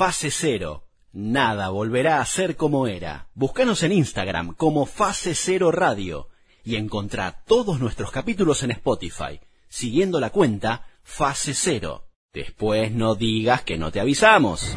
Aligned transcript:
Fase 0.00 0.30
Cero. 0.30 0.86
Nada 1.12 1.68
volverá 1.68 2.22
a 2.22 2.24
ser 2.24 2.56
como 2.56 2.86
era. 2.86 3.28
Búscanos 3.34 3.82
en 3.82 3.92
Instagram 3.92 4.54
como 4.54 4.86
Fase 4.86 5.34
Cero 5.34 5.70
Radio 5.72 6.28
y 6.64 6.76
encontrá 6.76 7.42
todos 7.46 7.80
nuestros 7.80 8.10
capítulos 8.10 8.62
en 8.62 8.70
Spotify, 8.70 9.40
siguiendo 9.68 10.18
la 10.18 10.30
cuenta 10.30 10.86
Fase 11.02 11.52
Cero. 11.52 12.08
Después 12.32 12.92
no 12.92 13.14
digas 13.14 13.60
que 13.60 13.76
no 13.76 13.92
te 13.92 14.00
avisamos. 14.00 14.74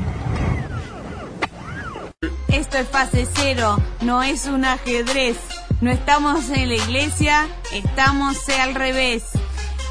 Esto 2.49 2.77
es 2.79 2.87
fase 2.89 3.25
cero, 3.33 3.77
no 4.01 4.23
es 4.23 4.47
un 4.47 4.65
ajedrez. 4.65 5.37
No 5.79 5.89
estamos 5.89 6.49
en 6.49 6.67
la 6.67 6.75
iglesia, 6.75 7.47
estamos 7.71 8.49
al 8.49 8.75
revés. 8.75 9.23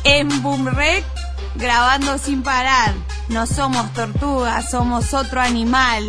En 0.04 0.42
Boomrec, 0.42 1.06
grabando 1.54 2.18
sin 2.18 2.42
parar. 2.42 2.94
No 3.28 3.46
somos 3.46 3.92
tortugas, 3.92 4.70
somos 4.70 5.14
otro 5.14 5.40
animal. 5.40 6.06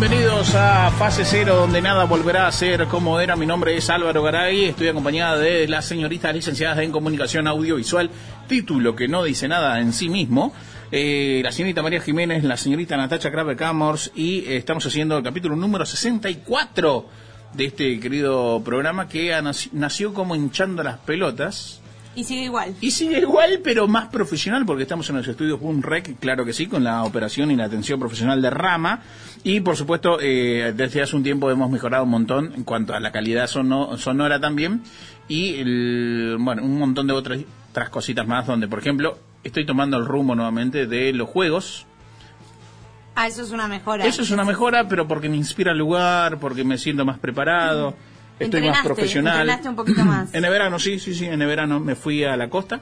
Bienvenidos 0.00 0.54
a 0.54 0.92
Fase 0.92 1.24
Cero, 1.24 1.56
donde 1.56 1.82
nada 1.82 2.04
volverá 2.04 2.46
a 2.46 2.52
ser 2.52 2.86
como 2.86 3.18
era. 3.18 3.34
Mi 3.34 3.46
nombre 3.46 3.76
es 3.76 3.90
Álvaro 3.90 4.22
Garay, 4.22 4.66
estoy 4.66 4.86
acompañada 4.86 5.36
de 5.38 5.66
las 5.66 5.86
señoritas 5.86 6.32
licenciadas 6.32 6.78
en 6.78 6.92
Comunicación 6.92 7.48
Audiovisual, 7.48 8.08
título 8.46 8.94
que 8.94 9.08
no 9.08 9.24
dice 9.24 9.48
nada 9.48 9.80
en 9.80 9.92
sí 9.92 10.08
mismo. 10.08 10.54
eh, 10.92 11.40
la 11.42 11.50
señorita 11.50 11.82
María 11.82 12.00
Jiménez, 12.00 12.44
la 12.44 12.56
señorita 12.56 12.96
Natacha 12.96 13.32
Crave 13.32 13.56
Camors, 13.56 14.12
y 14.14 14.44
estamos 14.46 14.86
haciendo 14.86 15.18
el 15.18 15.24
capítulo 15.24 15.56
número 15.56 15.84
64 15.84 17.06
de 17.54 17.64
este 17.64 17.98
querido 17.98 18.62
programa 18.64 19.08
que 19.08 19.34
nació 19.72 20.14
como 20.14 20.36
hinchando 20.36 20.84
las 20.84 20.98
pelotas. 20.98 21.80
Y 22.14 22.24
sigue 22.24 22.44
igual. 22.44 22.74
Y 22.80 22.90
sigue 22.90 23.18
igual, 23.20 23.60
pero 23.62 23.86
más 23.86 24.08
profesional, 24.08 24.66
porque 24.66 24.82
estamos 24.82 25.08
en 25.10 25.16
los 25.18 25.28
estudios 25.28 25.60
Boom 25.60 25.82
Rec, 25.82 26.18
claro 26.18 26.44
que 26.44 26.52
sí, 26.52 26.66
con 26.66 26.82
la 26.82 27.04
operación 27.04 27.50
y 27.52 27.56
la 27.56 27.64
atención 27.66 28.00
profesional 28.00 28.42
de 28.42 28.50
Rama. 28.50 29.02
Y 29.44 29.60
por 29.60 29.76
supuesto, 29.76 30.18
eh, 30.20 30.72
desde 30.76 31.00
hace 31.02 31.14
un 31.14 31.22
tiempo 31.22 31.48
hemos 31.50 31.70
mejorado 31.70 32.02
un 32.04 32.10
montón 32.10 32.52
en 32.56 32.64
cuanto 32.64 32.92
a 32.94 32.98
la 33.00 33.12
calidad 33.12 33.46
sono- 33.46 33.96
sonora 33.98 34.40
también. 34.40 34.82
Y 35.28 35.54
el- 35.60 36.36
bueno, 36.40 36.64
un 36.64 36.76
montón 36.78 37.06
de 37.06 37.12
otras, 37.12 37.38
otras 37.70 37.88
cositas 37.90 38.26
más, 38.26 38.46
donde, 38.46 38.66
por 38.66 38.80
ejemplo, 38.80 39.16
estoy 39.44 39.64
tomando 39.64 39.96
el 39.96 40.04
rumbo 40.04 40.34
nuevamente 40.34 40.86
de 40.88 41.12
los 41.12 41.28
juegos. 41.28 41.86
Ah, 43.14 43.26
eso 43.28 43.42
es 43.42 43.50
una 43.50 43.68
mejora. 43.68 44.04
Eso 44.06 44.22
es 44.22 44.30
una 44.30 44.44
mejora, 44.44 44.88
pero 44.88 45.06
porque 45.06 45.28
me 45.28 45.36
inspira 45.36 45.72
el 45.72 45.78
lugar, 45.78 46.38
porque 46.38 46.64
me 46.64 46.78
siento 46.78 47.04
más 47.04 47.18
preparado, 47.18 47.94
estoy 48.38 48.62
más 48.68 48.82
profesional. 48.84 49.34
entrenaste 49.40 49.68
un 49.68 49.76
poquito 49.76 50.04
más. 50.04 50.28
En 50.34 50.44
el 50.44 50.50
verano, 50.50 50.78
sí, 50.78 50.98
sí, 50.98 51.14
sí, 51.14 51.26
en 51.26 51.40
el 51.42 51.48
verano 51.48 51.80
me 51.80 51.94
fui 51.94 52.24
a 52.24 52.36
la 52.36 52.48
costa, 52.48 52.80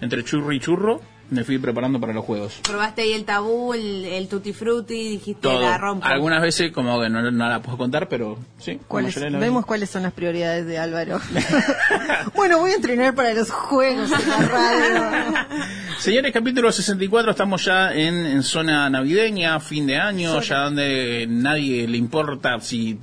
entre 0.00 0.24
churro 0.24 0.52
y 0.52 0.60
churro, 0.60 1.00
me 1.30 1.44
fui 1.44 1.58
preparando 1.58 2.00
para 2.00 2.14
los 2.14 2.24
juegos. 2.24 2.58
Probaste 2.62 3.02
ahí 3.02 3.12
el 3.12 3.24
tabú, 3.26 3.74
el, 3.74 4.06
el 4.06 4.28
tutti 4.28 4.54
frutti, 4.54 4.94
dijiste 5.10 5.42
Todo. 5.42 5.60
la 5.60 5.76
rompo. 5.76 6.06
Algunas 6.06 6.40
veces 6.40 6.72
como 6.72 6.98
que 7.02 7.10
no, 7.10 7.30
no 7.30 7.48
la 7.50 7.60
puedo 7.60 7.76
contar, 7.76 8.08
pero 8.08 8.38
sí. 8.58 8.80
¿Cuáles- 8.88 9.12
como 9.14 9.26
yo 9.26 9.30
la- 9.32 9.38
vemos 9.38 9.66
cuáles 9.66 9.90
son 9.90 10.04
las 10.04 10.12
prioridades 10.14 10.64
de 10.66 10.78
Álvaro. 10.78 11.20
bueno, 12.34 12.58
voy 12.60 12.70
a 12.70 12.76
entrenar 12.76 13.14
para 13.14 13.34
los 13.34 13.50
juegos 13.50 14.10
en 14.10 14.28
la 14.30 14.38
radio. 14.38 15.34
Señores, 15.98 16.32
capítulo 16.32 16.72
64, 16.72 17.32
estamos 17.32 17.62
ya 17.64 17.92
en, 17.92 18.24
en 18.24 18.42
zona 18.42 18.88
navideña, 18.88 19.60
fin 19.60 19.86
de 19.86 19.98
año, 19.98 20.40
ya 20.40 20.60
donde 20.60 21.26
nadie 21.28 21.86
le 21.88 21.98
importa 21.98 22.58
si, 22.60 22.98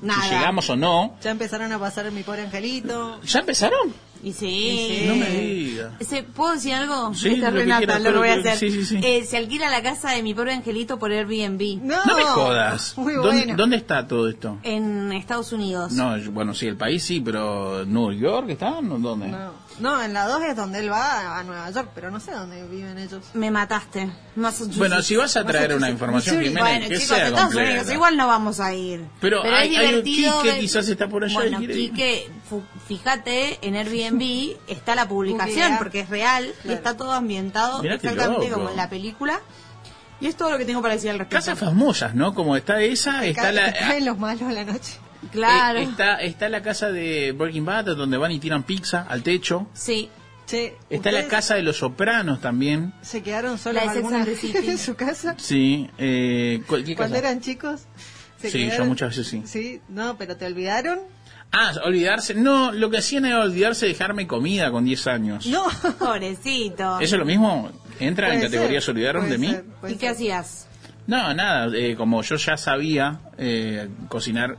si 0.00 0.06
Nada. 0.06 0.30
llegamos 0.30 0.68
o 0.70 0.76
no. 0.76 1.16
Ya 1.22 1.30
empezaron 1.30 1.72
a 1.72 1.78
pasar 1.78 2.10
mi 2.12 2.22
pobre 2.22 2.42
angelito. 2.42 3.20
¿Ya 3.22 3.40
empezaron? 3.40 3.92
Y 4.22 4.32
sí. 4.32 5.04
No 5.06 5.14
me 5.14 5.28
digas. 5.30 5.92
Se- 6.00 6.24
¿Puedo 6.24 6.54
decir 6.54 6.74
algo? 6.74 7.14
Sí, 7.14 7.28
Esta 7.34 7.50
lo 7.50 7.56
que 7.58 7.62
Renata, 7.62 7.78
quieras, 7.86 8.02
lo 8.02 8.18
voy 8.18 8.28
a 8.30 8.34
hacer. 8.34 8.56
sí, 8.58 8.70
sí, 8.70 8.84
sí. 8.84 9.00
Eh, 9.02 9.24
se 9.24 9.36
alquila 9.36 9.70
la 9.70 9.80
casa 9.82 10.10
de 10.10 10.22
mi 10.24 10.34
pobre 10.34 10.54
angelito 10.54 10.98
por 10.98 11.12
Airbnb 11.12 11.80
No, 11.82 12.04
No 12.04 12.16
me 12.16 12.24
jodas. 12.24 12.98
Muy 12.98 13.14
¿Dónde, 13.14 13.28
bueno. 13.44 13.54
dónde 13.56 13.76
está 13.76 14.06
todo 14.08 14.28
esto? 14.28 14.58
en 14.64 15.12
Estados 15.12 15.52
Unidos. 15.52 15.92
No, 15.92 16.16
yo- 16.18 16.32
bueno, 16.32 16.52
sí, 16.52 16.66
el 16.66 16.76
país 16.76 17.04
sí, 17.04 17.20
pero 17.20 17.84
¿New 17.86 18.10
York 18.12 18.50
está? 18.50 18.80
¿Dónde? 18.82 19.28
No. 19.28 19.67
No, 19.80 20.02
en 20.02 20.12
la 20.12 20.26
2 20.26 20.42
es 20.42 20.56
donde 20.56 20.80
él 20.80 20.90
va 20.90 21.38
a 21.38 21.44
Nueva 21.44 21.70
York, 21.70 21.90
pero 21.94 22.10
no 22.10 22.18
sé 22.20 22.32
dónde 22.32 22.66
viven 22.66 22.98
ellos. 22.98 23.24
Me 23.34 23.50
mataste. 23.50 24.10
Massachusetts. 24.36 24.78
Bueno, 24.78 25.00
si 25.02 25.16
vas 25.16 25.36
a 25.36 25.44
traer 25.44 25.74
una 25.74 25.88
información, 25.88 26.38
Missouri. 26.38 26.48
Jiménez, 26.56 26.70
Bueno, 26.80 26.88
que 26.88 26.98
chicos, 27.00 27.16
sea 27.16 27.26
Estados 27.26 27.46
completa. 27.46 27.70
Unidos, 27.72 27.92
igual 27.92 28.16
no 28.16 28.26
vamos 28.26 28.60
a 28.60 28.74
ir. 28.74 29.04
Pero 29.20 29.42
hay- 29.44 29.74
es 29.74 29.78
hay 29.78 29.94
un. 29.94 30.02
Quique 30.02 30.30
ver- 30.44 30.60
quizás 30.60 30.88
está 30.88 31.08
por 31.08 31.24
allá 31.24 31.44
y 31.46 31.50
Bueno. 31.54 31.72
Quique, 31.72 32.30
fíjate, 32.86 33.58
en 33.66 33.76
Airbnb 33.76 34.56
está 34.68 34.94
la 34.94 35.08
publicación 35.08 35.78
porque 35.78 36.00
es 36.00 36.08
real 36.08 36.46
y 36.46 36.62
Claro. 36.62 36.76
está 36.76 36.96
todo 36.96 37.12
ambientado 37.12 37.82
Mirá 37.82 37.94
exactamente 37.96 38.50
como 38.50 38.70
en 38.70 38.76
la 38.76 38.88
película. 38.88 39.40
Y 40.20 40.26
es 40.26 40.36
todo 40.36 40.50
lo 40.50 40.58
que 40.58 40.64
tengo 40.64 40.82
para 40.82 40.94
decir 40.94 41.10
al 41.10 41.18
respecto. 41.20 41.36
Casas 41.46 41.58
famosas, 41.60 42.12
¿no? 42.16 42.34
Como 42.34 42.56
está 42.56 42.80
esa, 42.82 43.24
está 43.24 43.42
Ca- 43.42 43.52
la... 43.52 43.72
caen 43.78 44.04
los 44.04 44.18
malos 44.18 44.42
a 44.42 44.52
la 44.52 44.64
noche. 44.64 44.94
Claro. 45.32 45.78
eh, 45.80 45.82
está, 45.84 46.16
está 46.22 46.48
la 46.48 46.62
casa 46.62 46.90
de 46.90 47.32
Breaking 47.32 47.64
Bad, 47.64 47.84
donde 47.96 48.16
van 48.16 48.30
y 48.32 48.38
tiran 48.38 48.62
pizza 48.62 49.06
al 49.08 49.22
techo. 49.22 49.68
Sí. 49.74 50.08
Che, 50.46 50.76
Está 50.88 51.10
la 51.12 51.18
¿ustedes 51.18 51.30
casa 51.30 51.54
de 51.56 51.62
los 51.62 51.76
sopranos 51.76 52.40
también. 52.40 52.94
¿Se 53.02 53.22
quedaron 53.22 53.58
solos 53.58 53.82
alguna 53.86 54.24
vez 54.24 54.42
en 54.44 54.78
su 54.78 54.94
casa? 54.96 55.34
Sí. 55.36 55.90
Eh, 55.98 56.62
¿cu- 56.66 56.76
¿qué 56.86 56.96
Cuando 56.96 57.16
casa? 57.16 57.28
eran 57.28 57.40
chicos. 57.42 57.82
¿se 58.40 58.50
Sí, 58.50 58.60
yo 58.60 58.66
quedaron? 58.68 58.88
muchas 58.88 59.08
veces 59.10 59.26
sí. 59.26 59.42
Sí, 59.44 59.80
no, 59.90 60.16
pero 60.16 60.36
¿te 60.38 60.46
olvidaron? 60.46 61.00
Ah, 61.52 61.72
olvidarse. 61.84 62.34
No, 62.34 62.72
lo 62.72 62.88
que 62.88 62.98
hacían 62.98 63.26
era 63.26 63.40
olvidarse 63.40 63.84
de 63.86 63.92
dejarme 63.92 64.26
comida 64.26 64.70
con 64.70 64.84
10 64.86 65.06
años. 65.08 65.46
No. 65.46 65.66
Pobrecito. 65.98 66.98
¿Eso 67.00 67.16
es 67.16 67.18
lo 67.18 67.24
mismo? 67.26 67.70
¿Entra 68.00 68.32
en 68.34 68.40
categoría 68.40 68.80
ser, 68.80 68.82
se 68.82 68.90
olvidaron 68.92 69.28
de 69.28 69.38
mí? 69.38 69.48
ser, 69.50 69.64
¿Y 69.88 69.94
qué 69.96 70.08
hacías? 70.08 70.66
No, 71.06 71.34
nada. 71.34 71.74
eh, 71.76 71.94
como 71.96 72.22
yo 72.22 72.36
ya 72.36 72.56
sabía 72.56 73.20
eh, 73.38 73.88
cocinar 74.08 74.56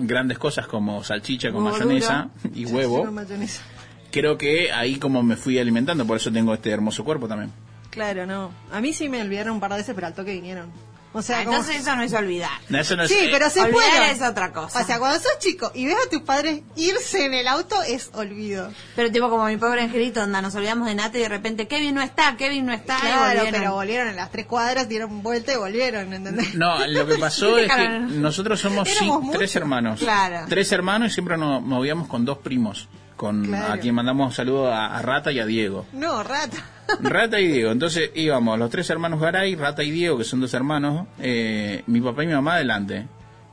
grandes 0.00 0.38
cosas 0.38 0.66
como 0.66 1.02
salchicha 1.04 1.52
con 1.52 1.64
mayonesa 1.64 2.30
y 2.54 2.66
huevo, 2.66 3.10
mayonesa. 3.10 3.62
creo 4.10 4.36
que 4.38 4.72
ahí 4.72 4.96
como 4.96 5.22
me 5.22 5.36
fui 5.36 5.58
alimentando, 5.58 6.06
por 6.06 6.16
eso 6.16 6.32
tengo 6.32 6.54
este 6.54 6.70
hermoso 6.70 7.04
cuerpo 7.04 7.28
también. 7.28 7.50
Claro, 7.90 8.26
no. 8.26 8.50
A 8.72 8.80
mí 8.80 8.92
sí 8.92 9.08
me 9.08 9.20
olvidaron 9.20 9.54
un 9.54 9.60
par 9.60 9.72
de 9.72 9.78
veces, 9.78 9.94
pero 9.94 10.06
al 10.06 10.14
toque 10.14 10.32
vinieron. 10.32 10.70
O 11.12 11.22
sea, 11.22 11.40
Ah, 11.40 11.44
como- 11.44 11.56
entonces 11.56 11.82
eso 11.82 11.96
no 11.96 12.02
es 12.02 12.12
olvidar. 12.12 12.50
No, 12.68 12.78
eso 12.78 12.94
no 12.94 13.02
es- 13.02 13.10
Sí, 13.10 13.28
pero 13.32 13.50
se 13.50 13.62
olvidar 13.62 13.82
fueron. 13.90 14.08
es 14.10 14.22
otra 14.22 14.52
cosa. 14.52 14.80
O 14.80 14.84
sea, 14.86 15.00
cuando 15.00 15.18
sos 15.18 15.38
chico 15.40 15.72
y 15.74 15.86
ves 15.86 15.96
a 16.06 16.08
tus 16.08 16.22
padres 16.22 16.60
irse 16.76 17.24
en 17.24 17.34
el 17.34 17.48
auto, 17.48 17.82
es 17.82 18.10
olvido. 18.14 18.70
Pero 18.94 19.10
tipo 19.10 19.28
como 19.28 19.44
mi 19.46 19.56
pobre 19.56 19.82
angelito, 19.82 20.22
onda, 20.22 20.40
nos 20.40 20.54
olvidamos 20.54 20.86
de 20.86 20.94
Nata 20.94 21.18
y 21.18 21.22
de 21.22 21.28
repente 21.28 21.66
Kevin 21.66 21.96
no 21.96 22.02
está, 22.02 22.36
Kevin 22.36 22.66
no 22.66 22.72
está. 22.72 23.00
Claro, 23.00 23.22
volvieron. 23.36 23.60
pero 23.60 23.74
volvieron 23.74 24.08
en 24.08 24.16
las 24.16 24.30
tres 24.30 24.46
cuadras, 24.46 24.88
dieron 24.88 25.22
vuelta 25.24 25.52
y 25.52 25.56
volvieron, 25.56 26.12
¿entendés? 26.12 26.54
No, 26.54 26.86
lo 26.86 27.06
que 27.08 27.16
pasó 27.16 27.58
es 27.58 27.72
que 27.72 27.88
nosotros 27.88 28.60
somos 28.60 28.88
sí, 28.88 29.10
tres 29.32 29.56
hermanos. 29.56 29.98
Claro. 29.98 30.46
Tres 30.48 30.70
hermanos 30.70 31.10
y 31.10 31.14
siempre 31.14 31.36
nos 31.36 31.60
movíamos 31.60 32.06
con 32.06 32.24
dos 32.24 32.38
primos. 32.38 32.88
Con 33.20 33.44
Claro. 33.44 33.74
a 33.74 33.76
quien 33.76 33.94
mandamos 33.94 34.34
saludos 34.34 34.72
a, 34.72 34.96
a 34.96 35.02
Rata 35.02 35.30
y 35.30 35.38
a 35.40 35.44
Diego. 35.44 35.84
No, 35.92 36.22
rata. 36.22 36.56
Rata 37.02 37.38
y 37.38 37.48
Diego. 37.48 37.70
Entonces 37.70 38.10
íbamos 38.14 38.58
los 38.58 38.70
tres 38.70 38.88
hermanos 38.88 39.20
Garay, 39.20 39.56
Rata 39.56 39.82
y 39.82 39.90
Diego, 39.90 40.16
que 40.16 40.24
son 40.24 40.40
dos 40.40 40.54
hermanos, 40.54 41.06
eh, 41.18 41.82
mi 41.86 42.00
papá 42.00 42.24
y 42.24 42.28
mi 42.28 42.32
mamá 42.32 42.54
adelante. 42.54 43.06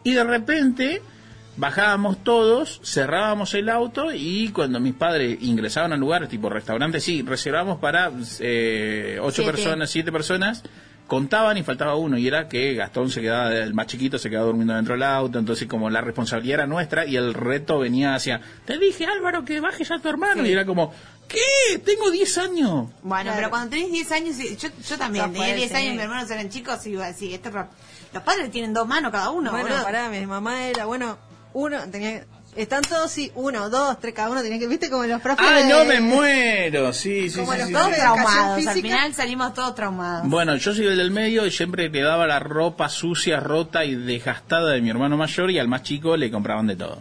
Y 0.05 0.13
de 0.13 0.23
repente 0.23 1.01
bajábamos 1.57 2.23
todos, 2.23 2.79
cerrábamos 2.81 3.53
el 3.55 3.67
auto 3.67 4.13
y 4.13 4.49
cuando 4.53 4.79
mis 4.79 4.93
padres 4.93 5.37
ingresaban 5.41 5.91
al 5.91 5.99
lugar, 5.99 6.27
tipo 6.27 6.49
restaurante, 6.49 7.01
sí, 7.01 7.21
reservamos 7.23 7.77
para 7.79 8.09
eh, 8.39 9.17
ocho 9.21 9.41
Siete. 9.43 9.51
personas, 9.51 9.89
siete 9.89 10.11
personas, 10.13 10.63
contaban 11.07 11.57
y 11.57 11.63
faltaba 11.63 11.95
uno 11.95 12.17
y 12.17 12.27
era 12.27 12.47
que 12.47 12.73
Gastón 12.75 13.09
se 13.09 13.21
quedaba, 13.21 13.53
el 13.55 13.73
más 13.73 13.87
chiquito 13.87 14.17
se 14.19 14.29
quedaba 14.29 14.47
durmiendo 14.47 14.73
dentro 14.75 14.93
del 14.93 15.03
auto, 15.03 15.39
entonces 15.39 15.67
como 15.67 15.89
la 15.89 16.01
responsabilidad 16.01 16.59
era 16.59 16.67
nuestra 16.67 17.05
y 17.05 17.15
el 17.15 17.33
reto 17.33 17.79
venía 17.79 18.13
hacia, 18.13 18.41
te 18.65 18.77
dije 18.77 19.05
Álvaro 19.05 19.45
que 19.45 19.59
bajes 19.59 19.89
a 19.91 19.99
tu 19.99 20.09
hermano 20.09 20.45
y 20.45 20.51
era 20.51 20.65
como, 20.65 20.93
¿qué? 21.27 21.79
Tengo 21.79 22.11
10 22.11 22.37
años. 22.39 22.89
Bueno, 23.01 23.23
Claro. 23.23 23.35
pero 23.37 23.49
cuando 23.49 23.69
tenés 23.69 23.91
10 23.91 24.11
años, 24.11 24.39
y- 24.39 24.55
yo, 24.57 24.69
yo 24.87 24.97
también 24.97 25.25
Ya 25.25 25.31
tenía 25.31 25.47
fue, 25.47 25.55
10 25.55 25.69
sí. 25.71 25.75
años, 25.77 25.93
mis 25.93 26.01
hermanos 26.03 26.29
eran 26.31 26.49
chicos 26.49 26.85
y 26.85 26.89
iba 26.91 27.05
a 27.05 27.07
decir, 27.07 27.33
esto 27.33 27.49
los 28.13 28.23
padres 28.23 28.51
tienen 28.51 28.73
dos 28.73 28.87
manos 28.87 29.11
cada 29.11 29.29
uno, 29.31 29.51
bueno, 29.51 29.67
boludo. 29.67 29.83
pará, 29.83 30.09
mi 30.09 30.25
mamá 30.25 30.65
era, 30.67 30.85
bueno, 30.85 31.17
uno 31.53 31.77
tenía 31.89 32.25
Están 32.57 32.81
todos, 32.81 33.11
sí, 33.11 33.31
uno, 33.35 33.69
dos, 33.69 33.99
tres, 33.99 34.13
cada 34.13 34.29
uno 34.29 34.41
tiene 34.41 34.57
que, 34.59 34.67
viste, 34.67 34.89
como 34.89 35.05
los 35.05 35.21
profes. 35.21 35.45
¡Ay, 35.47 35.63
de- 35.63 35.69
no 35.69 35.85
me 35.85 35.99
muero! 35.99 36.91
Sí, 36.91 37.29
sí, 37.29 37.39
Como 37.39 37.53
sí. 37.53 37.59
los 37.59 37.67
sí, 37.67 37.73
dos 37.73 37.85
sí. 37.87 37.93
Traumados. 37.95 38.67
Al 38.67 38.73
final 38.81 39.13
salimos 39.13 39.53
todos 39.53 39.75
traumados. 39.75 40.27
Bueno, 40.27 40.55
yo 40.55 40.73
soy 40.73 40.87
el 40.87 40.97
del 40.97 41.11
medio 41.11 41.45
y 41.45 41.51
siempre 41.51 41.89
le 41.89 42.01
daba 42.01 42.25
la 42.27 42.39
ropa 42.39 42.89
sucia, 42.89 43.39
rota 43.39 43.85
y 43.85 43.95
desgastada 43.95 44.71
de 44.71 44.81
mi 44.81 44.89
hermano 44.89 45.17
mayor 45.17 45.51
y 45.51 45.59
al 45.59 45.67
más 45.67 45.83
chico 45.83 46.17
le 46.17 46.31
compraban 46.31 46.67
de 46.67 46.75
todo. 46.75 46.99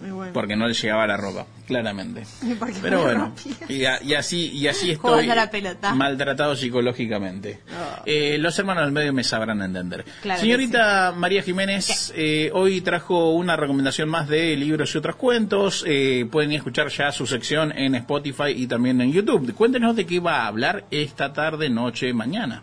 Bueno. 0.00 0.32
Porque 0.32 0.56
no 0.56 0.66
le 0.66 0.74
llegaba 0.74 1.06
la 1.06 1.16
ropa, 1.16 1.46
claramente. 1.66 2.24
Pero 2.82 2.98
no 2.98 3.02
bueno, 3.04 3.34
y, 3.68 3.84
a- 3.84 4.02
y 4.02 4.14
así 4.14 4.50
y 4.50 4.66
así 4.66 4.90
estoy 4.92 5.26
la 5.26 5.50
maltratado 5.94 6.56
psicológicamente. 6.56 7.60
Ah. 7.72 8.02
Eh, 8.06 8.38
los 8.38 8.58
hermanos 8.58 8.84
del 8.84 8.92
medio 8.92 9.12
me 9.12 9.24
sabrán 9.24 9.60
entender. 9.62 10.04
Claro 10.22 10.40
Señorita 10.40 11.12
María 11.16 11.42
Jiménez, 11.42 12.12
eh, 12.16 12.50
hoy 12.54 12.80
trajo 12.80 13.30
una 13.32 13.56
recomendación 13.56 14.08
más 14.08 14.28
de 14.28 14.56
libros 14.56 14.94
y 14.94 14.98
otros 14.98 15.16
cuentos. 15.16 15.84
Eh, 15.86 16.26
pueden 16.30 16.52
escuchar 16.52 16.88
ya 16.88 17.12
su 17.12 17.26
sección 17.26 17.72
en 17.76 17.94
Spotify 17.94 18.50
y 18.56 18.66
también 18.66 19.00
en 19.00 19.12
YouTube. 19.12 19.54
Cuéntenos 19.54 19.96
de 19.96 20.06
qué 20.06 20.20
va 20.20 20.42
a 20.42 20.46
hablar 20.46 20.86
esta 20.90 21.32
tarde, 21.32 21.68
noche, 21.68 22.12
mañana. 22.14 22.62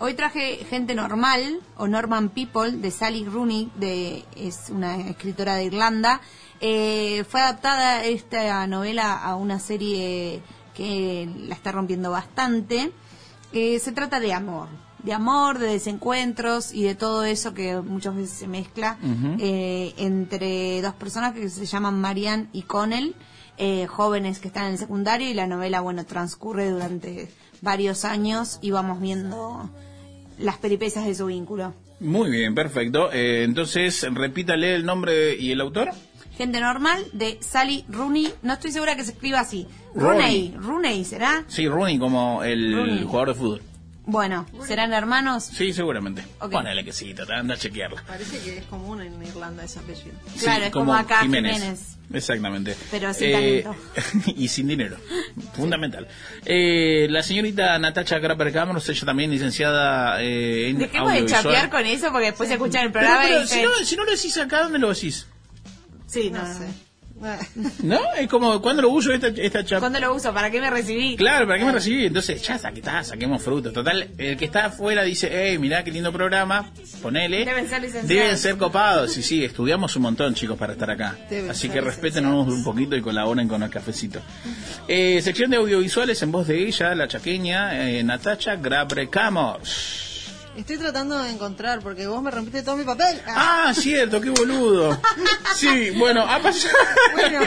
Hoy 0.00 0.14
traje 0.14 0.64
Gente 0.70 0.94
Normal 0.94 1.58
o 1.76 1.88
Norman 1.88 2.28
People 2.28 2.70
de 2.70 2.90
Sally 2.92 3.24
Rooney, 3.24 3.68
de, 3.74 4.24
es 4.36 4.66
una 4.70 4.96
escritora 5.08 5.56
de 5.56 5.64
Irlanda. 5.64 6.20
Eh, 6.60 7.24
fue 7.28 7.40
adaptada 7.40 8.04
esta 8.04 8.66
novela 8.66 9.16
a 9.16 9.36
una 9.36 9.60
serie 9.60 10.42
que 10.74 11.28
la 11.46 11.54
está 11.54 11.72
rompiendo 11.72 12.10
bastante. 12.10 12.92
Eh, 13.52 13.78
se 13.78 13.92
trata 13.92 14.20
de 14.20 14.32
amor, 14.32 14.68
de 15.02 15.12
amor, 15.12 15.58
de 15.58 15.68
desencuentros 15.68 16.72
y 16.72 16.84
de 16.84 16.94
todo 16.94 17.24
eso 17.24 17.54
que 17.54 17.80
muchas 17.80 18.14
veces 18.14 18.38
se 18.38 18.46
mezcla 18.46 18.98
eh, 19.38 19.94
entre 19.96 20.82
dos 20.82 20.94
personas 20.94 21.32
que 21.32 21.48
se 21.48 21.66
llaman 21.66 22.00
Marianne 22.00 22.48
y 22.52 22.62
Connell, 22.62 23.14
eh, 23.56 23.86
jóvenes 23.86 24.38
que 24.38 24.48
están 24.48 24.66
en 24.66 24.72
el 24.72 24.78
secundario 24.78 25.28
y 25.28 25.34
la 25.34 25.46
novela, 25.46 25.80
bueno, 25.80 26.04
transcurre 26.04 26.70
durante 26.70 27.28
varios 27.60 28.04
años 28.04 28.58
y 28.60 28.70
vamos 28.70 29.00
viendo 29.00 29.70
las 30.38 30.58
peripecias 30.58 31.06
de 31.06 31.14
su 31.14 31.26
vínculo. 31.26 31.74
Muy 32.00 32.30
bien, 32.30 32.54
perfecto. 32.54 33.10
Eh, 33.12 33.42
entonces, 33.42 34.06
repítale 34.12 34.74
el 34.74 34.86
nombre 34.86 35.34
y 35.34 35.50
el 35.50 35.60
autor. 35.60 35.90
Gente 36.38 36.60
normal 36.60 37.04
de 37.12 37.36
Sally 37.40 37.84
Rooney, 37.88 38.32
no 38.42 38.52
estoy 38.52 38.70
segura 38.70 38.94
que 38.94 39.02
se 39.02 39.10
escriba 39.10 39.40
así. 39.40 39.66
Rooney. 39.92 40.52
Rooney, 40.52 40.56
Rooney, 40.56 41.04
¿será? 41.04 41.42
Sí, 41.48 41.66
Rooney 41.66 41.98
como 41.98 42.44
el 42.44 42.76
Rooney. 42.76 43.02
jugador 43.02 43.28
de 43.30 43.34
fútbol. 43.34 43.62
Bueno, 44.06 44.46
¿serán 44.64 44.92
hermanos? 44.92 45.42
Sí, 45.44 45.72
seguramente. 45.72 46.24
Ok. 46.40 46.52
Ponele 46.52 46.84
que 46.84 46.92
sí, 46.92 47.12
trata, 47.12 47.38
anda 47.40 47.54
a 47.54 47.58
chequearla. 47.58 48.04
Parece 48.06 48.38
que 48.38 48.58
es 48.58 48.64
común 48.66 49.02
en 49.02 49.20
Irlanda 49.20 49.64
ese 49.64 49.80
apellido. 49.80 50.14
Claro, 50.40 50.60
Sí, 50.60 50.66
es 50.66 50.70
como 50.70 50.94
acá 50.94 51.22
Jiménez. 51.22 51.96
Exactamente. 52.12 52.76
Pero 52.92 53.12
sin 53.12 53.32
talento. 53.32 53.76
y 54.36 54.46
sin 54.46 54.68
dinero. 54.68 54.96
Fundamental. 55.54 56.06
Eh, 56.44 57.08
la 57.10 57.24
señorita 57.24 57.76
Natacha 57.80 58.20
Grapper 58.20 58.52
Cameron, 58.52 58.80
ella 58.88 59.04
también 59.04 59.30
licenciada 59.32 60.22
eh, 60.22 60.70
en 60.70 60.78
Dejemos 60.78 61.12
de 61.12 61.26
chapear 61.26 61.68
con 61.68 61.84
eso 61.84 62.12
porque 62.12 62.26
después 62.26 62.48
se 62.48 62.54
escuchan 62.54 62.86
el 62.86 62.92
programa 62.92 63.22
pero 63.24 63.42
y 63.42 63.48
si, 63.48 63.56
dicen... 63.56 63.64
no, 63.64 63.84
si 63.84 63.96
no 63.96 64.04
lo 64.04 64.12
decís 64.12 64.38
acá, 64.38 64.62
¿dónde 64.62 64.78
lo 64.78 64.88
decís? 64.88 65.26
Sí, 66.08 66.30
no, 66.30 66.42
No 66.42 66.48
no. 66.48 66.54
sé. 66.58 66.66
¿No? 67.82 67.98
Es 68.16 68.28
como, 68.28 68.62
¿cuándo 68.62 68.80
lo 68.82 68.90
uso 68.90 69.12
esta, 69.12 69.26
esta 69.26 69.64
chapa? 69.64 69.80
¿Cuándo 69.80 69.98
lo 69.98 70.14
uso? 70.14 70.32
¿Para 70.32 70.52
qué 70.52 70.60
me 70.60 70.70
recibí? 70.70 71.16
Claro, 71.16 71.48
¿para 71.48 71.58
qué 71.58 71.64
me 71.64 71.72
recibí? 71.72 72.06
Entonces, 72.06 72.40
ya 72.40 72.56
saque- 72.60 72.78
está, 72.78 73.02
saquemos 73.02 73.42
fruto. 73.42 73.72
Total, 73.72 74.08
el 74.18 74.36
que 74.36 74.44
está 74.44 74.66
afuera 74.66 75.02
dice, 75.02 75.28
hey, 75.32 75.58
mirá 75.58 75.82
qué 75.82 75.90
lindo 75.90 76.12
programa, 76.12 76.70
ponele. 77.02 77.44
Deben 77.44 77.68
ser 77.68 77.82
licenciados. 77.82 78.08
Deben 78.08 78.38
ser 78.38 78.56
copados. 78.56 79.12
Sí, 79.12 79.24
sí, 79.24 79.44
estudiamos 79.44 79.96
un 79.96 80.02
montón, 80.02 80.32
chicos, 80.34 80.56
para 80.56 80.74
estar 80.74 80.92
acá. 80.92 81.16
Deben 81.28 81.50
Así 81.50 81.68
que 81.68 81.80
respétenos 81.80 82.46
un 82.46 82.62
poquito 82.62 82.94
y 82.94 83.02
colaboren 83.02 83.48
con 83.48 83.64
el 83.64 83.70
cafecito. 83.70 84.20
Eh, 84.86 85.20
sección 85.20 85.50
de 85.50 85.56
audiovisuales 85.56 86.22
en 86.22 86.30
voz 86.30 86.46
de 86.46 86.68
ella, 86.68 86.94
la 86.94 87.08
chaqueña, 87.08 87.88
eh, 87.90 88.04
Natacha 88.04 88.54
Grabrecamos. 88.54 90.04
Estoy 90.58 90.76
tratando 90.76 91.22
de 91.22 91.30
encontrar 91.30 91.78
porque 91.80 92.08
vos 92.08 92.20
me 92.20 92.32
rompiste 92.32 92.62
todo 92.64 92.76
mi 92.76 92.82
papel. 92.84 93.22
Ah, 93.28 93.72
cierto, 93.74 94.20
qué 94.20 94.30
boludo. 94.30 95.00
Sí, 95.54 95.90
bueno, 95.90 96.22
ha 96.22 96.40
pasado. 96.40 96.74
Bueno, 97.12 97.40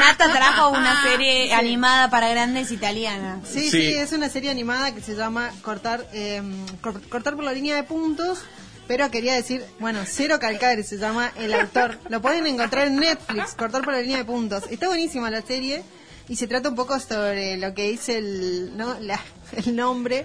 Nata 0.00 0.32
trajo 0.32 0.70
una 0.70 1.02
serie 1.02 1.52
animada 1.52 2.08
para 2.08 2.28
grandes 2.30 2.70
italiana. 2.72 3.40
Sí, 3.44 3.70
Sí. 3.70 3.70
sí, 3.70 3.94
es 3.94 4.12
una 4.12 4.28
serie 4.30 4.50
animada 4.50 4.94
que 4.94 5.00
se 5.02 5.14
llama 5.14 5.50
Cortar 5.62 6.06
eh, 6.12 6.42
cor- 6.80 7.00
cortar 7.08 7.34
por 7.36 7.44
la 7.44 7.52
línea 7.52 7.76
de 7.76 7.82
puntos, 7.84 8.38
pero 8.86 9.10
quería 9.10 9.34
decir, 9.34 9.62
bueno, 9.78 10.00
Cero 10.06 10.38
Calcare 10.40 10.82
se 10.84 10.96
llama 10.96 11.30
el 11.36 11.52
autor. 11.52 11.98
Lo 12.08 12.22
pueden 12.22 12.46
encontrar 12.46 12.86
en 12.86 12.96
Netflix, 12.96 13.54
Cortar 13.54 13.82
por 13.82 13.92
la 13.92 14.00
línea 14.00 14.16
de 14.18 14.24
puntos. 14.24 14.64
Está 14.70 14.88
buenísima 14.88 15.30
la 15.30 15.42
serie 15.42 15.82
y 16.28 16.36
se 16.36 16.46
trata 16.46 16.70
un 16.70 16.76
poco 16.76 16.98
sobre 16.98 17.58
lo 17.58 17.74
que 17.74 17.90
dice 17.90 18.16
el, 18.18 18.74
¿no? 18.76 18.98
la- 19.00 19.20
el 19.64 19.76
nombre, 19.76 20.24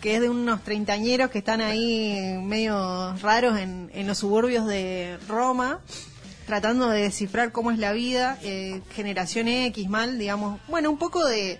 que 0.00 0.16
es 0.16 0.20
de 0.20 0.28
unos 0.28 0.62
treintañeros 0.62 1.30
que 1.30 1.38
están 1.38 1.60
ahí 1.60 2.38
medio 2.42 3.14
raros 3.16 3.58
en, 3.58 4.06
los 4.06 4.18
suburbios 4.18 4.66
de 4.66 5.18
Roma 5.28 5.80
tratando 6.46 6.88
de 6.88 7.02
descifrar 7.02 7.52
cómo 7.52 7.70
es 7.70 7.78
la 7.78 7.92
vida, 7.92 8.38
eh, 8.42 8.80
generación 8.94 9.48
X, 9.48 9.86
mal, 9.90 10.18
digamos, 10.18 10.58
bueno, 10.66 10.90
un 10.90 10.96
poco 10.96 11.26
de 11.26 11.58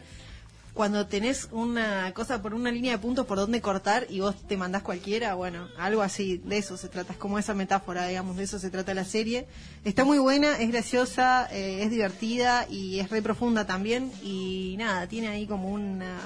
cuando 0.79 1.09
tenés 1.09 1.49
una 1.51 2.15
cosa 2.15 2.41
por 2.41 2.55
una 2.55 2.71
línea 2.71 2.93
de 2.93 2.99
puntos 2.99 3.27
por 3.27 3.37
donde 3.37 3.61
cortar 3.61 4.07
y 4.09 4.21
vos 4.21 4.37
te 4.47 4.57
mandás 4.57 4.83
cualquiera, 4.83 5.35
bueno, 5.35 5.69
algo 5.77 6.03
así, 6.03 6.39
de 6.39 6.57
eso 6.57 6.77
se 6.77 6.89
trata, 6.89 7.15
es 7.15 7.19
como 7.19 7.39
esa 7.39 7.53
metáfora, 7.53 8.07
digamos, 8.07 8.37
de 8.37 8.45
eso 8.45 8.61
se 8.61 8.71
trata 8.71 8.95
la 8.95 9.05
serie. 9.05 9.49
Está 9.85 10.05
muy 10.05 10.19
buena, 10.19 10.57
es 10.59 10.71
graciosa, 10.71 11.49
eh, 11.51 11.83
es 11.83 11.91
divertida 11.91 12.67
y 12.71 13.01
es 13.01 13.11
re 13.11 13.21
profunda 13.21 13.67
también 13.67 14.13
y 14.23 14.77
nada, 14.79 15.09
tiene 15.09 15.27
ahí 15.27 15.47
como 15.49 15.69
una 15.69 16.17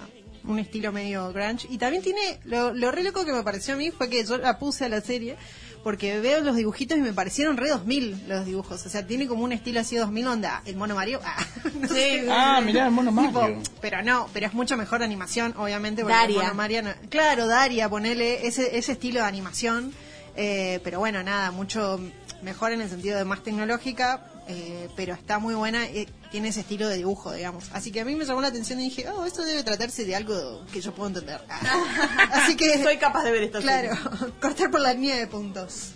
un 0.45 0.59
estilo 0.59 0.93
medio 0.93 1.33
grunge 1.33 1.67
y 1.71 1.79
también 1.79 2.03
tiene 2.03 2.21
lo, 2.45 2.73
lo 2.75 2.91
re 2.91 3.03
loco 3.03 3.25
que 3.25 3.33
me 3.33 3.43
pareció 3.43 3.75
a 3.75 3.77
mí 3.77 3.91
fue 3.91 4.09
que 4.11 4.25
yo 4.25 4.39
la 4.39 4.59
puse 4.59 4.85
a 4.85 4.89
la 4.89 5.01
serie 5.01 5.37
porque 5.85 6.21
veo 6.21 6.41
los 6.43 6.55
dibujitos 6.57 6.97
y 6.97 7.01
me 7.01 7.13
parecieron 7.13 7.57
re 7.57 7.69
2000 7.69 8.25
los 8.29 8.45
dibujos 8.47 8.85
o 8.87 8.89
sea 8.89 9.07
tiene 9.07 9.27
como 9.27 9.43
un 9.45 9.53
estilo 9.53 9.81
así 9.81 9.97
2000 9.97 10.27
onda 10.29 10.63
el 10.65 10.77
mono 10.77 10.95
Mario 10.95 11.21
ah, 11.25 11.45
no 11.81 11.89
Sí. 11.89 11.95
sé. 11.95 12.27
Ah, 12.31 12.61
mirá, 12.65 12.87
el 12.87 12.93
mono 12.93 13.11
Tipo, 13.11 13.41
Mario. 13.41 13.61
pero 13.81 14.03
no, 14.03 14.29
pero 14.33 14.47
es 14.47 14.55
mucho 14.55 14.77
mejor 14.77 15.03
animación, 15.03 15.55
obviamente. 15.57 16.03
porque 16.03 16.17
Daria. 16.17 16.37
bueno, 16.37 16.55
Mariana- 16.55 16.97
claro, 17.09 17.47
Daria, 17.47 17.89
ponele 17.89 18.47
ese, 18.47 18.77
ese 18.79 18.93
estilo 18.93 19.21
de 19.21 19.27
animación. 19.27 19.93
eh, 20.37 20.81
pero 20.85 20.99
bueno, 21.01 21.23
nada, 21.23 21.51
mucho 21.51 22.01
mejor 22.43 22.73
en 22.73 22.81
el 22.81 22.89
sentido 22.89 23.19
de 23.19 23.25
más 23.25 23.43
tecnológica. 23.43 24.27
eh, 24.49 24.89
pero 24.97 25.15
está 25.15 25.39
muy 25.39 25.55
buena, 25.55 25.85
eh, 25.87 26.07
tiene 26.33 26.49
ese 26.49 26.61
estilo 26.61 26.89
de 26.89 26.97
dibujo, 26.97 27.33
digamos. 27.33 27.67
Así 27.73 27.93
que 27.93 28.01
a 28.01 28.05
mí 28.05 28.17
me 28.17 28.25
llamó 28.25 28.41
la 28.41 28.49
atención 28.49 28.81
y 28.81 28.85
dije, 28.85 29.09
oh, 29.09 29.25
esto 29.25 29.45
debe 29.45 29.63
tratarse 29.63 30.05
de 30.05 30.17
algo 30.17 30.65
que 30.73 30.81
yo 30.81 30.93
puedo 30.93 31.09
entender. 31.09 31.39
Ah. 31.49 32.29
Así 32.33 32.57
que. 32.57 32.83
Soy 32.83 32.97
capaz 32.97 33.23
de 33.23 33.31
ver 33.31 33.43
esto. 33.45 33.61
Claro, 33.61 33.91
cortar 34.41 34.71
por 34.71 34.81
la 34.81 34.95
línea 34.95 35.17
de 35.17 35.27
puntos. 35.29 35.93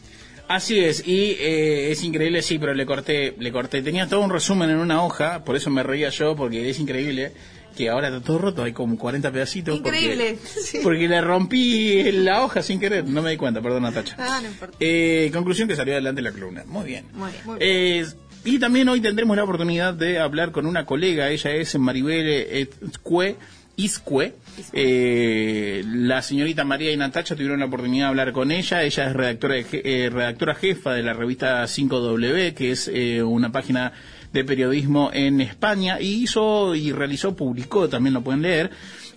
Así 0.49 0.78
es, 0.78 1.05
y 1.05 1.33
eh, 1.40 1.90
es 1.90 2.05
increíble, 2.05 2.40
sí, 2.40 2.61
pero 2.61 2.73
le 2.73 2.87
corté, 2.87 3.35
le 3.37 3.50
corté. 3.50 3.83
Tenía 3.83 4.07
todo 4.07 4.21
un 4.21 4.31
resumen 4.31 4.71
en 4.71 4.76
una 4.76 5.02
hoja, 5.02 5.43
por 5.43 5.57
eso 5.57 5.71
me 5.71 5.83
reía 5.83 6.09
yo, 6.11 6.37
porque 6.37 6.71
es 6.71 6.78
increíble 6.78 7.33
que 7.76 7.90
ahora 7.90 8.09
está 8.09 8.21
todo 8.21 8.38
roto, 8.38 8.62
hay 8.62 8.73
como 8.73 8.97
40 8.97 9.31
pedacitos. 9.33 9.81
porque- 9.81 9.99
Increíble. 9.99 10.38
Porque, 10.83 11.09
le 11.09 11.21
rompí 11.21 12.11
la 12.12 12.43
hoja 12.45 12.62
sin 12.62 12.78
querer, 12.81 13.05
no 13.07 13.23
me 13.23 13.31
di 13.31 13.37
cuenta, 13.37 13.61
perdón 13.61 13.83
Natacha. 13.83 14.16
Ah, 14.19 14.38
no 14.40 14.49
importa. 14.49 14.76
Eh, 14.81 15.31
conclusión 15.33 15.69
que 15.69 15.75
salió 15.76 15.95
adelante 15.95 16.23
la 16.23 16.31
columna. 16.33 16.62
Muy 16.64 16.85
bien. 16.87 17.07
Muy 17.12 17.31
bien. 17.33 17.43
Muy 17.45 17.59
bien. 17.59 17.71
Eh, 17.71 18.07
y 18.47 18.59
también 18.59 18.88
hoy 18.88 19.00
tendremos 19.00 19.37
la 19.37 19.45
oportunidad 19.45 19.93
de 19.95 20.19
hablar 20.19 20.53
con 20.53 20.65
una 20.67 20.87
colega, 20.87 21.29
ella 21.31 21.50
es 21.53 21.79
Maribel 21.79 22.26
Escue, 22.83 23.37
Iscue. 23.76 24.33
Eh, 24.73 25.83
la 25.87 26.23
señorita 26.23 26.65
María 26.65 26.93
y 26.93 26.97
Natacha 26.97 27.35
tuvieron 27.35 27.61
la 27.61 27.67
oportunidad 27.67 28.07
de 28.07 28.09
hablar 28.09 28.33
con 28.33 28.50
ella. 28.50 28.83
Ella 28.83 29.07
es 29.09 29.12
redactora, 29.12 29.55
de 29.57 29.65
je- 29.67 29.83
eh, 29.85 30.11
redactora 30.11 30.55
jefa 30.55 30.95
de 30.95 31.03
la 31.03 31.12
revista 31.12 31.62
5W, 31.67 32.55
que 32.55 32.71
es 32.71 32.88
eh, 32.93 33.23
una 33.23 33.53
página 33.53 33.93
de 34.33 34.45
periodismo 34.45 35.11
en 35.12 35.41
España, 35.41 36.00
y 36.00 36.23
hizo 36.23 36.75
y 36.75 36.93
realizó, 36.93 37.37
publicó, 37.37 37.88
también 37.88 38.15
lo 38.15 38.23
pueden 38.23 38.43
leer, 38.43 38.71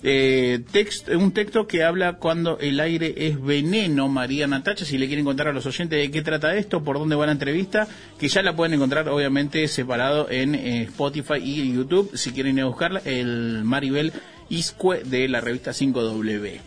eh, 0.03 0.61
text- 0.71 1.13
un 1.15 1.31
texto 1.33 1.67
que 1.67 1.83
habla 1.83 2.13
cuando 2.17 2.57
el 2.59 2.79
aire 2.79 3.13
es 3.27 3.41
veneno, 3.41 4.07
María 4.07 4.47
Natacha, 4.47 4.85
si 4.85 4.97
le 4.97 5.07
quieren 5.07 5.25
contar 5.25 5.47
a 5.47 5.53
los 5.53 5.65
oyentes 5.65 5.99
de 5.99 6.09
qué 6.11 6.21
trata 6.21 6.55
esto, 6.55 6.83
por 6.83 6.97
dónde 6.99 7.15
va 7.15 7.25
la 7.25 7.33
entrevista, 7.33 7.87
que 8.17 8.27
ya 8.29 8.41
la 8.41 8.55
pueden 8.55 8.73
encontrar 8.75 9.07
obviamente 9.09 9.67
separado 9.67 10.29
en 10.29 10.55
eh, 10.55 10.83
Spotify 10.83 11.35
y 11.43 11.73
YouTube, 11.73 12.11
si 12.15 12.31
quieren 12.31 12.57
ir 12.57 12.63
a 12.63 12.67
buscarla, 12.67 13.01
el 13.05 13.63
Maribel 13.65 14.13
Iscue 14.49 15.03
de 15.03 15.27
la 15.27 15.41
revista 15.41 15.71
5W. 15.71 16.59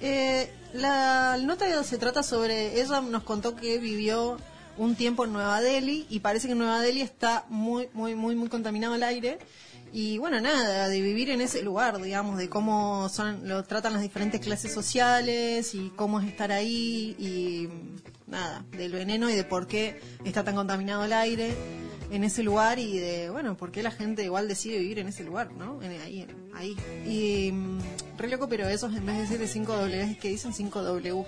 Eh, 0.00 0.50
la 0.74 1.38
nota 1.40 1.82
se 1.84 1.98
trata 1.98 2.22
sobre, 2.22 2.80
ella 2.82 3.00
nos 3.00 3.22
contó 3.22 3.56
que 3.56 3.78
vivió 3.78 4.38
un 4.76 4.94
tiempo 4.94 5.24
en 5.24 5.32
Nueva 5.32 5.62
Delhi 5.62 6.04
y 6.10 6.20
parece 6.20 6.48
que 6.48 6.52
en 6.52 6.58
Nueva 6.58 6.82
Delhi 6.82 7.00
está 7.00 7.46
muy, 7.48 7.88
muy, 7.94 8.14
muy, 8.14 8.34
muy 8.34 8.48
contaminado 8.50 8.94
el 8.94 9.02
aire. 9.04 9.38
Y 9.98 10.18
bueno, 10.18 10.42
nada, 10.42 10.88
de 10.90 11.00
vivir 11.00 11.30
en 11.30 11.40
ese 11.40 11.62
lugar, 11.62 11.98
digamos, 12.02 12.36
de 12.36 12.50
cómo 12.50 13.08
son, 13.08 13.48
lo 13.48 13.64
tratan 13.64 13.94
las 13.94 14.02
diferentes 14.02 14.42
clases 14.42 14.70
sociales 14.74 15.74
y 15.74 15.90
cómo 15.96 16.20
es 16.20 16.26
estar 16.28 16.52
ahí 16.52 17.16
y 17.18 17.66
nada, 18.26 18.62
del 18.72 18.92
veneno 18.92 19.30
y 19.30 19.34
de 19.34 19.44
por 19.44 19.66
qué 19.66 19.98
está 20.26 20.44
tan 20.44 20.54
contaminado 20.54 21.02
el 21.04 21.14
aire. 21.14 21.54
en 22.10 22.22
ese 22.24 22.42
lugar 22.44 22.78
y 22.78 22.98
de, 22.98 23.30
bueno, 23.30 23.56
por 23.56 23.72
qué 23.72 23.82
la 23.82 23.90
gente 23.90 24.22
igual 24.22 24.46
decide 24.48 24.78
vivir 24.78 24.98
en 25.00 25.08
ese 25.08 25.24
lugar, 25.24 25.50
¿no? 25.54 25.82
En- 25.82 26.00
ahí, 26.02 26.20
en- 26.20 26.50
ahí. 26.54 26.76
Y 27.04 27.50
mm, 27.50 27.78
re 28.18 28.28
loco, 28.28 28.48
pero 28.48 28.68
esos 28.68 28.94
en 28.94 29.04
vez 29.06 29.16
de 29.16 29.22
decir 29.22 29.38
de 29.40 29.48
5 29.48 29.72
W, 29.76 30.02
es 30.12 30.18
que 30.18 30.28
dicen 30.28 30.52
5 30.52 30.82
W. 30.84 31.24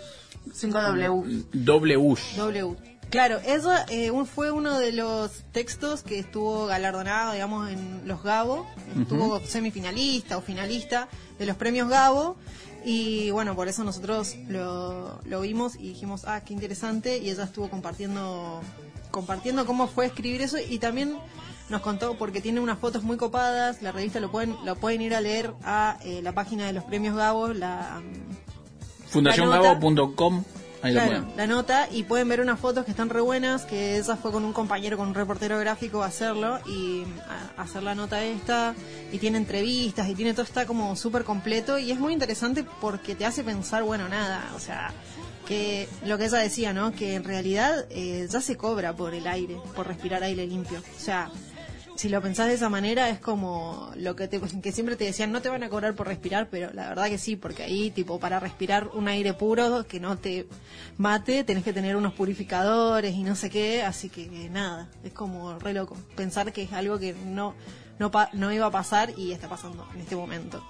5W. 0.55 1.45
Doble 1.53 1.97
Ush. 1.97 2.37
W. 2.37 2.77
Claro, 3.11 3.39
eso 3.47 3.73
eh, 3.89 4.11
un- 4.11 4.27
fue 4.27 4.51
uno 4.51 4.79
de 4.79 4.93
los 4.93 5.31
textos 5.53 6.03
que 6.03 6.19
estuvo 6.19 6.67
galardonado, 6.67 7.33
digamos, 7.33 7.71
en 7.71 8.07
los 8.07 8.23
Gabo. 8.23 8.67
Estuvo 9.01 9.41
semifinalista 9.41 10.37
o 10.37 10.43
finalista 10.43 11.09
de 11.39 11.47
los 11.47 11.57
premios 11.57 11.89
Gabo. 11.89 12.37
Y 12.85 13.31
bueno, 13.31 13.57
por 13.57 13.67
eso 13.69 13.83
nosotros 13.83 14.37
lo, 14.49 15.21
lo 15.25 15.41
vimos 15.41 15.75
y 15.77 15.89
dijimos, 15.89 16.25
ah, 16.27 16.43
qué 16.45 16.53
interesante. 16.53 17.17
Y 17.19 17.31
ella 17.31 17.45
estuvo 17.45 17.71
compartiendo, 17.71 18.61
compartiendo 19.11 19.65
cómo 19.65 19.89
fue 19.89 20.07
escribir 20.07 20.43
eso. 20.43 20.59
Y 20.59 20.79
también 20.79 21.17
nos 21.71 21.81
contó, 21.81 22.17
porque 22.19 22.41
tiene 22.43 22.61
unas 22.61 22.79
fotos 22.79 23.03
muy 23.05 23.17
copadas, 23.17 23.81
la 23.83 23.91
revista 23.93 24.21
lo 24.21 24.31
pueden, 24.31 24.55
lo 24.65 24.77
pueden 24.77 25.01
ir 25.03 25.15
a 25.15 25.21
leer 25.21 25.53
a 25.65 25.99
eh, 26.05 26.21
la 26.23 26.33
página 26.33 26.67
de 26.67 26.73
los 26.75 26.85
premios 26.85 27.17
Gabo, 27.17 27.49
la... 27.49 28.01
Fundaciongabo.com. 29.09 30.45
Ahí 30.83 30.93
Claro, 30.93 31.27
la 31.37 31.47
nota 31.47 31.89
y 31.91 32.05
pueden 32.05 32.29
ver 32.29 32.41
unas 32.41 32.61
fotos 32.61 32.85
que 32.85 32.93
están 32.93 33.09
re 33.09 33.21
buenas, 33.21 33.65
que 33.65 33.99
esa 33.99 34.17
fue 34.17 34.31
con 34.31 34.45
un 34.45 34.53
compañero, 34.53 34.97
con 34.97 35.09
un 35.09 35.15
reportero 35.15 35.59
gráfico 35.59 36.03
a 36.03 36.07
hacerlo 36.07 36.61
y 36.67 37.05
a 37.57 37.63
hacer 37.63 37.83
la 37.83 37.95
nota 37.95 38.23
esta 38.25 38.75
y 39.13 39.19
tiene 39.19 39.39
entrevistas 39.39 40.09
y 40.09 40.15
tiene 40.15 40.33
todo 40.33 40.45
está 40.45 40.67
como 40.67 40.95
súper 40.97 41.25
completo 41.25 41.79
y 41.79 41.91
es 41.91 41.99
muy 41.99 42.13
interesante 42.13 42.65
porque 42.81 43.15
te 43.15 43.27
hace 43.27 43.43
pensar, 43.43 43.83
bueno, 43.83 44.09
nada, 44.09 44.53
o 44.55 44.61
sea, 44.61 44.93
que 45.47 45.89
lo 46.05 46.19
que 46.19 46.27
ella 46.27 46.39
decía, 46.39 46.73
¿no? 46.73 46.93
Que 46.93 47.15
en 47.15 47.25
realidad 47.25 47.87
eh, 47.91 48.29
ya 48.31 48.41
se 48.41 48.57
cobra 48.57 48.95
por 48.95 49.15
el 49.15 49.27
aire, 49.27 49.57
por 49.75 49.87
respirar 49.87 50.23
aire 50.23 50.47
limpio, 50.47 50.79
o 50.79 51.01
sea, 51.01 51.31
si 51.99 52.09
lo 52.09 52.23
pensás 52.23 52.47
de 52.47 52.55
esa 52.55 52.69
manera 52.69 53.09
es 53.11 53.19
como 53.19 53.91
lo 53.97 54.15
que 54.15 54.29
te, 54.29 54.41
que 54.41 54.71
siempre 54.71 54.95
te 54.95 55.03
decían 55.03 55.33
no 55.33 55.43
te 55.43 55.49
van 55.49 55.65
a 55.65 55.69
cobrar 55.69 55.97
por 55.97 56.07
respirar 56.07 56.49
pero 56.49 56.73
la 56.73 56.89
verdad 56.89 57.09
que 57.09 57.19
sí 57.19 57.35
porque 57.35 57.65
ahí 57.65 57.91
tipo 57.91 58.21
para 58.21 58.39
respirar 58.39 58.91
un 58.95 59.09
aire 59.09 59.35
puro 59.35 59.85
que 59.85 59.99
no 59.99 60.17
te 60.17 60.47
mate 60.97 61.43
tenés 61.43 61.65
que 61.65 61.73
tener 61.73 61.97
unos 61.97 62.15
purificadores 62.15 63.17
y 63.17 63.25
no 63.25 63.35
sé 63.35 63.51
qué 63.51 63.83
así 63.83 64.11
que 64.11 64.29
nada 64.49 64.89
es 65.03 65.13
como 65.13 65.59
re 65.59 65.73
loco 65.73 65.97
pensar 66.15 66.53
que 66.53 66.63
es 66.63 66.73
algo 66.73 67.01
que 67.01 67.15
no 67.15 67.57
no 67.99 68.13
no 68.33 68.53
iba 68.53 68.67
a 68.67 68.71
pasar 68.71 69.13
y 69.17 69.33
está 69.33 69.49
pasando 69.49 69.85
en 69.93 70.01
este 70.01 70.15
momento 70.15 70.63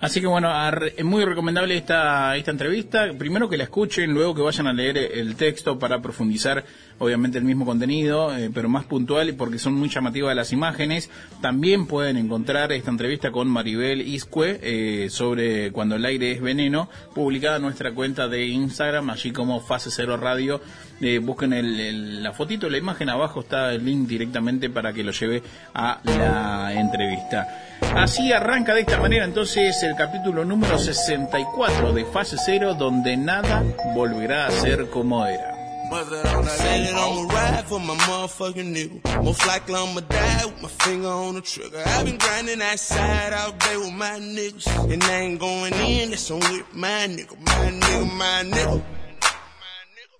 Así 0.00 0.20
que 0.20 0.26
bueno, 0.26 0.50
es 0.96 1.04
muy 1.04 1.24
recomendable 1.26 1.76
esta, 1.76 2.34
esta 2.36 2.50
entrevista. 2.50 3.12
Primero 3.18 3.48
que 3.50 3.58
la 3.58 3.64
escuchen, 3.64 4.12
luego 4.12 4.34
que 4.34 4.40
vayan 4.40 4.66
a 4.66 4.72
leer 4.72 4.96
el 4.96 5.36
texto 5.36 5.78
para 5.78 6.00
profundizar, 6.00 6.64
obviamente, 6.98 7.36
el 7.36 7.44
mismo 7.44 7.66
contenido, 7.66 8.34
eh, 8.34 8.50
pero 8.52 8.68
más 8.70 8.84
puntual 8.86 9.34
porque 9.34 9.58
son 9.58 9.74
muy 9.74 9.90
llamativas 9.90 10.34
las 10.34 10.52
imágenes. 10.52 11.10
También 11.42 11.86
pueden 11.86 12.16
encontrar 12.16 12.72
esta 12.72 12.90
entrevista 12.90 13.30
con 13.30 13.48
Maribel 13.48 14.00
Iscue 14.00 14.58
eh, 14.62 15.08
sobre 15.10 15.70
Cuando 15.70 15.96
el 15.96 16.04
aire 16.06 16.32
es 16.32 16.40
veneno, 16.40 16.88
publicada 17.14 17.56
en 17.56 17.62
nuestra 17.62 17.92
cuenta 17.92 18.26
de 18.26 18.46
Instagram, 18.46 19.10
allí 19.10 19.32
como 19.32 19.60
Fase 19.60 19.90
Cero 19.90 20.16
Radio. 20.16 20.62
Eh, 21.02 21.18
busquen 21.18 21.52
el- 21.52 22.22
la 22.22 22.32
fotito, 22.32 22.68
la 22.70 22.78
imagen, 22.78 23.10
abajo 23.10 23.40
está 23.40 23.72
el 23.74 23.84
link 23.84 24.08
directamente 24.08 24.70
para 24.70 24.92
que 24.94 25.04
lo 25.04 25.12
lleve 25.12 25.42
a 25.74 26.00
la 26.04 26.72
entrevista. 26.74 27.66
Así 27.96 28.32
arranca 28.32 28.74
de 28.74 28.82
esta 28.82 28.98
manera 28.98 29.24
entonces 29.24 29.82
el 29.82 29.96
capítulo 29.96 30.44
número 30.44 30.78
64 30.78 31.92
de 31.92 32.04
Fase 32.04 32.36
Cero, 32.44 32.74
donde 32.74 33.16
nada 33.16 33.64
volverá 33.94 34.46
a 34.46 34.50
ser 34.50 34.88
como 34.90 35.26
era. 35.26 35.60
Said 35.90 36.86
it, 36.86 36.94
I'ma 36.94 37.26
ride 37.34 37.64
for 37.64 37.80
my 37.80 37.94
motherfucking 37.94 38.72
nigga. 38.72 39.24
Most 39.24 39.44
likely 39.44 39.74
I'ma 39.74 40.00
die 40.02 40.46
with 40.46 40.62
my 40.62 40.68
finger 40.68 41.08
on 41.08 41.34
the 41.34 41.40
trigger. 41.40 41.82
I've 41.84 42.04
been 42.04 42.16
grinding 42.16 42.60
that 42.60 42.78
side 42.78 43.32
all 43.32 43.50
day 43.50 43.76
with 43.76 43.92
my 43.94 44.20
niggas. 44.20 44.92
And 44.92 45.02
they 45.02 45.14
ain't 45.14 45.40
going 45.40 45.74
in, 45.74 46.10
that's 46.10 46.30
on 46.30 46.38
with 46.38 46.72
my 46.72 47.08
nigga. 47.08 47.36
My 47.44 47.72
nigga, 47.80 48.16
my 48.16 48.44
nigga. 48.46 48.84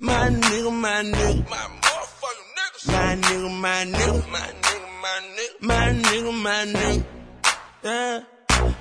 My 0.01 0.29
nigga, 0.29 0.73
my 0.73 1.03
nigga. 1.05 1.49
My 1.49 1.69
motherfucking 1.85 2.51
niggas. 2.59 2.87
My 2.89 3.15
nigga, 3.15 3.61
my 3.61 3.85
nigga. 3.85 4.31
My 4.33 4.39
nigga, 4.41 4.89
my 5.03 5.21
nigga. 5.37 5.61
My 5.61 5.93
nigga, 6.03 6.43
my 6.43 6.65
nigga. 6.67 7.20
Yeah. 7.83 8.21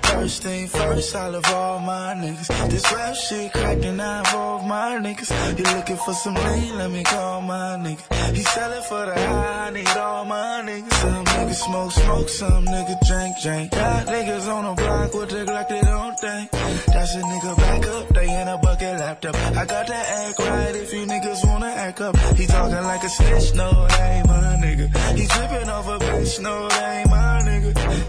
First 0.04 0.44
thing 0.44 0.68
first, 0.68 1.16
I 1.16 1.30
love 1.30 1.46
all 1.54 1.80
my 1.80 2.14
niggas. 2.14 2.70
This 2.70 2.92
rap 2.92 3.16
shit 3.16 3.54
cracking, 3.54 3.98
I 3.98 4.20
involve 4.20 4.66
my 4.68 5.00
niggas. 5.00 5.58
You 5.58 5.64
looking 5.76 5.96
for 5.96 6.14
some 6.14 6.34
lean, 6.34 6.78
let 6.78 6.92
me 6.92 7.04
call 7.04 7.42
my 7.42 7.78
nigga. 7.80 8.36
He 8.36 8.44
sellin' 8.44 8.84
for 8.84 9.06
the 9.06 9.14
high, 9.16 9.68
I 9.68 9.70
need 9.70 9.88
all 9.88 10.26
my 10.26 10.62
niggas. 10.66 10.92
Some 10.92 11.26
niggas 11.26 11.64
smoke, 11.66 11.92
smoke, 11.94 12.30
some 12.30 12.66
niggas 12.66 13.08
drink, 13.08 13.36
drink. 13.42 13.72
Got 13.72 14.08
niggas 14.08 14.48
on 14.50 14.76
the 14.76 14.82
block 14.82 15.14
with 15.14 15.30
the 15.30 15.46
Glock, 15.46 15.70
they 15.70 15.82
don't 15.82 16.20
think. 16.20 16.52
That's 16.52 17.16
a 17.16 17.22
nigga 17.22 17.56
back 17.56 17.88
up, 17.88 18.10
they 18.10 18.42
in 18.42 18.48
a 18.50 18.58
bucket 18.58 19.00
laptop. 19.00 19.36
I 19.36 19.66
got 19.66 19.88
to 19.88 19.96
act 19.96 20.40
right 20.40 20.76
if 20.76 20.92
you 20.92 21.06
niggas 21.06 21.48
wanna 21.48 21.68
act 21.68 22.02
up. 22.02 22.18
He 22.36 22.46
talking 22.48 22.84
like 22.84 23.04
a 23.04 23.10
snitch, 23.10 23.54
no, 23.56 23.88
that 23.88 24.12
ain't 24.18 24.28
my 24.28 24.58
nigga. 24.60 25.18
He 25.18 25.26
dripping 25.26 25.70
off 25.70 25.88
a 25.88 26.00
bitch, 26.00 26.42
no, 26.42 26.68
that 26.68 26.98
ain't 27.00 27.10
my 27.10 27.42
nigga. 27.46 28.09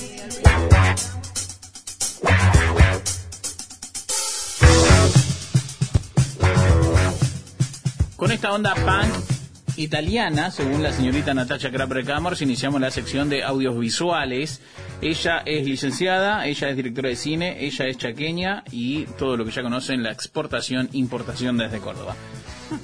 Con 8.15 8.31
esta 8.31 8.53
onda 8.53 8.75
punk 8.75 9.41
italiana, 9.77 10.51
según 10.51 10.83
la 10.83 10.91
señorita 10.91 11.33
Natacha 11.33 11.71
Crapper 11.71 12.05
Camors, 12.05 12.41
iniciamos 12.41 12.79
la 12.79 12.91
sección 12.91 13.29
de 13.29 13.43
audios 13.43 13.77
visuales. 13.79 14.61
Ella 15.01 15.41
es 15.45 15.65
licenciada, 15.65 16.45
ella 16.45 16.69
es 16.69 16.75
directora 16.75 17.09
de 17.09 17.15
cine, 17.15 17.65
ella 17.65 17.87
es 17.87 17.97
chaqueña 17.97 18.63
y 18.71 19.05
todo 19.17 19.37
lo 19.37 19.45
que 19.45 19.51
ya 19.51 19.63
conocen, 19.63 20.03
la 20.03 20.11
exportación, 20.11 20.89
importación 20.93 21.57
desde 21.57 21.79
Córdoba. 21.79 22.15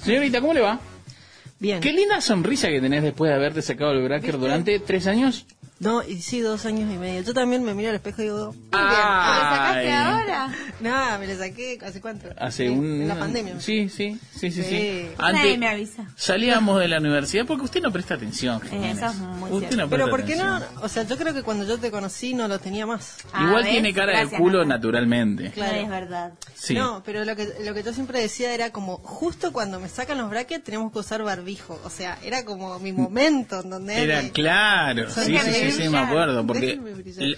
Señorita, 0.02 0.42
¿cómo 0.42 0.54
le 0.54 0.62
va? 0.62 0.80
Bien. 1.60 1.82
Qué 1.82 1.94
linda 1.94 2.20
sonrisa 2.22 2.70
que 2.70 2.82
tenés 2.82 3.04
después 3.04 3.30
de 3.30 3.36
haberte 3.36 3.62
sacado 3.62 3.92
el 3.92 4.04
bracker 4.04 4.38
durante 4.38 4.80
tres 4.80 5.08
años. 5.08 5.46
No, 5.80 6.02
y 6.04 6.22
sí, 6.22 6.40
dos 6.40 6.66
años 6.66 6.92
y 6.92 6.98
medio. 6.98 7.22
Yo 7.22 7.34
también 7.34 7.64
me 7.64 7.74
miro 7.76 7.90
al 7.90 7.96
espejo 7.96 8.22
y 8.22 8.26
digo, 8.26 8.56
Ah, 8.72 9.38
¿Lo 9.50 9.56
sacaste 9.58 9.94
ahora? 9.94 10.56
nada, 10.80 11.18
me 11.20 11.28
lo 11.28 11.38
saqué, 11.38 11.78
¿hace 11.86 12.02
cuánto? 12.02 12.30
Hace 12.40 12.68
Sí, 12.68 12.70
un... 12.70 13.02
En 13.04 13.08
la 13.08 13.20
pandemia. 13.20 13.60
Sí, 13.60 13.88
sí, 13.90 14.20
sí, 14.34 14.52
sí. 14.52 14.64
sí. 14.64 14.64
Sí. 14.64 15.10
Nadie 15.20 15.58
me 15.58 15.68
avisa. 15.68 16.06
Salíamos 16.16 16.80
de 16.80 16.88
la 16.88 16.98
universidad 16.98 17.46
porque 17.46 17.66
usted 17.66 17.82
no 17.82 17.92
presta 17.92 18.16
atención. 18.16 18.60
Eh, 18.66 18.70
Jiménez. 18.70 18.98
eso 18.98 19.06
es 19.08 19.16
muy 19.18 19.52
Usted 19.52 19.60
cierto. 19.70 19.78
no 19.78 19.90
Pero 19.90 20.10
¿por 20.10 20.24
qué 20.26 20.36
no? 20.36 20.60
O 20.82 20.90
sea, 20.90 21.04
yo 21.04 21.18
creo 21.18 21.34
que 21.34 21.44
cuando 21.44 21.66
yo 21.66 21.78
te 21.78 21.92
conocí 21.92 22.34
no 22.34 22.48
lo 22.48 22.60
tenía 22.60 22.86
más. 22.86 23.18
Ah, 23.32 23.44
Igual 23.46 23.64
¿ves? 23.64 23.72
tiene 23.74 23.94
cara 23.94 24.12
Gracias, 24.14 24.32
de 24.32 24.38
culo 24.38 24.66
naturalmente. 24.66 25.52
Claro. 25.52 25.76
No, 25.76 25.82
es 25.84 25.90
verdad. 25.90 26.32
Sí. 26.56 26.74
No, 26.74 27.04
pero 27.06 27.24
lo 27.26 27.36
que, 27.36 27.50
lo 27.64 27.74
que 27.74 27.84
yo 27.84 27.94
siempre 27.94 28.20
decía 28.20 28.54
era 28.54 28.72
como, 28.72 28.98
justo 28.98 29.54
cuando 29.54 29.80
me 29.80 29.90
sacan 29.90 30.18
los 30.18 30.30
brackets 30.30 30.64
tenemos 30.64 30.92
que 30.92 31.00
usar 31.00 31.22
barbijo. 31.24 31.80
O 31.84 31.90
sea, 31.90 32.18
era 32.24 32.46
como 32.46 32.80
mi 32.80 32.92
momento 32.94 33.62
en 33.62 33.70
donde... 33.70 34.02
Era 34.02 34.22
claro, 34.30 35.10
sí, 35.12 35.38
sí, 35.38 35.67
sí, 35.72 35.84
sí, 35.84 35.90
me 35.90 35.98
acuerdo, 36.00 36.46
porque 36.46 36.80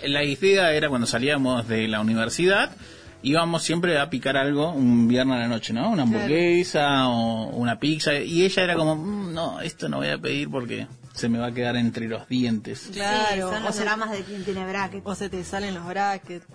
la 0.03 0.24
idea 0.24 0.74
era 0.74 0.89
cuando 0.89 1.07
salíamos 1.07 1.67
de 1.67 1.88
la 1.88 2.00
universidad, 2.01 2.71
íbamos 3.21 3.63
siempre 3.63 4.00
a 4.00 4.09
picar 4.09 4.38
algo 4.38 4.71
un 4.71 5.07
viernes 5.07 5.36
a 5.36 5.39
la 5.39 5.48
noche, 5.48 5.74
¿no? 5.74 5.89
Una 5.89 6.03
hamburguesa 6.03 7.07
o 7.09 7.50
una 7.50 7.79
pizza, 7.79 8.13
y 8.15 8.43
ella 8.43 8.63
era 8.63 8.75
como, 8.75 8.95
"Mm, 8.95 9.33
no, 9.33 9.59
esto 9.62 9.89
no 9.89 9.98
voy 9.98 10.07
a 10.09 10.17
pedir 10.17 10.50
porque 10.50 10.88
se 11.13 11.27
me 11.27 11.38
va 11.38 11.48
a 11.48 11.51
quedar 11.53 11.75
entre 11.75 12.07
los 12.07 12.27
dientes. 12.29 12.89
Claro. 12.93 13.33
Sí, 13.50 13.53
son 13.53 13.63
o 13.63 13.65
los 13.67 13.77
dramas 13.77 14.12
de 14.12 14.21
quien 14.21 14.45
tiene 14.45 14.65
bracket. 14.65 15.01
O 15.05 15.15
se 15.15 15.27
te 15.27 15.43
salen 15.43 15.74
los 15.74 15.86
brackets. 15.86 16.45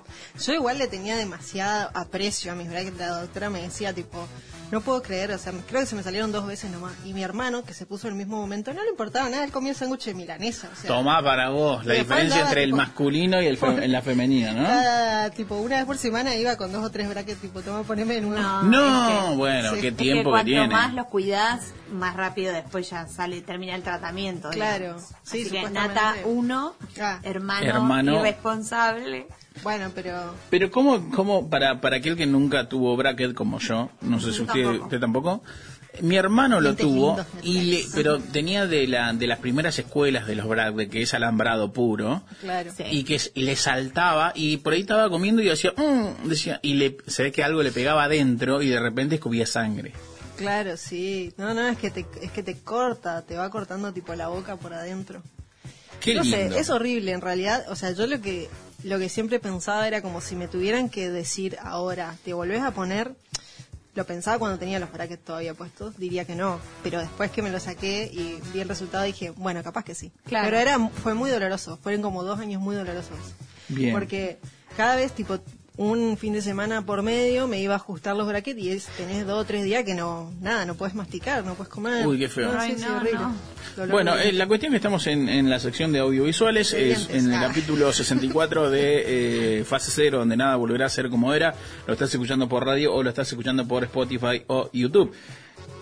Yo 0.43 0.54
igual 0.54 0.78
le 0.78 0.87
tenía 0.88 1.16
demasiado 1.16 1.90
aprecio 1.93 2.52
a 2.52 2.54
mis 2.54 2.71
brackets. 2.71 2.97
La 2.99 3.21
doctora 3.21 3.50
me 3.50 3.61
decía, 3.61 3.93
tipo, 3.93 4.26
no 4.73 4.80
puedo 4.80 5.02
creer, 5.02 5.30
o 5.33 5.38
sea, 5.38 5.52
creo 5.68 5.80
que 5.83 5.87
se 5.87 5.94
me 5.94 6.02
salieron 6.02 6.33
dos 6.33 6.47
veces 6.47 6.71
nomás. 6.71 6.92
Y 7.04 7.12
mi 7.12 7.23
hermano, 7.23 7.62
que 7.64 7.75
se 7.75 7.87
puso 7.87 8.06
en 8.09 8.14
el 8.14 8.18
mismo 8.18 8.37
momento, 8.40 8.73
no 8.75 8.83
le 8.83 8.90
importaba 8.90 9.28
nada, 9.28 9.44
él 9.44 9.52
comía 9.52 9.71
el 9.71 9.76
sándwich 9.76 10.04
de 10.06 10.14
milanesa. 10.14 10.68
O 10.73 10.76
sea, 10.76 10.88
Tomá 10.88 11.23
para 11.23 11.50
vos, 11.50 11.85
la 11.87 11.94
diferencia 11.94 12.35
andaba, 12.37 12.49
entre 12.50 12.62
el 12.64 12.73
masculino 12.75 13.40
y 13.40 13.47
el 13.47 13.56
fe- 13.56 13.87
la 13.88 14.02
femenina, 14.02 14.52
¿no? 14.52 14.64
cada, 14.66 15.30
tipo, 15.30 15.56
una 15.56 15.76
vez 15.76 15.85
por 15.85 15.97
semana 15.99 16.35
iba 16.35 16.56
con 16.56 16.73
dos 16.73 16.85
o 16.85 16.90
tres 16.90 17.09
brackets, 17.09 17.40
tipo, 17.40 17.62
toma, 17.62 17.83
poneme 17.85 18.16
en 18.16 18.25
una. 18.25 18.62
No. 18.62 18.64
No, 18.64 19.09
es 19.09 19.30
que- 19.30 19.37
bueno, 19.37 19.75
sí. 19.75 19.80
qué 19.80 19.88
Es 19.88 19.94
que 19.94 20.02
tiempo 20.02 20.25
que, 20.25 20.30
cuanto 20.30 20.47
tiene. 20.47 20.68
más 20.68 20.94
los 20.94 21.06
cuidás, 21.06 21.61
más 21.92 22.16
rápido 22.16 22.52
después 22.52 22.90
ya 22.90 23.06
sale, 23.06 23.42
termina 23.42 23.75
el 23.75 23.83
tratamiento. 23.83 24.50
Claro. 24.50 24.78
digamos. 24.85 25.04
Sí, 25.23 25.42
Así 25.42 25.50
que. 25.50 25.71
Nata 25.71 26.14
1, 26.25 26.75
Ah. 27.00 27.21
hermano, 27.23 27.66
Hermano. 27.66 28.18
irresponsable. 28.21 29.26
Bueno, 29.62 29.90
pero 29.94 30.34
Pero 30.50 30.70
cómo, 30.70 31.11
cómo 31.11 31.49
para, 31.49 31.80
para 31.80 31.96
aquel 31.96 32.16
que 32.16 32.26
nunca 32.26 32.68
tuvo 32.68 32.96
bracket 32.96 33.34
como 33.34 33.58
yo, 33.61 33.90
no 34.02 34.20
sé 34.20 34.32
si 34.32 34.42
usted 34.42 34.62
Tampoco. 34.64 34.84
usted 34.84 35.00
tampoco, 35.00 35.42
mi 36.00 36.16
hermano 36.16 36.61
lo 36.61 36.75
tuvo, 36.75 37.25
y 37.42 37.61
le, 37.62 37.84
pero 37.94 38.18
tenía 38.18 38.66
de, 38.66 38.88
la, 38.88 39.12
de 39.12 39.26
las 39.28 39.38
primeras 39.38 39.78
escuelas 39.78 40.26
de 40.26 40.34
los 40.34 40.49
bracket, 40.49 40.90
que 40.90 41.02
es 41.02 41.14
alambrado 41.14 41.73
puro, 41.73 42.23
claro. 42.40 42.73
Sí. 42.76 42.82
y 42.90 43.04
que 43.04 43.20
le 43.37 43.54
saltaba 43.54 44.32
y 44.34 44.56
por 44.56 44.73
ahí 44.73 44.80
estaba 44.80 45.08
comiendo 45.08 45.40
y 45.40 45.46
decía, 45.49 45.73
"Mm", 45.76 46.28
decía 46.28 46.58
y 46.62 46.75
le, 46.75 46.96
se 47.06 47.23
ve 47.23 47.32
que 47.32 47.44
algo 47.44 47.62
le 47.62 47.70
pegaba 47.70 48.04
adentro 48.04 48.61
y 48.61 48.68
de 48.68 48.80
repente 48.80 49.14
escupía 49.14 49.46
sangre. 49.46 49.92
Claro, 50.37 50.76
sí. 50.76 51.32
No, 51.37 51.54
no, 51.54 51.68
es 51.68 51.78
que 51.78 51.92
te, 51.92 52.04
es 52.20 52.32
que 52.32 52.42
te 52.42 52.58
corta, 52.58 53.23
te 53.23 53.37
va 53.37 53.49
cortando 53.50 53.92
tipo 53.92 54.16
la 54.16 54.26
boca 54.26 54.56
por 54.56 54.75
adentro. 54.75 55.23
Qué 56.00 56.12
no 56.16 56.23
lindo. 56.23 56.37
sé, 56.54 56.58
es 56.58 56.70
horrible 56.70 57.12
en 57.12 57.20
realidad. 57.20 57.64
O 57.68 57.76
sea, 57.76 57.92
yo 57.92 58.06
lo 58.08 58.20
que 58.20 58.49
lo 58.85 58.99
que 58.99 59.09
siempre 59.09 59.41
pensaba 59.41 59.88
era 59.88 60.03
como 60.03 60.21
si 60.21 60.37
me 60.37 60.47
tuvieran 60.47 60.91
que 60.91 61.11
decir 61.11 61.57
ahora, 61.62 62.17
¿te 62.25 62.35
volvés 62.35 62.62
a 62.62 62.71
poner? 62.71 63.14
Lo 63.95 64.05
pensaba 64.05 64.38
cuando 64.38 64.59
tenía 64.59 64.79
los 64.79 64.93
brackets 64.93 65.25
todavía 65.25 65.55
puestos, 65.55 65.97
diría 65.97 66.25
que 66.25 66.35
no. 66.35 66.61
Pero 66.83 67.00
después 67.00 67.31
que 67.31 67.43
me 67.43 67.50
lo 67.50 67.61
saqué 67.61 68.11
y 68.12 68.41
vi 68.53 68.61
el 68.61 68.69
resultado 68.69 69.05
dije, 69.05 69.31
bueno, 69.31 69.62
capaz 69.62 69.85
que 69.85 69.95
sí. 69.95 70.12
Claro. 70.25 70.47
Pero 70.47 70.59
era 70.59 70.88
fue 70.88 71.14
muy 71.14 71.31
doloroso. 71.31 71.79
Fueron 71.83 72.03
como 72.03 72.25
dos 72.25 72.38
años 72.41 72.61
muy 72.61 72.76
dolorosos. 72.76 73.17
Bien. 73.69 73.95
Porque 73.95 74.38
cada 74.76 74.97
vez, 74.97 75.12
tipo, 75.12 75.38
un 75.76 76.16
fin 76.16 76.33
de 76.33 76.40
semana 76.40 76.83
por 76.87 77.02
medio 77.02 77.49
me 77.49 77.61
iba 77.61 77.75
a 77.75 77.76
ajustar 77.78 78.14
los 78.14 78.28
brackets 78.28 78.61
y 78.61 78.71
es, 78.71 78.87
tenés 78.97 79.26
dos 79.26 79.43
o 79.43 79.45
tres 79.45 79.64
días 79.64 79.83
que 79.85 79.95
no, 79.95 80.33
nada, 80.40 80.64
no 80.66 80.76
puedes 80.76 80.95
masticar, 80.95 81.45
no 81.45 81.54
puedes 81.54 81.73
comer. 81.73 82.07
Uy, 82.07 82.19
qué 82.19 82.28
feo. 82.28 82.52
No, 82.52 82.61
Ay, 82.61 82.73
sí, 82.75 82.78
sí, 82.78 82.85
no, 82.88 82.97
horrible. 82.97 83.19
no. 83.19 83.35
Dolor 83.76 83.90
Bueno, 83.90 84.16
eh, 84.16 84.33
la 84.33 84.47
cuestión 84.47 84.71
que 84.71 84.76
estamos 84.76 85.07
en, 85.09 85.28
en 85.28 85.50
la 85.50 85.59
sección 85.59 85.93
de 85.93 85.99
audiovisuales 85.99 86.73
es 86.75 87.11
en 87.11 87.26
el 87.26 87.35
Ah. 87.35 87.47
capítulo 87.49 87.93
64 87.93 88.71
de 88.71 89.59
eh, 89.61 89.64
Fase 89.64 89.90
Cero, 89.93 90.19
donde 90.19 90.37
nada 90.37 90.54
volverá 90.57 90.87
a 90.87 90.88
ser 90.90 91.11
como 91.11 91.35
era. 91.35 91.54
Lo 91.88 91.95
estás 91.95 92.11
escuchando 92.12 92.49
por 92.49 92.64
radio 92.64 92.95
o 92.95 93.02
lo 93.02 93.09
estás 93.09 93.28
escuchando 93.28 93.66
por 93.66 93.83
Spotify 93.83 94.45
o 94.47 94.71
YouTube. 94.73 95.12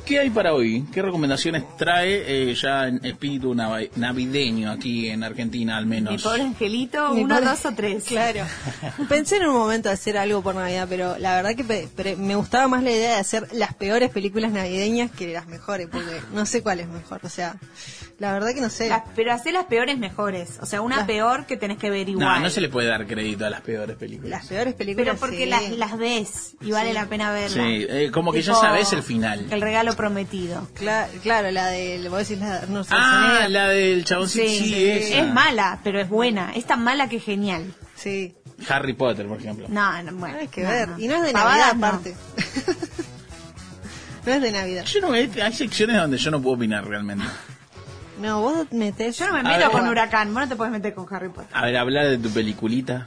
¿Qué 0.05 0.19
hay 0.19 0.31
para 0.31 0.53
hoy? 0.53 0.85
¿Qué 0.93 1.01
recomendaciones 1.01 1.63
trae 1.79 2.51
eh, 2.51 2.55
ya 2.55 2.89
en 2.89 3.05
espíritu 3.05 3.55
navi- 3.55 3.89
navideño 3.95 4.71
aquí 4.73 5.09
en 5.09 5.23
Argentina 5.23 5.77
al 5.77 5.87
Mi 5.87 5.97
menos? 5.97 6.23
pobre 6.23 6.43
angelito, 6.43 7.15
Mi 7.15 7.23
uno, 7.23 7.37
pobre- 7.37 7.47
dos 7.49 7.65
o 7.67 7.73
tres. 7.73 8.05
Claro. 8.05 8.45
Pensé 9.09 9.37
en 9.37 9.47
un 9.47 9.55
momento 9.55 9.89
hacer 9.91 10.19
algo 10.19 10.43
por 10.43 10.57
Navidad, 10.57 10.87
pero 10.91 11.17
la 11.19 11.37
verdad 11.37 11.55
que 11.55 12.17
me 12.17 12.35
gustaba 12.35 12.67
más 12.67 12.83
la 12.83 12.91
idea 12.91 13.11
de 13.15 13.21
hacer 13.21 13.47
las 13.53 13.75
peores 13.75 14.11
películas 14.11 14.51
navideñas 14.51 15.11
que 15.13 15.33
las 15.33 15.47
mejores, 15.47 15.87
porque 15.91 16.21
no 16.35 16.47
sé 16.47 16.63
cuál 16.63 16.81
es 16.81 16.89
mejor. 16.89 17.21
O 17.23 17.29
sea, 17.29 17.55
la 18.23 18.33
verdad 18.33 18.55
que 18.55 18.61
no 18.61 18.71
sé. 18.71 18.89
Las- 18.89 19.03
pero 19.17 19.33
hacer 19.33 19.53
las 19.53 19.65
peores 19.67 19.99
mejores. 19.99 20.59
O 20.63 20.67
sea, 20.67 20.81
una 20.81 20.99
Las- 20.99 21.07
peor 21.07 21.47
que 21.47 21.57
tenés 21.57 21.79
que 21.79 21.91
ver 21.91 22.09
igual. 22.09 22.27
No, 22.27 22.41
no 22.41 22.51
se 22.51 22.61
le 22.61 22.69
puede 22.69 22.89
dar 22.89 23.07
crédito 23.07 23.45
a 23.45 23.51
las 23.51 23.61
peores 23.63 23.97
películas. 23.97 24.31
Las 24.31 24.47
peores 24.47 24.75
películas. 24.75 25.07
Pero 25.09 25.19
porque 25.19 25.45
sí. 25.45 25.51
las, 25.51 25.71
las 25.73 25.99
ves 25.99 26.55
y 26.61 26.71
vale 26.71 26.91
Sí. 26.91 26.95
la 26.95 27.07
pena 27.07 27.33
verlas. 27.33 27.53
Sí, 27.53 27.87
eh, 27.89 28.11
como 28.13 28.33
que 28.33 28.41
ya 28.41 28.53
Tipo, 28.53 28.61
sabes 28.65 28.93
el 28.93 29.03
final. 29.03 29.47
El 29.51 29.61
regalo 29.61 29.95
prometido. 29.95 30.69
Cla- 30.79 31.09
claro, 31.23 31.51
la 31.51 31.67
de. 31.67 32.09
Vos 32.09 32.19
decís 32.21 32.39
la 32.39 32.51
de 32.53 32.59
Arnold 32.59 32.87
Ah, 32.91 32.97
Schwarzenegger. 32.97 33.51
la 33.51 33.69
del 33.69 34.05
chaboncito. 34.05 34.49
Sí, 34.49 34.59
Sí, 34.59 34.91
esa. 34.91 35.21
es 35.23 35.33
mala, 35.33 35.81
pero 35.83 36.01
es 36.01 36.09
buena. 36.09 36.53
Es 36.55 36.65
tan 36.65 36.83
mala 36.85 37.09
que 37.09 37.17
es 37.17 37.25
genial. 37.25 37.75
Sí. 37.97 38.35
Harry 38.69 38.93
Potter, 38.93 39.27
por 39.27 39.39
ejemplo. 39.39 39.67
No, 39.69 40.01
no, 40.05 40.13
bueno. 40.13 40.39
Hay 40.39 40.47
que 40.49 40.63
no, 40.63 40.69
ver. 40.71 40.89
no. 40.91 40.99
Y 41.01 41.09
no 41.09 41.17
es 41.17 41.23
de 41.23 41.33
Pavadas, 41.33 41.77
Navidad, 41.77 41.77
no. 41.77 41.87
aparte. 41.87 42.17
no 44.27 44.33
es 44.33 44.41
de 44.43 44.53
Navidad. 44.53 44.85
Yo 44.85 45.01
no, 45.01 45.13
hay 45.13 45.31
hay 45.43 45.53
secciones 45.53 45.97
donde 45.97 46.17
yo 46.19 46.31
no 46.31 46.41
puedo 46.41 46.57
opinar 46.57 46.87
realmente. 46.87 47.25
No, 48.21 48.41
vos 48.41 48.73
metés. 48.73 49.19
Yo 49.19 49.27
no 49.27 49.35
me 49.35 49.43
meto 49.43 49.59
ver. 49.59 49.71
con 49.71 49.89
Huracán. 49.89 50.33
Vos 50.33 50.43
no 50.43 50.49
te 50.49 50.57
puedes 50.57 50.73
meter 50.73 50.95
con 50.95 51.07
Harry 51.13 51.29
Potter. 51.29 51.49
A 51.53 51.67
ver, 51.67 51.77
habla 51.77 52.05
de 52.05 52.19
tu 52.19 52.31
peliculita. 52.31 53.07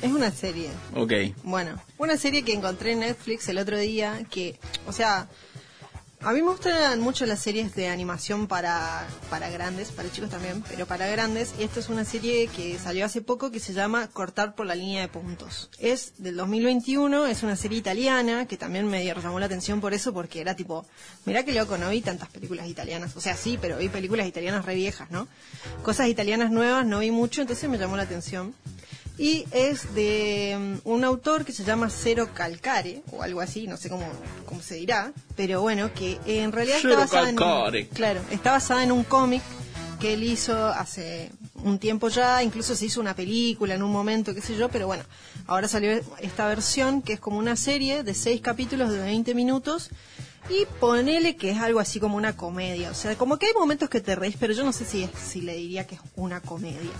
Es 0.00 0.10
una 0.10 0.30
serie. 0.32 0.68
Ok. 0.96 1.12
Bueno, 1.44 1.80
una 1.98 2.16
serie 2.16 2.42
que 2.42 2.52
encontré 2.52 2.92
en 2.92 3.00
Netflix 3.00 3.48
el 3.48 3.58
otro 3.58 3.78
día 3.78 4.24
que, 4.30 4.58
o 4.86 4.92
sea, 4.92 5.28
a 6.24 6.32
mí 6.32 6.40
me 6.40 6.50
gustan 6.50 7.00
mucho 7.00 7.26
las 7.26 7.40
series 7.40 7.74
de 7.74 7.88
animación 7.88 8.46
para, 8.46 9.06
para 9.28 9.50
grandes, 9.50 9.90
para 9.90 10.10
chicos 10.10 10.30
también, 10.30 10.62
pero 10.68 10.86
para 10.86 11.08
grandes. 11.08 11.52
Y 11.58 11.64
esta 11.64 11.80
es 11.80 11.88
una 11.88 12.04
serie 12.04 12.46
que 12.46 12.78
salió 12.78 13.04
hace 13.04 13.22
poco 13.22 13.50
que 13.50 13.58
se 13.58 13.72
llama 13.72 14.06
Cortar 14.06 14.54
por 14.54 14.66
la 14.66 14.76
línea 14.76 15.00
de 15.00 15.08
puntos. 15.08 15.68
Es 15.80 16.14
del 16.18 16.36
2021, 16.36 17.26
es 17.26 17.42
una 17.42 17.56
serie 17.56 17.78
italiana 17.78 18.46
que 18.46 18.56
también 18.56 18.86
me 18.86 19.04
llamó 19.04 19.40
la 19.40 19.46
atención 19.46 19.80
por 19.80 19.94
eso, 19.94 20.12
porque 20.12 20.40
era 20.40 20.54
tipo, 20.54 20.86
mirá 21.24 21.44
que 21.44 21.52
loco, 21.52 21.76
no 21.76 21.90
vi 21.90 22.02
tantas 22.02 22.28
películas 22.28 22.68
italianas. 22.68 23.16
O 23.16 23.20
sea, 23.20 23.36
sí, 23.36 23.58
pero 23.60 23.78
vi 23.78 23.88
películas 23.88 24.28
italianas 24.28 24.64
re 24.64 24.76
viejas, 24.76 25.10
¿no? 25.10 25.26
Cosas 25.82 26.06
italianas 26.06 26.52
nuevas 26.52 26.86
no 26.86 27.00
vi 27.00 27.10
mucho, 27.10 27.40
entonces 27.40 27.68
me 27.68 27.78
llamó 27.78 27.96
la 27.96 28.04
atención. 28.04 28.54
Y 29.18 29.46
es 29.52 29.94
de 29.94 30.56
mm, 30.84 30.88
un 30.88 31.04
autor 31.04 31.44
que 31.44 31.52
se 31.52 31.64
llama 31.64 31.90
Cero 31.90 32.30
Calcare, 32.32 33.02
o 33.12 33.22
algo 33.22 33.40
así, 33.40 33.66
no 33.66 33.76
sé 33.76 33.88
cómo, 33.88 34.06
cómo 34.46 34.62
se 34.62 34.76
dirá, 34.76 35.12
pero 35.36 35.60
bueno, 35.60 35.92
que 35.92 36.18
en 36.26 36.52
realidad 36.52 36.78
Cero 36.80 36.94
está 36.94 37.20
basada 37.20 37.28
en 37.28 37.38
un, 37.38 37.84
claro, 37.94 38.20
está 38.30 38.52
basada 38.52 38.82
en 38.82 38.92
un 38.92 39.04
cómic 39.04 39.42
que 40.00 40.14
él 40.14 40.24
hizo 40.24 40.66
hace 40.66 41.30
un 41.62 41.78
tiempo 41.78 42.08
ya, 42.08 42.42
incluso 42.42 42.74
se 42.74 42.86
hizo 42.86 43.00
una 43.00 43.14
película 43.14 43.74
en 43.74 43.82
un 43.82 43.92
momento, 43.92 44.34
qué 44.34 44.40
sé 44.40 44.56
yo, 44.56 44.68
pero 44.68 44.86
bueno, 44.86 45.04
ahora 45.46 45.68
salió 45.68 45.92
esta 46.20 46.48
versión 46.48 47.02
que 47.02 47.12
es 47.12 47.20
como 47.20 47.38
una 47.38 47.54
serie 47.54 48.02
de 48.02 48.14
seis 48.14 48.40
capítulos 48.40 48.90
de 48.90 48.98
20 48.98 49.34
minutos 49.34 49.90
y 50.50 50.66
ponele 50.80 51.36
que 51.36 51.50
es 51.50 51.58
algo 51.58 51.78
así 51.78 52.00
como 52.00 52.16
una 52.16 52.36
comedia, 52.36 52.90
o 52.90 52.94
sea, 52.94 53.16
como 53.16 53.38
que 53.38 53.46
hay 53.46 53.52
momentos 53.52 53.88
que 53.88 54.00
te 54.00 54.16
reís, 54.16 54.36
pero 54.40 54.52
yo 54.54 54.64
no 54.64 54.72
sé 54.72 54.84
si, 54.84 55.04
es, 55.04 55.10
si 55.12 55.40
le 55.40 55.54
diría 55.54 55.86
que 55.86 55.94
es 55.94 56.00
una 56.16 56.40
comedia. 56.40 56.90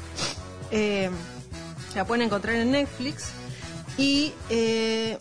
Eh, 0.70 1.11
la 1.95 2.05
pueden 2.07 2.23
encontrar 2.27 2.57
en 2.57 2.71
Netflix. 2.73 3.31
Y 3.99 4.33
eh, 4.51 5.19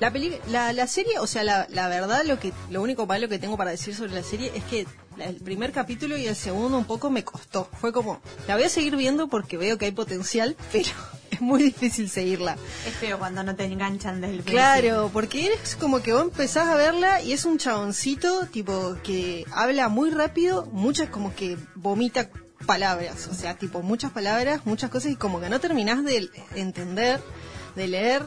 la, 0.00 0.10
peli- 0.12 0.38
la, 0.50 0.72
la 0.72 0.86
serie, 0.86 1.18
o 1.18 1.26
sea, 1.26 1.44
la, 1.44 1.66
la 1.70 1.88
verdad, 1.88 2.24
lo 2.24 2.38
que 2.38 2.52
lo 2.70 2.82
único 2.82 3.06
malo 3.06 3.28
que 3.28 3.38
tengo 3.38 3.56
para 3.56 3.70
decir 3.70 3.94
sobre 3.94 4.12
la 4.12 4.22
serie 4.22 4.50
es 4.54 4.64
que 4.64 4.86
el 5.18 5.36
primer 5.36 5.72
capítulo 5.72 6.16
y 6.16 6.26
el 6.26 6.36
segundo 6.36 6.76
un 6.76 6.84
poco 6.84 7.08
me 7.10 7.24
costó. 7.24 7.68
Fue 7.80 7.92
como, 7.92 8.20
la 8.48 8.56
voy 8.56 8.64
a 8.64 8.68
seguir 8.68 8.96
viendo 8.96 9.28
porque 9.28 9.56
veo 9.56 9.78
que 9.78 9.86
hay 9.86 9.92
potencial, 9.92 10.56
pero 10.72 10.90
es 11.30 11.40
muy 11.40 11.62
difícil 11.62 12.10
seguirla. 12.10 12.56
Es 12.86 12.94
feo 12.94 13.18
cuando 13.18 13.42
no 13.42 13.54
te 13.56 13.64
enganchan 13.64 14.20
desde 14.20 14.34
el 14.34 14.42
Claro, 14.42 15.10
porque 15.12 15.52
es 15.52 15.76
como 15.76 16.02
que 16.02 16.12
vos 16.12 16.22
empezás 16.22 16.66
a 16.68 16.74
verla 16.74 17.22
y 17.22 17.32
es 17.32 17.44
un 17.46 17.56
chaboncito 17.58 18.46
tipo 18.46 18.96
que 19.04 19.46
habla 19.52 19.88
muy 19.88 20.10
rápido, 20.10 20.66
muchas 20.72 21.08
como 21.08 21.34
que 21.34 21.56
vomita 21.76 22.28
palabras, 22.66 23.28
o 23.30 23.34
sea, 23.34 23.54
tipo 23.56 23.82
muchas 23.82 24.12
palabras, 24.12 24.62
muchas 24.64 24.90
cosas 24.90 25.12
y 25.12 25.16
como 25.16 25.40
que 25.40 25.48
no 25.50 25.60
terminás 25.60 26.02
de 26.04 26.30
entender, 26.54 27.20
de 27.74 27.88
leer. 27.88 28.22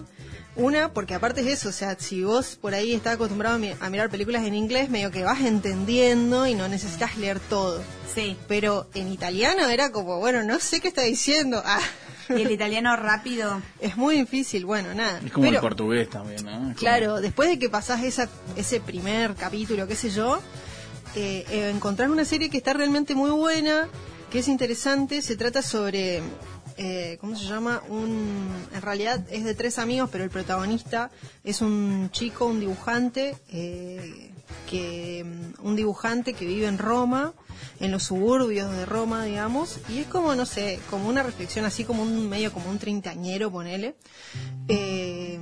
Una, 0.56 0.92
porque 0.94 1.14
aparte 1.14 1.40
es 1.42 1.48
eso, 1.48 1.70
o 1.70 1.72
sea, 1.72 1.96
si 1.98 2.24
vos 2.24 2.58
por 2.60 2.74
ahí 2.74 2.94
estás 2.94 3.14
acostumbrado 3.16 3.56
a, 3.56 3.60
mi- 3.60 3.74
a 3.80 3.90
mirar 3.90 4.10
películas 4.10 4.44
en 4.46 4.56
inglés, 4.56 4.90
medio 4.90 5.10
que 5.10 5.24
vas 5.24 5.40
entendiendo 5.42 6.46
y 6.48 6.54
no 6.54 6.68
necesitas 6.68 7.18
leer 7.18 7.40
todo. 7.40 7.82
Sí. 8.14 8.36
Pero 8.48 8.90
en 8.94 9.10
italiano 9.12 9.68
era 9.70 9.92
como, 9.92 10.20
bueno, 10.20 10.44
no 10.44 10.60
sé 10.60 10.82
qué 10.82 10.90
está 10.90 11.04
diciendo. 11.04 11.64
Ah, 12.32 12.36
Y 12.38 12.42
el 12.44 12.52
italiano 12.52 12.96
rápido. 12.96 13.60
es 13.80 13.98
muy 13.98 14.16
difícil, 14.18 14.64
bueno, 14.66 14.94
nada. 14.94 15.20
Es 15.26 15.32
como 15.32 15.48
el 15.48 15.58
portugués 15.60 16.10
también, 16.12 16.44
¿no? 16.46 16.52
Como- 16.60 16.76
Claro, 16.76 17.22
después 17.22 17.50
de 17.50 17.58
que 17.58 17.70
pasás 17.70 18.04
esa, 18.04 18.28
ese 18.56 18.80
primer 18.80 19.34
capítulo, 19.34 19.88
qué 19.88 19.96
sé 19.96 20.12
yo, 20.12 20.40
eh, 21.16 21.44
eh, 21.50 21.72
encontrás 21.74 22.08
una 22.10 22.26
serie 22.26 22.50
que 22.52 22.58
está 22.58 22.74
realmente 22.74 23.16
muy 23.16 23.32
buena, 23.32 23.88
que 24.30 24.40
es 24.40 24.48
interesante, 24.48 25.22
se 25.22 25.36
trata 25.36 25.62
sobre, 25.62 26.22
eh, 26.78 27.18
¿cómo 27.20 27.36
se 27.36 27.46
llama? 27.46 27.82
Un, 27.90 28.48
en 28.74 28.82
realidad 28.82 29.26
es 29.32 29.44
de 29.44 29.56
tres 29.56 29.80
amigos, 29.80 30.10
pero 30.12 30.24
el 30.24 30.30
protagonista 30.30 31.10
es 31.44 31.62
un 31.62 32.10
chico, 32.12 32.46
un 32.46 32.60
dibujante, 32.60 33.36
eh, 33.50 34.32
que 34.70 35.24
mm, 35.26 35.66
un 35.68 35.76
dibujante 35.76 36.34
que 36.34 36.46
vive 36.46 36.68
en 36.68 36.78
Roma, 36.78 37.34
en 37.80 37.92
los 37.92 38.04
suburbios 38.04 38.72
de 38.72 38.86
Roma, 38.86 39.26
digamos, 39.26 39.80
y 39.90 40.00
es 40.00 40.08
como, 40.08 40.36
no 40.36 40.46
sé, 40.46 40.80
como 40.90 41.10
una 41.10 41.24
reflexión 41.24 41.66
así 41.66 41.84
como 41.84 42.04
un 42.04 42.30
medio 42.30 42.54
como 42.54 42.70
un 42.70 42.78
treintañero, 42.78 43.52
ponele. 43.52 43.96
Eh, 44.68 45.40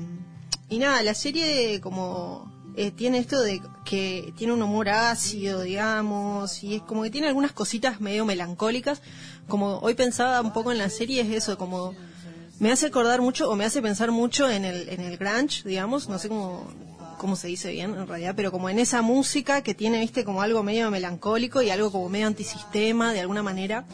y 0.69 0.79
nada, 0.79 1.03
la 1.03 1.13
serie 1.13 1.81
como 1.81 2.56
eh, 2.79 2.91
tiene 2.91 3.17
esto 3.17 3.41
de 3.41 3.59
que 3.83 4.33
tiene 4.37 4.53
un 4.53 4.61
humor 4.61 4.89
ácido, 4.89 5.61
digamos, 5.61 6.63
y 6.63 6.75
es 6.75 6.83
como 6.83 7.01
que 7.01 7.09
tiene 7.09 7.27
algunas 7.27 7.51
cositas 7.51 7.99
medio 7.99 8.23
melancólicas. 8.23 9.01
Como 9.47 9.79
hoy 9.79 9.95
pensaba 9.95 10.39
un 10.41 10.53
poco 10.53 10.71
en 10.71 10.77
la 10.77 10.89
serie, 10.91 11.21
es 11.21 11.29
eso, 11.29 11.57
como 11.57 11.95
me 12.59 12.71
hace 12.71 12.85
acordar 12.85 13.19
mucho 13.19 13.49
o 13.49 13.55
me 13.55 13.65
hace 13.65 13.81
pensar 13.81 14.11
mucho 14.11 14.47
en 14.47 14.63
el, 14.63 14.89
en 14.89 15.01
el 15.01 15.17
grunge, 15.17 15.63
digamos, 15.65 16.07
no 16.07 16.19
sé 16.19 16.29
cómo, 16.29 16.67
cómo 17.17 17.35
se 17.35 17.47
dice 17.47 17.71
bien 17.71 17.95
en 17.95 18.07
realidad, 18.07 18.33
pero 18.35 18.51
como 18.51 18.69
en 18.69 18.77
esa 18.77 19.01
música 19.01 19.63
que 19.63 19.73
tiene, 19.73 19.99
viste, 19.99 20.23
como 20.23 20.43
algo 20.43 20.61
medio 20.61 20.91
melancólico 20.91 21.63
y 21.63 21.71
algo 21.71 21.91
como 21.91 22.09
medio 22.09 22.27
antisistema 22.27 23.11
de 23.11 23.21
alguna 23.21 23.41
manera. 23.41 23.85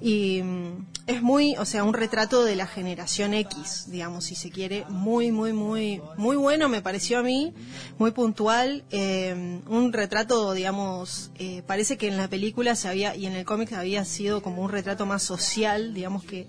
Y 0.00 0.42
mm, 0.42 0.86
es 1.06 1.22
muy, 1.22 1.56
o 1.56 1.64
sea, 1.64 1.84
un 1.84 1.94
retrato 1.94 2.44
de 2.44 2.56
la 2.56 2.66
generación 2.66 3.32
X, 3.32 3.84
digamos, 3.88 4.24
si 4.24 4.34
se 4.34 4.50
quiere, 4.50 4.84
muy, 4.88 5.30
muy, 5.32 5.52
muy, 5.52 6.02
muy 6.16 6.36
bueno 6.36 6.68
me 6.68 6.82
pareció 6.82 7.20
a 7.20 7.22
mí, 7.22 7.54
muy 7.98 8.10
puntual, 8.10 8.84
eh, 8.90 9.60
un 9.68 9.92
retrato, 9.92 10.52
digamos, 10.52 11.30
eh, 11.38 11.62
parece 11.66 11.96
que 11.96 12.08
en 12.08 12.16
la 12.16 12.28
película 12.28 12.74
se 12.74 12.88
había, 12.88 13.14
y 13.14 13.26
en 13.26 13.34
el 13.34 13.44
cómic 13.44 13.72
había 13.72 14.04
sido 14.04 14.42
como 14.42 14.62
un 14.62 14.70
retrato 14.70 15.06
más 15.06 15.22
social, 15.22 15.94
digamos 15.94 16.24
que 16.24 16.46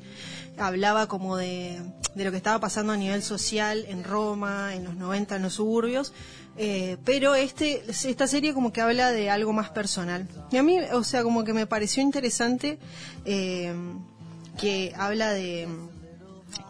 hablaba 0.58 1.08
como 1.08 1.38
de, 1.38 1.82
de 2.15 2.24
lo 2.26 2.32
que 2.32 2.38
estaba 2.38 2.60
pasando 2.60 2.93
a 2.93 2.98
nivel 2.98 3.22
social 3.22 3.86
en 3.88 4.04
Roma, 4.04 4.74
en 4.76 4.84
los 4.84 4.96
90, 4.96 5.36
en 5.36 5.43
los 5.43 5.54
suburbios, 5.54 6.13
eh, 6.58 6.98
pero 7.06 7.36
este, 7.36 7.84
esta 7.88 8.28
serie 8.28 8.54
como 8.54 8.74
que 8.74 8.82
habla 8.82 9.12
de 9.12 9.30
algo 9.30 9.54
más 9.54 9.70
personal. 9.70 10.28
Y 10.52 10.58
a 10.58 10.63
mí, 10.63 10.80
o 10.91 11.04
sea, 11.04 11.24
como 11.24 11.43
que 11.43 11.54
me 11.54 11.67
pareció 11.67 12.02
interesante 12.02 12.80
eh, 13.26 13.74
que 14.60 14.93
habla 14.98 15.32
de, 15.32 15.67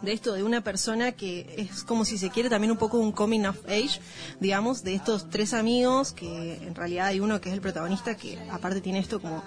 de 0.02 0.12
esto, 0.12 0.34
de 0.34 0.42
una 0.42 0.62
persona 0.62 1.12
que 1.12 1.54
es 1.56 1.84
como 1.84 2.04
si 2.04 2.18
se 2.18 2.30
quiere 2.30 2.50
también 2.50 2.70
un 2.70 2.76
poco 2.76 2.98
un 2.98 3.12
coming 3.12 3.46
of 3.46 3.64
age, 3.66 4.00
digamos, 4.40 4.84
de 4.84 4.94
estos 4.94 5.30
tres 5.30 5.54
amigos, 5.54 6.12
que 6.12 6.56
en 6.56 6.74
realidad 6.74 7.06
hay 7.06 7.20
uno 7.20 7.40
que 7.40 7.48
es 7.48 7.54
el 7.54 7.60
protagonista, 7.62 8.16
que 8.16 8.38
aparte 8.50 8.80
tiene 8.80 8.98
esto 8.98 9.20
como 9.20 9.42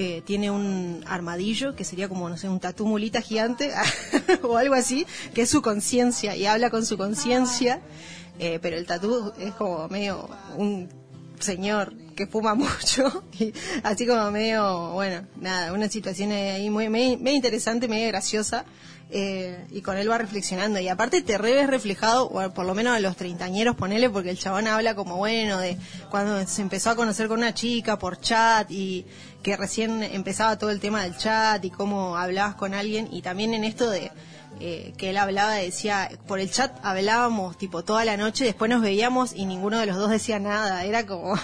eh, 0.00 0.22
tiene 0.24 0.48
un 0.48 1.02
armadillo 1.08 1.74
que 1.74 1.82
sería 1.82 2.08
como, 2.08 2.28
no 2.28 2.36
sé, 2.36 2.48
un 2.48 2.60
tatú 2.60 2.86
mulita 2.86 3.20
gigante 3.20 3.72
o 4.44 4.56
algo 4.56 4.74
así, 4.74 5.04
que 5.34 5.42
es 5.42 5.50
su 5.50 5.60
conciencia 5.60 6.36
y 6.36 6.46
habla 6.46 6.70
con 6.70 6.86
su 6.86 6.96
conciencia, 6.96 7.80
eh, 8.38 8.60
pero 8.62 8.76
el 8.76 8.86
tatú 8.86 9.32
es 9.40 9.52
como 9.54 9.88
medio 9.88 10.30
un 10.56 10.88
señor 11.40 11.92
que 12.18 12.26
fuma 12.26 12.54
mucho, 12.56 13.22
y 13.38 13.52
así 13.84 14.04
como 14.04 14.30
medio, 14.32 14.90
bueno, 14.92 15.24
nada, 15.40 15.72
una 15.72 15.88
situación 15.88 16.32
ahí 16.32 16.68
muy, 16.68 16.88
medio, 16.88 17.16
medio 17.18 17.36
interesante, 17.36 17.86
medio 17.86 18.08
graciosa. 18.08 18.64
Eh, 19.10 19.64
y 19.70 19.80
con 19.80 19.96
él 19.96 20.10
va 20.10 20.18
reflexionando. 20.18 20.78
Y 20.80 20.88
aparte 20.88 21.22
te 21.22 21.38
re 21.38 21.54
ves 21.54 21.66
reflejado, 21.66 22.28
o 22.28 22.52
por 22.52 22.66
lo 22.66 22.74
menos 22.74 22.94
a 22.94 23.00
los 23.00 23.16
treintañeros 23.16 23.74
ponele, 23.74 24.10
porque 24.10 24.28
el 24.28 24.38
chabón 24.38 24.66
habla 24.66 24.94
como 24.94 25.16
bueno 25.16 25.58
de 25.58 25.78
cuando 26.10 26.46
se 26.46 26.60
empezó 26.60 26.90
a 26.90 26.94
conocer 26.94 27.26
con 27.26 27.38
una 27.38 27.54
chica 27.54 27.98
por 27.98 28.20
chat 28.20 28.70
y 28.70 29.06
que 29.42 29.56
recién 29.56 30.02
empezaba 30.02 30.58
todo 30.58 30.68
el 30.68 30.78
tema 30.78 31.04
del 31.04 31.16
chat 31.16 31.64
y 31.64 31.70
cómo 31.70 32.18
hablabas 32.18 32.56
con 32.56 32.74
alguien. 32.74 33.08
Y 33.10 33.22
también 33.22 33.54
en 33.54 33.64
esto 33.64 33.88
de 33.88 34.12
eh, 34.60 34.92
que 34.98 35.08
él 35.08 35.16
hablaba, 35.16 35.54
decía, 35.54 36.10
por 36.26 36.38
el 36.38 36.50
chat 36.50 36.78
hablábamos 36.82 37.56
tipo 37.56 37.84
toda 37.84 38.04
la 38.04 38.18
noche, 38.18 38.44
después 38.44 38.70
nos 38.70 38.82
veíamos 38.82 39.32
y 39.34 39.46
ninguno 39.46 39.78
de 39.78 39.86
los 39.86 39.96
dos 39.96 40.10
decía 40.10 40.38
nada. 40.38 40.84
Era 40.84 41.06
como... 41.06 41.34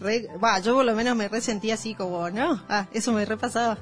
Re- 0.00 0.28
yo 0.64 0.74
por 0.74 0.84
lo 0.84 0.94
menos 0.94 1.16
me 1.16 1.28
resentía 1.28 1.74
así 1.74 1.94
como, 1.94 2.30
no, 2.30 2.62
ah, 2.68 2.86
eso 2.92 3.12
me 3.12 3.24
repasaba. 3.24 3.78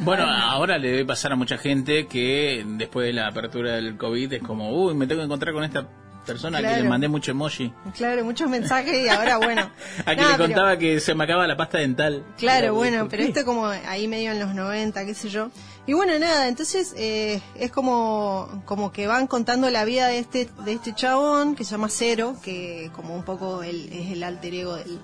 Bueno, 0.00 0.24
ahora 0.28 0.78
le 0.78 0.90
debe 0.90 1.04
pasar 1.04 1.32
a 1.32 1.36
mucha 1.36 1.58
gente 1.58 2.06
que 2.06 2.64
después 2.66 3.06
de 3.06 3.12
la 3.12 3.28
apertura 3.28 3.72
del 3.74 3.96
COVID 3.96 4.32
es 4.32 4.42
como, 4.42 4.70
uy, 4.72 4.94
me 4.94 5.06
tengo 5.06 5.20
que 5.20 5.26
encontrar 5.26 5.54
con 5.54 5.62
esta 5.64 5.86
persona 6.26 6.60
que 6.60 6.82
le 6.82 6.88
mandé 6.88 7.08
mucho 7.08 7.30
emoji. 7.30 7.72
Claro, 7.96 8.24
muchos 8.24 8.48
mensajes 8.48 8.94
y 9.04 9.08
ahora 9.08 9.38
bueno. 9.38 9.70
A 10.06 10.10
que 10.14 10.16
Nada, 10.16 10.30
le 10.32 10.36
pero- 10.36 10.44
contaba 10.48 10.76
que 10.76 11.00
se 11.00 11.14
me 11.14 11.24
acaba 11.24 11.46
la 11.46 11.56
pasta 11.56 11.78
dental. 11.78 12.24
Claro, 12.36 12.74
bueno, 12.74 13.00
¿por 13.00 13.08
pero 13.10 13.22
esto 13.22 13.44
como 13.44 13.66
ahí 13.66 14.06
medio 14.08 14.32
en 14.32 14.38
los 14.40 14.54
90, 14.54 15.06
qué 15.06 15.14
sé 15.14 15.28
yo. 15.28 15.50
Y 15.86 15.92
bueno, 15.94 16.16
nada, 16.18 16.46
entonces 16.46 16.94
eh, 16.96 17.40
es 17.56 17.72
como, 17.72 18.62
como 18.66 18.92
que 18.92 19.06
van 19.06 19.26
contando 19.26 19.70
la 19.70 19.84
vida 19.84 20.08
de 20.08 20.18
este, 20.18 20.48
de 20.64 20.72
este 20.74 20.94
chabón 20.94 21.56
que 21.56 21.64
se 21.64 21.70
llama 21.72 21.88
Cero, 21.88 22.36
que 22.44 22.90
como 22.94 23.14
un 23.14 23.24
poco 23.24 23.62
el, 23.62 23.90
es 23.92 24.10
el 24.12 24.22
alter 24.22 24.54
ego 24.54 24.76
del, 24.76 24.98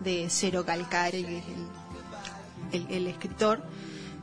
de 0.00 0.26
Cero 0.28 0.64
Calcare, 0.64 1.22
que 1.24 1.38
es 1.38 1.44
el, 2.72 2.86
el, 2.88 2.94
el 2.94 3.06
escritor, 3.06 3.62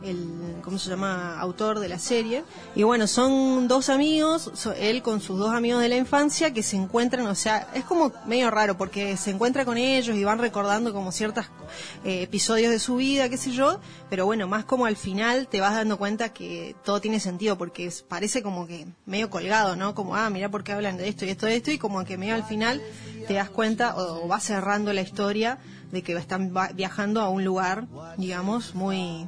el, 0.04 0.58
¿cómo 0.64 0.78
se 0.78 0.90
llama? 0.90 1.40
Autor 1.40 1.80
de 1.80 1.90
la 1.90 2.00
serie. 2.00 2.44
Y 2.76 2.84
bueno, 2.84 3.08
son 3.08 3.68
dos 3.68 3.90
amigos, 3.90 4.52
so- 4.54 4.74
él 4.74 5.02
con 5.02 5.22
sus 5.22 5.38
dos 5.40 5.54
amigos 5.54 5.82
de 5.82 5.90
la 5.90 5.98
infancia 5.98 6.54
que 6.54 6.64
se 6.64 6.76
encuentran, 6.76 7.26
o 7.28 7.36
sea, 7.36 7.70
es 7.74 7.84
como 7.84 8.12
medio 8.26 8.50
raro 8.52 8.78
porque 8.78 9.18
se 9.18 9.32
encuentra 9.32 9.66
con 9.66 9.78
ellos 9.78 10.16
y 10.16 10.24
van 10.24 10.40
recordando 10.40 10.94
como 10.94 11.12
ciertos 11.12 11.46
episodios 12.04 12.72
de 12.72 12.80
su 12.80 12.96
vida, 12.98 13.30
qué 13.30 13.38
sé 13.38 13.52
yo, 13.52 13.80
pero 14.10 14.26
bueno, 14.26 14.48
más 14.48 14.66
como 14.66 14.86
al 14.86 14.96
final 14.98 15.48
te 15.48 15.60
vas 15.62 15.74
dando 15.74 15.98
cuenta 15.98 16.30
que 16.30 16.76
todo 16.84 17.02
tiene 17.02 17.20
sentido 17.20 17.58
porque 17.58 17.92
parece 18.08 18.42
como 18.44 18.68
que 18.68 18.88
medio 19.06 19.30
colgado, 19.30 19.76
¿no? 19.76 19.96
Como, 19.96 20.16
ah, 20.16 20.30
mira 20.30 20.50
por 20.50 20.64
qué 20.64 20.74
hablan 20.74 20.98
de 20.98 21.08
esto 21.10 21.26
y 21.26 21.30
esto 21.30 21.46
de 21.46 21.56
esto 21.56 21.72
y 21.72 21.78
como 21.78 22.04
que 22.06 22.18
medio 22.18 22.36
al 22.36 22.44
final 22.44 22.82
te 23.28 23.34
das 23.34 23.50
cuenta 23.50 23.96
o, 23.96 24.26
o 24.26 24.28
va 24.28 24.40
cerrando 24.40 24.94
la 24.94 25.02
historia 25.02 25.58
de 25.92 26.02
que 26.04 26.14
están 26.14 26.54
viajando 26.76 27.22
a 27.22 27.30
un 27.30 27.44
lugar, 27.44 27.88
digamos, 28.18 28.76
muy 28.76 29.28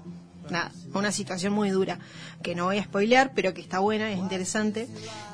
nada, 0.50 0.72
una 0.94 1.12
situación 1.12 1.54
muy 1.54 1.70
dura, 1.70 2.00
que 2.42 2.56
no 2.56 2.66
voy 2.66 2.78
a 2.78 2.84
spoilear, 2.84 3.34
pero 3.36 3.54
que 3.54 3.62
está 3.62 3.80
buena, 3.80 4.12
es 4.12 4.18
interesante. 4.18 4.88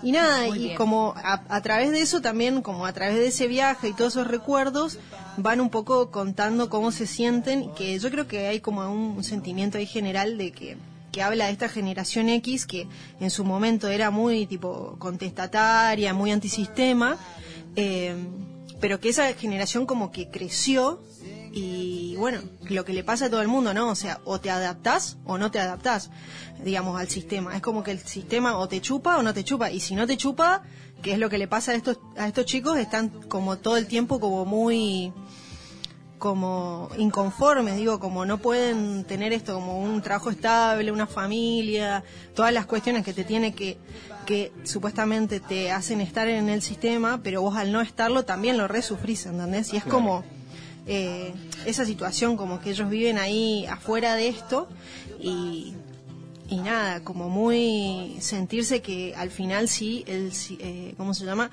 Y 0.03 0.11
nada, 0.11 0.47
y 0.47 0.75
como 0.75 1.13
a, 1.17 1.43
a 1.49 1.61
través 1.61 1.91
de 1.91 2.01
eso 2.01 2.21
también, 2.21 2.61
como 2.61 2.85
a 2.85 2.93
través 2.93 3.15
de 3.15 3.27
ese 3.27 3.47
viaje 3.47 3.89
y 3.89 3.93
todos 3.93 4.13
esos 4.13 4.27
recuerdos, 4.27 4.99
van 5.37 5.61
un 5.61 5.69
poco 5.69 6.11
contando 6.11 6.69
cómo 6.69 6.91
se 6.91 7.07
sienten, 7.07 7.73
que 7.75 7.97
yo 7.99 8.09
creo 8.11 8.27
que 8.27 8.47
hay 8.47 8.59
como 8.59 8.89
un 8.91 9.23
sentimiento 9.23 9.77
ahí 9.77 9.85
general 9.85 10.37
de 10.37 10.51
que 10.51 10.77
que 11.15 11.23
habla 11.23 11.45
de 11.45 11.53
esta 11.53 11.69
generación 11.69 12.27
X 12.27 12.65
que 12.65 12.89
en 13.21 13.29
su 13.31 13.45
momento 13.45 13.87
era 13.87 14.11
muy 14.11 14.47
tipo 14.47 14.97
contestataria, 14.99 16.13
muy 16.13 16.29
antisistema, 16.29 17.17
eh, 17.77 18.17
pero 18.81 18.99
que 18.99 19.07
esa 19.07 19.33
generación 19.33 19.85
como 19.85 20.11
que 20.11 20.27
creció 20.27 21.01
y 21.57 22.17
bueno, 22.17 22.41
lo 22.67 22.83
que 22.83 22.91
le 22.91 23.05
pasa 23.05 23.27
a 23.27 23.29
todo 23.29 23.41
el 23.41 23.47
mundo, 23.47 23.73
¿no? 23.73 23.87
O 23.87 23.95
sea, 23.95 24.19
o 24.25 24.41
te 24.41 24.51
adaptás 24.51 25.15
o 25.23 25.37
no 25.37 25.51
te 25.51 25.59
adaptás, 25.59 26.11
digamos, 26.61 26.99
al 26.99 27.07
sistema. 27.07 27.55
Es 27.55 27.61
como 27.61 27.81
que 27.81 27.91
el 27.91 27.99
sistema 27.99 28.57
o 28.57 28.67
te 28.67 28.81
chupa 28.81 29.17
o 29.17 29.23
no 29.23 29.33
te 29.33 29.45
chupa. 29.45 29.71
Y 29.71 29.79
si 29.79 29.95
no 29.95 30.05
te 30.05 30.17
chupa, 30.17 30.63
que 31.01 31.13
es 31.13 31.17
lo 31.17 31.29
que 31.29 31.37
le 31.37 31.47
pasa 31.47 31.71
a 31.71 31.75
estos, 31.75 31.97
a 32.17 32.27
estos 32.27 32.45
chicos, 32.45 32.77
están 32.77 33.07
como 33.29 33.57
todo 33.57 33.77
el 33.77 33.87
tiempo 33.87 34.19
como 34.19 34.43
muy 34.43 35.13
como 36.17 36.89
inconformes, 36.97 37.77
digo, 37.77 37.99
como 37.99 38.25
no 38.25 38.37
pueden 38.39 39.05
tener 39.05 39.31
esto 39.31 39.53
como 39.53 39.79
un 39.79 40.01
trabajo 40.01 40.31
estable, 40.31 40.91
una 40.91 41.07
familia, 41.07 42.03
todas 42.33 42.51
las 42.51 42.65
cuestiones 42.65 43.05
que 43.05 43.13
te 43.13 43.23
tiene 43.23 43.53
que 43.53 43.77
que 44.25 44.51
supuestamente 44.63 45.39
te 45.39 45.71
hacen 45.71 46.01
estar 46.01 46.27
en 46.27 46.49
el 46.49 46.61
sistema, 46.61 47.21
pero 47.23 47.41
vos 47.41 47.55
al 47.55 47.71
no 47.71 47.79
estarlo 47.79 48.25
también 48.25 48.57
lo 48.57 48.67
resufrís, 48.67 49.25
¿entendés? 49.25 49.71
Y 49.73 49.77
es 49.77 49.85
como 49.85 50.23
eh, 50.87 51.33
esa 51.65 51.83
situación 51.83 52.37
como 52.37 52.59
que 52.59 52.69
ellos 52.69 52.89
viven 52.89 53.17
ahí 53.17 53.65
afuera 53.65 54.13
de 54.15 54.27
esto 54.27 54.67
y, 55.19 55.73
y 56.47 56.57
nada, 56.57 57.03
como 57.03 57.27
muy 57.27 58.17
sentirse 58.19 58.81
que 58.81 59.15
al 59.15 59.31
final 59.31 59.67
sí, 59.67 60.03
el, 60.07 60.31
eh, 60.59 60.93
¿cómo 60.97 61.13
se 61.15 61.25
llama? 61.25 61.49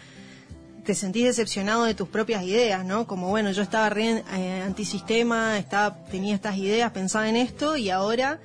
Te 0.85 0.95
sentís 0.95 1.25
decepcionado 1.25 1.85
de 1.85 1.95
tus 1.95 2.09
propias 2.09 2.43
ideas, 2.43 2.85
¿no? 2.85 3.07
Como 3.07 3.29
bueno, 3.29 3.53
yo 3.53 3.63
estaba 3.63 3.89
re 3.89 4.23
eh, 4.35 4.63
antisistema, 4.63 5.59
estaba, 5.59 6.05
tenía 6.05 6.35
estas 6.35 6.59
ideas, 6.59 6.91
pensaba 6.91 7.29
en 7.29 7.37
esto 7.37 7.77
y 7.77 7.89
ahora 7.89 8.39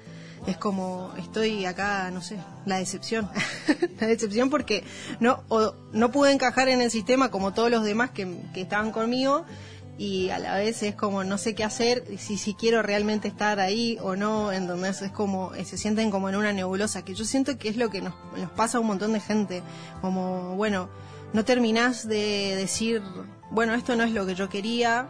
es 0.45 0.56
como 0.56 1.12
estoy 1.17 1.65
acá, 1.65 2.10
no 2.12 2.21
sé, 2.21 2.38
la 2.65 2.78
decepción. 2.78 3.30
la 4.00 4.08
decepción 4.08 4.50
porque 4.50 4.86
no, 5.19 5.43
o 5.50 5.73
no 5.91 6.12
pude 6.12 6.32
encajar 6.32 6.69
en 6.69 6.82
el 6.82 6.91
sistema 6.91 7.30
como 7.30 7.54
todos 7.54 7.71
los 7.71 7.84
demás 7.84 8.12
que, 8.12 8.38
que 8.54 8.62
estaban 8.62 8.91
conmigo 8.91 9.45
y 9.97 10.29
a 10.29 10.39
la 10.39 10.55
vez 10.55 10.83
es 10.83 10.95
como 10.95 11.23
no 11.23 11.38
sé 11.38 11.55
qué 11.55 11.63
hacer, 11.63 12.03
si, 12.17 12.38
si 12.38 12.53
quiero 12.53 12.81
realmente 12.81 13.27
estar 13.27 13.60
ahí 13.60 13.97
o 14.01 14.15
no, 14.15 14.51
entonces 14.51 15.01
es 15.01 15.12
como, 15.12 15.53
eh, 15.55 15.65
se 15.65 15.77
sienten 15.77 16.12
como 16.12 16.29
en 16.29 16.36
una 16.36 16.53
nebulosa, 16.53 17.03
que 17.03 17.15
yo 17.15 17.25
siento 17.25 17.57
que 17.57 17.69
es 17.69 17.77
lo 17.77 17.89
que 17.89 18.01
nos, 18.01 18.13
nos 18.38 18.51
pasa 18.51 18.77
a 18.77 18.81
un 18.81 18.88
montón 18.88 19.13
de 19.13 19.19
gente, 19.19 19.63
como, 20.01 20.55
bueno, 20.55 20.89
no 21.33 21.43
terminás 21.43 22.07
de 22.07 22.55
decir, 22.55 23.01
bueno, 23.49 23.73
esto 23.73 23.95
no 23.95 24.03
es 24.03 24.12
lo 24.12 24.25
que 24.25 24.36
yo 24.36 24.49
quería, 24.49 25.07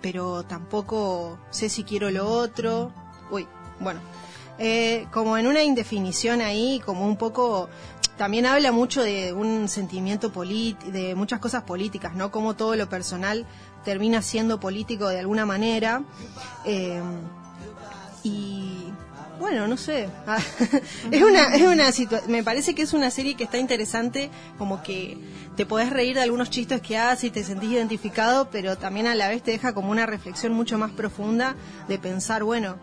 pero 0.00 0.44
tampoco 0.44 1.38
sé 1.50 1.68
si 1.68 1.82
quiero 1.84 2.10
lo 2.10 2.28
otro, 2.28 2.92
uy, 3.30 3.46
bueno, 3.80 4.00
eh, 4.58 5.06
como 5.10 5.36
en 5.36 5.46
una 5.46 5.62
indefinición 5.62 6.40
ahí, 6.42 6.80
como 6.84 7.06
un 7.06 7.16
poco 7.16 7.68
también 8.20 8.44
habla 8.44 8.70
mucho 8.70 9.02
de 9.02 9.32
un 9.32 9.66
sentimiento 9.66 10.30
político, 10.30 10.90
de 10.90 11.14
muchas 11.14 11.38
cosas 11.38 11.62
políticas, 11.62 12.14
¿no? 12.14 12.30
Como 12.30 12.54
todo 12.54 12.76
lo 12.76 12.86
personal 12.86 13.46
termina 13.84 14.22
siendo 14.22 14.60
político 14.60 15.08
de 15.08 15.20
alguna 15.20 15.46
manera. 15.46 16.02
Eh, 16.64 17.00
y 18.22 18.92
bueno, 19.40 19.66
no 19.66 19.78
sé. 19.78 20.08
es 21.10 21.22
una, 21.22 21.54
es 21.54 21.62
una 21.62 21.90
me 22.28 22.44
parece 22.44 22.74
que 22.74 22.82
es 22.82 22.92
una 22.92 23.10
serie 23.10 23.34
que 23.34 23.44
está 23.44 23.56
interesante, 23.56 24.30
como 24.58 24.82
que 24.82 25.16
te 25.56 25.64
podés 25.64 25.90
reír 25.90 26.14
de 26.14 26.22
algunos 26.22 26.50
chistes 26.50 26.82
que 26.82 26.98
hace 26.98 27.28
y 27.28 27.30
te 27.30 27.42
sentís 27.42 27.72
identificado, 27.72 28.50
pero 28.50 28.76
también 28.76 29.06
a 29.06 29.14
la 29.14 29.28
vez 29.28 29.42
te 29.42 29.52
deja 29.52 29.72
como 29.72 29.90
una 29.90 30.04
reflexión 30.04 30.52
mucho 30.52 30.76
más 30.76 30.90
profunda 30.90 31.56
de 31.88 31.98
pensar, 31.98 32.44
bueno, 32.44 32.76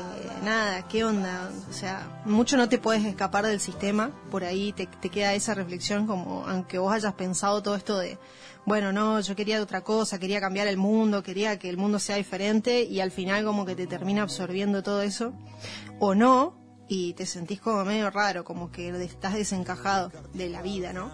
eh, 0.00 0.32
nada, 0.42 0.86
¿qué 0.88 1.04
onda? 1.04 1.50
O 1.68 1.72
sea, 1.72 2.22
mucho 2.24 2.56
no 2.56 2.68
te 2.68 2.78
puedes 2.78 3.04
escapar 3.04 3.46
del 3.46 3.60
sistema, 3.60 4.10
por 4.30 4.44
ahí 4.44 4.72
te, 4.72 4.86
te 4.86 5.08
queda 5.08 5.34
esa 5.34 5.54
reflexión 5.54 6.06
como, 6.06 6.46
aunque 6.46 6.78
vos 6.78 6.92
hayas 6.92 7.14
pensado 7.14 7.62
todo 7.62 7.74
esto 7.74 7.98
de, 7.98 8.18
bueno, 8.64 8.92
no, 8.92 9.20
yo 9.20 9.34
quería 9.36 9.60
otra 9.60 9.82
cosa, 9.82 10.18
quería 10.18 10.40
cambiar 10.40 10.66
el 10.68 10.76
mundo, 10.76 11.22
quería 11.22 11.58
que 11.58 11.68
el 11.68 11.76
mundo 11.76 11.98
sea 11.98 12.16
diferente 12.16 12.82
y 12.82 13.00
al 13.00 13.10
final 13.10 13.44
como 13.44 13.66
que 13.66 13.74
te 13.74 13.86
termina 13.86 14.22
absorbiendo 14.22 14.82
todo 14.82 15.02
eso, 15.02 15.32
o 15.98 16.14
no, 16.14 16.62
y 16.88 17.14
te 17.14 17.26
sentís 17.26 17.60
como 17.60 17.84
medio 17.84 18.10
raro, 18.10 18.44
como 18.44 18.70
que 18.70 18.90
estás 19.04 19.34
desencajado 19.34 20.12
de 20.34 20.48
la 20.48 20.62
vida, 20.62 20.92
¿no? 20.92 21.10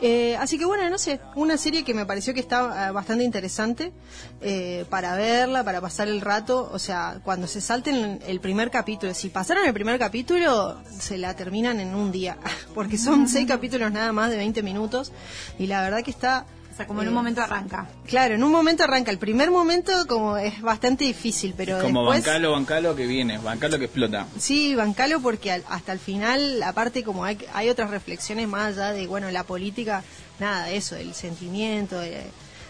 Eh, 0.00 0.36
así 0.36 0.58
que 0.58 0.64
bueno, 0.64 0.88
no 0.88 0.98
sé, 0.98 1.20
una 1.34 1.56
serie 1.56 1.82
que 1.82 1.92
me 1.92 2.06
pareció 2.06 2.32
que 2.32 2.40
está 2.40 2.88
eh, 2.88 2.92
bastante 2.92 3.24
interesante 3.24 3.92
eh, 4.40 4.84
para 4.88 5.16
verla, 5.16 5.64
para 5.64 5.80
pasar 5.80 6.08
el 6.08 6.20
rato. 6.20 6.70
O 6.72 6.78
sea, 6.78 7.20
cuando 7.24 7.46
se 7.46 7.60
salten 7.60 8.20
el 8.26 8.40
primer 8.40 8.70
capítulo, 8.70 9.12
si 9.14 9.28
pasaron 9.28 9.66
el 9.66 9.74
primer 9.74 9.98
capítulo, 9.98 10.80
se 10.98 11.18
la 11.18 11.34
terminan 11.34 11.80
en 11.80 11.94
un 11.94 12.12
día, 12.12 12.38
porque 12.74 12.96
son 12.96 13.28
seis 13.28 13.48
capítulos 13.48 13.90
nada 13.90 14.12
más 14.12 14.30
de 14.30 14.36
20 14.36 14.62
minutos 14.62 15.12
y 15.58 15.66
la 15.66 15.82
verdad 15.82 16.02
que 16.02 16.10
está 16.10 16.46
sea, 16.78 16.86
como 16.86 17.02
en 17.02 17.08
un 17.08 17.12
Eh, 17.12 17.16
momento 17.16 17.42
arranca. 17.42 17.88
Claro, 18.06 18.34
en 18.36 18.42
un 18.42 18.50
momento 18.50 18.84
arranca. 18.84 19.10
El 19.10 19.18
primer 19.18 19.50
momento 19.50 19.92
como 20.06 20.36
es 20.38 20.62
bastante 20.62 21.04
difícil, 21.04 21.52
pero 21.56 21.78
Como 21.80 22.00
después... 22.04 22.24
bancalo, 22.24 22.52
bancalo 22.52 22.96
que 22.96 23.06
viene, 23.06 23.36
bancalo 23.38 23.78
que 23.78 23.84
explota. 23.84 24.26
Sí, 24.38 24.74
bancalo 24.74 25.20
porque 25.20 25.52
al- 25.52 25.64
hasta 25.68 25.92
el 25.92 25.98
final, 25.98 26.62
aparte 26.62 27.04
como 27.04 27.24
hay, 27.24 27.38
hay 27.52 27.68
otras 27.68 27.90
reflexiones 27.90 28.48
más 28.48 28.74
allá 28.78 28.92
de, 28.92 29.06
bueno, 29.06 29.30
la 29.30 29.44
política, 29.44 30.02
nada, 30.40 30.70
eso, 30.70 30.96
el 30.96 31.12
sentimiento, 31.14 31.98
de, 32.00 32.22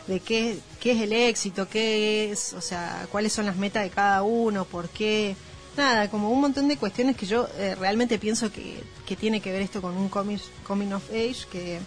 de 0.08 0.20
qué, 0.20 0.58
qué 0.80 0.92
es 0.92 1.02
el 1.02 1.12
éxito, 1.12 1.68
qué 1.68 2.30
es, 2.32 2.52
o 2.54 2.60
sea, 2.60 3.06
cuáles 3.12 3.32
son 3.32 3.46
las 3.46 3.56
metas 3.56 3.82
de 3.84 3.90
cada 3.90 4.22
uno, 4.22 4.64
por 4.64 4.88
qué, 4.88 5.36
nada, 5.76 6.08
como 6.10 6.30
un 6.30 6.40
montón 6.40 6.66
de 6.66 6.76
cuestiones 6.76 7.14
que 7.16 7.26
yo 7.26 7.46
eh, 7.58 7.74
realmente 7.78 8.18
pienso 8.18 8.50
que, 8.50 8.82
que 9.06 9.14
tiene 9.16 9.40
que 9.40 9.52
ver 9.52 9.62
esto 9.62 9.80
con 9.82 9.96
un 9.96 10.08
coming, 10.08 10.38
coming 10.66 10.92
of 10.92 11.04
age, 11.10 11.46
que 11.52 11.78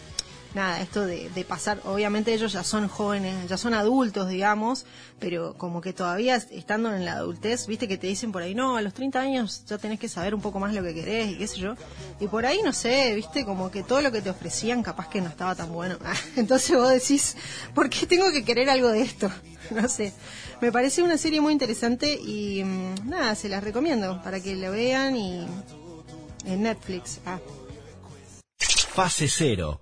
nada, 0.54 0.82
esto 0.82 1.06
de, 1.06 1.30
de 1.30 1.46
pasar, 1.46 1.82
obviamente 1.86 2.34
ellos 2.34 2.52
ya 2.54 2.64
son 2.64 2.88
jóvenes, 2.88 3.48
ya 3.48 3.58
son 3.58 3.74
adultos, 3.74 4.30
digamos, 4.30 4.86
pero 5.20 5.54
como 5.58 5.82
que 5.82 5.94
todavía 5.94 6.36
estando 6.36 6.94
en 6.94 7.06
la 7.06 7.14
adultez, 7.14 7.68
viste 7.68 7.88
que 7.88 7.98
te 7.98 8.08
dicen 8.08 8.32
por 8.32 8.42
ahí, 8.42 8.56
no, 8.56 8.78
a 8.78 8.82
los 8.82 8.94
30 8.94 9.20
años 9.20 9.64
ya 9.68 9.78
tenés 9.78 10.00
que 10.00 10.10
saber 10.10 10.34
un 10.34 10.42
poco 10.42 10.60
más 10.60 10.74
lo 10.74 10.84
que 10.84 10.94
querés 10.94 11.32
y 11.32 11.38
qué 11.38 11.48
sé 11.48 11.60
yo. 11.60 11.76
Y 12.20 12.28
por 12.28 12.46
ahí, 12.46 12.62
no 12.64 12.74
sé, 12.74 13.14
viste, 13.16 13.46
como 13.46 13.72
que 13.72 13.84
todo 13.84 14.02
lo 14.02 14.12
que 14.12 14.22
te 14.22 14.30
ofrecían 14.30 14.84
capaz 14.84 15.10
que 15.10 15.22
no 15.22 15.30
estaba 15.30 15.56
tan 15.56 15.72
bueno. 15.72 15.98
Entonces 16.36 16.76
vos 16.76 16.90
decís, 16.90 17.38
¿por 17.74 17.90
qué 17.90 18.08
tengo 18.08 18.32
que 18.32 18.44
querer 18.44 18.70
algo 18.70 18.90
de 18.90 19.02
esto? 19.02 19.32
No 19.70 19.88
sé. 19.88 20.12
Me 20.60 20.70
parece 20.70 21.02
una 21.02 21.18
serie 21.18 21.40
muy 21.40 21.54
interesante 21.54 22.14
y 22.14 22.62
mm, 22.62 23.08
nada, 23.08 23.36
se 23.36 23.48
las 23.48 23.64
recomiendo 23.64 24.22
para 24.22 24.42
que 24.42 24.56
lo 24.56 24.70
vean 24.72 25.16
y 25.16 25.48
en 26.46 26.64
Netflix. 26.64 27.20
Ah. 27.26 27.40
Fase 28.94 29.30
Cero. 29.30 29.82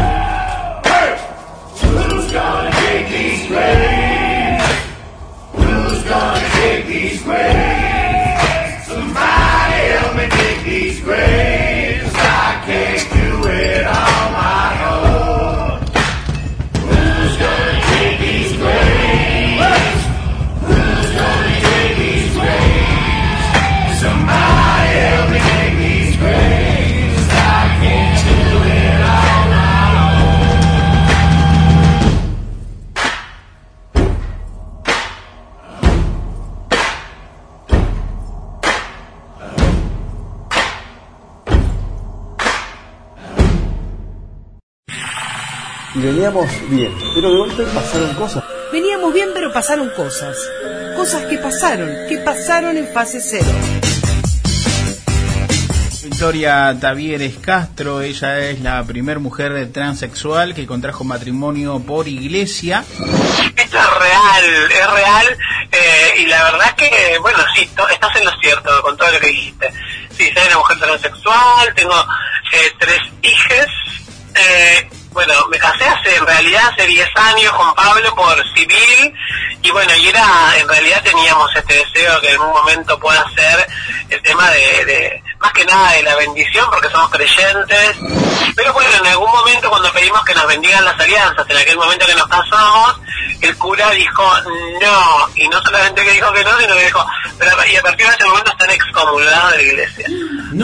Who's 2.31 2.39
gonna 2.39 2.71
take 2.71 3.09
these 3.09 3.47
graves? 3.47 4.63
Who's 5.51 6.03
gonna 6.03 6.49
take 6.61 6.87
these 6.87 7.21
graves? 7.23 7.80
Y 46.01 46.03
veníamos 46.03 46.47
bien, 46.67 46.91
pero 47.13 47.29
de 47.29 47.37
golpe 47.37 47.63
pasaron 47.75 48.15
cosas. 48.15 48.43
Veníamos 48.73 49.13
bien, 49.13 49.29
pero 49.35 49.53
pasaron 49.53 49.91
cosas. 49.91 50.35
Cosas 50.95 51.25
que 51.25 51.37
pasaron, 51.37 51.89
que 52.09 52.17
pasaron 52.17 52.75
en 52.75 52.87
fase 52.87 53.21
cero. 53.21 53.45
Victoria 56.03 56.75
Tavieres 56.81 57.37
Castro, 57.37 58.01
ella 58.01 58.39
es 58.39 58.61
la 58.61 58.83
primer 58.83 59.19
mujer 59.19 59.71
transexual 59.71 60.55
que 60.55 60.65
contrajo 60.65 61.03
matrimonio 61.03 61.79
por 61.79 62.07
iglesia. 62.07 62.83
Esto 63.55 63.77
es 63.77 63.99
real, 63.99 64.71
es 64.71 64.91
real. 64.91 65.37
eh, 65.71 66.13
y 66.17 66.25
la 66.25 66.43
verdad 66.45 66.75
que, 66.75 67.19
bueno, 67.21 67.37
sí, 67.55 67.61
estás 67.61 68.15
en 68.15 68.25
lo 68.25 68.31
cierto 68.41 68.81
con 68.81 68.97
todo 68.97 69.11
lo 69.11 69.19
que 69.19 69.27
dijiste. 69.27 69.71
Sí, 70.17 70.31
soy 70.33 70.47
una 70.47 70.57
mujer 70.57 70.79
transexual, 70.79 71.75
tengo 71.75 71.93
eh, 72.53 72.71
tres 72.79 72.99
hijas. 73.21 73.67
Eh, 74.33 74.89
bueno, 75.11 75.33
me 75.49 75.57
casé 75.57 75.85
hace, 75.85 76.15
en 76.15 76.25
realidad, 76.25 76.69
hace 76.71 76.87
10 76.87 77.09
años 77.15 77.51
con 77.53 77.73
Pablo 77.75 78.15
por 78.15 78.43
civil. 78.53 79.13
Y 79.61 79.71
bueno, 79.71 79.95
y 79.95 80.07
era, 80.07 80.57
en 80.57 80.67
realidad 80.67 81.03
teníamos 81.03 81.49
este 81.55 81.75
deseo 81.75 82.19
que 82.21 82.31
en 82.31 82.41
un 82.41 82.51
momento 82.51 82.99
pueda 82.99 83.23
ser 83.35 83.67
el 84.09 84.21
tema 84.21 84.49
de, 84.51 84.85
de 84.85 85.23
más 85.39 85.51
que 85.53 85.65
nada 85.65 85.91
de 85.93 86.03
la 86.03 86.15
bendición, 86.15 86.65
porque 86.71 86.89
somos 86.89 87.09
creyentes. 87.09 87.95
Pero 88.55 88.73
bueno, 88.73 88.89
en 88.99 89.07
algún 89.07 89.31
momento 89.31 89.69
cuando 89.69 89.91
pedimos 89.91 90.23
que 90.23 90.33
nos 90.33 90.47
bendigan 90.47 90.85
las 90.85 90.99
alianzas, 90.99 91.45
en 91.49 91.57
aquel 91.57 91.77
momento 91.77 92.05
que 92.05 92.15
nos 92.15 92.27
casamos, 92.27 93.01
el 93.41 93.57
cura 93.57 93.89
dijo 93.91 94.23
no, 94.81 95.29
y 95.35 95.47
no 95.47 95.61
solamente 95.61 96.03
que 96.03 96.11
dijo 96.11 96.31
que 96.31 96.43
no, 96.43 96.59
sino 96.59 96.75
que 96.75 96.85
dijo, 96.85 97.05
pero 97.37 97.51
y 97.65 97.75
a 97.75 97.81
partir 97.81 98.07
de 98.07 98.13
ese 98.13 98.25
momento 98.25 98.51
están 98.51 98.69
excomulgados 98.69 99.51
de 99.51 99.57
la 99.57 99.63
iglesia. 99.63 100.07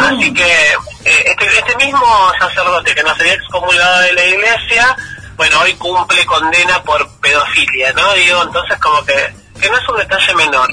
Así 0.02 0.34
que 0.34 0.76
este, 1.08 1.60
este 1.60 1.76
mismo 1.78 2.32
sacerdote 2.40 2.94
que 2.94 3.04
nos 3.04 3.20
había 3.20 3.34
excomulgado 3.34 4.02
de 4.02 4.14
la 4.14 4.26
iglesia, 4.26 4.96
bueno, 5.36 5.60
hoy 5.62 5.74
cumple 5.76 6.26
condena 6.26 6.82
por 6.84 7.08
pedofilia, 7.20 7.94
¿no? 7.94 8.14
Digo, 8.14 8.44
entonces 8.44 8.78
como 8.80 9.06
que, 9.06 9.34
que 9.62 9.70
no 9.70 9.78
es 9.78 9.90
un 9.90 9.98
detalle 9.98 10.34
menor. 10.36 10.68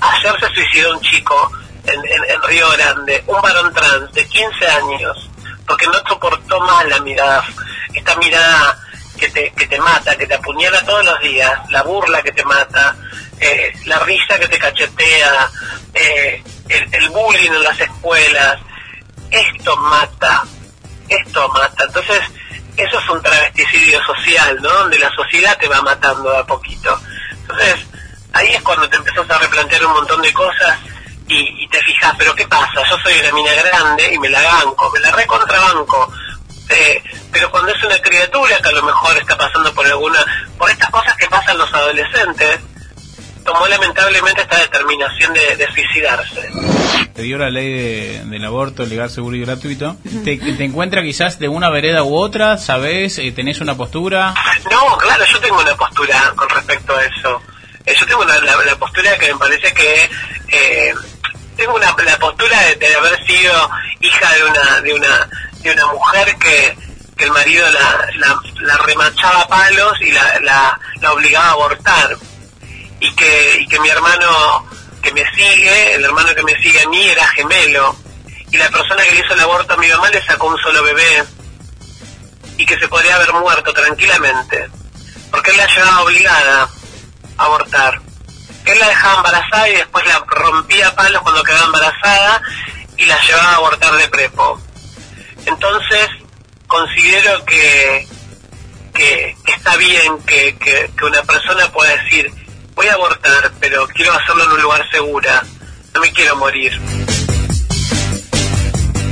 Ayer 0.00 0.40
se 0.40 0.54
suicidó 0.54 0.92
un 0.92 1.00
chico 1.00 1.52
en, 1.86 1.94
en, 1.94 2.30
en 2.30 2.42
Río 2.42 2.68
Grande, 2.70 3.24
un 3.26 3.40
varón 3.40 3.72
trans 3.72 4.12
de 4.12 4.26
15 4.26 4.66
años, 4.66 5.30
porque 5.66 5.86
no 5.86 5.94
soportó 6.08 6.60
más 6.60 6.86
la 6.86 7.00
mirada, 7.00 7.44
esta 7.94 8.16
mirada 8.16 8.78
que 9.18 9.28
te, 9.28 9.52
que 9.52 9.66
te 9.66 9.78
mata, 9.78 10.16
que 10.16 10.26
te 10.26 10.34
apuñala 10.34 10.84
todos 10.84 11.04
los 11.04 11.20
días, 11.20 11.52
la 11.70 11.82
burla 11.82 12.22
que 12.22 12.32
te 12.32 12.44
mata, 12.44 12.96
eh, 13.38 13.72
la 13.84 13.98
risa 14.00 14.38
que 14.38 14.48
te 14.48 14.58
cachetea, 14.58 15.50
eh, 15.94 16.42
el, 16.68 16.94
el 16.94 17.08
bullying 17.10 17.50
en 17.50 17.62
las 17.62 17.80
escuelas, 17.80 18.60
esto 19.30 19.76
mata, 19.76 20.44
esto 21.08 21.48
mata. 21.48 21.84
Entonces, 21.84 22.20
eso 22.76 22.98
es 22.98 23.08
un 23.08 23.22
travesticidio 23.22 24.02
social, 24.04 24.58
¿no? 24.62 24.70
Donde 24.70 24.98
la 24.98 25.10
sociedad 25.14 25.56
te 25.58 25.68
va 25.68 25.82
matando 25.82 26.36
a 26.36 26.46
poquito. 26.46 26.98
Entonces, 27.42 27.86
ahí 28.32 28.48
es 28.48 28.62
cuando 28.62 28.88
te 28.88 28.96
empezás 28.96 29.28
a 29.30 29.38
replantear 29.38 29.84
un 29.86 29.92
montón 29.92 30.22
de 30.22 30.32
cosas 30.32 30.78
y, 31.26 31.64
y 31.64 31.68
te 31.68 31.82
fijas, 31.82 32.14
pero 32.18 32.34
¿qué 32.34 32.46
pasa? 32.46 32.82
Yo 32.88 32.98
soy 32.98 33.18
una 33.20 33.32
mina 33.32 33.52
grande 33.54 34.14
y 34.14 34.18
me 34.18 34.28
la 34.28 34.42
banco, 34.42 34.90
me 34.90 35.00
la 35.00 35.10
recontrabanco. 35.12 36.12
Eh, 36.68 37.02
pero 37.32 37.50
cuando 37.50 37.72
es 37.72 37.82
una 37.82 37.98
criatura 38.00 38.60
que 38.62 38.68
a 38.68 38.72
lo 38.72 38.82
mejor 38.82 39.16
está 39.18 39.36
pasando 39.36 39.74
por 39.74 39.86
alguna, 39.86 40.24
por 40.56 40.70
estas 40.70 40.90
cosas 40.90 41.16
que 41.16 41.26
pasan 41.26 41.58
los 41.58 41.72
adolescentes, 41.74 42.60
tomó 43.52 43.66
lamentablemente 43.68 44.42
esta 44.42 44.58
determinación 44.58 45.32
de, 45.34 45.56
de 45.56 45.66
suicidarse. 45.72 46.50
Te 47.14 47.22
dio 47.22 47.38
la 47.38 47.50
ley 47.50 47.70
de- 47.72 48.22
del 48.26 48.44
aborto 48.44 48.84
legal, 48.86 49.10
seguro 49.10 49.36
y 49.36 49.40
gratuito. 49.40 49.96
Te, 50.24 50.36
te 50.36 50.64
encuentra 50.64 51.02
quizás 51.02 51.38
de 51.38 51.48
una 51.48 51.68
vereda 51.70 52.02
u 52.04 52.14
otra, 52.16 52.56
¿sabés? 52.58 53.18
Eh, 53.18 53.32
¿Tenés 53.32 53.60
una 53.60 53.76
postura? 53.76 54.34
No, 54.70 54.96
claro, 54.98 55.24
yo 55.24 55.38
tengo 55.40 55.60
una 55.60 55.74
postura 55.76 56.32
con 56.36 56.48
respecto 56.48 56.94
a 56.96 57.04
eso. 57.04 57.42
Eh, 57.86 57.94
yo 57.98 58.06
tengo 58.06 58.24
la, 58.24 58.38
la 58.40 58.76
postura 58.76 59.16
que 59.18 59.32
me 59.32 59.38
parece 59.38 59.72
que 59.74 60.10
eh, 60.48 60.94
tengo 61.56 61.74
una, 61.74 61.94
la 62.04 62.18
postura 62.18 62.58
de, 62.62 62.76
de 62.76 62.94
haber 62.94 63.26
sido 63.26 63.70
hija 64.00 64.32
de 64.34 64.44
una, 64.44 64.80
de 64.82 64.94
una, 64.94 65.28
de 65.62 65.72
una 65.72 65.86
mujer 65.86 66.36
que, 66.36 66.76
que 67.16 67.24
el 67.24 67.32
marido 67.32 67.68
la, 67.70 68.06
la, 68.16 68.40
la 68.62 68.76
remachaba 68.78 69.42
a 69.42 69.48
palos 69.48 69.92
y 70.00 70.10
la, 70.12 70.40
la, 70.40 70.80
la 71.00 71.12
obligaba 71.12 71.46
a 71.48 71.52
abortar. 71.52 72.16
Y 73.00 73.14
que, 73.14 73.58
y 73.60 73.66
que 73.66 73.80
mi 73.80 73.88
hermano 73.88 74.68
que 75.00 75.12
me 75.12 75.24
sigue, 75.34 75.94
el 75.94 76.04
hermano 76.04 76.34
que 76.34 76.42
me 76.42 76.54
sigue 76.60 76.82
a 76.82 76.88
mí 76.88 77.02
era 77.08 77.26
gemelo. 77.28 77.96
Y 78.50 78.56
la 78.56 78.68
persona 78.68 79.02
que 79.04 79.12
le 79.12 79.20
hizo 79.20 79.34
el 79.34 79.40
aborto 79.40 79.74
a 79.74 79.76
mi 79.76 79.88
mamá 79.88 80.10
le 80.10 80.24
sacó 80.24 80.48
un 80.48 80.58
solo 80.58 80.82
bebé. 80.82 81.24
Y 82.56 82.66
que 82.66 82.78
se 82.78 82.88
podría 82.88 83.16
haber 83.16 83.32
muerto 83.32 83.72
tranquilamente. 83.72 84.68
Porque 85.30 85.50
él 85.52 85.56
la 85.56 85.66
llevaba 85.66 86.02
obligada 86.02 86.68
a 87.38 87.44
abortar. 87.44 88.00
Él 88.66 88.78
la 88.78 88.88
dejaba 88.88 89.16
embarazada 89.16 89.68
y 89.68 89.76
después 89.76 90.06
la 90.06 90.24
rompía 90.26 90.88
a 90.88 90.94
palos 90.94 91.22
cuando 91.22 91.42
quedaba 91.42 91.66
embarazada 91.66 92.42
y 92.98 93.06
la 93.06 93.18
llevaba 93.22 93.52
a 93.52 93.56
abortar 93.56 93.94
de 93.96 94.08
prepo. 94.08 94.60
Entonces, 95.46 96.08
considero 96.66 97.44
que, 97.46 98.06
que, 98.92 99.36
está 99.46 99.76
bien 99.76 100.18
que, 100.24 100.56
que 100.58 101.04
una 101.04 101.22
persona 101.22 101.72
pueda 101.72 101.96
decir, 101.96 102.30
voy 102.80 102.88
a 102.88 102.94
abortar, 102.94 103.52
pero 103.60 103.86
quiero 103.88 104.10
hacerlo 104.14 104.42
en 104.44 104.52
un 104.52 104.62
lugar 104.62 104.90
segura, 104.90 105.44
no 105.94 106.00
me 106.00 106.10
quiero 106.12 106.34
morir. 106.36 106.72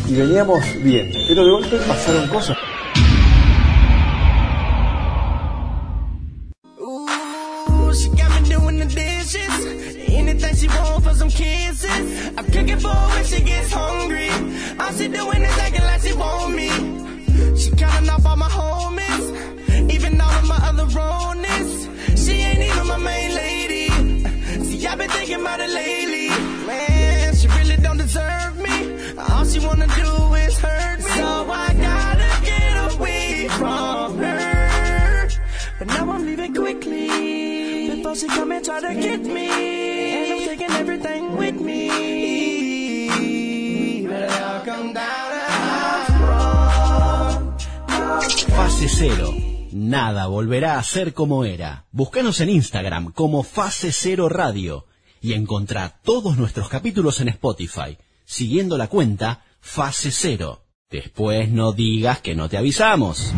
Y 0.09 0.15
veníamos 0.15 0.59
bien, 0.83 1.13
pero 1.29 1.45
de 1.45 1.51
golpe 1.51 1.77
pasaron 1.87 2.29
cosas. 2.29 2.57
So 31.17 31.53
I 31.53 31.75
gotta 31.75 32.31
get 32.45 32.95
away 32.95 33.49
from 33.49 34.19
her. 34.19 35.29
Now 35.85 36.11
I'm 36.13 36.25
leaving 36.25 36.55
quickly 36.55 37.09
me. 39.29 39.51
And 40.15 40.49
taking 40.49 40.71
everything 40.71 41.37
with 41.37 41.61
me. 41.61 41.91
Fase 48.57 48.89
Cero. 48.89 49.35
Nada 49.73 50.27
volverá 50.27 50.79
a 50.79 50.83
ser 50.83 51.13
como 51.13 51.45
era. 51.45 51.85
Búscanos 51.93 52.41
en 52.41 52.49
Instagram 52.51 53.13
como 53.13 53.43
Fase 53.43 53.93
Cero 53.93 54.29
Radio 54.29 54.88
y 55.21 55.33
encontrá 55.33 56.01
todos 56.03 56.37
nuestros 56.37 56.69
capítulos 56.69 57.21
en 57.21 57.29
Spotify, 57.29 57.99
siguiendo 58.25 58.77
la 58.77 58.89
cuenta 58.89 59.45
Fase 59.61 60.11
Cero. 60.11 60.63
Después 60.91 61.51
no 61.51 61.73
digas 61.73 62.21
que 62.21 62.35
no 62.35 62.49
te 62.49 62.57
avisamos. 62.57 63.35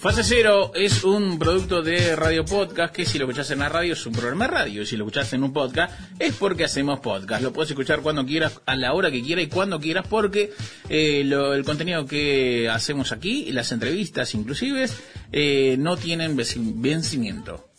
Fase 0.00 0.22
Cero 0.24 0.72
es 0.74 1.04
un 1.04 1.38
producto 1.38 1.82
de 1.82 2.16
Radio 2.16 2.42
Podcast 2.46 2.94
que 2.94 3.04
si 3.04 3.18
lo 3.18 3.26
escuchás 3.26 3.50
en 3.50 3.58
la 3.58 3.68
radio 3.68 3.92
es 3.92 4.06
un 4.06 4.14
programa 4.14 4.46
de 4.46 4.50
radio 4.50 4.82
y 4.82 4.86
si 4.86 4.96
lo 4.96 5.04
escuchás 5.04 5.30
en 5.34 5.42
un 5.44 5.52
podcast 5.52 5.92
es 6.18 6.34
porque 6.36 6.64
hacemos 6.64 7.00
podcast. 7.00 7.42
Lo 7.42 7.52
puedes 7.52 7.70
escuchar 7.70 8.00
cuando 8.00 8.24
quieras, 8.24 8.62
a 8.64 8.76
la 8.76 8.94
hora 8.94 9.10
que 9.10 9.22
quieras 9.22 9.44
y 9.44 9.48
cuando 9.48 9.78
quieras 9.78 10.06
porque 10.08 10.52
eh, 10.88 11.22
lo- 11.26 11.52
el 11.52 11.64
contenido 11.66 12.06
que 12.06 12.70
hacemos 12.70 13.12
aquí, 13.12 13.52
las 13.52 13.72
entrevistas 13.72 14.34
inclusive, 14.34 14.86
eh, 15.32 15.76
no 15.78 15.98
tienen 15.98 16.34
venci- 16.34 16.72
vencimiento. 16.76 17.69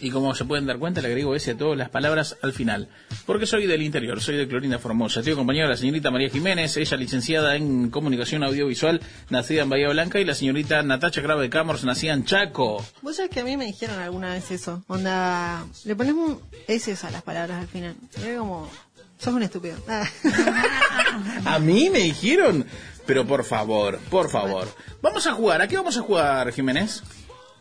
Y 0.00 0.10
como 0.10 0.34
se 0.34 0.44
pueden 0.44 0.66
dar 0.66 0.78
cuenta, 0.78 1.00
le 1.00 1.08
agrego 1.08 1.34
ese 1.34 1.52
a 1.52 1.56
todas 1.56 1.76
las 1.76 1.88
palabras 1.88 2.36
al 2.42 2.52
final. 2.52 2.88
Porque 3.24 3.46
soy 3.46 3.66
del 3.66 3.82
interior, 3.82 4.20
soy 4.20 4.36
de 4.36 4.46
Clorinda 4.46 4.78
Formosa. 4.78 5.20
Estoy 5.20 5.32
acompañado 5.32 5.68
de 5.68 5.74
la 5.74 5.78
señorita 5.78 6.10
María 6.10 6.28
Jiménez, 6.28 6.76
ella 6.76 6.96
licenciada 6.96 7.56
en 7.56 7.90
comunicación 7.90 8.44
audiovisual, 8.44 9.00
nacida 9.30 9.62
en 9.62 9.70
Bahía 9.70 9.88
Blanca, 9.88 10.20
y 10.20 10.24
la 10.24 10.34
señorita 10.34 10.82
Natacha 10.82 11.20
Grave 11.22 11.42
de 11.42 11.50
Camors, 11.50 11.84
nacida 11.84 12.12
en 12.12 12.24
Chaco. 12.24 12.84
Vos 13.02 13.16
sabés 13.16 13.30
que 13.30 13.40
a 13.40 13.44
mí 13.44 13.56
me 13.56 13.66
dijeron 13.66 13.98
alguna 13.98 14.34
vez 14.34 14.50
eso. 14.50 14.84
Onda, 14.86 15.64
le 15.84 15.96
pones 15.96 16.12
un 16.12 16.40
S 16.68 16.94
a 17.06 17.10
las 17.10 17.22
palabras 17.22 17.60
al 17.60 17.68
final. 17.68 17.94
Era 18.22 18.38
como, 18.38 18.70
sos 19.18 19.34
un 19.34 19.42
estúpido. 19.42 19.76
A 21.44 21.58
mí 21.58 21.90
me 21.90 22.00
dijeron, 22.00 22.66
pero 23.06 23.26
por 23.26 23.44
favor, 23.44 23.98
por 24.10 24.30
favor. 24.30 24.68
Vamos 25.00 25.26
a 25.26 25.32
jugar, 25.32 25.62
¿a 25.62 25.68
qué 25.68 25.76
vamos 25.76 25.96
a 25.96 26.02
jugar, 26.02 26.52
Jiménez? 26.52 27.02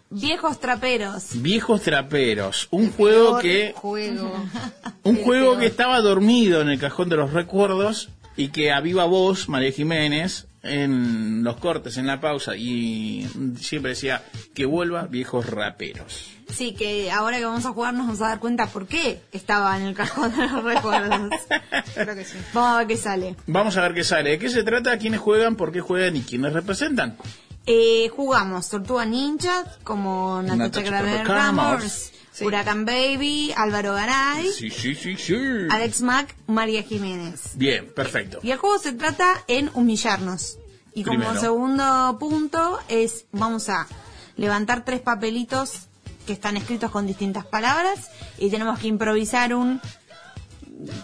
Viejos 0.10 0.60
traperos. 0.60 1.42
Viejos 1.42 1.82
traperos, 1.82 2.68
un 2.72 2.92
juego 2.92 3.40
Peor 3.40 3.42
que 3.42 3.74
Juego. 3.76 4.34
un 5.04 5.18
El 5.18 5.24
juego 5.24 5.50
peor. 5.52 5.60
que 5.60 5.66
estaba 5.68 6.00
dormido 6.02 6.62
en 6.62 6.70
el 6.70 6.80
cajón 6.80 7.10
de 7.10 7.18
los 7.18 7.34
recuerdos 7.34 8.10
y 8.38 8.50
que 8.50 8.72
a 8.72 8.82
viva 8.82 9.06
voz 9.06 9.50
María 9.50 9.72
Jiménez 9.72 10.48
en 10.62 11.44
los 11.44 11.58
cortes, 11.58 11.98
en 11.98 12.08
la 12.08 12.20
pausa 12.20 12.56
y 12.56 13.28
siempre 13.60 13.92
decía 13.92 14.24
que 14.54 14.66
vuelva 14.66 15.06
viejos 15.08 15.48
raperos. 15.48 16.32
Sí, 16.50 16.74
que 16.74 17.12
ahora 17.12 17.38
que 17.38 17.46
vamos 17.46 17.66
a 17.66 17.70
jugar 17.72 17.94
nos 17.94 18.06
vamos 18.08 18.22
a 18.22 18.28
dar 18.30 18.40
cuenta 18.40 18.68
por 18.68 18.88
qué 18.88 19.22
estaba 19.32 19.76
en 19.78 19.84
el 19.88 19.96
cajón 19.96 20.36
de 20.36 20.48
los 20.48 20.64
recuerdos. 20.64 21.32
Creo 21.94 22.16
que 22.16 22.24
sí. 22.26 22.38
Vamos 22.54 22.74
a 22.74 22.78
ver 22.80 22.88
qué 22.88 22.98
sale. 22.98 23.36
Vamos 23.48 23.78
a 23.78 23.82
ver 23.82 23.94
qué 23.94 24.04
sale. 24.04 24.32
¿De 24.32 24.40
qué 24.40 24.50
se 24.50 24.64
trata? 24.64 24.98
¿Quiénes 24.98 25.20
juegan? 25.20 25.56
¿Por 25.56 25.72
qué 25.72 25.82
juegan? 25.82 26.16
¿Y 26.16 26.22
quiénes 26.22 26.54
representan? 26.54 27.18
Eh, 27.68 28.10
jugamos 28.16 28.70
Tortuga 28.70 29.06
Ninja 29.06 29.64
como 29.84 30.42
Natacha 30.42 30.82
Graver. 30.82 31.28
Ramos, 31.28 32.12
Huracán 32.42 32.86
Baby, 32.86 33.54
Álvaro 33.56 33.94
Garay, 33.94 34.52
Sí, 34.52 34.70
sí, 34.70 34.94
sí, 34.94 35.16
sí. 35.18 35.36
Alex 35.70 36.02
Mack, 36.02 36.36
María 36.48 36.84
Jiménez. 36.84 37.52
Bien, 37.56 37.92
perfecto. 37.94 38.40
Y 38.44 38.52
el 38.52 38.58
juego 38.60 38.78
se 38.78 38.94
trata 38.94 39.44
en 39.48 39.72
humillarnos. 39.74 40.58
Y 40.94 41.04
como 41.04 41.20
Primero. 41.20 41.40
segundo 41.42 42.18
punto 42.20 42.80
es, 42.88 43.26
vamos 43.32 43.68
a 43.70 43.88
levantar 44.38 44.86
tres 44.86 45.02
papelitos 45.02 45.88
que 46.28 46.34
están 46.34 46.58
escritos 46.58 46.92
con 46.92 47.06
distintas 47.08 47.46
palabras 47.46 48.10
y 48.38 48.50
tenemos 48.50 48.80
que 48.80 48.88
improvisar 48.88 49.54
un 49.54 49.82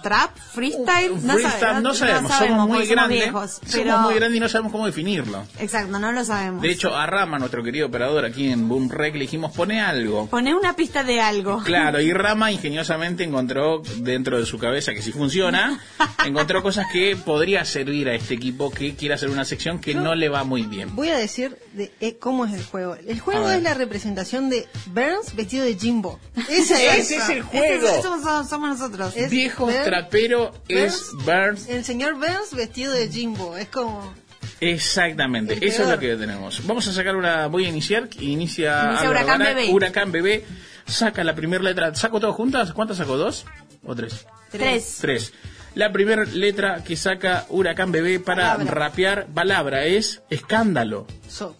trap, 0.04 0.36
freestyle, 0.38 1.12
Un 1.12 1.26
no, 1.28 1.34
freestyle, 1.34 1.60
sabe- 1.60 1.82
no 1.82 1.94
sabemos, 1.94 2.32
somos 2.34 2.68
muy 2.68 2.86
grandes. 2.86 3.20
viejos, 3.24 3.52
Somos 3.52 3.72
pero 3.72 3.98
muy 4.00 4.14
grandes 4.16 4.38
y 4.38 4.40
no 4.40 4.50
sabemos 4.50 4.72
cómo 4.72 4.86
definirlo. 4.86 5.46
exacto, 5.60 5.98
no 6.00 6.12
lo 6.12 6.24
sabemos. 6.26 6.62
De 6.62 6.70
hecho, 6.72 6.96
a 6.96 7.06
Rama, 7.06 7.40
nuestro 7.40 7.64
querido 7.64 7.88
operador 7.88 8.26
aquí 8.26 8.50
en 8.52 8.68
Boom 8.68 8.90
Rec, 8.90 9.14
le 9.16 9.22
dijimos, 9.22 9.52
pone 9.54 9.82
algo. 9.82 10.28
Poné 10.28 10.54
una 10.56 10.76
pista 10.76 11.04
de 11.04 11.22
algo. 11.22 11.64
Claro, 11.64 12.00
y 12.02 12.12
Rama 12.14 12.52
ingeniosamente 12.52 13.24
encontró 13.24 13.82
dentro 13.98 14.40
de 14.40 14.46
su 14.46 14.58
cabeza 14.60 14.94
que 14.94 15.02
si 15.02 15.12
funciona, 15.12 15.80
encontró 16.26 16.62
cosas 16.62 16.88
que 16.92 17.16
podría 17.16 17.66
servir 17.66 18.10
a 18.10 18.14
este 18.16 18.34
equipo 18.36 18.72
que 18.72 18.96
quiere 18.96 19.16
hacer 19.16 19.30
una 19.30 19.46
sección 19.46 19.80
que 19.80 19.94
no 19.96 20.16
le 20.16 20.30
va 20.30 20.44
muy 20.44 20.64
bien. 20.64 20.96
Voy 20.96 21.10
a 21.10 21.18
decir 21.18 21.58
de, 21.74 21.92
eh, 22.02 22.18
cómo 22.20 22.46
es 22.46 22.54
el 22.54 22.64
juego. 22.64 22.96
El 22.96 23.20
juego 23.20 23.50
es 23.52 23.62
la 23.64 23.74
representación 23.74 24.50
de 24.50 24.68
Burns 24.88 25.36
vestido 25.36 25.66
de 25.66 25.76
Jimbo. 25.76 26.20
Ese 26.50 26.98
Ese 26.98 27.16
es 27.18 27.30
el 27.30 27.42
juego. 27.44 27.88
Eso 27.88 28.02
somos, 28.02 28.50
somos 28.50 28.70
nosotros. 28.80 29.14
Es 29.16 29.30
Viejo 29.30 29.68
Burns- 29.68 29.84
trapero 29.84 30.52
es 30.68 31.10
Burns. 31.26 31.68
El 31.70 31.84
señor 31.86 32.16
Burns 32.16 32.54
vestido 32.56 32.94
de 32.94 33.10
Jimbo. 33.10 33.56
Es 33.58 33.68
como... 33.70 34.14
Exactamente, 34.60 35.54
El 35.56 35.64
eso 35.64 35.84
es 35.84 35.90
lo 35.90 35.98
que 36.00 36.16
tenemos. 36.16 36.66
Vamos 36.68 36.88
a 36.88 36.94
sacar 36.94 37.16
una, 37.16 37.48
voy 37.48 37.66
a 37.66 37.70
iniciar, 37.70 38.08
inicia, 38.20 38.90
Inicia 38.90 39.10
Huracán 39.10 39.40
Bebé. 39.40 39.70
Huracán 39.72 40.12
Bebé, 40.12 40.46
saca 40.86 41.24
la 41.24 41.34
primera 41.34 41.64
letra, 41.64 41.94
¿saco 41.96 42.20
todas 42.20 42.36
juntas? 42.36 42.72
¿Cuántas 42.72 42.98
saco? 42.98 43.18
¿Dos 43.18 43.46
o 43.84 43.96
tres? 43.96 44.26
Tres. 44.52 44.98
Tres. 45.02 45.34
La 45.76 45.92
primera 45.92 46.26
letra 46.26 46.84
que 46.84 46.96
saca 46.98 47.46
Huracán 47.50 47.92
Bebé 47.92 48.20
para 48.20 48.54
Palabra. 48.58 48.74
rapear 48.74 49.28
palabra 49.34 49.86
es 49.86 50.22
escándalo. 50.30 51.08
So. 51.30 51.56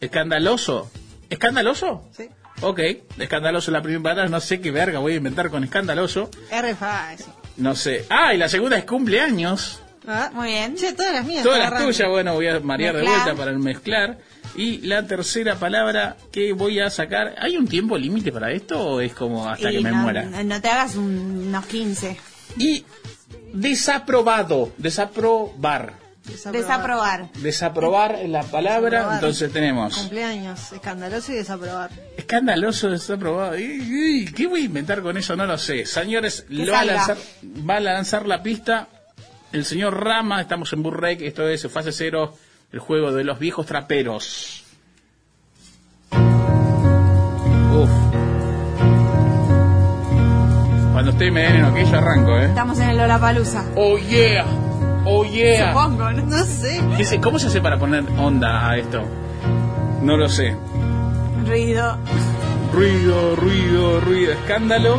¿Escandaloso? 0.00 0.90
¿Escandaloso? 1.30 2.08
Sí. 2.16 2.28
Ok, 2.60 2.80
escandaloso 3.18 3.70
la 3.70 3.82
primera 3.82 4.02
palabra, 4.02 4.28
no 4.28 4.40
sé 4.40 4.60
qué 4.60 4.70
verga 4.70 4.98
voy 5.00 5.14
a 5.14 5.16
inventar 5.16 5.50
con 5.50 5.64
escandaloso. 5.64 6.30
R 6.50 6.74
fácil. 6.76 7.26
No 7.56 7.74
sé. 7.74 8.04
Ah, 8.08 8.32
y 8.34 8.38
la 8.38 8.48
segunda 8.48 8.76
es 8.78 8.84
cumpleaños. 8.84 9.80
Ah, 10.06 10.30
Muy 10.34 10.48
bien. 10.48 10.74
Che, 10.76 10.92
todas 10.92 11.12
las 11.12 11.24
mías. 11.24 11.42
Todas 11.44 11.58
las 11.70 11.82
tuyas, 11.82 12.08
bueno, 12.08 12.34
voy 12.34 12.48
a 12.48 12.58
marear 12.60 12.96
de 12.96 13.02
vuelta 13.02 13.34
para 13.34 13.52
mezclar. 13.52 14.18
Y 14.56 14.78
la 14.86 15.06
tercera 15.06 15.56
palabra 15.56 16.16
que 16.32 16.52
voy 16.52 16.80
a 16.80 16.90
sacar, 16.90 17.34
¿hay 17.38 17.56
un 17.56 17.66
tiempo 17.68 17.96
límite 17.96 18.30
para 18.32 18.50
esto 18.52 18.80
o 18.80 19.00
es 19.00 19.14
como 19.14 19.48
hasta 19.48 19.70
Y 19.70 19.76
que 19.76 19.80
me 19.82 19.90
no, 19.90 19.96
muera? 19.98 20.22
No 20.24 20.60
te 20.60 20.68
hagas 20.68 20.96
un- 20.96 21.44
unos 21.48 21.66
15. 21.66 22.16
Y 22.58 22.84
desaprobado, 23.52 24.72
desaprobar. 24.78 25.94
Desaprobar. 26.52 27.32
Desaprobar 27.32 28.18
la 28.28 28.42
palabra. 28.44 28.90
Desaprobar. 28.90 29.14
Entonces 29.14 29.52
tenemos 29.52 29.96
Cumpleaños, 29.96 30.72
escandaloso 30.72 31.32
y 31.32 31.34
desaprobar. 31.36 31.90
escandaloso 32.16 32.90
desaprobado. 32.90 33.56
¿Qué 33.56 34.46
voy 34.48 34.60
a 34.60 34.64
inventar 34.64 35.02
con 35.02 35.16
eso? 35.16 35.34
No 35.34 35.46
lo 35.46 35.58
sé. 35.58 35.84
Señores, 35.84 36.46
Que 36.48 36.54
lo 36.64 36.72
va 36.72 36.80
a, 36.80 36.84
lanzar, 36.84 37.16
va 37.68 37.76
a 37.76 37.80
lanzar 37.80 38.26
la 38.26 38.40
pista 38.42 38.88
el 39.52 39.64
señor 39.64 40.02
Rama. 40.04 40.40
Estamos 40.40 40.72
en 40.72 40.82
Burrek. 40.84 41.22
Esto 41.22 41.48
es 41.48 41.66
fase 41.70 41.90
cero, 41.90 42.36
el 42.72 42.78
juego 42.78 43.12
de 43.12 43.24
los 43.24 43.38
viejos 43.40 43.66
traperos. 43.66 44.61
En 51.28 51.64
ok, 51.64 51.76
yo 51.90 51.98
arranco, 51.98 52.36
¿eh? 52.36 52.46
Estamos 52.46 52.78
en 52.80 52.88
el 52.90 52.96
Lollapalooza. 52.98 53.62
Oh 53.76 53.96
yeah, 53.96 54.44
oh 55.04 55.24
yeah. 55.24 55.72
Supongo, 55.72 56.10
¿no? 56.10 56.22
No 56.26 56.44
sé. 56.44 56.80
¿Qué 56.96 57.04
sé- 57.04 57.20
¿Cómo 57.20 57.38
se 57.38 57.46
hace 57.46 57.60
para 57.60 57.78
poner 57.78 58.04
onda 58.18 58.68
a 58.68 58.76
esto? 58.76 59.02
No 60.02 60.16
lo 60.16 60.28
sé. 60.28 60.56
Ruido. 61.46 61.96
Ruido, 62.72 63.36
ruido, 63.36 64.00
ruido. 64.00 64.32
Escándalos, 64.32 64.98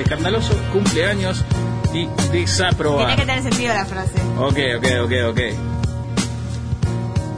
escandaloso, 0.00 0.54
cumpleaños 0.72 1.44
y 1.92 2.06
Tiene 2.06 3.16
que 3.16 3.26
tener 3.26 3.42
sentido 3.42 3.74
la 3.74 3.86
frase. 3.86 4.12
Ok, 4.38 4.58
ok, 4.78 4.86
ok, 5.04 5.12
ok. 5.30 5.40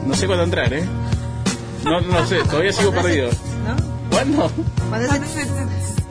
No 0.05 0.13
sé 0.15 0.27
cuándo 0.27 0.43
entrar, 0.43 0.71
¿eh? 0.73 0.83
No, 1.83 2.01
no 2.01 2.25
sé, 2.27 2.43
todavía 2.43 2.73
sigo 2.73 2.91
perdido. 2.91 3.29
¿No? 3.65 3.75
¿Cuándo? 4.11 4.51
Cuando 4.89 5.07
se- 5.13 5.47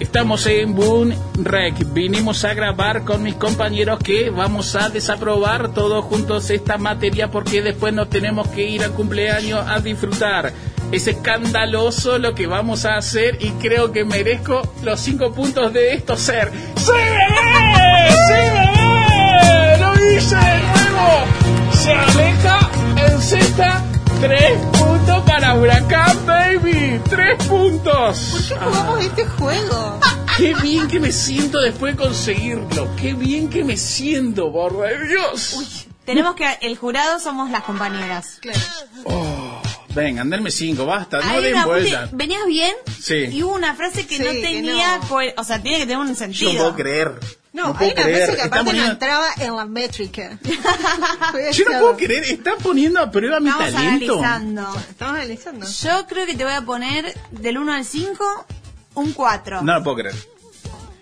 Estamos 0.00 0.46
en 0.46 0.76
Boon 0.76 1.12
Rec. 1.42 1.74
Vinimos 1.92 2.44
a 2.44 2.54
grabar 2.54 3.04
con 3.04 3.22
mis 3.22 3.34
compañeros 3.34 3.98
que 3.98 4.30
vamos 4.30 4.76
a 4.76 4.90
desaprobar 4.90 5.74
todos 5.74 6.04
juntos 6.04 6.50
esta 6.50 6.78
materia 6.78 7.30
porque 7.30 7.62
después 7.62 7.92
nos 7.92 8.08
tenemos 8.08 8.46
que 8.48 8.62
ir 8.62 8.84
al 8.84 8.92
cumpleaños 8.92 9.64
a 9.66 9.80
disfrutar. 9.80 10.52
Es 10.92 11.08
escandaloso 11.08 12.18
lo 12.18 12.32
que 12.32 12.46
vamos 12.46 12.84
a 12.84 12.96
hacer 12.96 13.38
y 13.40 13.50
creo 13.52 13.90
que 13.90 14.04
merezco 14.04 14.62
los 14.82 15.00
cinco 15.00 15.32
puntos 15.32 15.72
de 15.72 15.94
esto 15.94 16.16
ser. 16.16 16.52
¡Sí, 16.76 16.92
bebé! 16.92 18.10
¡Sí, 18.10 18.34
bebé! 18.54 19.78
¡Lo 19.78 19.94
hice 20.12 20.36
de 20.36 20.58
nuevo! 20.62 21.72
Se 21.72 21.92
aleja 21.92 22.70
en 22.96 23.20
sexta. 23.20 23.97
Tres 24.20 24.58
puntos 24.72 25.22
para 25.24 25.54
Huracán, 25.54 26.26
baby. 26.26 27.00
Tres 27.08 27.42
puntos. 27.44 28.18
¿Por 28.32 28.48
qué 28.48 28.64
jugamos 28.64 29.00
este 29.04 29.24
juego? 29.26 30.00
Qué 30.36 30.54
bien 30.54 30.86
que 30.88 31.00
me 31.00 31.10
siento 31.12 31.60
después 31.60 31.96
de 31.96 32.02
conseguirlo. 32.02 32.94
Qué 32.96 33.14
bien 33.14 33.48
que 33.50 33.64
me 33.64 33.76
siento, 33.76 34.52
por 34.52 34.76
de 34.80 35.08
Dios. 35.08 35.86
Tenemos 36.04 36.34
que. 36.36 36.46
El 36.60 36.76
jurado 36.76 37.18
somos 37.20 37.50
las 37.50 37.62
compañeras. 37.64 38.38
Claro. 38.40 38.58
Oh, 39.04 39.60
venga, 39.94 40.22
denme 40.24 40.50
cinco, 40.50 40.86
basta, 40.86 41.20
no 41.20 41.40
den 41.40 41.64
vuelta. 41.64 42.08
Venías 42.12 42.46
bien 42.46 42.74
Sí. 43.00 43.26
y 43.32 43.42
hubo 43.42 43.54
una 43.54 43.74
frase 43.74 44.06
que 44.06 44.16
Sí, 44.16 44.22
no 44.22 44.30
que 44.30 44.40
tenía. 44.42 44.98
no. 44.98 45.18
O 45.36 45.44
sea, 45.44 45.60
tiene 45.60 45.78
que 45.78 45.84
tener 45.86 45.98
un 45.98 46.08
Yo 46.08 46.14
sentido. 46.14 46.52
no 46.52 46.58
puedo 46.58 46.74
creer. 46.76 47.18
No, 47.66 47.74
puedo 47.74 47.84
hay 47.90 47.92
una 47.92 48.02
creer. 48.02 48.36
que 48.36 48.42
aparte 48.42 48.64
poniendo- 48.66 48.86
no 48.86 48.92
entraba 48.92 49.26
en 49.38 49.56
la 49.56 49.64
métrica. 49.66 50.38
Yo 51.52 51.64
no 51.64 51.80
puedo 51.80 51.96
creer, 51.96 52.24
están 52.24 52.56
poniendo 52.62 53.00
a 53.00 53.10
prueba 53.10 53.40
mi 53.40 53.48
Estamos 53.50 53.72
talento. 53.74 54.22
analizando. 54.22 54.80
Estamos 54.90 55.14
analizando. 55.16 55.66
Yo 55.66 56.06
creo 56.06 56.26
que 56.26 56.34
te 56.34 56.44
voy 56.44 56.52
a 56.54 56.62
poner 56.62 57.14
del 57.30 57.58
1 57.58 57.72
al 57.72 57.84
5 57.84 58.46
un 58.94 59.12
4. 59.12 59.62
No 59.62 59.74
lo 59.74 59.82
puedo 59.82 59.96
creer. 59.98 60.14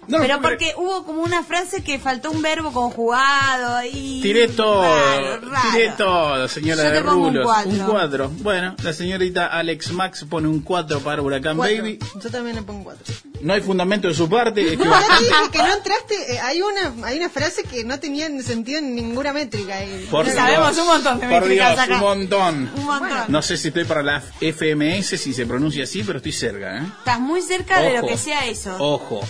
No 0.09 0.19
Pero 0.19 0.41
porque 0.41 0.73
hubo 0.77 1.05
como 1.05 1.23
una 1.23 1.43
frase 1.43 1.83
que 1.83 1.99
faltó 1.99 2.31
un 2.31 2.41
verbo 2.43 2.73
conjugado 2.73 3.83
y... 3.91 4.21
Tiré 4.23 4.49
todo, 4.49 4.83
Raro, 4.83 5.41
raro. 5.51 5.69
tiré 5.73 5.89
todo, 5.91 6.49
señora 6.49 6.85
Yo 6.85 6.91
de 6.91 6.99
te 6.99 7.05
pongo 7.05 7.27
un 7.27 7.35
rulos. 7.35 7.45
cuatro. 7.45 7.71
Un 7.73 7.79
cuatro. 7.81 8.31
Bueno, 8.39 8.77
la 8.83 8.93
señorita 8.93 9.47
Alex 9.47 9.93
Max 9.93 10.25
pone 10.29 10.49
un 10.49 10.61
4 10.61 11.01
para 11.01 11.23
Huracán 11.23 11.57
Cuatro. 11.57 11.77
Baby. 11.77 11.99
Yo 12.23 12.31
también 12.31 12.57
le 12.57 12.63
pongo 12.63 12.85
cuatro. 12.85 13.15
No 13.41 13.53
hay 13.53 13.61
fundamento 13.61 14.09
de 14.09 14.15
su 14.15 14.29
parte. 14.29 14.63
Es 14.63 14.71
que 14.79 14.85
No, 14.85 14.85
no 14.85 15.75
entraste. 15.75 16.35
eh, 16.35 16.41
hay 16.41 16.63
una 16.63 17.07
hay 17.07 17.19
una 17.19 17.29
frase 17.29 17.63
que 17.65 17.85
no 17.85 17.99
tenía 18.01 18.29
sentido 18.43 18.79
en 18.79 18.95
ninguna 18.95 19.33
métrica. 19.33 19.83
eh. 19.83 20.07
Por 20.11 20.25
Una- 20.25 20.35
Sabemos 20.35 20.75
Dios, 20.75 20.87
un 20.87 20.93
montón 20.95 21.21
de 21.21 21.27
Por 21.29 21.41
métricas 21.43 21.71
Dios, 21.75 21.81
acá. 21.85 21.95
un 21.95 22.01
montón. 22.01 22.71
Un 22.77 22.85
montón. 22.85 23.25
No 23.29 23.43
sé 23.43 23.57
si 23.57 23.69
estoy 23.69 23.85
para 23.85 24.03
la 24.03 24.23
FMS, 24.41 25.19
si 25.19 25.35
se 25.35 25.47
pronuncia 25.47 25.85
así, 25.85 26.03
pero 26.03 26.19
estoy 26.19 26.33
cerca, 26.33 26.79
¿eh? 26.79 26.83
Estás 26.99 27.21
muy 27.21 27.43
cerca 27.43 27.81
de 27.83 27.99
lo 28.01 28.07
que 28.07 28.17
sea 28.17 28.47
eso. 28.47 28.75
Ojo. 28.79 29.21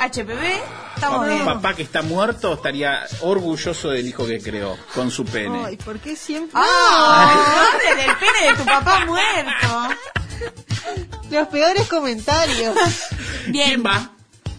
HPV, 0.00 0.42
estamos 0.94 1.18
Papá, 1.20 1.26
bien. 1.26 1.44
papá 1.44 1.74
que 1.74 1.82
está 1.82 2.02
muerto 2.02 2.54
estaría 2.54 3.00
orgulloso 3.20 3.90
del 3.90 4.06
hijo 4.06 4.26
que 4.26 4.40
creó, 4.40 4.76
con 4.94 5.10
su 5.10 5.24
pene. 5.24 5.62
Ay, 5.66 5.76
¿por 5.76 5.98
qué 5.98 6.16
siempre? 6.16 6.52
¡Ah! 6.54 7.68
¿Dónde? 7.72 8.02
Del 8.02 8.16
pene 8.16 8.50
de 8.50 8.54
tu 8.56 8.64
papá 8.64 9.04
muerto. 9.06 9.94
Los 11.30 11.48
peores 11.48 11.86
comentarios. 11.88 12.76
Bien. 13.48 13.68
¿Quién 13.68 13.84
va? 13.84 14.10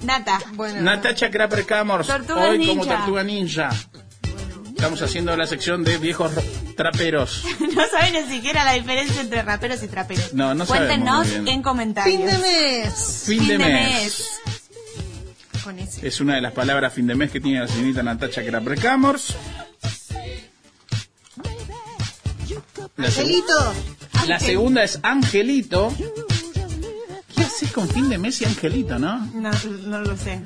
Nata. 0.03 0.39
Bueno, 0.53 0.81
Natacha 0.81 1.29
Crapper 1.31 1.65
Camors, 1.65 2.07
Tortugas 2.07 2.49
hoy 2.49 2.67
como 2.67 2.83
Ninja. 2.83 2.97
Tortuga 2.97 3.23
Ninja. 3.23 3.69
Estamos 4.75 5.01
haciendo 5.01 5.35
la 5.35 5.47
sección 5.47 5.83
de 5.83 5.97
viejos 5.97 6.35
ro- 6.35 6.43
traperos. 6.75 7.43
No 7.77 7.83
saben 7.89 8.13
ni 8.13 8.31
siquiera 8.35 8.63
la 8.63 8.73
diferencia 8.73 9.21
entre 9.21 9.41
raperos 9.43 9.81
y 9.83 9.87
traperos. 9.87 10.33
No, 10.33 10.53
no 10.55 10.65
sabemos 10.65 10.87
Cuéntenos 10.95 11.27
muy 11.27 11.35
bien. 11.35 11.47
en 11.47 11.61
comentarios. 11.63 12.17
fin 12.17 12.25
de 12.27 12.37
mes. 12.37 13.23
Fin, 13.25 13.47
de, 13.47 13.57
mes. 13.59 14.39
Es 16.01 16.21
una 16.21 16.35
de 16.35 16.41
las 16.41 16.53
palabras 16.53 16.93
fin 16.93 17.07
de 17.07 17.15
mes 17.15 17.29
que 17.29 17.41
tiene 17.41 17.59
la 17.59 17.67
señorita 17.67 18.01
Natacha 18.01 18.43
Crapper 18.45 18.79
Camors. 18.79 19.35
La, 22.95 23.07
Angelito. 23.07 23.73
la 24.27 24.39
segunda 24.39 24.83
es 24.83 24.99
Angelito. 25.03 25.93
¿Qué 27.35 27.41
haces 27.43 27.71
con 27.71 27.89
fin 27.89 28.09
de 28.09 28.17
mes 28.17 28.41
y 28.41 28.45
Angelito, 28.45 28.97
no? 28.97 29.19
No, 29.33 29.51
no 29.85 30.01
lo 30.01 30.15
sé. 30.17 30.41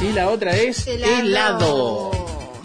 Y 0.00 0.12
la 0.12 0.30
otra 0.30 0.56
es 0.56 0.86
Helado. 0.86 1.18
helado. 1.20 2.23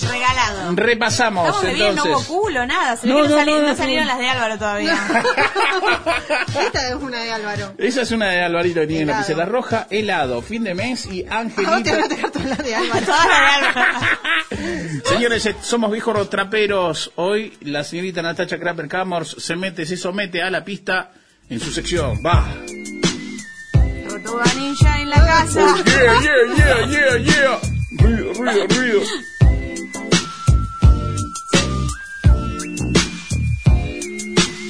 Regalado. 0.09 0.71
Repasamos 0.75 1.45
Estamos 1.47 1.63
de 1.65 1.73
bien, 1.73 1.95
no 1.95 2.03
hubo 2.05 2.23
culo, 2.23 2.65
nada. 2.65 2.95
Se 2.97 3.07
No, 3.07 3.15
que 3.15 3.21
no, 3.23 3.29
no, 3.29 3.35
sali- 3.35 3.51
no, 3.53 3.61
no 3.61 3.67
no. 3.69 3.75
salieron 3.75 4.07
las 4.07 4.17
de 4.19 4.29
Álvaro 4.29 4.57
todavía. 4.57 4.97
Esta 6.65 6.89
es 6.89 6.95
una 6.95 7.23
de 7.23 7.31
Álvaro. 7.31 7.73
Esa 7.77 8.01
es 8.01 8.11
una 8.11 8.29
de 8.29 8.41
Alvarito 8.43 8.81
que 8.81 8.87
tiene 8.87 9.03
Helado. 9.03 9.19
lapicera 9.19 9.45
roja, 9.45 9.87
helado, 9.89 10.41
fin 10.41 10.63
de 10.63 10.73
mes 10.75 11.05
y 11.05 11.25
A 11.29 11.43
vos 11.43 11.53
te 11.55 11.61
van 11.63 11.73
a 11.73 11.75
Angelito. 11.77 12.09
tocar 12.15 12.31
todas 12.31 12.47
las 12.49 12.57
de 12.59 12.75
Álvaro. 12.75 13.05
Todas 13.05 13.25
las 13.27 13.39
de 13.39 13.67
Álvaro. 13.67 14.07
Señores, 15.09 15.45
eh, 15.45 15.55
somos 15.61 15.91
viejos 15.91 16.29
traperos. 16.29 17.11
Hoy 17.15 17.57
la 17.61 17.83
señorita 17.83 18.21
Natacha 18.21 18.57
Crapper 18.59 18.87
Camors 18.87 19.35
se 19.39 19.55
mete, 19.55 19.85
se 19.85 19.95
somete 19.97 20.41
a 20.41 20.49
la 20.49 20.63
pista 20.65 21.11
en 21.49 21.59
su 21.59 21.71
sección. 21.71 22.19
Va. 22.25 22.45
Tortuga 24.07 24.43
ninja 24.57 25.01
en 25.01 25.09
la 25.09 25.15
casa. 25.25 25.75
Yeah, 25.85 26.21
yeah, 26.21 26.55
yeah, 26.57 26.87
yeah, 26.87 27.17
yeah. 27.17 27.59
Ruido, 27.99 28.33
ruido, 28.33 28.67
ruido. 28.67 29.01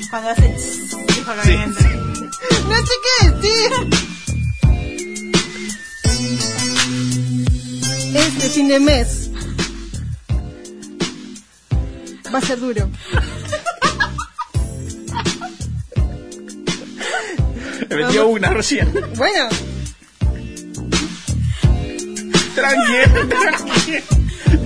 Cuando 0.10 0.30
hace 0.30 0.50
tss, 0.50 0.90
dijo 1.16 1.32
que 1.36 1.42
Sí. 1.44 1.58
No 2.68 2.76
sé 2.78 2.94
qué 3.06 3.30
decir. 3.30 3.72
Este 8.16 8.50
fin 8.50 8.68
de 8.68 8.80
mes 8.80 9.30
va 12.34 12.40
a 12.40 12.42
ser 12.42 12.60
duro. 12.60 12.90
Me 17.90 17.96
metió 17.96 18.28
una 18.28 18.50
recién. 18.50 18.92
Bueno, 19.16 19.50
Tranqui, 22.56 23.30
tranqui. 23.30 24.04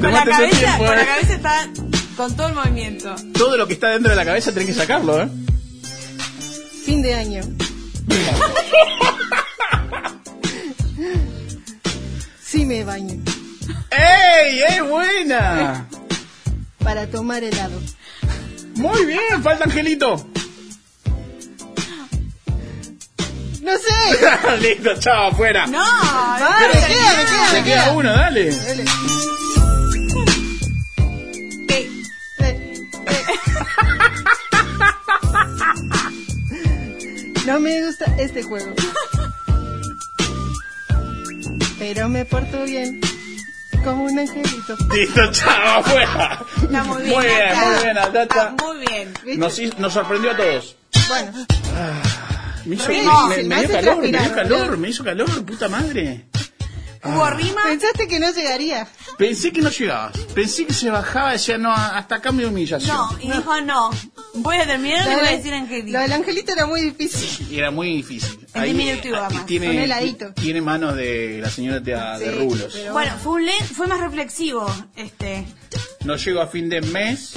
Con 0.02 0.12
la 0.12 0.24
cabeza, 0.26 0.60
tiempo, 0.60 0.86
con 0.86 0.96
la 0.96 1.04
eh. 1.04 1.06
cabeza 1.06 1.34
está 1.34 1.83
con 2.16 2.36
todo 2.36 2.48
el 2.48 2.54
movimiento. 2.54 3.16
Todo 3.34 3.58
lo 3.58 3.68
que 3.68 3.74
está 3.74 3.90
dentro 3.90 4.10
de 4.12 4.16
la 4.16 4.26
cabeza 4.26 4.52
tenés 4.52 4.68
que 4.70 4.74
sacarlo, 4.74 5.22
¿eh? 5.22 5.30
fin 6.86 7.02
de 7.02 7.14
año. 7.14 7.42
Sí 12.46 12.66
me 12.66 12.84
baño 12.84 13.16
¡Ey! 13.90 14.62
¡Es 14.70 14.88
buena! 14.88 15.88
para 16.84 17.08
tomar 17.08 17.42
helado. 17.44 17.80
Muy 18.76 19.06
bien, 19.06 19.42
falta 19.42 19.64
Angelito. 19.64 20.28
No 23.62 23.72
sé. 23.78 24.58
Listo, 24.62 24.90
chao, 25.00 25.30
afuera. 25.30 25.66
No, 25.68 25.80
Vale, 25.80 26.44
no, 26.44 26.82
me 26.82 26.88
queda, 26.88 27.14
me 27.18 27.24
queda, 27.24 27.48
Se 27.52 27.64
queda 27.64 27.84
queda. 27.86 27.94
uno, 27.94 28.12
dale. 28.12 28.52
Dale. 28.54 28.86
No 37.46 37.60
me 37.60 37.86
gusta 37.86 38.06
este 38.18 38.42
juego. 38.44 38.74
Pero 41.78 42.08
me 42.08 42.24
porto 42.26 42.64
bien 42.64 43.02
Como 43.84 44.06
un 44.06 44.18
angelito. 44.18 44.78
Listo, 44.94 45.32
chao, 45.34 45.80
afuera. 45.80 46.42
Está 46.62 46.84
muy 46.86 47.02
bien. 47.04 47.14
Muy 47.16 47.26
bien, 47.26 47.40
Nata. 47.50 47.66
muy 47.66 47.84
bien, 47.84 47.96
Nata. 47.96 48.56
Muy 48.64 48.78
bien. 48.86 49.14
Nos, 49.80 49.94
sorprendió 49.94 50.32
a 50.32 50.38
todos. 50.38 50.78
Bueno, 51.10 51.46
Me 52.66 52.76
hizo, 52.76 52.88
Re 52.88 52.94
me- 52.94 53.02
difícil, 53.02 53.28
me, 53.28 53.36
me 53.36 53.44
me 53.44 53.56
dio 53.56 53.66
hace 53.66 53.74
calor, 53.86 53.98
me 53.98 54.08
dio 54.20 54.34
calor, 54.36 54.78
me 54.78 54.90
hizo 54.90 55.04
calor, 55.04 55.46
puta 55.46 55.68
madre. 55.68 56.26
¿Hubo 57.06 57.30
rima? 57.32 57.62
pensaste 57.66 58.08
que 58.08 58.20
no 58.20 58.32
llegaría. 58.32 58.88
Pensé 59.18 59.52
que 59.52 59.62
no 59.62 59.70
llegabas. 59.70 60.18
Pensé 60.34 60.66
que 60.66 60.74
se 60.74 60.90
bajaba 60.90 61.30
y 61.32 61.34
decía, 61.34 61.58
no, 61.58 61.72
hasta 61.74 62.16
acá 62.16 62.32
mi 62.32 62.44
humillación. 62.46 62.96
No, 62.96 63.10
y 63.20 63.30
dijo 63.32 63.62
no. 63.62 63.90
Voy 64.36 64.58
a 64.58 64.66
terminar 64.66 65.08
y 65.12 65.16
voy 65.16 65.28
a 65.28 65.32
decir 65.32 65.54
angelito. 65.54 65.92
Lo 65.94 66.00
del 66.00 66.14
angelito 66.14 66.54
era 66.54 66.66
muy 66.66 66.82
difícil. 66.82 67.48
Y 67.52 67.60
era 67.60 67.70
muy 67.72 67.90
difícil. 67.98 68.40
En 68.54 68.64
diminutivo, 68.64 69.18
ah, 69.18 69.26
además. 69.28 69.46
tiene, 69.46 69.68
Con 69.68 69.78
heladito. 69.78 70.34
tiene 70.34 70.62
manos 70.62 70.96
de 70.96 71.40
la 71.42 71.50
señora 71.50 71.80
de, 71.80 71.94
de 71.94 72.32
Sí, 72.32 72.38
rulos. 72.40 72.74
pero- 72.74 72.94
Bueno, 72.94 73.12
fue 73.22 73.34
un 73.44 73.50
fue 73.76 73.88
más 73.88 74.00
reflexivo 74.00 74.66
este 74.96 75.46
No 76.06 76.16
llego 76.16 76.42
a 76.42 76.48
fin 76.48 76.70
de 76.70 76.82
mes. 76.82 77.34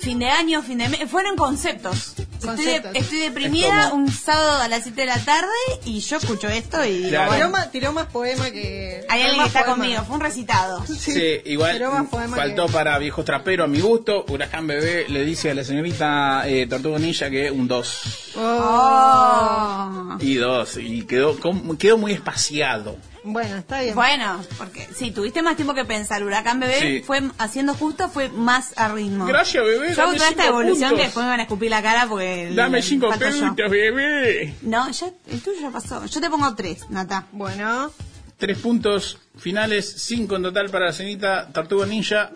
Fin 0.00 0.18
de 0.18 0.28
año, 0.28 0.62
fin 0.62 0.78
de 0.78 0.88
mes, 0.88 1.00
fueron 1.10 1.36
conceptos. 1.36 2.14
Estoy, 2.18 2.30
de- 2.30 2.46
Conceptos. 2.46 2.92
estoy 2.94 3.18
deprimida 3.18 3.82
Es 3.82 3.88
como- 3.90 4.02
un 4.04 4.10
sábado 4.10 4.62
a 4.62 4.68
las 4.68 4.82
7 4.84 5.02
de 5.02 5.06
la 5.06 5.18
tarde 5.18 5.48
y 5.84 6.00
yo 6.00 6.16
escucho 6.16 6.48
esto 6.48 6.82
y. 6.84 7.02
Tiró 7.04 7.50
más, 7.50 7.70
tiró 7.70 7.92
más 7.92 8.06
poema 8.06 8.50
que. 8.50 9.04
hay 9.08 9.22
alguien 9.22 9.42
que 9.42 9.46
está 9.48 9.60
poema. 9.64 9.76
conmigo, 9.76 10.02
fue 10.04 10.14
un 10.16 10.20
recitado. 10.22 10.84
Sí, 11.00 11.40
igual 11.44 12.06
faltó 12.34 12.66
que- 12.66 12.72
para 12.72 12.98
viejo 12.98 13.24
trapero 13.24 13.64
a 13.64 13.66
mi 13.66 13.80
gusto. 13.80 14.24
Huracán 14.28 14.66
Bebé 14.66 15.06
le 15.08 15.24
dice 15.24 15.50
a 15.50 15.54
la 15.54 15.64
señorita 15.64 16.42
eh, 16.48 16.66
Tortuga 16.66 16.98
Ninja 16.98 17.28
que 17.30 17.50
un 17.50 17.68
2. 17.68 18.32
Oh. 18.36 20.16
Y 20.20 20.34
2. 20.36 20.76
Y 20.78 21.02
quedó, 21.02 21.36
quedó 21.78 21.98
muy 21.98 22.12
espaciado. 22.12 22.96
Bueno, 23.24 23.56
está 23.58 23.82
bien. 23.82 23.94
Bueno, 23.94 24.40
porque 24.56 24.88
sí, 24.94 25.10
tuviste 25.10 25.42
más 25.42 25.56
tiempo 25.56 25.74
que 25.74 25.84
pensar. 25.84 26.22
Huracán 26.24 26.58
Bebé 26.60 26.80
Sí. 26.80 27.02
fue 27.06 27.22
haciendo 27.38 27.74
justo, 27.74 28.08
fue 28.08 28.28
más 28.30 28.72
a 28.78 28.88
ritmo. 28.88 29.26
Gracias, 29.26 29.62
bebé. 29.64 29.94
Yo 29.94 30.02
hago 30.02 30.14
toda 30.14 30.28
esta 30.28 30.42
cinco 30.44 30.58
evolución 30.60 30.90
puntos. 30.90 30.98
que 30.98 31.04
después 31.04 31.24
me 31.24 31.30
van 31.30 31.40
a 31.40 31.42
escupir 31.42 31.70
la 31.70 31.82
cara 31.82 32.06
porque. 32.08 32.52
Dame 32.54 32.78
le- 32.78 32.82
5 32.82 33.08
falto 33.10 33.28
yo. 33.28 33.46
puntos, 33.46 33.70
bebé. 33.70 34.54
No, 34.62 34.90
ya, 34.90 35.10
el 35.30 35.40
tuyo 35.42 35.60
ya 35.60 35.70
pasó. 35.70 36.04
Yo 36.06 36.20
te 36.20 36.30
pongo 36.30 36.54
tres, 36.54 36.88
Nata. 36.90 37.26
Bueno, 37.32 37.90
Tres 38.38 38.56
puntos 38.56 39.18
finales, 39.36 39.92
cinco 39.98 40.36
en 40.36 40.42
total 40.44 40.70
para 40.70 40.86
la 40.86 40.92
señorita 40.94 41.48
Tortuga 41.52 41.84
Ninja. 41.84 42.30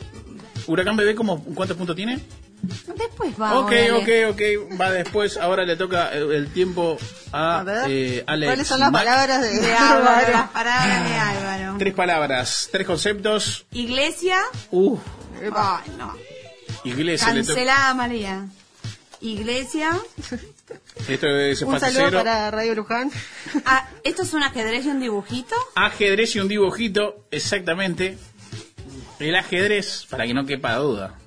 Huracán 0.66 0.96
Bebé, 0.96 1.14
¿cómo, 1.14 1.42
¿cuántos 1.54 1.78
puntos 1.78 1.96
tiene? 1.96 2.20
Después 2.96 3.34
va. 3.40 3.58
ok, 3.60 3.66
órale. 3.66 4.26
ok, 4.26 4.32
ok. 4.32 4.80
Va 4.80 4.90
después. 4.90 5.36
Ahora 5.36 5.64
le 5.64 5.76
toca 5.76 6.12
el, 6.12 6.48
tiempo 6.52 6.98
a, 7.32 7.60
a 7.60 7.84
eh, 7.88 8.24
Alex. 8.26 8.48
¿Cuáles 8.50 8.66
son 8.66 8.80
las 8.80 8.90
palabras 8.90 9.42
de, 9.42 9.60
De 9.60 9.74
Álvaro, 9.74 10.32
las 10.32 10.50
palabras 10.50 11.08
de 11.08 11.14
Álvaro. 11.14 11.76
Tres 11.78 11.94
palabras, 11.94 12.68
tres 12.70 12.86
conceptos. 12.86 13.66
Iglesia. 13.72 14.36
Uh, 14.70 14.98
Ay, 15.54 15.90
no. 15.98 16.14
iglesia. 16.84 17.28
Cancelada 17.28 17.94
María. 17.94 18.46
Iglesia. 19.20 19.98
Esto 21.08 21.28
es 21.28 21.62
Un 21.62 21.80
saludo 21.80 22.02
cero. 22.06 22.18
para 22.18 22.50
Radio 22.50 22.74
Luján. 22.74 23.10
Ah, 23.66 23.88
¿Esto 24.02 24.22
es 24.22 24.34
un 24.34 24.42
ajedrez 24.42 24.84
y 24.84 24.88
un 24.88 25.00
dibujito? 25.00 25.54
Ajedrez 25.76 26.34
y 26.36 26.40
un 26.40 26.48
dibujito, 26.48 27.24
exactamente. 27.30 28.18
El 29.18 29.36
ajedrez, 29.36 30.06
para 30.10 30.26
que 30.26 30.34
no 30.34 30.44
quepa 30.44 30.74
duda. 30.76 31.18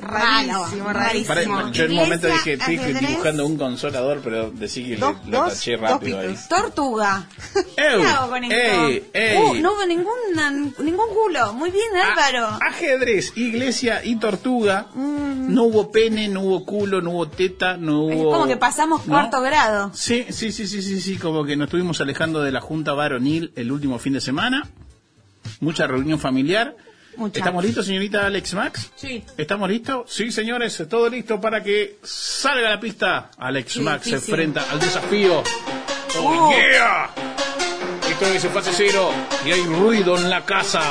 Rarísimo, 0.00 0.92
rarísimo. 0.92 1.26
Para- 1.56 1.70
yo 1.72 1.84
en 1.84 1.90
un 1.90 1.96
momento 1.96 2.26
dije, 2.28 2.52
estoy 2.54 2.76
dibujando 2.76 3.46
un 3.46 3.56
consolador, 3.56 4.20
pero 4.22 4.50
decí 4.50 4.84
que 4.84 4.96
Dos- 4.96 5.16
lo 5.26 5.38
dos- 5.40 5.54
taché 5.54 5.72
dos 5.72 5.80
rápido 5.80 6.20
ahí. 6.20 6.34
Tortuga. 6.48 7.26
Ey, 7.54 7.64
¿Qué 7.76 8.06
hago 8.06 8.28
con 8.30 8.44
esto? 8.44 8.86
ey, 8.86 9.04
ey. 9.12 9.36
Uh, 9.38 9.54
no 9.60 9.72
hubo 9.74 9.86
ninguna, 9.86 10.50
ningún 10.50 11.08
culo. 11.14 11.52
Muy 11.54 11.70
bien, 11.70 11.84
A- 11.96 12.12
Álvaro. 12.12 12.58
ajedrez, 12.68 13.32
iglesia 13.36 14.04
y 14.04 14.16
tortuga. 14.16 14.86
No 14.94 15.64
hubo 15.64 15.90
pene, 15.90 16.28
no 16.28 16.42
hubo 16.42 16.64
culo, 16.64 17.00
no 17.00 17.10
hubo 17.10 17.28
teta, 17.28 17.76
no 17.76 18.10
Es 18.10 18.16
hubo... 18.20 18.30
como 18.32 18.46
que 18.46 18.56
pasamos 18.56 19.06
¿No? 19.06 19.12
cuarto 19.14 19.40
grado. 19.40 19.90
Sí, 19.94 20.26
sí, 20.30 20.52
sí, 20.52 20.66
sí, 20.66 20.82
sí, 20.82 21.00
sí, 21.00 21.16
como 21.16 21.44
que 21.44 21.56
nos 21.56 21.66
estuvimos 21.66 22.00
alejando 22.00 22.42
de 22.42 22.52
la 22.52 22.60
Junta 22.60 22.92
Varonil 22.92 23.52
el 23.56 23.72
último 23.72 23.98
fin 23.98 24.12
de 24.12 24.20
semana. 24.20 24.68
Mucha 25.60 25.86
reunión 25.86 26.18
familiar. 26.18 26.76
¿Estamos 27.34 27.64
listos, 27.64 27.86
señorita 27.86 28.26
Alex 28.26 28.54
Max? 28.54 28.90
Sí. 28.94 29.24
¿Estamos 29.36 29.68
listos? 29.68 30.10
Sí, 30.12 30.30
señores, 30.30 30.80
todo 30.88 31.08
listo 31.08 31.40
para 31.40 31.62
que 31.62 31.98
salga 32.02 32.68
a 32.68 32.70
la 32.72 32.80
pista. 32.80 33.30
Alex 33.38 33.74
Qué 33.74 33.80
Max 33.80 34.04
se 34.04 34.14
enfrenta 34.14 34.64
al 34.70 34.78
desafío. 34.78 35.42
¡Oh, 36.20 36.48
Uh. 36.48 36.52
yeah! 36.52 37.10
Esto 38.08 38.26
es 38.26 38.44
el 38.44 38.50
fase 38.50 38.70
cero 38.74 39.10
y 39.44 39.50
hay 39.52 39.62
ruido 39.64 40.16
en 40.16 40.30
la 40.30 40.44
casa. 40.44 40.82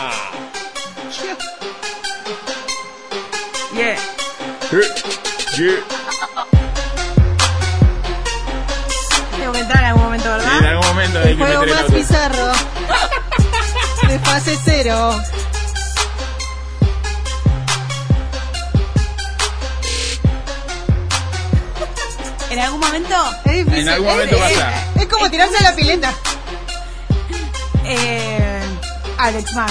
Yeah. 3.74 3.94
Eh, 3.94 3.98
yeah. 5.58 5.84
Tengo 9.40 9.52
que 9.54 9.60
entrar 9.60 9.80
en 9.80 9.86
algún 9.90 10.04
momento, 10.04 10.28
En 10.32 10.38
¿verdad? 10.40 10.66
algún 10.66 10.88
momento 10.88 11.20
hay 11.20 11.32
El 11.32 11.38
que 11.38 11.44
juego 11.46 11.62
meter 11.62 11.78
el 11.78 11.84
más 11.84 11.94
bizarro. 11.94 12.52
De 14.08 14.20
fase 14.20 14.58
cero. 14.64 15.20
En 22.58 22.64
algún 22.64 22.80
momento, 22.80 23.16
Es 23.46 23.54
difícil. 23.54 23.80
En 23.82 23.90
algún 23.90 24.08
momento 24.08 24.36
es- 24.36 24.58
pasa. 24.58 24.74
Es 24.96 25.06
como 25.06 25.30
tirarse 25.30 25.58
a 25.58 25.62
la 25.70 25.76
pileta. 25.76 26.12
eh, 27.86 28.62
Alex 29.20 29.54
Mac. 29.54 29.70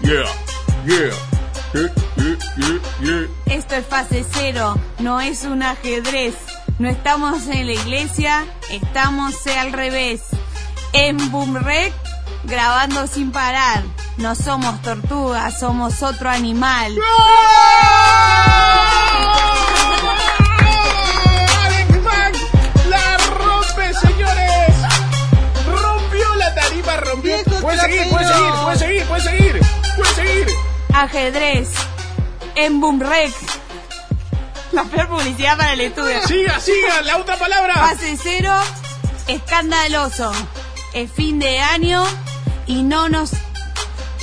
Yeah, 0.00 0.24
yeah. 0.86 1.10
Yeah, 1.74 1.92
yeah, 2.16 2.36
yeah, 2.56 2.80
yeah. 3.02 3.54
Esto 3.54 3.74
es 3.76 3.86
fase 3.86 4.24
cero, 4.32 4.76
no 5.00 5.20
es 5.20 5.42
un 5.44 5.62
ajedrez. 5.62 6.34
No 6.78 6.88
estamos 6.88 7.46
en 7.48 7.66
la 7.66 7.72
iglesia, 7.74 8.46
estamos 8.70 9.34
al 9.46 9.72
revés. 9.74 10.22
En 10.94 11.30
Boomrec, 11.30 11.92
grabando 12.44 13.06
sin 13.06 13.32
parar. 13.32 13.82
No 14.16 14.34
somos 14.34 14.80
tortugas, 14.80 15.60
somos 15.60 16.02
otro 16.02 16.30
animal. 16.30 16.96
Alex 19.10 19.47
rompió. 27.78 28.02
Viejo 28.02 28.10
Puede 28.10 28.28
seguir, 28.28 28.52
puede 28.62 28.78
seguir, 28.78 29.04
puede 29.06 29.20
seguir, 29.22 29.56
puede 29.56 29.60
seguir, 29.60 29.60
puede 29.96 30.14
seguir. 30.14 30.46
Ajedrez. 30.94 31.68
En 32.54 32.80
Boomrec. 32.80 33.32
La 34.72 34.84
peor 34.84 35.08
publicidad 35.08 35.56
para 35.56 35.72
el 35.72 35.80
estudio. 35.80 36.26
Siga, 36.26 36.60
siga, 36.60 37.02
la 37.02 37.16
otra 37.16 37.36
palabra. 37.36 37.74
Fase 37.74 38.18
cero, 38.22 38.52
escandaloso. 39.26 40.32
Es 40.92 41.10
fin 41.10 41.38
de 41.38 41.60
año 41.60 42.04
y 42.66 42.82
no 42.82 43.08
nos 43.08 43.30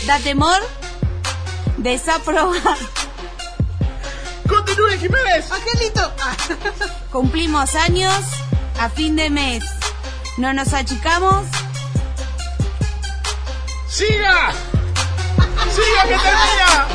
da 0.06 0.20
temor 0.20 0.62
desaprobar. 1.78 2.78
Continúe, 4.47 4.97
Jiménez. 4.99 5.51
Angelito. 5.51 6.12
Cumplimos 7.12 7.74
años 7.76 8.14
a 8.80 8.89
fin 8.89 9.16
de 9.16 9.30
mes. 9.30 9.64
No 10.38 10.53
nos 10.53 10.74
achicamos. 10.74 11.45
Siga. 13.88 14.51
Siga, 15.75 16.03
que 16.03 16.17
termina. 16.17 16.88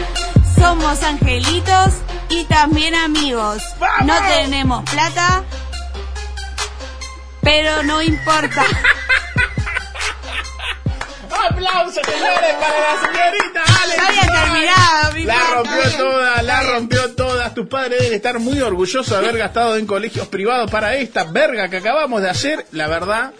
Somos 0.59 1.03
angelitos 1.03 1.95
y 2.29 2.45
también 2.45 2.95
amigos. 2.95 3.63
¡Vamos! 3.79 4.07
No 4.07 4.15
tenemos 4.29 4.91
plata, 4.91 5.43
pero 7.43 7.83
no 7.83 8.03
importa. 8.03 8.65
Aplausos, 11.51 12.03
señores, 12.05 12.55
para 12.61 12.81
la 12.81 13.01
señorita 13.01 13.63
Alex. 13.83 13.97
Ya 13.97 14.07
había 14.09 14.43
terminado, 14.43 15.13
mi 15.15 15.25
La 15.25 15.35
plata. 15.35 15.55
rompió 15.55 15.97
toda, 15.97 16.43
la 16.43 16.63
rompió 16.63 17.15
toda. 17.15 17.55
Tus 17.55 17.67
padres 17.67 17.99
deben 18.01 18.15
estar 18.15 18.39
muy 18.39 18.61
orgullosos 18.61 19.09
de 19.09 19.17
haber 19.17 19.39
gastado 19.39 19.77
en 19.77 19.87
colegios 19.87 20.29
privados 20.29 20.71
para 20.71 20.95
esta 20.97 21.25
verga 21.25 21.69
que 21.71 21.79
acabamos 21.79 22.21
de 22.21 22.29
hacer. 22.31 22.67
La 22.73 22.89
verdad, 22.89 23.33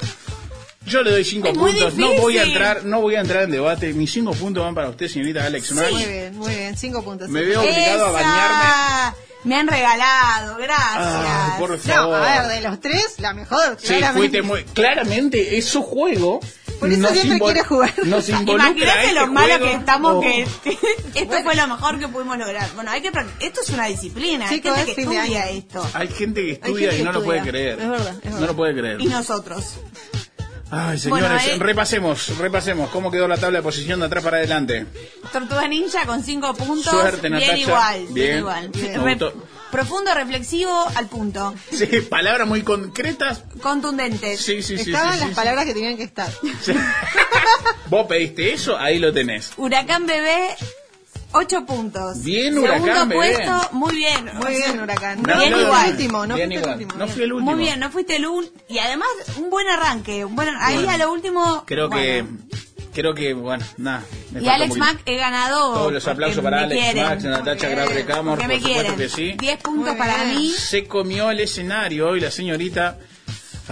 yo 0.87 1.03
le 1.03 1.11
doy 1.11 1.25
cinco 1.25 1.53
puntos. 1.53 1.95
No 1.95 2.13
voy 2.15 2.39
a 2.39 2.43
entrar, 2.45 2.85
no 2.85 3.01
voy 3.01 3.15
a 3.15 3.21
entrar 3.21 3.43
en 3.45 3.51
debate. 3.51 3.93
Mis 3.93 4.11
cinco 4.13 4.33
puntos 4.33 4.65
van 4.65 4.75
para 4.75 4.89
usted, 4.89 5.09
señorita 5.09 5.45
Alex 5.45 5.73
Max. 5.73 5.93
Muy 5.93 6.05
bien, 6.05 6.37
muy 6.39 6.55
bien. 6.55 6.77
Cinco 6.77 7.03
puntos. 7.05 7.29
Me 7.29 7.43
veo 7.43 7.61
obligado 7.61 8.07
a 8.07 8.11
bañarme. 8.11 9.17
Me 9.43 9.55
han 9.57 9.69
regalado, 9.69 10.57
gracias. 10.59 11.59
Por 11.59 11.71
No, 11.71 11.79
favor. 11.79 12.17
a 12.23 12.43
ver, 12.47 12.57
de 12.57 12.69
los 12.69 12.79
tres, 12.81 13.15
la 13.19 13.33
mejor. 13.33 13.79
Sí, 13.81 13.87
claramente. 13.97 14.19
fuiste 14.19 14.43
muy. 14.43 14.65
Claramente, 14.75 15.57
es 15.57 15.65
su 15.67 15.83
juego. 15.83 16.41
Por 16.79 16.91
eso 16.91 17.01
nos 17.03 17.11
siempre 17.13 17.39
quiere 17.41 17.63
jugar. 17.65 17.93
Nos. 18.05 18.29
Imagínate 18.29 18.83
este 18.85 19.13
lo 19.15 19.27
malo 19.29 19.49
juego. 19.49 19.65
que 19.67 19.73
estamos 19.75 20.13
Oh. 20.17 20.21
que 20.21 20.43
esto 21.15 21.43
fue 21.43 21.55
lo 21.55 21.67
mejor 21.69 21.99
que 21.99 22.09
pudimos 22.09 22.37
lograr. 22.39 22.69
Bueno, 22.75 22.91
hay 22.91 23.01
que 23.03 23.11
esto 23.41 23.61
es 23.63 23.69
una 23.71 23.87
disciplina, 23.87 24.47
hay 24.49 24.61
gente 24.61 24.85
que 24.85 24.91
estudia 25.03 25.23
año. 25.23 25.59
esto. 25.59 25.91
Hay 25.95 26.09
gente 26.09 26.43
que 26.45 26.53
estudia 26.53 26.89
gente 26.91 27.03
y 27.03 27.05
no 27.05 27.13
lo 27.13 27.23
puede 27.25 27.41
creer. 27.43 27.81
Es 27.81 27.89
verdad, 27.89 28.15
es 28.23 28.31
No 28.33 28.47
lo 28.47 28.57
puede 28.57 28.75
creer. 28.75 29.01
Y 29.01 29.07
nosotros. 29.07 29.75
Ay, 30.73 30.99
señores, 30.99 31.29
Bueno, 31.29 31.37
eh. 31.41 31.57
repasemos, 31.59 32.39
repasemos. 32.39 32.91
¿Cómo 32.91 33.11
quedó 33.11 33.27
la 33.27 33.37
tabla 33.37 33.59
de 33.59 33.63
posición 33.63 34.01
de 34.01 34.07
atrás 34.07 34.23
para 34.23 34.37
adelante? 34.37 34.87
Tortuga 35.33 35.67
Ninja 35.67 36.07
con 36.07 36.23
5 36.23 36.55
puntos. 36.55 36.93
Suerte, 36.93 37.29
bien 37.29 37.33
Natacha. 37.41 37.57
igual, 37.57 37.99
bien, 38.11 38.15
Bien. 38.15 38.39
igual. 38.39 38.69
Bien. 38.69 39.05
Re- 39.05 39.33
profundo, 39.73 40.15
reflexivo, 40.15 40.87
al 40.95 41.07
punto. 41.09 41.55
Sí, 41.73 41.87
palabras 42.09 42.47
muy 42.47 42.63
concretas. 42.63 43.43
Contundentes. 43.61 44.41
Sí, 44.41 44.63
sí, 44.63 44.79
sí. 44.79 44.91
Estaban 44.93 45.15
sí, 45.15 45.21
las 45.21 45.29
sí, 45.31 45.35
palabras 45.35 45.65
que 45.65 45.75
tenían 45.75 45.97
que 45.97 46.05
estar. 46.05 46.31
sí. 46.63 46.73
Vos 47.87 48.07
pediste 48.07 48.53
eso, 48.53 48.79
ahí 48.79 48.99
lo 49.01 49.13
tenés. 49.13 49.51
Huracán 49.57 50.07
Bebé, 50.07 50.55
8 51.33 51.65
puntos. 51.67 52.23
Bien, 52.25 52.55
Segundo 52.55 52.73
Huracán 52.75 53.09
Bebé. 53.09 53.21
puesto, 53.37 53.69
muy 53.73 53.95
bien. 53.95 54.31
Muy 54.35 54.55
bien, 54.57 54.81
Huracán. 54.81 55.23
No, 55.23 55.39
Bien 55.39 55.57
igual. 55.61 55.85
el 55.87 55.91
último, 55.93 56.27
no 56.27 56.35
Bien 56.35 56.49
fuiste 56.51 56.61
igual. 56.61 56.75
el 56.81 56.85
último. 56.87 56.99
No 56.99 57.09
fui 57.09 57.23
el 57.23 57.33
último. 57.33 57.51
Muy 57.55 57.65
bien, 57.65 57.81
no 57.81 57.91
fuiste 57.91 58.17
el 58.17 58.27
un 58.27 58.51
y 58.69 58.79
además 58.79 59.09
un 59.39 59.51
buen 59.51 59.69
arranque. 59.69 60.25
un 60.25 60.35
buen- 60.37 60.55
ahí 60.59 60.87
a 60.87 60.99
lo 60.99 61.13
último. 61.13 61.63
Creo 61.67 61.89
que, 61.89 62.25
creo 62.93 63.15
que, 63.15 63.33
bueno, 63.33 63.65
nada. 63.77 64.03
Y 64.41 64.49
Alex. 64.49 64.77
Mack 64.77 65.03
he 65.07 65.17
ganado. 65.17 65.75
Todos 65.75 65.93
los 65.93 66.07
aplausos 66.09 66.43
para 66.43 66.63
Alex 66.63 66.81
quieren. 66.83 67.05
Mack, 67.05 67.21
Natacha 67.23 67.69
Grabre 67.69 68.05
Camor, 68.05 68.39
por 68.39 68.49
me 68.49 68.57
supuesto 68.61 68.81
quieren. 68.81 68.97
que 68.97 69.09
sí. 69.09 69.33
10 69.39 69.59
puntos 69.59 69.89
Muy 69.91 69.99
para 69.99 70.25
bien. 70.25 70.37
mí. 70.37 70.49
Se 70.51 70.85
comió 70.87 71.31
el 71.31 71.41
escenario 71.41 72.09
hoy 72.09 72.21
la 72.21 72.31
señorita. 72.31 72.99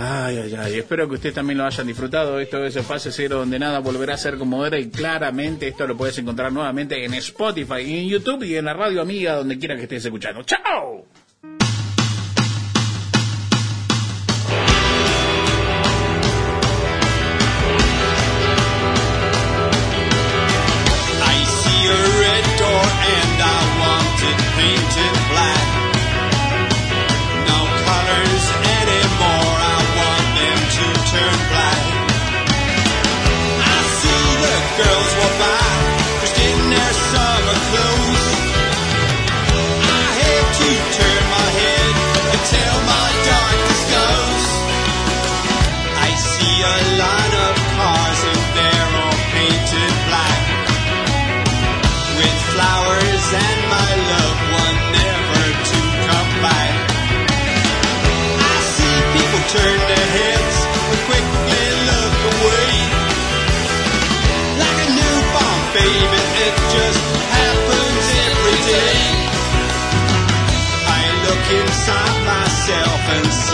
Ay, 0.01 0.39
ay, 0.39 0.55
ay. 0.57 0.79
Espero 0.79 1.09
que 1.09 1.17
ustedes 1.17 1.35
también 1.35 1.59
lo 1.59 1.65
hayan 1.65 1.87
disfrutado. 1.87 2.39
Esto 2.39 2.65
es 2.65 2.81
Fase 2.87 3.11
Cero, 3.11 3.39
donde 3.39 3.59
nada 3.59 3.81
volverá 3.81 4.15
a 4.15 4.17
ser 4.17 4.39
como 4.39 4.65
era. 4.65 4.79
Y 4.79 4.91
claramente 4.91 5.67
esto 5.69 5.89
lo 5.89 5.97
puedes 5.97 6.17
encontrar 6.19 6.53
nuevamente 6.53 7.05
en 7.05 7.15
Spotify, 7.15 7.83
en 7.83 8.09
YouTube 8.09 8.45
y 8.45 8.55
en 8.57 8.67
la 8.67 8.75
radio 8.75 9.03
amiga, 9.03 9.35
donde 9.35 9.59
quiera 9.59 9.75
que 9.75 9.83
estés 9.83 10.05
escuchando. 10.05 10.45
¡Chao! 10.45 11.05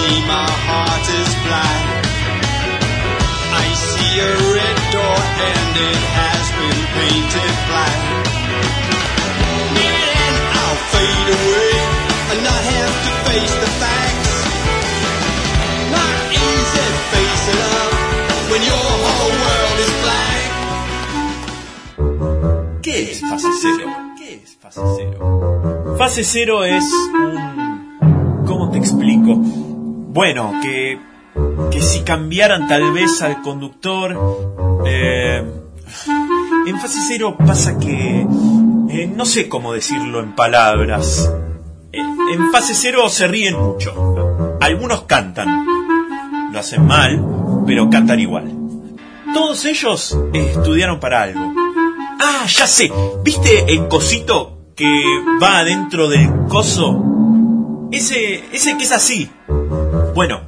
See 0.04 0.20
my 0.28 0.50
heart 0.66 1.06
is 1.20 1.30
black. 1.44 1.82
I 3.64 3.66
see 3.88 4.12
a 4.20 4.32
red 4.56 4.78
door 4.94 5.18
and 5.48 5.70
it 5.88 6.02
has 6.18 6.44
been 6.60 6.80
painted 6.96 7.52
black. 7.70 8.00
And 9.88 10.36
I'll 10.60 10.80
fade 10.92 11.28
away 11.38 11.74
and 12.30 12.40
not 12.48 12.62
have 12.72 12.94
to 13.06 13.12
face 13.28 13.54
the 13.62 13.70
facts. 13.80 14.34
Not 15.96 16.16
easy 16.44 16.86
facing 17.12 17.60
up 17.80 17.92
when 18.50 18.62
your 18.70 18.86
whole 19.04 19.34
world 19.44 19.78
is 19.84 19.92
black. 20.04 20.42
¿Qué 22.82 22.96
es 23.10 23.20
fase 23.20 23.50
cero? 23.62 23.86
¿Qué 24.18 24.28
es 24.42 24.50
fase 24.60 24.82
cero? 24.96 25.96
Fase 25.98 26.22
cero 26.24 26.64
es 26.64 26.84
un... 27.14 28.44
¿Cómo 28.46 28.70
te 28.70 28.78
explico? 28.78 29.63
Bueno, 30.14 30.52
que, 30.62 30.96
que 31.72 31.82
si 31.82 32.02
cambiaran 32.02 32.68
tal 32.68 32.92
vez 32.92 33.20
al 33.20 33.42
conductor... 33.42 34.86
eh, 34.86 35.44
en 36.66 36.80
fase 36.80 37.00
cero 37.08 37.36
pasa 37.36 37.78
que... 37.80 38.24
eh, 38.90 39.12
no 39.12 39.26
sé 39.26 39.48
cómo 39.48 39.72
decirlo 39.72 40.20
en 40.20 40.36
palabras. 40.36 41.30
En 41.92 42.52
fase 42.52 42.74
cero 42.74 43.08
se 43.08 43.26
ríen 43.26 43.58
mucho. 43.58 44.56
Algunos 44.60 45.02
cantan. 45.02 45.66
Lo 46.52 46.60
hacen 46.60 46.86
mal, 46.86 47.20
pero 47.66 47.90
cantan 47.90 48.20
igual. 48.20 48.52
Todos 49.34 49.64
ellos 49.64 50.16
estudiaron 50.32 51.00
para 51.00 51.22
algo. 51.22 51.52
Ah, 52.20 52.46
ya 52.46 52.68
sé. 52.68 52.88
¿Viste 53.24 53.72
el 53.72 53.88
cosito 53.88 54.70
que 54.76 55.02
va 55.42 55.58
adentro 55.58 56.08
del 56.08 56.30
coso? 56.48 57.02
Ese, 57.90 58.44
ese 58.52 58.76
que 58.76 58.84
es 58.84 58.92
así. 58.92 59.28
Bueno, 60.14 60.42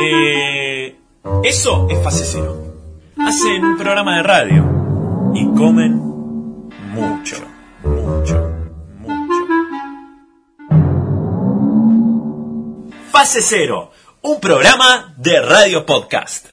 eh, 0.00 0.96
eso 1.44 1.86
es 1.90 2.02
fase 2.02 2.24
cero. 2.24 2.56
Hacen 3.18 3.62
un 3.62 3.76
programa 3.76 4.16
de 4.16 4.22
radio 4.22 5.32
y 5.34 5.44
comen 5.54 5.98
mucho, 6.94 7.36
mucho, 7.84 8.54
mucho. 9.00 9.46
Fase 13.10 13.42
cero, 13.42 13.90
un 14.22 14.40
programa 14.40 15.14
de 15.18 15.42
radio 15.42 15.84
podcast. 15.84 16.46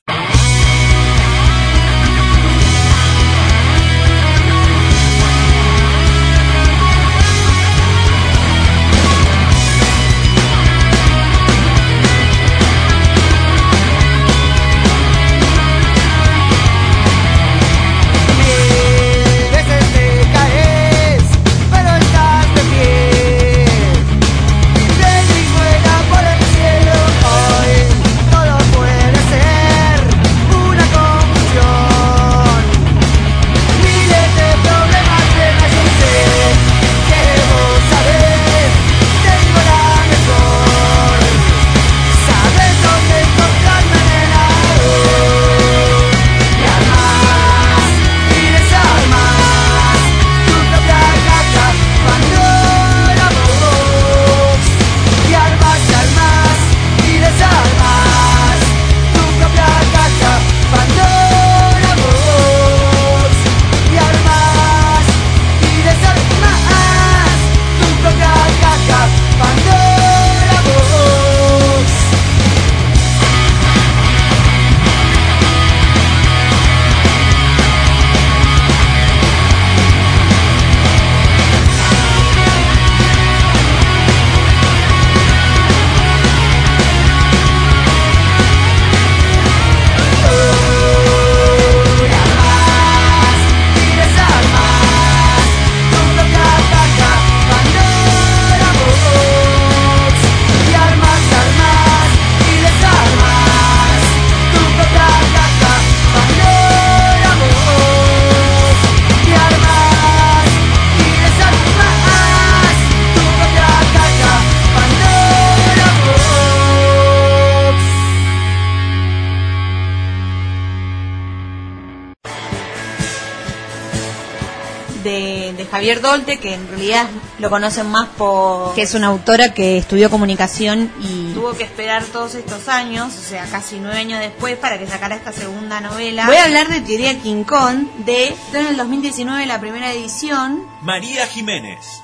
Dolte, 126.02 126.40
que 126.40 126.54
en 126.54 126.68
realidad 126.68 127.08
lo 127.40 127.50
conocen 127.50 127.88
más 127.88 128.10
por... 128.10 128.74
Que 128.76 128.84
es 128.84 128.94
una 128.94 129.08
autora 129.08 129.54
que 129.54 129.78
estudió 129.78 130.10
comunicación 130.10 130.92
y 131.00 131.34
Tuvo 131.34 131.54
que 131.54 131.64
esperar 131.64 132.04
todos 132.06 132.36
estos 132.36 132.68
años, 132.68 133.14
o 133.16 133.22
sea, 133.22 133.46
casi 133.46 133.80
nueve 133.80 134.00
años 134.00 134.20
después, 134.20 134.58
para 134.58 134.78
que 134.78 134.88
sacara 134.88 135.16
esta 135.16 135.32
segunda 135.32 135.80
novela. 135.82 136.26
Voy 136.26 136.36
a 136.36 136.46
hablar 136.46 136.68
de 136.70 136.82
Teoría 136.82 137.20
King 137.20 137.44
Kong, 137.44 137.88
de 138.06 138.36
en 138.54 138.68
el 138.68 138.78
2019 138.78 139.46
la 139.46 139.60
primera 139.60 139.92
edición. 139.92 140.64
María 140.82 141.28
Jiménez 141.28 142.04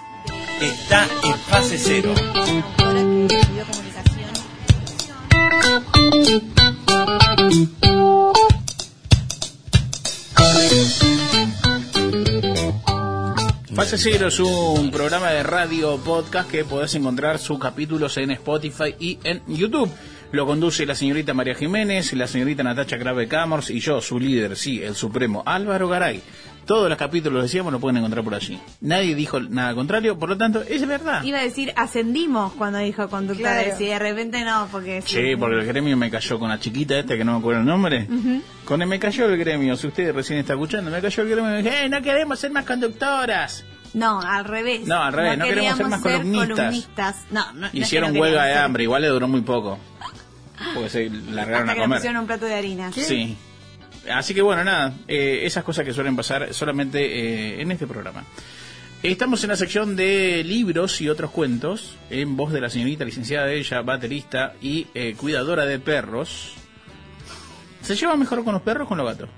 está 0.61 1.07
en 1.23 1.37
fase 1.39 1.77
cero. 1.77 2.13
Cero 13.87 14.27
es 14.27 14.39
un 14.39 14.91
programa 14.91 15.29
de 15.31 15.43
radio 15.43 15.97
podcast 15.97 16.49
que 16.49 16.65
podés 16.65 16.95
encontrar 16.95 17.37
sus 17.39 17.59
capítulos 17.59 18.17
en 18.17 18.31
Spotify 18.31 18.95
y 18.99 19.19
en 19.23 19.41
YouTube. 19.47 19.89
Lo 20.31 20.45
conduce 20.45 20.85
la 20.85 20.95
señorita 20.95 21.33
María 21.33 21.55
Jiménez, 21.55 22.11
la 22.13 22.27
señorita 22.27 22.63
Natacha 22.63 22.97
Grave 22.97 23.27
Camors 23.27 23.69
y 23.69 23.79
yo, 23.79 24.01
su 24.01 24.19
líder, 24.19 24.57
sí, 24.57 24.81
el 24.83 24.95
supremo, 24.95 25.43
Álvaro 25.45 25.87
Garay. 25.87 26.21
Todos 26.65 26.89
los 26.89 26.97
capítulos, 26.97 27.43
decíamos, 27.43 27.71
lo 27.71 27.79
pueden 27.79 27.97
encontrar 27.97 28.23
por 28.23 28.33
allí. 28.33 28.59
Nadie 28.81 29.13
dijo 29.15 29.39
nada 29.39 29.75
contrario, 29.75 30.17
por 30.17 30.29
lo 30.29 30.37
tanto, 30.37 30.61
es 30.63 30.85
verdad. 30.87 31.23
Iba 31.23 31.39
a 31.39 31.43
decir 31.43 31.71
ascendimos 31.75 32.53
cuando 32.53 32.79
dijo 32.79 33.07
conductores 33.07 33.75
Claro. 33.75 33.83
y 33.83 33.85
de 33.87 33.99
repente 33.99 34.43
no, 34.43 34.67
porque... 34.71 35.01
Sí, 35.03 35.35
porque 35.39 35.57
el 35.59 35.65
gremio 35.67 35.95
me 35.95 36.09
cayó 36.09 36.39
con 36.39 36.49
la 36.49 36.59
chiquita 36.59 36.97
esta 36.99 37.15
que 37.15 37.23
no 37.23 37.33
me 37.33 37.37
acuerdo 37.39 37.61
el 37.61 37.67
nombre. 37.67 38.07
Con 38.65 38.81
el 38.81 38.87
me 38.87 38.99
cayó 38.99 39.25
el 39.25 39.37
gremio, 39.37 39.77
si 39.77 39.87
usted 39.87 40.13
recién 40.13 40.39
está 40.39 40.53
escuchando, 40.53 40.89
me 40.91 40.99
cayó 41.01 41.23
el 41.23 41.29
gremio 41.29 41.51
y 41.51 41.53
me 41.53 41.63
dije, 41.69 41.85
"Eh, 41.85 41.89
no 41.89 42.01
queremos 42.01 42.39
ser 42.39 42.51
más 42.51 42.65
conductoras. 42.65 43.63
No, 43.95 44.19
al 44.21 44.43
revés. 44.45 44.85
No, 44.85 45.01
al 45.01 45.13
revés, 45.13 45.37
no 45.37 45.45
queremos 45.45 45.77
ser 45.77 45.87
más 45.87 46.01
columnistas. 46.01 46.47
columnistas. 46.57 47.15
No, 47.31 47.53
no, 47.53 47.59
no 47.61 47.69
Hicieron 47.71 48.13
no 48.13 48.19
huelga 48.19 48.43
de 48.43 48.53
ser. 48.53 48.61
hambre, 48.61 48.83
igual 48.83 49.01
le 49.01 49.07
duró 49.07 49.27
muy 49.27 49.41
poco. 49.41 49.79
Porque 50.73 50.89
se 50.89 51.09
largaron 51.09 51.69
Hasta 51.69 51.71
a 51.71 51.75
que 51.75 51.79
le 51.79 51.85
comer. 51.85 51.97
pusieron 51.99 52.21
un 52.21 52.27
plato 52.27 52.45
de 52.45 52.53
harina. 52.55 52.91
Sí. 52.91 53.37
Así 54.13 54.33
que 54.33 54.41
bueno, 54.41 54.63
nada, 54.63 54.93
eh, 55.07 55.41
esas 55.43 55.63
cosas 55.63 55.85
que 55.85 55.93
suelen 55.93 56.15
pasar 56.15 56.53
solamente 56.53 56.99
eh, 57.57 57.61
en 57.61 57.71
este 57.71 57.87
programa. 57.87 58.23
Estamos 59.01 59.43
en 59.43 59.49
la 59.51 59.55
sección 59.55 59.95
de 59.95 60.43
libros 60.43 60.99
y 60.99 61.09
otros 61.09 61.31
cuentos, 61.31 61.95
en 62.09 62.35
voz 62.35 62.51
de 62.51 62.59
la 62.61 62.69
señorita 62.69 63.05
licenciada 63.05 63.51
ella, 63.51 63.81
baterista 63.81 64.53
y 64.61 64.87
eh, 64.93 65.15
cuidadora 65.17 65.65
de 65.65 65.79
perros. 65.79 66.53
¿Se 67.81 67.95
lleva 67.95 68.15
mejor 68.17 68.43
con 68.43 68.53
los 68.53 68.61
perros 68.61 68.85
o 68.85 68.89
con 68.89 68.97
los 68.97 69.07
gatos? 69.07 69.29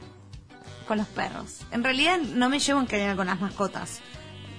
Con 0.88 0.97
los 0.97 1.08
perros. 1.08 1.60
En 1.72 1.84
realidad 1.84 2.18
no 2.20 2.49
me 2.49 2.60
llevo 2.60 2.80
en 2.80 2.88
general 2.88 3.16
con 3.18 3.28
las 3.28 3.39
mascotas. 3.41 3.99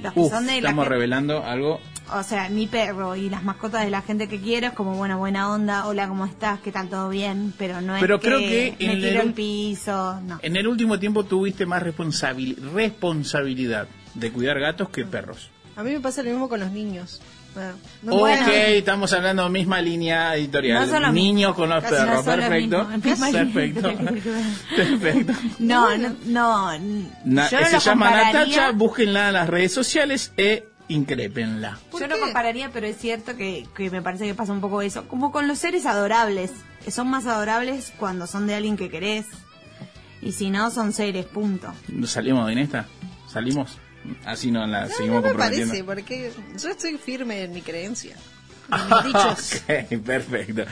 Los 0.03 0.13
que 0.13 0.21
Uf, 0.21 0.31
son 0.33 0.47
de 0.47 0.53
la 0.53 0.59
estamos 0.71 0.87
revelando 0.89 1.45
algo. 1.45 1.81
O 2.15 2.23
sea, 2.23 2.49
mi 2.49 2.67
perro 2.67 3.17
y 3.17 3.29
las 3.29 3.43
mascotas 3.45 3.85
de 3.85 3.91
la 3.91 4.01
gente 4.01 4.29
que 4.29 4.41
quiero 4.41 4.69
es 4.69 4.73
como, 4.73 4.95
bueno, 4.95 5.19
buena 5.19 5.53
onda, 5.53 5.87
hola, 5.87 6.09
¿cómo 6.09 6.25
estás? 6.25 6.59
¿Qué 6.61 6.73
tal? 6.73 6.89
¿Todo 6.89 7.11
bien? 7.11 7.53
Pero 7.59 7.81
no 7.83 7.95
es 7.97 8.01
Pero 8.01 8.19
que, 8.19 8.27
creo 8.29 8.39
que 8.39 8.77
me 8.79 8.93
en 8.93 9.01
tiro 9.01 9.23
el- 9.23 9.33
piso, 9.35 10.19
no. 10.23 10.39
En 10.41 10.57
el 10.57 10.67
último 10.69 10.99
tiempo 10.99 11.25
tuviste 11.25 11.67
más 11.67 11.83
responsabil- 11.83 12.57
responsabilidad 12.73 13.89
de 14.15 14.31
cuidar 14.33 14.59
gatos 14.61 14.89
que 14.89 15.05
perros. 15.05 15.51
A 15.77 15.83
mí 15.83 15.91
me 15.93 16.01
pasa 16.01 16.23
lo 16.23 16.31
mismo 16.31 16.49
con 16.49 16.61
los 16.61 16.71
niños. 16.73 17.21
Bueno, 17.55 17.73
no- 18.03 18.13
ok, 18.15 18.19
bueno, 18.21 18.47
estamos 18.53 19.13
hablando 19.13 19.49
misma 19.49 19.81
línea 19.83 20.35
editorial. 20.37 20.89
No 20.91 21.13
Niños 21.13 21.55
con 21.55 21.69
los 21.71 21.83
perros, 21.83 22.25
no 22.25 22.25
perfecto. 22.25 22.89
Perfecto. 23.33 23.93
Perfecto. 24.77 25.33
No, 25.59 25.97
no, 25.97 26.15
no. 26.27 26.79
Na- 26.79 26.79
no 27.25 27.49
se 27.49 27.73
lo 27.73 27.79
llama 27.79 28.07
compararía- 28.07 28.33
Natacha, 28.33 28.71
búsquenla 28.73 29.29
en 29.29 29.33
las 29.35 29.49
redes 29.49 29.73
sociales 29.73 30.33
e 30.37 30.69
incrépenla. 30.89 31.79
Yo 31.99 32.07
no 32.07 32.19
compararía, 32.19 32.71
pero 32.71 32.87
es 32.87 32.97
cierto 32.97 33.37
que, 33.37 33.67
que 33.77 33.91
me 33.91 34.03
parece 34.03 34.25
que 34.27 34.35
pasa 34.35 34.53
un 34.53 34.61
poco 34.61 34.81
eso. 34.83 35.07
Como 35.09 35.33
con 35.33 35.49
los 35.49 35.59
seres 35.59 35.85
adorables. 35.87 36.53
que 36.85 36.91
Son 36.91 37.09
más 37.09 37.27
adorables 37.27 37.93
cuando 37.99 38.27
son 38.27 38.47
de 38.47 38.55
alguien 38.55 38.77
que 38.77 38.89
querés. 38.89 39.27
Y 40.23 40.33
si 40.33 40.51
no, 40.51 40.71
son 40.71 40.93
seres, 40.93 41.27
punto. 41.27 41.73
¿Salimos 42.07 42.47
de 42.47 42.61
esta? 42.63 42.87
¿Salimos? 43.31 43.79
Así 44.25 44.51
no 44.51 44.67
la 44.67 44.87
no, 44.87 44.89
seguimos 44.95 45.23
no 45.23 45.29
me 45.29 45.35
parece, 45.35 45.85
porque 45.85 46.33
yo 46.61 46.69
estoy 46.71 46.97
firme 46.99 47.43
en 47.45 47.53
mi 47.53 47.63
creencia. 47.63 48.17
En 48.71 48.97
mis 48.97 49.05
dichos. 49.07 49.63
ok, 49.69 49.99
perfecto. 50.05 50.65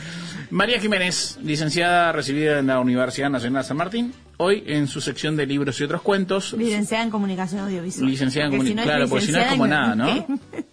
María 0.51 0.79
Jiménez, 0.81 1.39
licenciada 1.43 2.13
recibida 2.13 2.59
en 2.59 2.67
la 2.67 2.79
Universidad 2.81 3.31
Nacional 3.31 3.65
San 3.65 3.79
Martín, 3.79 4.13
hoy 4.37 4.63
en 4.67 4.87
su 4.87 5.01
sección 5.01 5.35
de 5.35 5.47
libros 5.47 5.81
y 5.81 5.85
otros 5.85 6.03
cuentos. 6.03 6.53
Licenciada 6.53 7.05
en 7.05 7.11
comunicación 7.11 7.63
audiovisual. 7.63 8.07
Licenciada 8.11 8.47
en 8.49 8.53
comunicación, 8.53 8.73
si 8.73 8.75
no 8.77 8.83
es 8.83 8.97
claro, 8.99 9.09
porque 9.09 9.25
si 9.27 9.33
no 9.33 9.39
es 9.41 9.47
como 9.49 9.67
nada, 9.67 9.95
¿no? 9.95 10.27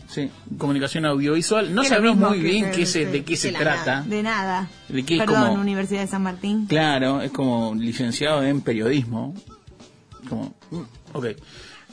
Sí, 0.09 0.29
comunicación 0.57 1.05
audiovisual. 1.05 1.73
No 1.73 1.83
sabemos 1.85 2.17
muy 2.29 2.39
que 2.41 2.43
bien 2.43 2.71
qué 2.71 2.85
se, 2.85 3.05
de 3.05 3.23
qué 3.23 3.31
de 3.33 3.37
se 3.37 3.51
trata. 3.53 3.95
nada. 3.95 4.01
De 4.05 4.21
nada. 4.23 4.67
De 4.89 5.03
qué 5.03 5.13
es 5.15 5.19
Perdón, 5.21 5.47
como- 5.47 5.61
Universidad 5.61 6.01
de 6.01 6.07
San 6.07 6.23
Martín. 6.23 6.67
Claro, 6.67 7.21
es 7.21 7.31
como 7.31 7.73
licenciado 7.73 8.43
en 8.43 8.59
periodismo. 8.61 9.33
Como, 10.27 10.53
mm, 10.71 10.81
ok. 11.13 11.25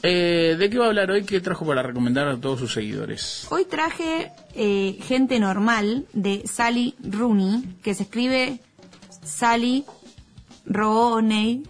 Eh, 0.03 0.55
¿De 0.57 0.69
qué 0.69 0.77
va 0.79 0.85
a 0.85 0.87
hablar 0.87 1.11
hoy? 1.11 1.23
¿Qué 1.23 1.39
trajo 1.41 1.65
para 1.65 1.83
recomendar 1.83 2.27
a 2.27 2.37
todos 2.37 2.59
sus 2.59 2.73
seguidores? 2.73 3.45
Hoy 3.49 3.65
traje 3.65 4.31
eh, 4.55 4.97
Gente 5.03 5.39
Normal 5.39 6.05
de 6.13 6.43
Sally 6.45 6.95
Rooney, 7.03 7.63
que 7.83 7.93
se 7.93 8.03
escribe 8.03 8.59
Sally 9.23 9.85
Rooney. 10.65 11.63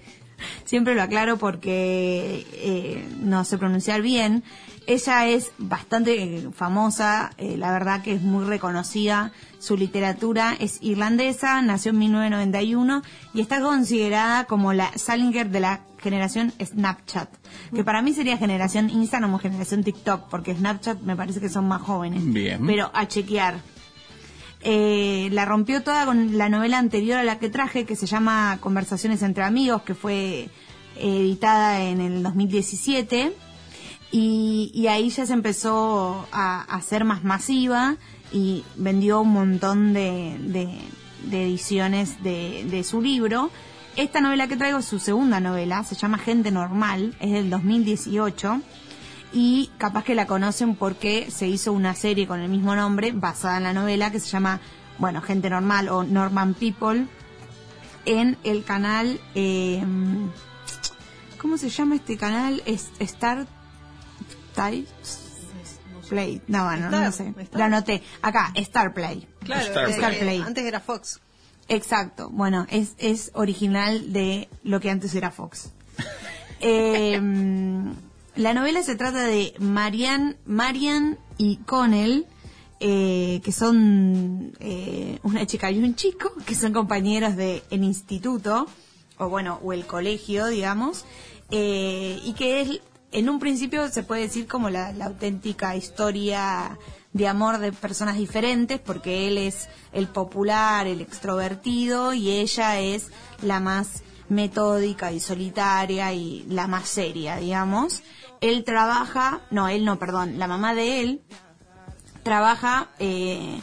Siempre 0.64 0.96
lo 0.96 1.02
aclaro 1.02 1.38
porque 1.38 2.46
eh, 2.54 3.06
no 3.22 3.44
sé 3.44 3.58
pronunciar 3.58 4.02
bien. 4.02 4.44
Ella 4.92 5.26
es 5.26 5.54
bastante 5.58 6.22
eh, 6.22 6.50
famosa, 6.54 7.30
eh, 7.38 7.56
la 7.56 7.72
verdad 7.72 8.02
que 8.02 8.12
es 8.12 8.22
muy 8.22 8.44
reconocida. 8.44 9.32
Su 9.58 9.78
literatura 9.78 10.54
es 10.60 10.80
irlandesa, 10.82 11.62
nació 11.62 11.92
en 11.92 12.00
1991 12.00 13.02
y 13.34 13.39
está 13.39 13.62
considerada 13.62 14.44
como 14.44 14.74
la 14.74 14.92
Salinger 14.98 15.50
de 15.50 15.62
la 15.62 15.80
generación 15.98 16.52
Snapchat, 16.62 17.30
que 17.74 17.86
para 17.86 18.02
mí 18.02 18.12
sería 18.12 18.36
generación 18.38 18.89
Instagram 18.89 19.34
o 19.34 19.39
generación 19.39 19.86
TikTok, 19.86 20.28
porque 20.28 20.56
Snapchat 20.56 21.00
me 21.04 21.16
parece 21.16 21.39
que 21.39 21.48
son 21.48 21.70
más 21.70 21.82
jóvenes. 21.82 22.26
Bien. 22.26 22.68
Pero 22.68 22.92
a 22.94 23.08
chequear. 23.08 23.62
Eh, 24.60 25.30
la 25.32 25.46
rompió 25.46 25.84
toda 25.84 26.06
con 26.06 26.38
la 26.38 26.50
novela 26.50 26.80
anterior 26.80 27.18
a 27.18 27.24
la 27.24 27.39
que 27.39 27.50
traje, 27.50 27.86
que 27.86 27.96
se 27.96 28.08
llama 28.08 28.58
Conversaciones 28.60 29.22
entre 29.22 29.46
amigos, 29.46 29.84
que 29.84 29.96
fue 29.96 30.50
editada 30.98 31.82
en 31.82 32.02
el 32.02 32.24
2017. 32.24 33.51
Y, 34.12 34.86
ahí 34.88 35.09
ya 35.09 35.26
se 35.26 35.34
empezó 35.34 36.28
a, 36.32 36.62
a 36.64 36.82
ser 36.82 37.05
más 37.05 37.24
masiva 37.24 37.95
y 38.34 38.64
vendió 38.76 39.22
un 39.22 39.32
montón 39.32 39.93
de, 39.93 40.38
de- 40.39 41.43
ediciones 41.45 42.22
de, 42.24 42.66
de 42.70 42.84
su 42.84 43.01
libro. 43.01 43.49
Esta 43.95 44.20
novela 44.22 44.47
que 44.47 44.57
traigo 44.57 44.80
es 44.80 44.86
su 44.86 44.99
segunda 44.99 45.39
novela, 45.39 45.84
se 45.84 45.95
llama 45.95 46.18
Gente 46.18 46.51
Normal, 46.51 47.14
es 47.20 47.32
del 47.32 47.49
2018 47.49 48.62
y 49.34 49.70
capaz 49.78 50.03
que 50.03 50.16
la 50.16 50.28
conocen 50.28 50.76
porque 50.76 51.30
se 51.32 51.47
hizo 51.47 51.72
una 51.72 51.93
serie 51.93 52.28
con 52.28 52.41
el 52.41 52.49
mismo 52.49 52.76
nombre 52.76 53.12
basada 53.14 53.57
en 53.57 53.64
la 53.64 53.74
novela 53.74 54.12
que 54.12 54.20
se 54.20 54.28
llama, 54.30 54.59
bueno, 54.97 55.22
Gente 55.22 55.49
Normal 55.49 55.88
o 55.89 56.03
Norman 56.03 56.53
People 56.53 57.05
en 58.05 58.38
el 58.43 58.64
canal, 58.64 59.20
eh, 59.36 59.84
¿cómo 61.39 61.57
se 61.57 61.70
llama 61.70 61.95
este 61.95 62.18
canal? 62.18 62.62
Es 62.66 62.89
Star 62.99 63.45
Type 64.56 64.88
Play. 66.10 66.41
No, 66.47 66.66
bueno, 66.66 66.89
no 66.89 67.08
Star, 67.08 67.14
sé. 67.14 67.41
Star. 67.43 67.60
Lo 67.60 67.66
anoté. 67.66 68.04
Acá, 68.22 68.52
Star 68.56 68.93
Play. 68.93 69.28
Claro, 69.45 69.68
Star 69.68 69.89
eh, 69.89 69.91
Star 69.93 70.18
Play. 70.20 70.41
antes 70.45 70.66
era 70.66 70.82
Fox. 70.82 71.22
Exacto. 71.70 72.30
Bueno, 72.30 72.68
es, 72.70 72.95
es 72.97 73.32
original 73.34 74.12
de 74.12 74.49
lo 74.64 74.82
que 74.82 74.89
antes 74.89 75.16
era 75.16 75.32
Fox. 75.32 75.72
Eh, 76.64 77.20
la 78.36 78.54
novela 78.54 78.84
se 78.84 78.95
trata 78.95 79.24
de 79.24 79.54
Marian, 79.58 80.38
Marian 80.45 81.18
y 81.38 81.58
Connell, 81.58 82.28
eh, 82.80 83.41
que 83.43 83.52
son 83.52 84.54
eh, 84.60 85.20
una 85.24 85.45
chica 85.45 85.70
y 85.70 85.80
un 85.80 85.95
chico, 85.95 86.32
que 86.45 86.56
son 86.56 86.72
compañeros 86.72 87.36
de 87.36 87.62
el 87.72 87.84
instituto, 87.84 88.68
o 89.18 89.28
bueno, 89.28 89.60
o 89.64 89.74
el 89.74 89.86
colegio, 89.86 90.47
digamos, 90.47 91.06
eh, 91.52 92.20
y 92.24 92.34
que 92.34 92.62
es, 92.62 92.82
en 93.12 93.30
un 93.30 93.39
principio 93.39 93.89
se 93.89 94.03
puede 94.03 94.24
decir 94.24 94.47
como 94.47 94.70
la, 94.70 94.91
la 94.93 95.05
auténtica 95.05 95.76
historia 95.76 96.78
de 97.14 97.28
amor 97.28 97.59
de 97.59 97.74
personas 97.74 98.18
diferentes, 98.18 98.80
porque 98.80 99.28
él 99.28 99.38
es 99.38 99.68
el 99.91 100.07
popular, 100.07 100.88
el 100.88 101.01
extrovertido, 101.01 102.14
y 102.14 102.30
ella 102.32 102.80
es 102.80 103.07
la 103.41 103.59
más 103.59 104.03
metódica 104.30 105.12
y 105.12 105.20
solitaria 105.20 106.14
y 106.14 106.45
la 106.47 106.68
más 106.68 106.88
seria, 106.88 107.36
digamos. 107.36 108.01
Él 108.39 108.64
trabaja, 108.64 109.41
no, 109.51 109.68
él 109.68 109.84
no, 109.84 109.99
perdón, 109.99 110.39
la 110.39 110.47
mamá 110.47 110.74
de 110.74 111.01
él 111.01 111.22
trabaja 112.24 112.89
eh, 112.99 113.59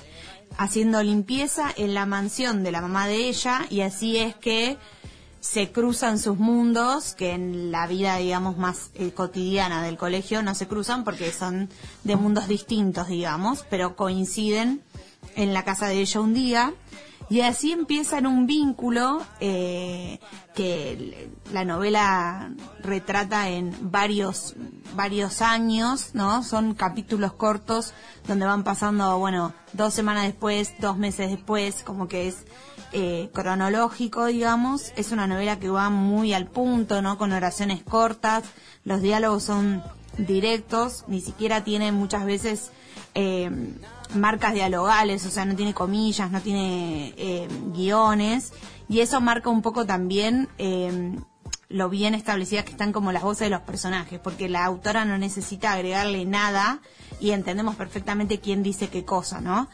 haciendo 0.59 1.03
limpieza 1.03 1.71
en 1.77 1.95
la 1.95 2.05
mansión 2.05 2.63
de 2.63 2.73
la 2.73 2.83
mamá 2.83 3.07
de 3.07 3.29
ella 3.29 3.65
y 3.71 3.81
así 3.81 4.19
es 4.19 4.37
que 4.37 4.77
se 5.41 5.71
cruzan 5.71 6.19
sus 6.19 6.39
mundos, 6.39 7.15
que 7.15 7.33
en 7.33 7.71
la 7.71 7.87
vida, 7.87 8.17
digamos, 8.17 8.57
más 8.59 8.91
eh, 8.95 9.13
cotidiana 9.13 9.83
del 9.83 9.97
colegio 9.97 10.43
no 10.43 10.55
se 10.55 10.67
cruzan 10.67 11.05
porque 11.05 11.33
son 11.33 11.69
de 12.05 12.17
mundos 12.17 12.49
distintos, 12.49 13.09
digamos, 13.09 13.65
pero 13.71 13.97
coinciden 13.97 14.83
en 15.37 15.55
la 15.55 15.65
casa 15.65 15.87
de 15.87 16.01
ella 16.01 16.21
un 16.21 16.35
día. 16.35 16.75
Y 17.31 17.43
así 17.43 17.73
empiezan 17.73 18.27
un 18.27 18.47
vínculo 18.47 19.23
eh, 19.39 20.19
que 20.55 21.31
la 21.53 21.65
novela 21.65 22.51
retrata 22.81 23.51
en 23.51 23.75
varios 23.91 24.55
varios 24.95 25.43
años, 25.43 26.11
¿no? 26.15 26.43
Son 26.43 26.75
capítulos 26.75 27.33
cortos 27.35 27.93
donde 28.27 28.47
van 28.47 28.65
pasando, 28.65 29.19
bueno, 29.19 29.53
dos 29.75 29.95
semanas 29.95 30.25
después, 30.25 30.73
dos 30.81 30.97
meses 30.97 31.31
después, 31.31 31.83
como 31.85 32.09
que 32.09 32.29
es 32.29 32.45
eh, 32.93 33.31
cronológico, 33.33 34.27
digamos. 34.27 34.93
Es 34.97 35.13
una 35.13 35.27
novela 35.27 35.59
que 35.59 35.69
va 35.69 35.91
muy 35.91 36.33
al 36.33 36.47
punto, 36.47 37.03
¿no? 37.03 37.19
Con 37.19 37.33
oraciones 37.33 37.83
cortas, 37.83 38.45
los 38.85 39.03
diálogos 39.03 39.45
son 39.45 39.83
directos, 40.17 41.05
ni 41.09 41.21
siquiera 41.21 41.65
tiene 41.65 41.93
muchas 41.93 42.25
veces 42.25 42.71
eh, 43.15 43.51
marcas 44.15 44.55
dialogales, 44.55 45.25
o 45.27 45.31
sea, 45.31 45.45
no 45.45 45.55
tiene 45.55 45.75
comillas, 45.75 46.31
no 46.31 46.41
tiene 46.41 47.15
eh, 47.17 47.49
guiones, 47.73 48.53
y 48.89 49.01
eso 49.01 49.21
marca 49.21 49.51
un 49.51 49.63
poco 49.63 49.87
también 49.87 50.49
eh, 50.59 51.17
lo 51.69 51.89
bien 51.91 52.15
establecidas 52.15 52.65
que 52.65 52.73
están 52.73 52.93
como 52.93 53.13
las 53.13 53.23
voces 53.23 53.47
de 53.47 53.51
los 53.51 53.61
personajes, 53.63 54.19
porque 54.19 54.49
la 54.49 54.65
autora 54.65 55.05
no 55.05 55.19
necesita 55.19 55.73
agregarle 55.73 56.25
nada 56.25 56.81
y 57.21 57.31
entendemos 57.31 57.77
perfectamente 57.77 58.41
quién 58.41 58.63
dice 58.63 58.89
qué 58.89 59.05
cosa, 59.05 59.41
¿no? 59.41 59.69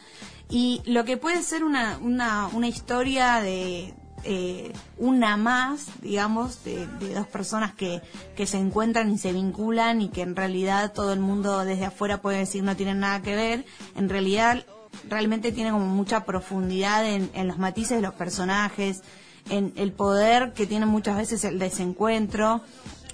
Y 0.49 0.81
lo 0.85 1.05
que 1.05 1.17
puede 1.17 1.41
ser 1.41 1.63
una, 1.63 1.97
una, 2.01 2.47
una 2.53 2.67
historia 2.67 3.41
de 3.41 3.93
eh, 4.23 4.73
una 4.97 5.37
más, 5.37 5.87
digamos, 6.01 6.63
de, 6.63 6.87
de 6.87 7.13
dos 7.13 7.27
personas 7.27 7.73
que, 7.73 8.01
que 8.35 8.45
se 8.45 8.57
encuentran 8.57 9.11
y 9.11 9.17
se 9.17 9.33
vinculan 9.33 10.01
y 10.01 10.09
que 10.09 10.21
en 10.21 10.35
realidad 10.35 10.93
todo 10.93 11.13
el 11.13 11.19
mundo 11.19 11.63
desde 11.65 11.85
afuera 11.85 12.21
puede 12.21 12.39
decir 12.39 12.63
no 12.63 12.75
tienen 12.75 12.99
nada 12.99 13.21
que 13.21 13.35
ver, 13.35 13.65
en 13.95 14.09
realidad 14.09 14.65
realmente 15.09 15.51
tiene 15.51 15.71
como 15.71 15.85
mucha 15.85 16.25
profundidad 16.25 17.05
en, 17.05 17.29
en 17.33 17.47
los 17.47 17.57
matices 17.57 17.97
de 17.97 18.01
los 18.01 18.13
personajes, 18.13 19.01
en 19.49 19.73
el 19.75 19.91
poder 19.91 20.53
que 20.53 20.65
tiene 20.65 20.85
muchas 20.85 21.17
veces 21.17 21.43
el 21.43 21.59
desencuentro. 21.59 22.61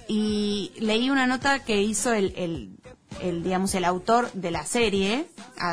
Y 0.07 0.71
leí 0.79 1.09
una 1.09 1.25
nota 1.25 1.59
que 1.59 1.81
hizo 1.81 2.13
el, 2.13 2.33
el, 2.35 2.77
el, 3.19 3.43
digamos, 3.43 3.75
el 3.75 3.85
autor 3.85 4.31
de 4.33 4.51
la 4.51 4.65
serie, 4.65 5.27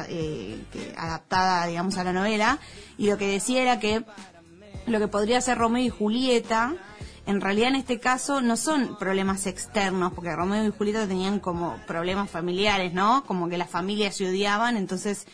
eh, 0.09 0.61
que- 0.73 0.95
adaptada, 0.97 1.67
digamos, 1.67 1.97
a 1.99 2.05
la 2.05 2.13
novela, 2.13 2.59
y 2.97 3.09
lo 3.09 3.17
que 3.19 3.29
decía 3.29 3.63
era 3.63 3.79
que 3.79 4.05
lo 4.87 4.99
que 4.99 5.09
podría 5.09 5.41
ser 5.41 5.59
Romeo 5.59 5.85
y 5.85 5.91
Julieta, 5.91 6.75
en 7.27 7.41
realidad 7.43 7.69
en 7.69 7.77
este 7.77 8.01
caso 8.01 8.41
no 8.41 8.57
son 8.57 8.99
problemas 8.99 9.47
externos, 9.47 10.13
porque 10.15 10.35
Romeo 10.35 10.67
y 10.67 10.71
Julieta 10.71 11.07
tenían 11.07 11.41
como 11.41 11.77
problemas 11.87 12.31
familiares, 12.31 12.95
¿no? 12.95 13.23
Como 13.27 13.49
que 13.49 13.59
las 13.59 13.69
familias 13.71 14.17
se 14.17 14.27
odiaban, 14.29 14.77
entonces 14.79 15.27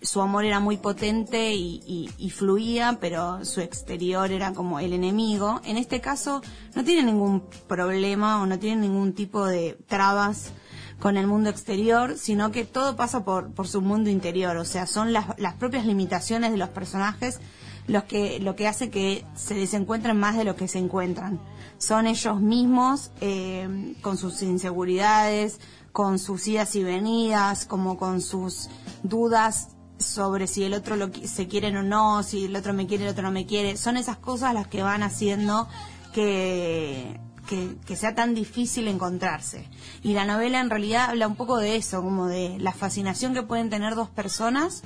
su 0.00 0.20
amor 0.20 0.44
era 0.44 0.58
muy 0.60 0.76
potente 0.78 1.52
y, 1.54 1.80
y- 1.86 2.10
y 2.18 2.30
fluía, 2.30 2.98
pero 3.00 3.44
su 3.44 3.60
exterior 3.60 4.30
era 4.32 4.52
como 4.52 4.80
el 4.80 4.92
enemigo. 4.92 5.60
En 5.64 5.76
este 5.78 6.00
caso 6.00 6.42
no 6.74 6.82
tiene 6.84 7.02
ningún 7.04 7.42
problema 7.68 8.42
o 8.42 8.46
no 8.46 8.58
tiene 8.58 8.82
ningún 8.82 9.14
tipo 9.14 9.44
de 9.46 9.78
trabas 9.86 10.52
con 11.00 11.16
el 11.16 11.26
mundo 11.26 11.50
exterior, 11.50 12.16
sino 12.16 12.50
que 12.52 12.64
todo 12.64 12.96
pasa 12.96 13.24
por, 13.24 13.52
por 13.52 13.68
su 13.68 13.80
mundo 13.80 14.10
interior, 14.10 14.56
o 14.56 14.64
sea, 14.64 14.86
son 14.86 15.12
las, 15.12 15.38
las 15.38 15.54
propias 15.54 15.86
limitaciones 15.86 16.50
de 16.50 16.56
los 16.56 16.68
personajes 16.70 17.40
los 17.86 18.04
que, 18.04 18.40
lo 18.40 18.56
que 18.56 18.66
hace 18.66 18.90
que 18.90 19.24
se 19.34 19.54
desencuentren 19.54 20.18
más 20.18 20.36
de 20.36 20.44
lo 20.44 20.56
que 20.56 20.68
se 20.68 20.78
encuentran. 20.78 21.40
Son 21.78 22.06
ellos 22.06 22.40
mismos, 22.40 23.10
eh, 23.20 23.94
con 24.00 24.16
sus 24.16 24.42
inseguridades, 24.42 25.60
con 25.92 26.18
sus 26.18 26.46
idas 26.48 26.74
y 26.76 26.82
venidas, 26.82 27.66
como 27.66 27.98
con 27.98 28.20
sus 28.20 28.68
dudas 29.02 29.68
sobre 29.98 30.46
si 30.46 30.64
el 30.64 30.74
otro 30.74 30.96
lo, 30.96 31.10
se 31.24 31.46
quieren 31.46 31.76
o 31.76 31.82
no, 31.82 32.22
si 32.22 32.46
el 32.46 32.56
otro 32.56 32.72
me 32.72 32.86
quiere, 32.86 33.04
el 33.04 33.10
otro 33.10 33.22
no 33.22 33.30
me 33.30 33.46
quiere. 33.46 33.76
Son 33.76 33.96
esas 33.96 34.16
cosas 34.16 34.54
las 34.54 34.66
que 34.66 34.82
van 34.82 35.02
haciendo 35.02 35.68
que, 36.12 37.20
que, 37.46 37.96
sea 37.96 38.14
tan 38.14 38.34
difícil 38.34 38.88
encontrarse. 38.88 39.68
Y 40.02 40.14
la 40.14 40.24
novela 40.24 40.60
en 40.60 40.70
realidad 40.70 41.10
habla 41.10 41.28
un 41.28 41.36
poco 41.36 41.58
de 41.58 41.76
eso, 41.76 42.02
como 42.02 42.26
de 42.26 42.58
la 42.58 42.72
fascinación 42.72 43.34
que 43.34 43.42
pueden 43.42 43.70
tener 43.70 43.94
dos 43.94 44.08
personas 44.08 44.82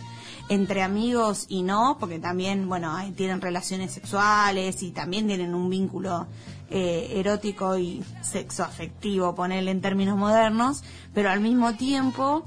entre 0.48 0.82
amigos 0.82 1.46
y 1.48 1.62
no, 1.62 1.96
porque 2.00 2.18
también, 2.18 2.68
bueno, 2.68 2.96
tienen 3.16 3.40
relaciones 3.40 3.92
sexuales 3.92 4.82
y 4.82 4.90
también 4.90 5.26
tienen 5.26 5.54
un 5.54 5.68
vínculo 5.70 6.26
eh, 6.70 7.12
erótico 7.16 7.78
y 7.78 8.02
sexoafectivo, 8.22 9.34
ponerle 9.34 9.70
en 9.70 9.80
términos 9.80 10.18
modernos, 10.18 10.82
pero 11.14 11.30
al 11.30 11.40
mismo 11.40 11.74
tiempo 11.74 12.44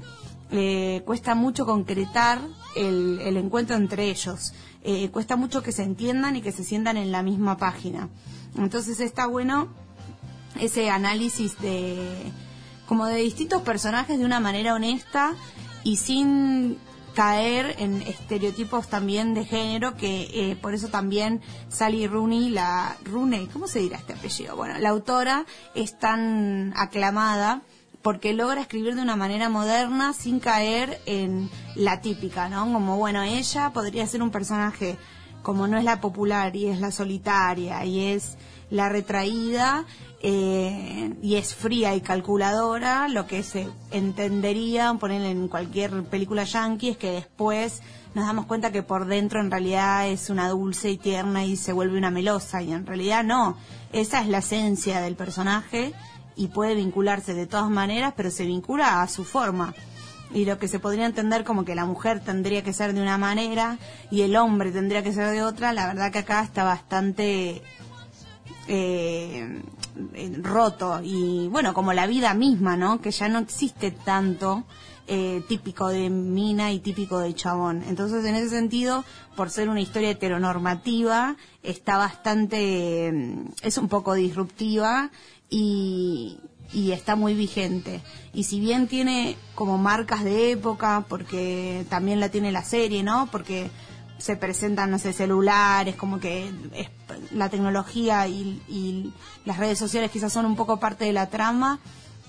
eh, 0.50 1.02
cuesta 1.04 1.34
mucho 1.34 1.66
concretar 1.66 2.40
el, 2.76 3.20
el 3.20 3.36
encuentro 3.36 3.76
entre 3.76 4.10
ellos. 4.10 4.52
Eh, 4.84 5.10
cuesta 5.10 5.36
mucho 5.36 5.62
que 5.62 5.70
se 5.70 5.84
entiendan 5.84 6.34
y 6.34 6.42
que 6.42 6.50
se 6.50 6.64
sientan 6.64 6.96
en 6.96 7.12
la 7.12 7.22
misma 7.22 7.56
página. 7.56 8.08
Entonces 8.56 9.00
está 9.00 9.26
bueno 9.26 9.68
ese 10.60 10.90
análisis 10.90 11.58
de 11.60 11.96
como 12.86 13.06
de 13.06 13.16
distintos 13.16 13.62
personajes 13.62 14.18
de 14.18 14.24
una 14.24 14.40
manera 14.40 14.74
honesta 14.74 15.34
y 15.84 15.96
sin 15.96 16.78
caer 17.14 17.76
en 17.78 18.02
estereotipos 18.02 18.88
también 18.88 19.34
de 19.34 19.44
género 19.44 19.96
que 19.96 20.28
eh, 20.32 20.56
por 20.56 20.74
eso 20.74 20.88
también 20.88 21.42
Sally 21.68 22.06
Rooney 22.06 22.48
la 22.50 22.96
Rooney 23.04 23.46
¿cómo 23.46 23.66
se 23.66 23.80
dirá 23.80 23.98
este 23.98 24.14
apellido? 24.14 24.56
bueno 24.56 24.78
la 24.78 24.88
autora 24.88 25.44
es 25.74 25.98
tan 25.98 26.72
aclamada 26.76 27.62
porque 28.02 28.32
logra 28.32 28.60
escribir 28.60 28.96
de 28.96 29.02
una 29.02 29.16
manera 29.16 29.48
moderna 29.48 30.12
sin 30.12 30.40
caer 30.40 31.00
en 31.06 31.48
la 31.76 32.00
típica, 32.00 32.48
¿no? 32.48 32.70
Como, 32.72 32.96
bueno, 32.96 33.22
ella 33.22 33.70
podría 33.72 34.06
ser 34.06 34.22
un 34.22 34.30
personaje 34.30 34.98
como 35.42 35.66
no 35.66 35.78
es 35.78 35.84
la 35.84 36.00
popular 36.00 36.54
y 36.54 36.66
es 36.66 36.80
la 36.80 36.90
solitaria 36.90 37.84
y 37.84 38.12
es 38.12 38.36
la 38.72 38.88
retraída 38.88 39.84
eh, 40.22 41.14
y 41.20 41.36
es 41.36 41.54
fría 41.54 41.94
y 41.94 42.00
calculadora, 42.00 43.06
lo 43.08 43.26
que 43.26 43.42
se 43.42 43.68
entendería, 43.90 44.94
poner 44.94 45.20
en 45.22 45.46
cualquier 45.48 46.04
película 46.04 46.44
yankee, 46.44 46.90
es 46.90 46.96
que 46.96 47.10
después 47.10 47.82
nos 48.14 48.26
damos 48.26 48.46
cuenta 48.46 48.72
que 48.72 48.82
por 48.82 49.04
dentro 49.04 49.40
en 49.40 49.50
realidad 49.50 50.08
es 50.08 50.30
una 50.30 50.48
dulce 50.48 50.90
y 50.90 50.96
tierna 50.96 51.44
y 51.44 51.56
se 51.56 51.74
vuelve 51.74 51.98
una 51.98 52.10
melosa 52.10 52.62
y 52.62 52.72
en 52.72 52.86
realidad 52.86 53.24
no, 53.24 53.58
esa 53.92 54.22
es 54.22 54.28
la 54.28 54.38
esencia 54.38 55.02
del 55.02 55.16
personaje 55.16 55.92
y 56.34 56.48
puede 56.48 56.74
vincularse 56.74 57.34
de 57.34 57.46
todas 57.46 57.68
maneras, 57.68 58.14
pero 58.16 58.30
se 58.30 58.46
vincula 58.46 59.02
a 59.02 59.08
su 59.08 59.24
forma. 59.24 59.74
Y 60.32 60.46
lo 60.46 60.58
que 60.58 60.66
se 60.66 60.78
podría 60.78 61.04
entender 61.04 61.44
como 61.44 61.66
que 61.66 61.74
la 61.74 61.84
mujer 61.84 62.20
tendría 62.20 62.62
que 62.62 62.72
ser 62.72 62.94
de 62.94 63.02
una 63.02 63.18
manera 63.18 63.76
y 64.10 64.22
el 64.22 64.34
hombre 64.36 64.72
tendría 64.72 65.02
que 65.02 65.12
ser 65.12 65.28
de 65.28 65.42
otra, 65.42 65.74
la 65.74 65.88
verdad 65.88 66.10
que 66.10 66.20
acá 66.20 66.42
está 66.42 66.64
bastante 66.64 67.60
eh, 68.68 69.62
roto 70.42 71.00
y 71.02 71.48
bueno, 71.48 71.74
como 71.74 71.92
la 71.92 72.06
vida 72.06 72.34
misma, 72.34 72.76
¿no? 72.76 73.00
Que 73.00 73.10
ya 73.10 73.28
no 73.28 73.38
existe 73.38 73.90
tanto 73.90 74.64
eh, 75.08 75.42
típico 75.48 75.88
de 75.88 76.10
mina 76.10 76.72
y 76.72 76.78
típico 76.78 77.18
de 77.18 77.34
chabón. 77.34 77.82
Entonces, 77.88 78.24
en 78.24 78.36
ese 78.36 78.50
sentido, 78.50 79.04
por 79.36 79.50
ser 79.50 79.68
una 79.68 79.80
historia 79.80 80.10
heteronormativa, 80.10 81.36
está 81.62 81.96
bastante, 81.96 83.08
eh, 83.08 83.34
es 83.62 83.78
un 83.78 83.88
poco 83.88 84.14
disruptiva 84.14 85.10
y, 85.50 86.38
y 86.72 86.92
está 86.92 87.16
muy 87.16 87.34
vigente. 87.34 88.00
Y 88.32 88.44
si 88.44 88.60
bien 88.60 88.86
tiene 88.86 89.36
como 89.54 89.76
marcas 89.76 90.24
de 90.24 90.52
época, 90.52 91.04
porque 91.08 91.84
también 91.88 92.20
la 92.20 92.28
tiene 92.28 92.52
la 92.52 92.62
serie, 92.62 93.02
¿no? 93.02 93.28
Porque 93.30 93.70
se 94.22 94.36
presentan, 94.36 94.88
no 94.92 95.00
sé, 95.00 95.12
celulares, 95.12 95.96
como 95.96 96.20
que 96.20 96.48
es- 96.74 96.88
la 97.32 97.48
tecnología 97.48 98.28
y, 98.28 99.12
las 99.44 99.58
redes 99.58 99.80
sociales 99.80 100.12
quizás 100.12 100.32
son 100.32 100.46
un 100.46 100.54
poco 100.54 100.78
parte 100.78 101.04
de 101.04 101.12
la 101.12 101.28
trama. 101.28 101.80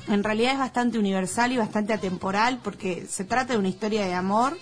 En 0.08 0.24
realidad 0.24 0.54
es 0.54 0.58
bastante 0.58 0.98
universal 0.98 1.52
y 1.52 1.58
bastante 1.58 1.94
atemporal 1.94 2.60
porque 2.64 3.06
se 3.08 3.24
trata 3.24 3.54
de 3.54 3.60
una 3.60 3.70
historia 3.70 4.06
de 4.08 4.16
amor, 4.16 4.58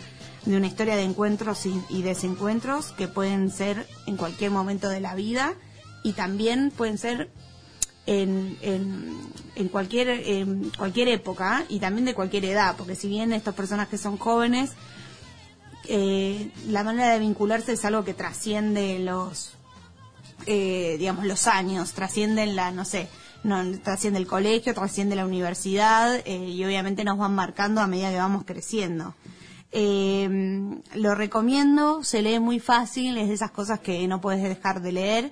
de 0.45 0.57
una 0.57 0.67
historia 0.67 0.97
de 0.97 1.03
encuentros 1.03 1.65
y, 1.65 1.81
y 1.89 2.01
desencuentros 2.01 2.91
que 2.91 3.07
pueden 3.07 3.49
ser 3.49 3.87
en 4.07 4.17
cualquier 4.17 4.51
momento 4.51 4.89
de 4.89 4.99
la 4.99 5.15
vida 5.15 5.53
y 6.03 6.11
también 6.11 6.71
pueden 6.75 6.97
ser 6.97 7.29
en, 8.07 8.57
en, 8.61 9.17
en 9.55 9.69
cualquier, 9.69 10.09
en 10.09 10.69
cualquier 10.77 11.07
época 11.07 11.63
y 11.69 11.79
también 11.79 12.03
de 12.03 12.13
cualquier 12.13 12.43
edad, 12.43 12.75
porque 12.77 12.95
si 12.95 13.07
bien 13.07 13.31
estos 13.31 13.55
personajes 13.55 14.01
son 14.01 14.17
jóvenes, 14.17 14.71
eh, 15.87 16.51
la 16.67 16.83
manera 16.83 17.13
de 17.13 17.19
vincularse 17.19 17.73
es 17.73 17.85
algo 17.85 18.03
que 18.03 18.13
trasciende 18.13 18.99
los, 18.99 19.53
eh, 20.45 20.95
digamos, 20.99 21.25
los 21.25 21.47
años, 21.47 21.93
trasciende 21.93 22.45
la, 22.47 22.71
no 22.71 22.85
sé, 22.85 23.09
no, 23.43 23.63
trasciende 23.79 24.19
el 24.19 24.27
colegio, 24.27 24.73
trasciende 24.73 25.15
la 25.15 25.25
universidad 25.25 26.21
eh, 26.25 26.49
y 26.49 26.63
obviamente 26.63 27.03
nos 27.03 27.17
van 27.17 27.33
marcando 27.33 27.81
a 27.81 27.87
medida 27.87 28.11
que 28.11 28.17
vamos 28.17 28.43
creciendo. 28.45 29.15
Eh, 29.71 30.79
lo 30.95 31.15
recomiendo, 31.15 32.03
se 32.03 32.21
lee 32.21 32.39
muy 32.39 32.59
fácil, 32.59 33.17
es 33.17 33.29
de 33.29 33.33
esas 33.33 33.51
cosas 33.51 33.79
que 33.79 34.07
no 34.07 34.19
puedes 34.21 34.43
dejar 34.43 34.81
de 34.81 34.91
leer. 34.91 35.31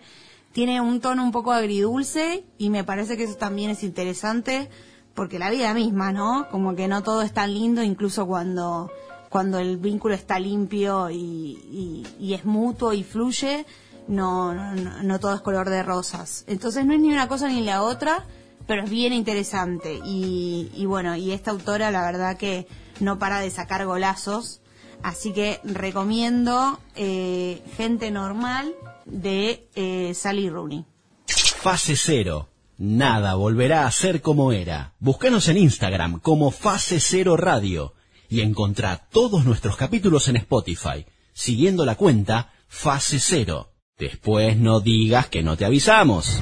tiene 0.53 0.81
un 0.81 0.99
tono 1.01 1.23
un 1.23 1.31
poco 1.31 1.51
agridulce 1.51 2.43
y 2.57 2.69
me 2.69 2.83
parece 2.83 3.17
que 3.17 3.25
eso 3.25 3.35
también 3.35 3.69
es 3.69 3.83
interesante 3.83 4.69
porque 5.13 5.39
la 5.39 5.51
vida 5.51 5.73
misma, 5.73 6.11
¿no? 6.11 6.47
Como 6.49 6.75
que 6.75 6.87
no 6.87 7.03
todo 7.03 7.21
es 7.21 7.33
tan 7.33 7.53
lindo, 7.53 7.83
incluso 7.83 8.25
cuando, 8.25 8.89
cuando 9.29 9.59
el 9.59 9.77
vínculo 9.77 10.15
está 10.15 10.39
limpio 10.39 11.09
y, 11.09 12.05
es 12.19 12.45
mutuo 12.45 12.93
y 12.93 13.03
fluye, 13.03 13.65
no, 14.07 14.53
no, 14.53 15.03
no 15.03 15.19
todo 15.19 15.35
es 15.35 15.41
color 15.41 15.69
de 15.69 15.83
rosas. 15.83 16.43
Entonces 16.47 16.85
no 16.85 16.93
es 16.93 16.99
ni 16.99 17.11
una 17.11 17.27
cosa 17.27 17.47
ni 17.47 17.61
la 17.61 17.83
otra, 17.83 18.25
pero 18.67 18.83
es 18.83 18.89
bien 18.89 19.13
interesante. 19.13 19.99
Y, 20.03 20.71
y 20.75 20.85
bueno, 20.85 21.15
y 21.15 21.31
esta 21.31 21.51
autora 21.51 21.91
la 21.91 22.03
verdad 22.03 22.37
que 22.37 22.67
no 22.99 23.19
para 23.19 23.39
de 23.39 23.49
sacar 23.51 23.85
golazos. 23.85 24.61
Así 25.01 25.31
que 25.31 25.61
recomiendo 25.63 26.79
eh, 26.95 27.61
Gente 27.77 28.11
Normal 28.11 28.73
de 29.05 29.67
eh, 29.75 30.13
Sally 30.13 30.49
Rooney. 30.49 30.85
Fase 31.27 31.95
Cero. 31.95 32.49
Nada 32.77 33.35
volverá 33.35 33.85
a 33.85 33.91
ser 33.91 34.21
como 34.21 34.51
era. 34.51 34.93
Búscanos 34.99 35.47
en 35.49 35.57
Instagram 35.57 36.19
como 36.19 36.51
Fase 36.51 36.99
Cero 36.99 37.37
Radio 37.37 37.93
y 38.29 38.41
encontrá 38.41 39.07
todos 39.11 39.45
nuestros 39.45 39.75
capítulos 39.75 40.27
en 40.27 40.37
Spotify, 40.37 41.05
siguiendo 41.33 41.85
la 41.85 41.95
cuenta 41.95 42.51
Fase 42.67 43.19
Cero. 43.19 43.71
Después 43.97 44.57
no 44.57 44.79
digas 44.79 45.27
que 45.27 45.43
no 45.43 45.57
te 45.57 45.65
avisamos. 45.65 46.39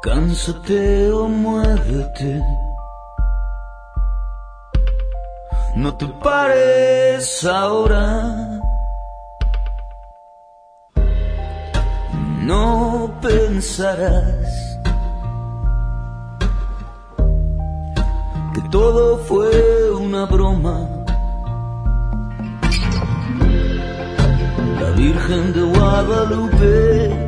O. 0.00 0.18
No 5.76 5.96
te 5.96 6.06
pares 6.06 7.44
ahora. 7.44 8.60
No 12.42 13.18
pensarás 13.20 14.67
que 18.60 18.68
todo 18.70 19.18
fue 19.18 19.90
una 19.92 20.24
broma. 20.26 20.80
La 24.80 24.90
Virgen 24.96 25.52
de 25.52 25.62
Guadalupe 25.62 27.26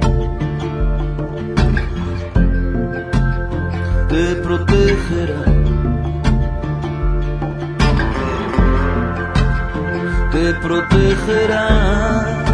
te 4.08 4.34
protegerá. 4.42 5.44
Te 10.32 10.54
protegerá. 10.54 12.49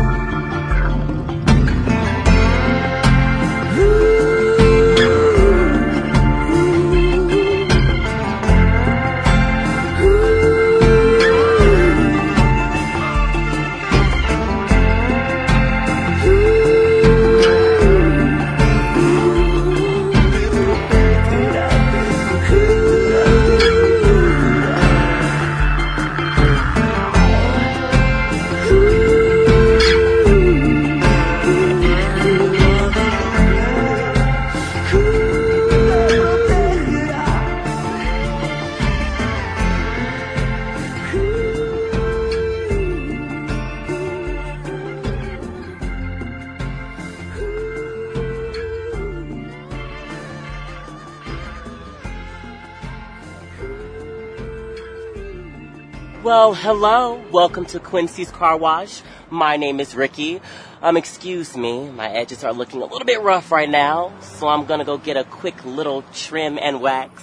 Well, 56.27 56.55
hello. 56.55 57.23
Welcome 57.31 57.67
to 57.67 57.79
Quincy's 57.79 58.33
Car 58.33 58.57
Wash. 58.57 59.01
My 59.31 59.57
name 59.57 59.79
is 59.79 59.95
Ricky. 59.95 60.41
Um, 60.83 60.97
excuse 60.97 61.57
me, 61.57 61.89
my 61.89 62.09
edges 62.11 62.43
are 62.43 62.53
looking 62.53 62.83
a 62.83 62.85
little 62.85 63.07
bit 63.07 63.23
rough 63.23 63.53
right 63.53 63.71
now, 63.71 64.13
so 64.21 64.49
I'm 64.49 64.65
gonna 64.67 64.85
go 64.85 64.99
get 64.99 65.17
a 65.17 65.23
quick 65.23 65.65
little 65.65 66.03
trim 66.13 66.59
and 66.61 66.81
wax. 66.81 67.23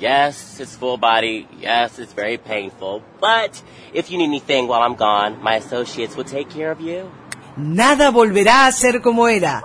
Yes, 0.00 0.60
it's 0.60 0.74
full 0.74 0.96
body. 0.96 1.46
Yes, 1.60 1.98
it's 1.98 2.14
very 2.14 2.38
painful. 2.38 3.02
But 3.20 3.62
if 3.92 4.10
you 4.10 4.16
need 4.16 4.28
anything 4.32 4.66
while 4.66 4.80
I'm 4.80 4.96
gone, 4.96 5.42
my 5.42 5.56
associates 5.56 6.16
will 6.16 6.24
take 6.24 6.48
care 6.48 6.70
of 6.70 6.80
you. 6.80 7.10
Nada 7.58 8.10
volverá 8.10 8.66
a 8.66 8.72
ser 8.72 9.02
como 9.02 9.28
era. 9.28 9.62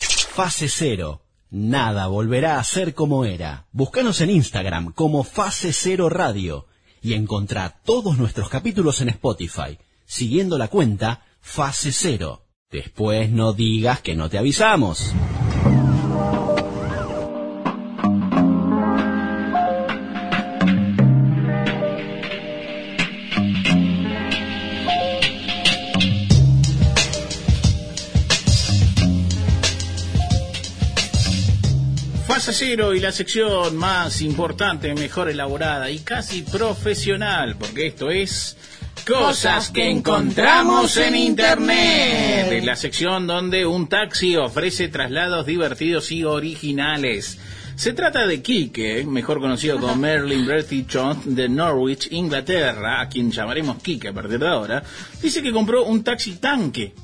Fase 0.00 0.68
Cero. 0.68 1.20
Nada 1.52 2.08
volverá 2.08 2.58
a 2.58 2.64
ser 2.64 2.94
como 2.94 3.24
era. 3.24 3.64
Búscanos 3.70 4.20
en 4.22 4.30
Instagram 4.30 4.92
como 4.92 5.22
Fase 5.22 5.72
Cero 5.72 6.08
Radio 6.08 6.67
y 7.02 7.14
encontrá 7.14 7.80
todos 7.84 8.18
nuestros 8.18 8.48
capítulos 8.48 9.00
en 9.00 9.10
Spotify, 9.10 9.78
siguiendo 10.06 10.58
la 10.58 10.68
cuenta 10.68 11.22
Fase 11.40 11.92
Cero. 11.92 12.44
Después 12.70 13.30
no 13.30 13.52
digas 13.52 14.00
que 14.00 14.14
no 14.14 14.28
te 14.28 14.38
avisamos. 14.38 15.14
Fase 32.38 32.52
Cero 32.52 32.94
y 32.94 33.00
la 33.00 33.10
sección 33.10 33.76
más 33.76 34.20
importante, 34.20 34.94
mejor 34.94 35.28
elaborada 35.28 35.90
y 35.90 35.98
casi 35.98 36.42
profesional, 36.42 37.56
porque 37.58 37.88
esto 37.88 38.12
es 38.12 38.56
Cosas 39.04 39.70
que 39.70 39.90
encontramos 39.90 40.96
en 40.98 41.16
Internet. 41.16 42.62
La 42.62 42.76
sección 42.76 43.26
donde 43.26 43.66
un 43.66 43.88
taxi 43.88 44.36
ofrece 44.36 44.86
traslados 44.86 45.46
divertidos 45.46 46.12
y 46.12 46.22
originales. 46.22 47.40
Se 47.74 47.92
trata 47.92 48.24
de 48.24 48.40
Kike, 48.40 49.04
mejor 49.04 49.40
conocido 49.40 49.80
como 49.80 49.96
Merlin 49.96 50.46
Bertichon 50.46 51.34
de 51.34 51.48
Norwich, 51.48 52.06
Inglaterra, 52.12 53.00
a 53.00 53.08
quien 53.08 53.32
llamaremos 53.32 53.82
Kike 53.82 54.10
a 54.10 54.12
partir 54.12 54.38
de 54.38 54.46
ahora. 54.46 54.84
Dice 55.20 55.42
que 55.42 55.50
compró 55.50 55.86
un 55.86 56.04
taxi 56.04 56.36
tanque, 56.36 56.94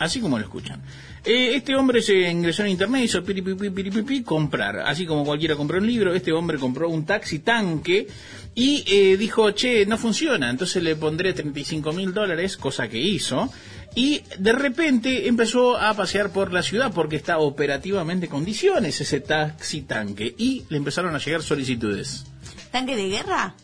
así 0.00 0.18
como 0.18 0.36
lo 0.36 0.44
escuchan. 0.44 0.82
Eh, 1.26 1.56
este 1.56 1.74
hombre 1.74 2.02
se 2.02 2.30
ingresó 2.30 2.62
en 2.62 2.70
internet, 2.70 3.02
hizo 3.02 3.24
piripipi, 3.24 3.70
piripipi, 3.70 4.22
comprar. 4.22 4.78
Así 4.78 5.04
como 5.04 5.24
cualquiera 5.24 5.56
compró 5.56 5.78
un 5.78 5.86
libro, 5.86 6.14
este 6.14 6.30
hombre 6.30 6.56
compró 6.56 6.88
un 6.88 7.04
taxi 7.04 7.40
tanque 7.40 8.06
y 8.54 8.84
eh, 8.86 9.16
dijo, 9.16 9.50
che, 9.50 9.84
no 9.86 9.98
funciona, 9.98 10.48
entonces 10.48 10.80
le 10.84 10.94
pondré 10.94 11.32
35 11.32 11.92
mil 11.92 12.14
dólares, 12.14 12.56
cosa 12.56 12.88
que 12.88 13.00
hizo. 13.00 13.52
Y 13.96 14.22
de 14.38 14.52
repente 14.52 15.26
empezó 15.26 15.76
a 15.76 15.94
pasear 15.94 16.30
por 16.30 16.52
la 16.52 16.62
ciudad 16.62 16.92
porque 16.94 17.16
está 17.16 17.38
operativamente 17.38 18.26
en 18.26 18.30
condiciones 18.30 19.00
ese 19.00 19.20
taxi 19.20 19.82
tanque. 19.82 20.32
Y 20.38 20.64
le 20.68 20.76
empezaron 20.76 21.12
a 21.12 21.18
llegar 21.18 21.42
solicitudes. 21.42 22.24
¿Tanque 22.70 22.94
de 22.94 23.08
guerra? 23.08 23.56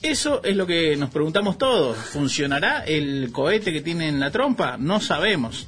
Eso 0.00 0.42
es 0.42 0.56
lo 0.56 0.66
que 0.66 0.96
nos 0.96 1.10
preguntamos 1.10 1.58
todos. 1.58 1.98
¿Funcionará 1.98 2.84
el 2.84 3.30
cohete 3.32 3.70
que 3.70 3.82
tiene 3.82 4.08
en 4.08 4.18
la 4.18 4.30
trompa? 4.30 4.78
No 4.78 4.98
sabemos. 5.00 5.66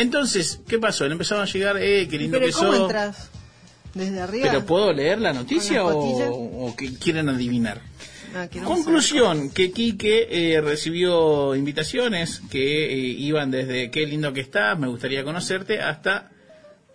Entonces, 0.00 0.60
¿qué 0.66 0.78
pasó? 0.78 1.06
Le 1.06 1.12
empezaron 1.12 1.44
a 1.44 1.46
llegar, 1.46 1.76
eh, 1.78 2.06
qué 2.08 2.18
lindo 2.18 2.38
que 2.40 2.52
¿cómo 2.52 2.72
sos. 2.72 2.80
entras? 2.82 3.30
¿Desde 3.94 4.20
arriba? 4.20 4.46
¿Pero 4.50 4.64
puedo 4.66 4.92
leer 4.92 5.20
la 5.20 5.32
noticia 5.32 5.82
¿Con 5.82 5.92
la 5.92 6.30
o, 6.30 6.74
que 6.76 6.94
quieren 6.94 7.28
adivinar? 7.28 7.80
Ah, 8.34 8.46
Conclusión, 8.62 9.50
que 9.50 9.72
Quique 9.72 10.28
eh, 10.30 10.60
recibió 10.60 11.54
invitaciones 11.54 12.42
que 12.50 12.92
eh, 12.92 12.96
iban 12.96 13.50
desde 13.50 13.90
qué 13.90 14.06
lindo 14.06 14.32
que 14.32 14.42
estás, 14.42 14.78
me 14.78 14.86
gustaría 14.86 15.24
conocerte, 15.24 15.80
hasta, 15.80 16.30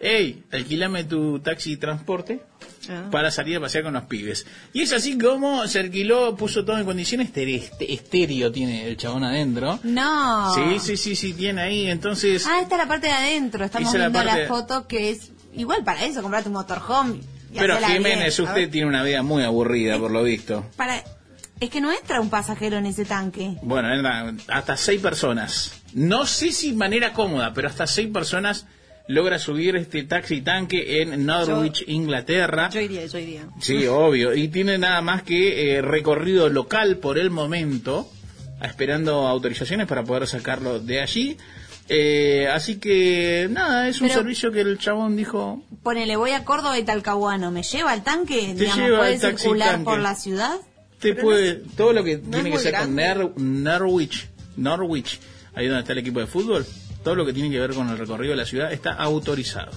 hey, 0.05 0.43
alquilame 0.51 1.05
tu 1.05 1.39
taxi 1.39 1.77
transporte 1.77 2.41
Ah. 2.89 3.07
para 3.09 3.31
salir 3.31 3.55
a 3.57 3.61
pasear 3.61 3.85
con 3.85 3.93
los 3.93 4.03
pibes. 4.03 4.45
Y 4.73 4.81
es 4.81 4.91
así 4.91 5.17
como 5.17 5.65
se 5.67 5.79
alquiló, 5.79 6.35
puso 6.35 6.65
todo 6.65 6.77
en 6.77 6.83
condiciones, 6.85 7.29
estere- 7.29 7.55
este- 7.55 7.93
estéreo 7.93 8.51
tiene 8.51 8.87
el 8.89 8.97
chabón 8.97 9.23
adentro. 9.23 9.79
No. 9.83 10.53
Sí, 10.53 10.79
sí, 10.79 10.97
sí, 10.97 11.15
sí, 11.15 11.33
tiene 11.33 11.61
ahí, 11.61 11.87
entonces... 11.89 12.45
Ah, 12.45 12.59
esta 12.61 12.75
es 12.75 12.81
la 12.81 12.87
parte 12.87 13.07
de 13.07 13.13
adentro. 13.13 13.63
Estamos 13.63 13.93
viendo 13.93 14.21
la, 14.21 14.31
parte 14.31 14.47
foto 14.47 14.85
que 14.87 15.11
es 15.11 15.31
igual 15.55 15.83
para 15.85 16.03
eso, 16.05 16.21
comprate 16.21 16.49
un 16.49 16.55
motorhome. 16.55 17.19
y 17.53 17.57
Pero 17.57 17.77
Jiménez, 17.77 18.35
bien. 18.37 18.49
Usted 18.49 18.69
tiene 18.69 18.87
una 18.87 19.01
vida 19.03 19.23
muy 19.23 19.43
aburrida, 19.43 19.97
por 19.97 20.11
lo 20.11 20.21
visto. 20.23 20.65
Para, 20.75 21.01
es 21.61 21.69
que 21.69 21.79
no 21.79 21.89
entra 21.93 22.19
un 22.19 22.29
pasajero 22.29 22.75
en 22.77 22.85
ese 22.85 23.05
tanque. 23.05 23.55
Bueno, 23.61 23.87
hasta 24.49 24.75
seis 24.75 24.99
personas. 24.99 25.71
No 25.93 26.25
sé 26.25 26.51
si 26.51 26.73
manera 26.73 27.13
cómoda, 27.13 27.53
pero 27.53 27.69
hasta 27.69 27.87
seis 27.87 28.09
personas 28.11 28.65
logra 29.07 29.37
subir 29.39 29.75
este 29.75 30.03
taxi 30.03 30.41
tanque 30.41 31.01
en 31.01 31.25
Norwich, 31.25 31.83
Inglaterra. 31.87 32.69
Yo 32.69 32.79
iría, 32.81 33.05
yo 33.05 33.17
iría. 33.19 33.47
Sí, 33.59 33.85
obvio. 33.89 34.33
Y 34.33 34.47
tiene 34.47 34.77
nada 34.77 35.01
más 35.01 35.23
que 35.23 35.75
eh, 35.75 35.81
recorrido 35.81 36.49
local 36.49 36.97
por 36.97 37.17
el 37.17 37.29
momento, 37.29 38.09
esperando 38.61 39.27
autorizaciones 39.27 39.87
para 39.87 40.03
poder 40.03 40.27
sacarlo 40.27 40.79
de 40.79 41.01
allí. 41.01 41.37
Eh, 41.89 42.47
así 42.49 42.77
que 42.77 43.47
nada, 43.51 43.89
es 43.89 43.99
un 43.99 44.07
Pero- 44.07 44.19
servicio 44.21 44.51
que 44.53 44.61
el 44.61 44.77
chabón 44.77 45.17
dijo, 45.17 45.61
Ponele, 45.83 46.15
voy 46.15 46.31
a 46.31 46.45
Córdoba 46.45 46.79
y 46.79 46.83
Talcahuano. 46.83 47.51
¿Me 47.51 47.61
lleva 47.63 47.93
el 47.93 48.03
tanque? 48.03 48.53
Te 48.55 48.61
Digamos, 48.61 48.77
lleva 48.77 48.97
¿Puede 48.99 49.13
el 49.15 49.19
taxi 49.21 49.37
circular 49.43 49.69
tanque. 49.71 49.83
por 49.85 49.99
la 49.99 50.15
ciudad? 50.15 50.55
te 50.99 51.13
puede, 51.15 51.55
todo 51.75 51.91
lo 51.91 52.01
que 52.05 52.19
no 52.19 52.29
tiene 52.29 52.51
que 52.51 52.59
ser 52.59 52.75
con 52.77 52.95
Norwich, 53.63 54.29
Norwich, 54.55 55.19
ahí 55.53 55.65
donde 55.67 55.81
está 55.81 55.91
el 55.91 55.99
equipo 55.99 56.21
de 56.21 56.27
fútbol, 56.27 56.65
todo 57.03 57.15
lo 57.15 57.25
que 57.25 57.33
tiene 57.33 57.49
que 57.49 57.59
ver 57.59 57.73
con 57.73 57.89
el 57.89 57.97
recorrido 57.97 58.31
de 58.31 58.37
la 58.37 58.45
ciudad 58.45 58.71
está 58.71 58.93
autorizado. 58.93 59.71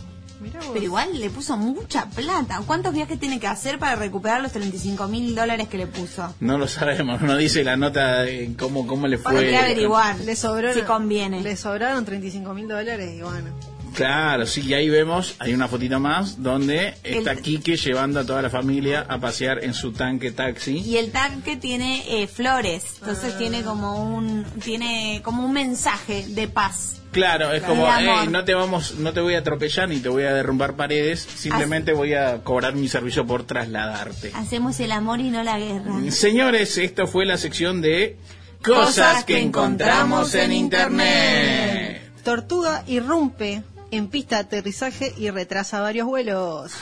Pero 0.73 0.83
igual 0.83 1.19
le 1.19 1.31
puso 1.31 1.57
mucha 1.57 2.09
plata. 2.11 2.61
¿Cuántos 2.67 2.95
viajes 2.95 3.19
tiene 3.19 3.41
que 3.41 3.47
hacer 3.47 3.79
para 3.79 3.97
recuperar 3.97 4.43
los 4.43 4.53
35 4.53 5.09
mil 5.09 5.35
dólares 5.35 5.69
que 5.69 5.79
le 5.79 5.87
puso? 5.87 6.35
No 6.41 6.59
lo 6.59 6.69
sabemos, 6.69 7.23
no 7.23 7.37
dice 7.37 7.65
la 7.65 7.77
nota 7.77 8.23
de 8.23 8.55
cómo, 8.59 8.87
cómo 8.87 9.07
le 9.07 9.19
fue. 9.19 9.39
Hay 9.39 9.51
que 9.51 9.57
averiguar 9.57 10.19
Le 10.21 10.37
sobró, 10.37 10.73
si 10.75 10.83
conviene. 10.83 11.43
Le 11.43 11.57
sobraron 11.57 12.05
35 12.05 12.53
mil 12.55 12.69
dólares 12.69 13.15
y 13.17 13.23
bueno. 13.23 13.76
Claro, 13.97 14.45
sí, 14.47 14.61
y 14.61 14.75
ahí 14.75 14.91
vemos, 14.91 15.35
hay 15.39 15.55
una 15.55 15.69
fotito 15.69 15.99
más 15.99 16.43
donde 16.43 16.95
está 17.03 17.33
El- 17.33 17.41
Quique 17.41 17.77
llevando 17.79 18.21
a 18.21 18.25
toda 18.27 18.43
la 18.43 18.51
familia 18.51 19.07
a 19.09 19.19
pasear 19.19 19.65
en 19.65 19.73
su 19.73 19.93
tanque 19.93 20.31
taxi. 20.33 20.79
Y 20.79 20.99
el 20.99 21.11
tanque 21.11 21.57
tiene 21.57 22.05
eh, 22.23 22.27
flores, 22.29 22.85
entonces 23.01 23.33
Ah. 23.35 23.39
tiene 23.39 23.63
como 23.63 24.15
un 24.15 24.45
tiene 24.63 25.23
como 25.25 25.45
un 25.47 25.53
mensaje 25.53 26.27
de 26.29 26.47
paz. 26.47 27.01
Claro, 27.11 27.51
es 27.53 27.63
como, 27.63 27.87
De 27.87 27.91
amor. 27.91 28.23
"Ey, 28.25 28.29
no 28.29 28.45
te 28.45 28.53
vamos, 28.53 28.97
no 28.97 29.15
te 29.15 29.21
voy 29.23 29.35
a 29.35 29.39
atropellar 29.39 29.89
ni 29.89 30.01
te 30.01 30.11
voy 30.11 30.25
a 30.25 30.35
derrumbar 30.35 30.77
paredes, 30.77 31.27
simplemente 31.35 31.95
voy 31.95 32.13
a 32.13 32.43
cobrar 32.45 32.75
mi 32.75 32.89
servicio 32.89 33.27
por 33.27 33.45
trasladarte. 33.47 34.31
Hacemos 34.35 34.79
el 34.81 34.93
amor 34.93 35.21
y 35.21 35.31
no 35.31 35.43
la 35.43 35.59
guerra. 35.59 35.95
Señores, 36.11 36.77
esto 36.77 37.07
fue 37.07 37.25
la 37.25 37.39
sección 37.39 37.81
de 37.81 38.19
cosas 38.63 39.25
que 39.25 39.41
encontramos 39.41 40.35
en 40.35 40.53
internet. 40.53 42.03
Tortuga 42.23 42.83
irrumpe 42.87 43.63
en 43.97 44.09
pista 44.09 44.37
de 44.37 44.43
aterrizaje 44.43 45.13
y 45.17 45.31
retrasa 45.31 45.81
varios 45.81 46.07
vuelos. 46.07 46.73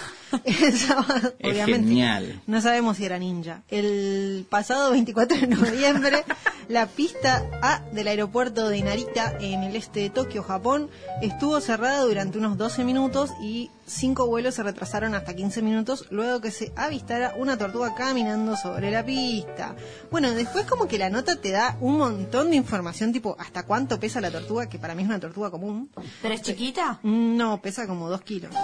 Esa- 0.45 1.33
Es 1.39 1.53
Obviamente. 1.53 1.89
genial. 1.89 2.41
No 2.47 2.61
sabemos 2.61 2.97
si 2.97 3.05
era 3.05 3.19
ninja. 3.19 3.63
El 3.69 4.47
pasado 4.49 4.91
24 4.93 5.37
de 5.39 5.47
noviembre, 5.47 6.25
la 6.69 6.87
pista 6.87 7.43
A 7.63 7.81
del 7.93 8.09
aeropuerto 8.09 8.69
de 8.69 8.83
Narita, 8.83 9.37
en 9.41 9.63
el 9.63 9.77
este 9.77 10.01
de 10.01 10.11
Tokio, 10.11 10.43
Japón, 10.43 10.89
estuvo 11.23 11.61
cerrada 11.61 12.01
durante 12.03 12.39
unos 12.39 12.57
12 12.59 12.85
minutos 12.85 13.31
y 13.43 13.71
cinco 13.87 14.27
vuelos 14.27 14.55
se 14.55 14.63
retrasaron 14.63 15.15
hasta 15.15 15.35
15 15.37 15.61
minutos 15.61 16.07
luego 16.11 16.41
que 16.41 16.51
se 16.51 16.73
avistara 16.75 17.35
una 17.37 17.59
tortuga 17.59 17.95
caminando 17.95 18.57
sobre 18.57 18.91
la 18.91 19.05
pista. 19.05 19.77
Bueno, 20.11 20.31
después 20.33 20.65
como 20.65 20.89
que 20.89 20.97
la 20.97 21.11
nota 21.11 21.37
te 21.37 21.51
da 21.51 21.77
un 21.81 21.99
montón 21.99 22.49
de 22.51 22.57
información, 22.57 23.13
tipo 23.13 23.37
hasta 23.39 23.65
cuánto 23.65 24.01
pesa 24.01 24.23
la 24.23 24.31
tortuga, 24.31 24.69
que 24.71 24.79
para 24.79 24.95
mí 24.95 25.03
es 25.03 25.09
una 25.09 25.21
tortuga 25.21 25.51
común. 25.51 25.91
¿Pero 26.23 26.35
es 26.35 26.41
chiquita? 26.41 26.99
No, 27.03 27.61
pesa 27.61 27.87
como 27.87 28.09
2 28.09 28.23
kilos. 28.23 28.55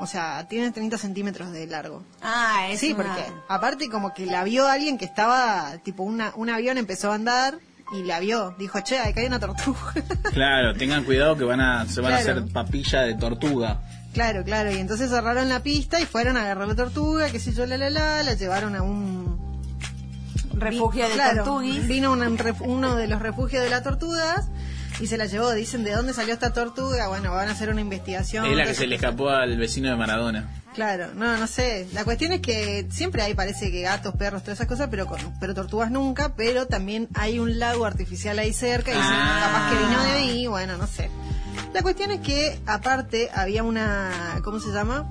O 0.00 0.06
sea, 0.06 0.46
tiene 0.48 0.70
30 0.70 0.96
centímetros 0.98 1.52
de 1.52 1.66
largo. 1.66 2.02
Ah, 2.22 2.68
es 2.70 2.80
Sí, 2.80 2.92
una- 2.92 3.04
porque 3.04 3.32
aparte 3.48 3.88
como 3.90 4.14
que 4.14 4.26
la 4.26 4.44
vio 4.44 4.66
alguien 4.68 4.96
que 4.98 5.04
estaba, 5.04 5.72
tipo 5.82 6.02
una, 6.02 6.32
un 6.36 6.48
avión 6.50 6.78
empezó 6.78 7.12
a 7.12 7.16
andar 7.16 7.58
y 7.92 8.04
la 8.04 8.18
vio. 8.20 8.54
Dijo, 8.58 8.80
che, 8.80 8.98
acá 8.98 9.20
hay 9.20 9.26
una 9.26 9.40
tortuga. 9.40 9.92
Claro, 10.32 10.74
tengan 10.74 11.04
cuidado 11.04 11.36
que 11.36 11.44
van 11.44 11.60
a, 11.60 11.86
se 11.86 12.00
van 12.00 12.12
a 12.14 12.16
hacer 12.16 12.44
papilla 12.52 13.02
de 13.02 13.14
tortuga. 13.14 13.80
claro, 14.14 14.42
claro. 14.44 14.70
Y 14.72 14.78
entonces 14.78 15.10
cerraron 15.10 15.48
la 15.48 15.62
pista 15.62 16.00
y 16.00 16.06
fueron 16.06 16.36
a 16.36 16.42
agarrar 16.42 16.68
la 16.68 16.74
tortuga, 16.76 17.28
qué 17.30 17.38
sé 17.40 17.52
yo, 17.52 17.66
la 17.66 17.76
la 17.76 17.90
la, 17.90 18.22
la 18.22 18.34
llevaron 18.34 18.76
a 18.76 18.82
un... 18.82 19.38
Refugio 20.54 21.06
de 21.08 21.14
Claro, 21.14 21.44
tortuguis. 21.44 21.86
Vino 21.86 22.12
un 22.12 22.20
ref- 22.38 22.60
uno 22.60 22.94
de 22.94 23.06
los 23.08 23.20
refugios 23.22 23.62
de 23.62 23.70
las 23.70 23.82
tortugas 23.82 24.48
y 25.00 25.06
se 25.06 25.16
la 25.16 25.26
llevó. 25.26 25.50
Dicen, 25.52 25.82
¿de 25.84 25.92
dónde 25.92 26.12
salió 26.14 26.34
esta 26.34 26.52
tortuga? 26.52 27.08
Bueno, 27.08 27.32
van 27.32 27.48
a 27.48 27.52
hacer 27.52 27.70
una 27.70 27.80
investigación. 27.80 28.46
Es 28.46 28.56
la 28.56 28.64
que 28.64 28.74
se 28.74 28.86
le 28.86 28.96
escapó 28.96 29.30
al 29.30 29.56
vecino 29.58 29.88
de 29.90 29.96
Maradona. 29.96 30.48
Claro, 30.74 31.08
no, 31.14 31.36
no 31.36 31.46
sé. 31.48 31.88
La 31.92 32.04
cuestión 32.04 32.32
es 32.32 32.40
que 32.40 32.86
siempre 32.90 33.22
hay, 33.22 33.34
parece 33.34 33.72
que 33.72 33.82
gatos, 33.82 34.14
perros, 34.14 34.42
todas 34.42 34.58
esas 34.58 34.68
cosas, 34.68 34.88
pero 34.90 35.06
con, 35.06 35.18
pero 35.40 35.52
tortugas 35.54 35.90
nunca. 35.90 36.34
Pero 36.36 36.66
también 36.66 37.08
hay 37.14 37.38
un 37.40 37.58
lago 37.58 37.84
artificial 37.86 38.38
ahí 38.38 38.52
cerca 38.52 38.92
y 38.92 38.94
dicen, 38.94 39.10
Ah. 39.12 39.40
capaz 39.42 39.70
que 39.70 39.86
vino 39.86 40.02
de 40.04 40.10
ahí, 40.12 40.46
bueno, 40.46 40.76
no 40.76 40.86
sé. 40.86 41.10
La 41.74 41.82
cuestión 41.82 42.10
es 42.12 42.20
que 42.20 42.58
aparte 42.66 43.30
había 43.34 43.62
una, 43.64 44.40
¿cómo 44.44 44.60
se 44.60 44.70
llama? 44.72 45.08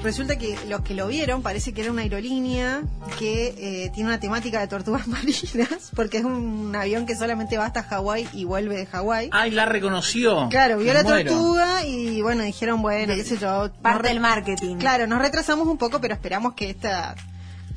Resulta 0.00 0.36
que 0.36 0.56
los 0.68 0.82
que 0.82 0.94
lo 0.94 1.08
vieron 1.08 1.42
parece 1.42 1.72
que 1.74 1.82
era 1.82 1.90
una 1.90 2.02
aerolínea 2.02 2.82
que 3.18 3.48
eh, 3.58 3.90
tiene 3.92 4.08
una 4.10 4.20
temática 4.20 4.60
de 4.60 4.68
tortugas 4.68 5.06
marinas, 5.08 5.90
porque 5.94 6.18
es 6.18 6.24
un 6.24 6.74
avión 6.76 7.04
que 7.04 7.16
solamente 7.16 7.58
va 7.58 7.66
hasta 7.66 7.82
Hawái 7.82 8.28
y 8.32 8.44
vuelve 8.44 8.76
de 8.76 8.86
Hawái. 8.86 9.30
¡Ay, 9.32 9.50
la 9.50 9.66
reconoció! 9.66 10.48
Claro, 10.50 10.78
vio 10.78 10.92
Me 10.92 10.94
la 10.94 11.02
muero. 11.02 11.30
tortuga 11.32 11.84
y 11.84 12.22
bueno, 12.22 12.44
dijeron, 12.44 12.80
bueno, 12.80 13.14
qué 13.14 13.24
sé 13.24 13.38
yo. 13.38 13.70
Parte 13.82 14.08
del 14.08 14.20
marketing. 14.20 14.76
Claro, 14.76 15.08
nos 15.08 15.20
retrasamos 15.20 15.66
un 15.66 15.78
poco, 15.78 16.00
pero 16.00 16.14
esperamos 16.14 16.54
que 16.54 16.70
esta 16.70 17.16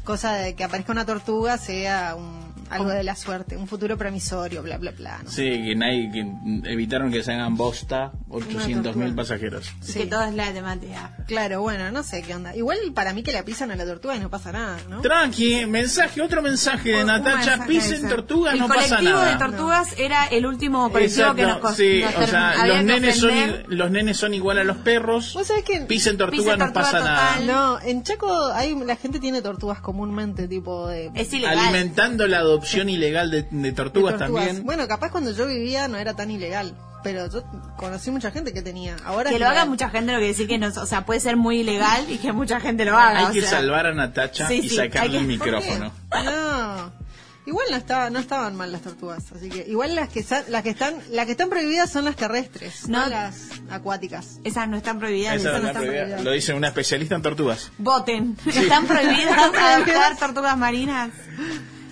cosa 0.04 0.34
de 0.34 0.54
que 0.56 0.64
aparezca 0.64 0.92
una 0.92 1.06
tortuga 1.06 1.58
sea 1.58 2.16
un, 2.16 2.51
algo 2.72 2.90
de 2.90 3.04
la 3.04 3.16
suerte, 3.16 3.58
un 3.58 3.68
futuro 3.68 3.98
promisorio, 3.98 4.64
bla, 4.64 4.78
bla, 4.78 4.92
bla. 4.92 5.20
¿no? 5.24 5.30
Sí, 5.30 5.44
que, 5.44 5.76
nadie, 5.76 6.10
que 6.12 6.72
evitaron 6.72 7.12
que 7.12 7.22
se 7.24 7.32
hagan 7.34 7.56
bosta 7.56 8.12
800 8.30 8.96
mil 8.96 9.14
pasajeros. 9.14 9.72
Y 9.88 9.94
Que 9.94 10.06
todo 10.08 10.24
es 10.24 10.34
la 10.34 10.52
temática. 10.52 11.16
Claro, 11.28 11.62
bueno, 11.62 11.92
no 11.92 12.04
sé 12.04 12.22
qué 12.24 12.36
onda. 12.36 12.56
Igual 12.56 12.78
para 12.94 13.14
mí 13.14 13.24
que 13.24 13.32
la 13.32 13.44
pisan 13.44 13.72
a 13.72 13.76
la 13.76 13.86
tortuga 13.86 14.16
y 14.16 14.20
no 14.20 14.30
pasa 14.30 14.52
nada, 14.52 14.78
¿no? 14.90 15.02
Tranqui, 15.02 15.66
mensaje, 15.66 16.22
otro 16.22 16.42
mensaje 16.42 16.90
de 16.92 17.02
Un 17.02 17.08
Natacha, 17.08 17.66
pisen 17.68 18.08
tortugas, 18.08 18.54
El 18.54 18.60
no 18.62 18.68
pasa 18.68 18.98
colectivo 18.98 19.20
nada. 19.20 19.32
de 19.32 19.38
tortugas 19.38 19.88
era 19.98 20.26
el 20.28 20.46
último 20.46 20.90
colectivo 20.92 21.36
que 21.36 21.42
nos 21.44 21.58
Exacto, 21.58 21.68
cos- 21.70 21.76
sí, 21.76 22.02
nos 22.02 22.16
o 22.16 22.28
sea, 22.28 22.68
los 22.68 22.84
nenes, 22.84 23.18
son, 23.18 23.32
los 23.68 23.92
nenes 23.92 24.18
son 24.18 24.34
igual 24.34 24.58
a 24.60 24.64
los 24.64 24.78
perros. 24.78 25.34
¿Vos 25.34 25.48
sabés 25.48 25.64
que 25.64 25.82
Pisen 25.82 26.18
tortugas, 26.18 26.46
Pisen 26.56 26.60
no 26.60 26.66
tortuga 26.72 26.82
pasa 26.92 27.00
nada. 27.00 27.28
total. 27.34 27.48
No, 27.48 27.80
en 27.82 28.04
Chaco 28.04 28.48
hay, 28.54 28.76
la 28.86 28.96
gente 28.96 29.20
tiene 29.20 29.42
tortugas 29.42 29.80
comúnmente, 29.82 30.48
tipo 30.48 30.88
de... 30.88 31.12
Es 31.16 31.34
ilegal. 31.34 31.58
Alimentando 31.60 32.28
la 32.28 32.38
adopción 32.40 32.61
ilegal 32.90 33.32
de, 33.32 33.44
de 33.50 33.72
tortugas, 33.72 34.14
de 34.14 34.20
tortugas. 34.20 34.46
también. 34.46 34.66
Bueno, 34.66 34.88
capaz 34.88 35.12
cuando 35.12 35.32
yo 35.32 35.48
vivía 35.48 35.88
no 35.88 35.98
era 35.98 36.14
tan 36.16 36.32
ilegal, 36.32 36.76
pero 37.04 37.30
yo 37.32 37.44
conocí 37.78 38.12
mucha 38.12 38.32
gente 38.32 38.54
que 38.54 38.62
tenía. 38.62 38.96
Ahora 39.06 39.30
que 39.32 39.40
lo 39.40 39.48
haga 39.48 39.66
mucha 39.66 39.90
gente 39.90 40.12
no 40.12 40.18
quiere 40.20 40.28
decir 40.34 40.48
que 40.48 40.58
no, 40.58 40.68
o 40.68 40.86
sea, 40.86 41.06
puede 41.06 41.20
ser 41.20 41.36
muy 41.38 41.62
ilegal 41.62 42.06
y 42.10 42.18
que 42.18 42.32
mucha 42.32 42.60
gente 42.60 42.86
lo 42.86 42.98
haga. 42.98 43.20
Hay 43.20 43.26
o 43.26 43.32
que 43.32 43.42
sea. 43.42 43.50
salvar 43.52 43.86
a 43.88 43.94
Natacha 43.94 44.48
Sí, 44.48 44.62
y 44.64 44.70
sí, 44.70 44.76
sacarle 44.76 45.12
que- 45.12 45.18
el 45.18 45.26
micrófono. 45.28 45.92
No. 46.24 47.02
Igual 47.44 47.66
no 47.72 47.76
estaba, 47.78 48.12
no 48.12 48.20
estaban 48.20 48.56
mal 48.56 48.72
las 48.72 48.82
tortugas, 48.84 49.24
así 49.36 49.50
que 49.50 49.66
igual 49.68 49.96
las 49.96 50.10
que 50.10 50.24
las 50.50 50.62
que 50.62 50.70
están 50.70 50.94
las 51.10 51.26
que 51.26 51.32
están 51.32 51.50
prohibidas 51.50 51.90
son 51.90 52.06
las 52.06 52.16
terrestres, 52.16 52.88
no, 52.88 53.02
No. 53.02 53.10
las 53.10 53.50
acuáticas. 53.72 54.40
Esas 54.44 54.70
no 54.70 54.78
están 54.78 55.00
prohibidas. 55.00 55.38
Esas 55.38 55.54
no 55.54 55.58
están 55.70 55.74
prohibida. 55.82 56.02
prohibidas. 56.02 56.24
Lo 56.24 56.32
dice 56.34 56.54
una 56.54 56.68
especialista 56.68 57.16
en 57.16 57.24
tortugas. 57.24 57.72
Voten. 57.80 58.38
¿Están 58.46 58.86
prohibidas 58.86 59.38
adoptar 59.58 60.18
tortugas 60.18 60.56
marinas? 60.56 61.10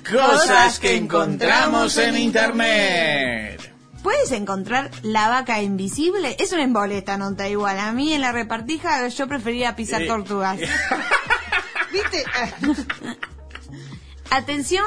Cosas 0.03 0.79
que 0.79 0.95
encontramos 0.95 1.97
en 1.97 2.17
internet. 2.17 3.73
¿Puedes 4.03 4.31
encontrar 4.31 4.91
la 5.03 5.27
vaca 5.27 5.61
invisible? 5.61 6.35
Es 6.39 6.53
una 6.53 6.63
emboleta 6.63 7.17
nota 7.17 7.49
igual. 7.49 7.79
A 7.79 7.91
mí 7.91 8.13
en 8.13 8.21
la 8.21 8.31
repartija 8.31 9.07
yo 9.09 9.27
prefería 9.27 9.75
pisar 9.75 10.05
tortugas. 10.05 10.59
¿Viste? 11.91 12.23
Atención, 14.29 14.85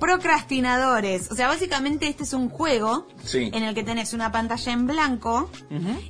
procrastinadores. 0.00 1.30
O 1.30 1.34
sea, 1.36 1.46
básicamente 1.48 2.08
este 2.08 2.24
es 2.24 2.32
un 2.32 2.48
juego 2.48 3.06
Sí. 3.24 3.50
en 3.52 3.62
el 3.62 3.74
que 3.74 3.82
tenés 3.84 4.12
una 4.14 4.32
pantalla 4.32 4.72
en 4.72 4.86
blanco 4.86 5.50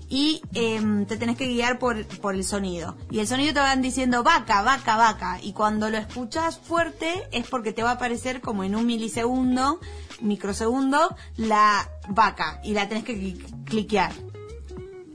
y 0.09 0.41
em, 0.55 1.05
te 1.07 1.17
tenés 1.17 1.37
que 1.37 1.47
guiar 1.47 1.79
por, 1.79 2.07
por 2.21 2.35
el 2.35 2.45
sonido. 2.45 2.97
Y 3.11 3.19
el 3.19 3.27
sonido 3.27 3.53
te 3.53 3.61
van 3.61 3.83
diciendo 3.83 4.23
vaca, 4.23 4.63
vaca, 4.63 4.97
vaca. 4.97 5.39
Y 5.43 5.53
cuando 5.53 5.91
lo 5.91 5.99
escuchas 5.99 6.59
fuerte 6.59 7.29
es 7.33 7.47
porque 7.49 7.73
te 7.73 7.83
va 7.83 7.91
a 7.91 7.95
aparecer 7.95 8.41
como 8.41 8.65
en 8.65 8.75
un 8.77 8.87
milisegundo, 8.87 9.81
microsegundo, 10.23 11.15
la 11.37 11.89
vaca. 12.09 12.61
Y 12.65 12.73
la 12.73 12.89
tenés 12.89 13.05
que 13.05 13.17
cli- 13.17 13.65
cliquear. 13.65 14.13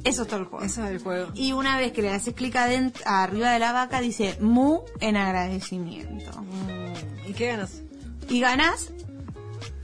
Eso 0.03 0.21
es 0.21 0.27
todo 0.27 0.41
el 0.41 0.45
juego. 0.45 0.63
Eso 0.63 0.83
es 0.85 0.91
el 0.91 0.99
juego. 0.99 1.31
Y 1.33 1.53
una 1.53 1.77
vez 1.79 1.91
que 1.91 2.03
le 2.03 2.11
haces 2.11 2.35
clic 2.35 2.53
adent- 2.55 3.01
arriba 3.05 3.49
de 3.51 3.57
la 3.59 3.71
vaca 3.71 4.01
dice 4.01 4.37
mu 4.39 4.81
en 4.99 5.17
agradecimiento. 5.17 6.31
¿Y 7.27 7.33
qué 7.33 7.47
ganas? 7.47 7.81
Y 8.29 8.39
ganas 8.39 8.91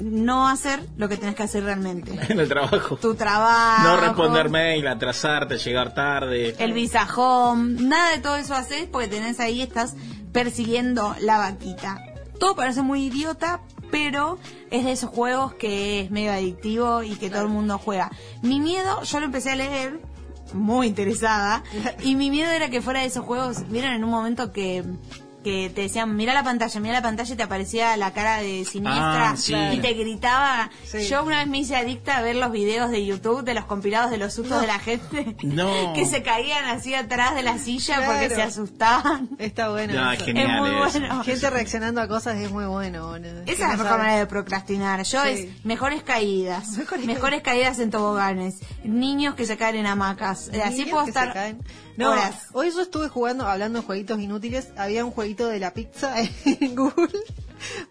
no 0.01 0.47
hacer 0.47 0.81
lo 0.97 1.07
que 1.09 1.17
tenés 1.17 1.35
que 1.35 1.43
hacer 1.43 1.63
realmente. 1.63 2.11
En 2.29 2.39
el 2.39 2.47
trabajo. 2.47 2.97
Tu 2.97 3.15
trabajo. 3.15 3.83
No 3.83 3.97
responder 3.97 4.49
mail, 4.49 4.87
atrasarte, 4.87 5.57
llegar 5.57 5.93
tarde. 5.93 6.55
El 6.59 6.73
visa 6.73 7.07
home, 7.15 7.81
nada 7.81 8.11
de 8.11 8.19
todo 8.19 8.35
eso 8.35 8.55
haces 8.55 8.87
porque 8.91 9.07
tenés 9.07 9.39
ahí, 9.39 9.61
estás 9.61 9.95
persiguiendo 10.31 11.15
la 11.21 11.37
vaquita. 11.37 12.03
Todo 12.39 12.55
parece 12.55 12.81
muy 12.81 13.05
idiota, 13.05 13.61
pero 13.91 14.39
es 14.71 14.85
de 14.85 14.93
esos 14.93 15.09
juegos 15.09 15.53
que 15.53 16.01
es 16.01 16.11
medio 16.11 16.31
adictivo 16.31 17.03
y 17.03 17.15
que 17.15 17.29
todo 17.29 17.43
el 17.43 17.49
mundo 17.49 17.77
juega. 17.77 18.09
Mi 18.41 18.59
miedo, 18.59 19.03
yo 19.03 19.19
lo 19.19 19.25
empecé 19.25 19.51
a 19.51 19.55
leer 19.55 19.99
muy 20.53 20.87
interesada 20.87 21.63
y 22.03 22.15
mi 22.15 22.29
miedo 22.29 22.49
era 22.49 22.69
que 22.69 22.81
fuera 22.81 23.01
de 23.01 23.07
esos 23.07 23.25
juegos, 23.25 23.69
vieron 23.69 23.93
en 23.93 24.03
un 24.03 24.09
momento 24.09 24.51
que 24.51 24.83
que 25.43 25.71
te 25.73 25.81
decían, 25.81 26.15
mira 26.15 26.33
la 26.33 26.43
pantalla, 26.43 26.79
mira 26.79 26.93
la 26.95 27.01
pantalla 27.01 27.33
y 27.33 27.37
te 27.37 27.43
aparecía 27.43 27.97
la 27.97 28.13
cara 28.13 28.37
de 28.37 28.63
siniestra 28.65 29.31
Ah, 29.31 29.37
sí. 29.37 29.53
y 29.73 29.79
te 29.79 29.93
gritaba. 29.93 30.69
Sí. 30.85 31.07
Yo 31.07 31.23
una 31.23 31.39
vez 31.39 31.47
me 31.47 31.59
hice 31.59 31.75
adicta 31.75 32.17
a 32.17 32.21
ver 32.21 32.35
los 32.35 32.51
videos 32.51 32.91
de 32.91 33.05
YouTube 33.05 33.43
de 33.43 33.53
los 33.53 33.65
compilados 33.65 34.11
de 34.11 34.17
los 34.17 34.33
sustos 34.33 34.61
de 34.61 34.67
la 34.67 34.79
gente 34.79 35.35
No. 35.43 35.93
que 35.95 36.05
se 36.05 36.21
caían 36.23 36.65
así 36.65 36.93
atrás 36.93 37.35
de 37.35 37.43
la 37.43 37.57
silla 37.57 37.95
Claro. 37.97 38.11
porque 38.11 38.29
se 38.29 38.41
asustaban. 38.41 39.29
Está 39.39 39.69
bueno. 39.69 39.93
No, 39.93 40.11
eso. 40.11 40.25
genial 40.25 40.49
es 40.51 40.59
muy 40.59 40.69
eso. 40.87 40.99
bueno. 40.99 41.23
Gente 41.23 41.49
reaccionando 41.49 42.01
a 42.01 42.07
cosas 42.07 42.37
es 42.37 42.51
muy 42.51 42.65
bueno. 42.65 43.15
Esa 43.15 43.41
es 43.45 43.59
la 43.59 43.67
mejor 43.77 43.97
manera 43.97 44.17
de 44.19 44.25
procrastinar. 44.27 45.03
Yo 45.03 45.23
Sí. 45.23 45.29
es 45.29 45.65
mejores 45.65 46.03
caídas. 46.03 46.77
Mejores 46.77 47.05
Mejores, 47.05 47.41
caídas 47.41 47.79
en 47.79 47.89
toboganes. 47.91 48.59
Niños 48.83 49.35
que 49.35 49.45
se 49.45 49.57
caen 49.57 49.75
en 49.77 49.85
hamacas. 49.87 50.49
Eh, 50.53 50.61
Así 50.61 50.77
Niños 50.79 50.89
puedo 50.89 51.05
que 51.05 51.11
se 51.11 51.19
estar 51.19 51.33
caen. 51.33 51.59
No, 52.01 52.11
horas. 52.11 52.47
hoy 52.53 52.71
yo 52.71 52.81
estuve 52.81 53.07
jugando, 53.07 53.45
hablando 53.47 53.79
de 53.79 53.85
jueguitos 53.85 54.19
inútiles, 54.19 54.69
había 54.77 55.05
un 55.05 55.11
jueguito 55.11 55.47
de 55.47 55.59
la 55.59 55.73
pizza 55.73 56.15
en 56.45 56.75
Google. 56.75 57.09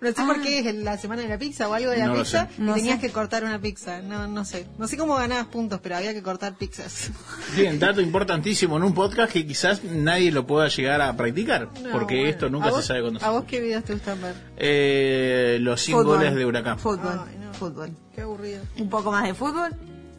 No 0.00 0.08
sé 0.08 0.14
por 0.26 0.42
qué 0.42 0.58
es 0.58 0.74
la 0.74 0.98
semana 0.98 1.22
de 1.22 1.28
la 1.28 1.38
pizza 1.38 1.68
o 1.68 1.74
algo 1.74 1.90
de 1.92 1.98
la 1.98 2.06
No 2.06 2.14
pizza. 2.14 2.48
Y 2.58 2.62
No 2.62 2.74
tenías 2.74 2.96
sé. 3.00 3.06
que 3.06 3.12
cortar 3.12 3.44
una 3.44 3.60
pizza. 3.60 4.02
No, 4.02 4.26
no 4.26 4.44
sé. 4.44 4.66
No 4.78 4.88
sé 4.88 4.96
cómo 4.96 5.14
ganabas 5.14 5.46
puntos, 5.46 5.78
pero 5.80 5.96
había 5.96 6.12
que 6.12 6.22
cortar 6.24 6.56
pizzas. 6.56 7.10
Bien, 7.56 7.78
dato 7.78 8.00
importantísimo 8.00 8.76
en 8.78 8.82
un 8.82 8.94
podcast 8.94 9.32
que 9.32 9.46
quizás 9.46 9.84
nadie 9.84 10.32
lo 10.32 10.44
pueda 10.44 10.66
llegar 10.68 11.00
a 11.00 11.16
practicar, 11.16 11.68
No, 11.82 11.90
porque 11.92 12.16
bueno. 12.16 12.30
esto 12.30 12.46
¿A 12.46 12.50
nunca 12.50 12.72
se 12.72 12.82
sabe 12.82 13.02
cuándo 13.02 13.20
¿A 13.24 13.30
vos 13.30 13.44
qué 13.44 13.60
videos 13.60 13.84
te 13.84 13.92
gustan 13.92 14.20
ver? 14.20 14.34
Eh, 14.56 15.58
los 15.60 15.80
100 15.80 15.98
Fútbol. 15.98 16.16
goles 16.16 16.34
de 16.34 16.46
Huracán. 16.46 16.78
Fútbol. 16.78 17.20
Ay, 17.28 17.36
no. 17.38 17.54
Fútbol. 17.54 17.90
Qué 18.14 18.22
aburrido. 18.22 18.62
Un 18.76 18.90
poco 18.90 19.12
más 19.12 19.22
de 19.24 19.34
fútbol. 19.34 19.70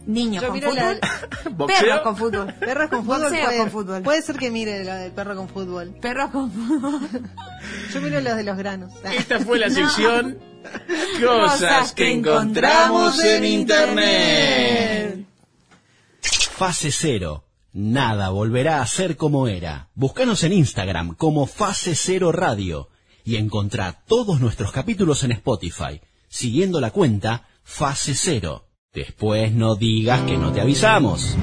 Niños 0.06 0.44
con 0.44 0.60
la- 0.60 0.70
fútbol. 0.70 1.00
Boxeo. 1.58 1.80
Perros 1.80 2.02
con 2.02 2.18
fútbol. 2.18 2.54
Perros 2.56 2.90
con 2.90 3.06
fútbol. 3.06 3.22
Boxeo 3.22 3.46
puede, 3.46 3.58
con 3.60 3.72
fútbol. 3.72 4.02
puede 4.04 4.22
ser 4.22 4.36
que 4.38 4.52
mire 4.52 4.84
la 4.84 4.96
del 4.96 5.12
perro 5.12 5.36
con 5.36 5.48
fútbol. 5.50 5.94
Perros 6.02 6.32
con 6.32 6.52
fútbol. 6.52 7.22
Yo 7.94 8.02
miro 8.02 8.20
los 8.22 8.36
de 8.36 8.44
los 8.44 8.58
granos. 8.58 8.92
Esta 9.04 9.40
fue 9.40 9.60
la 9.60 9.68
No. 9.70 9.76
sección 9.76 10.40
Cosas 11.26 11.92
que 11.94 12.12
encontramos 12.14 13.24
en 13.24 13.46
Internet. 13.46 15.26
Fase 16.22 16.92
cero. 16.92 17.44
Nada 17.74 18.30
volverá 18.30 18.82
a 18.82 18.88
ser 18.88 19.16
como 19.18 19.48
era. 19.48 19.90
Búscanos 19.96 20.44
en 20.44 20.52
Instagram 20.54 21.16
como 21.16 21.46
Fase 21.48 21.96
Cero 21.96 22.32
Radio 22.32 22.90
y 23.24 23.38
encontrá 23.38 24.04
todos 24.08 24.42
nuestros 24.42 24.72
capítulos 24.72 25.24
en 25.24 25.32
Spotify, 25.32 26.02
siguiendo 26.28 26.82
la 26.82 26.92
cuenta 26.92 27.48
Fase 27.64 28.14
Cero. 28.14 28.66
Después 28.94 29.54
no 29.54 29.76
digas 29.76 30.20
que 30.24 30.38
no 30.38 30.52
te 30.52 30.60
avisamos. 30.60 31.38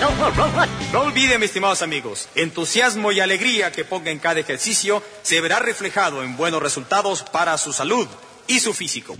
No, 0.00 1.00
olviden, 1.02 1.40
mis 1.40 1.50
estimados 1.50 1.82
amigos, 1.82 2.28
entusiasmo 2.34 3.12
y 3.12 3.20
alegría 3.20 3.70
que 3.70 3.84
ponga 3.84 4.10
en 4.10 4.18
cada 4.18 4.40
ejercicio 4.40 5.02
se 5.22 5.40
verá 5.42 5.58
reflejado 5.58 6.22
en 6.22 6.38
buenos 6.38 6.62
resultados 6.62 7.22
para 7.22 7.58
su 7.58 7.74
salud 7.74 8.08
y 8.46 8.60
su 8.60 8.72
físico. 8.72 9.14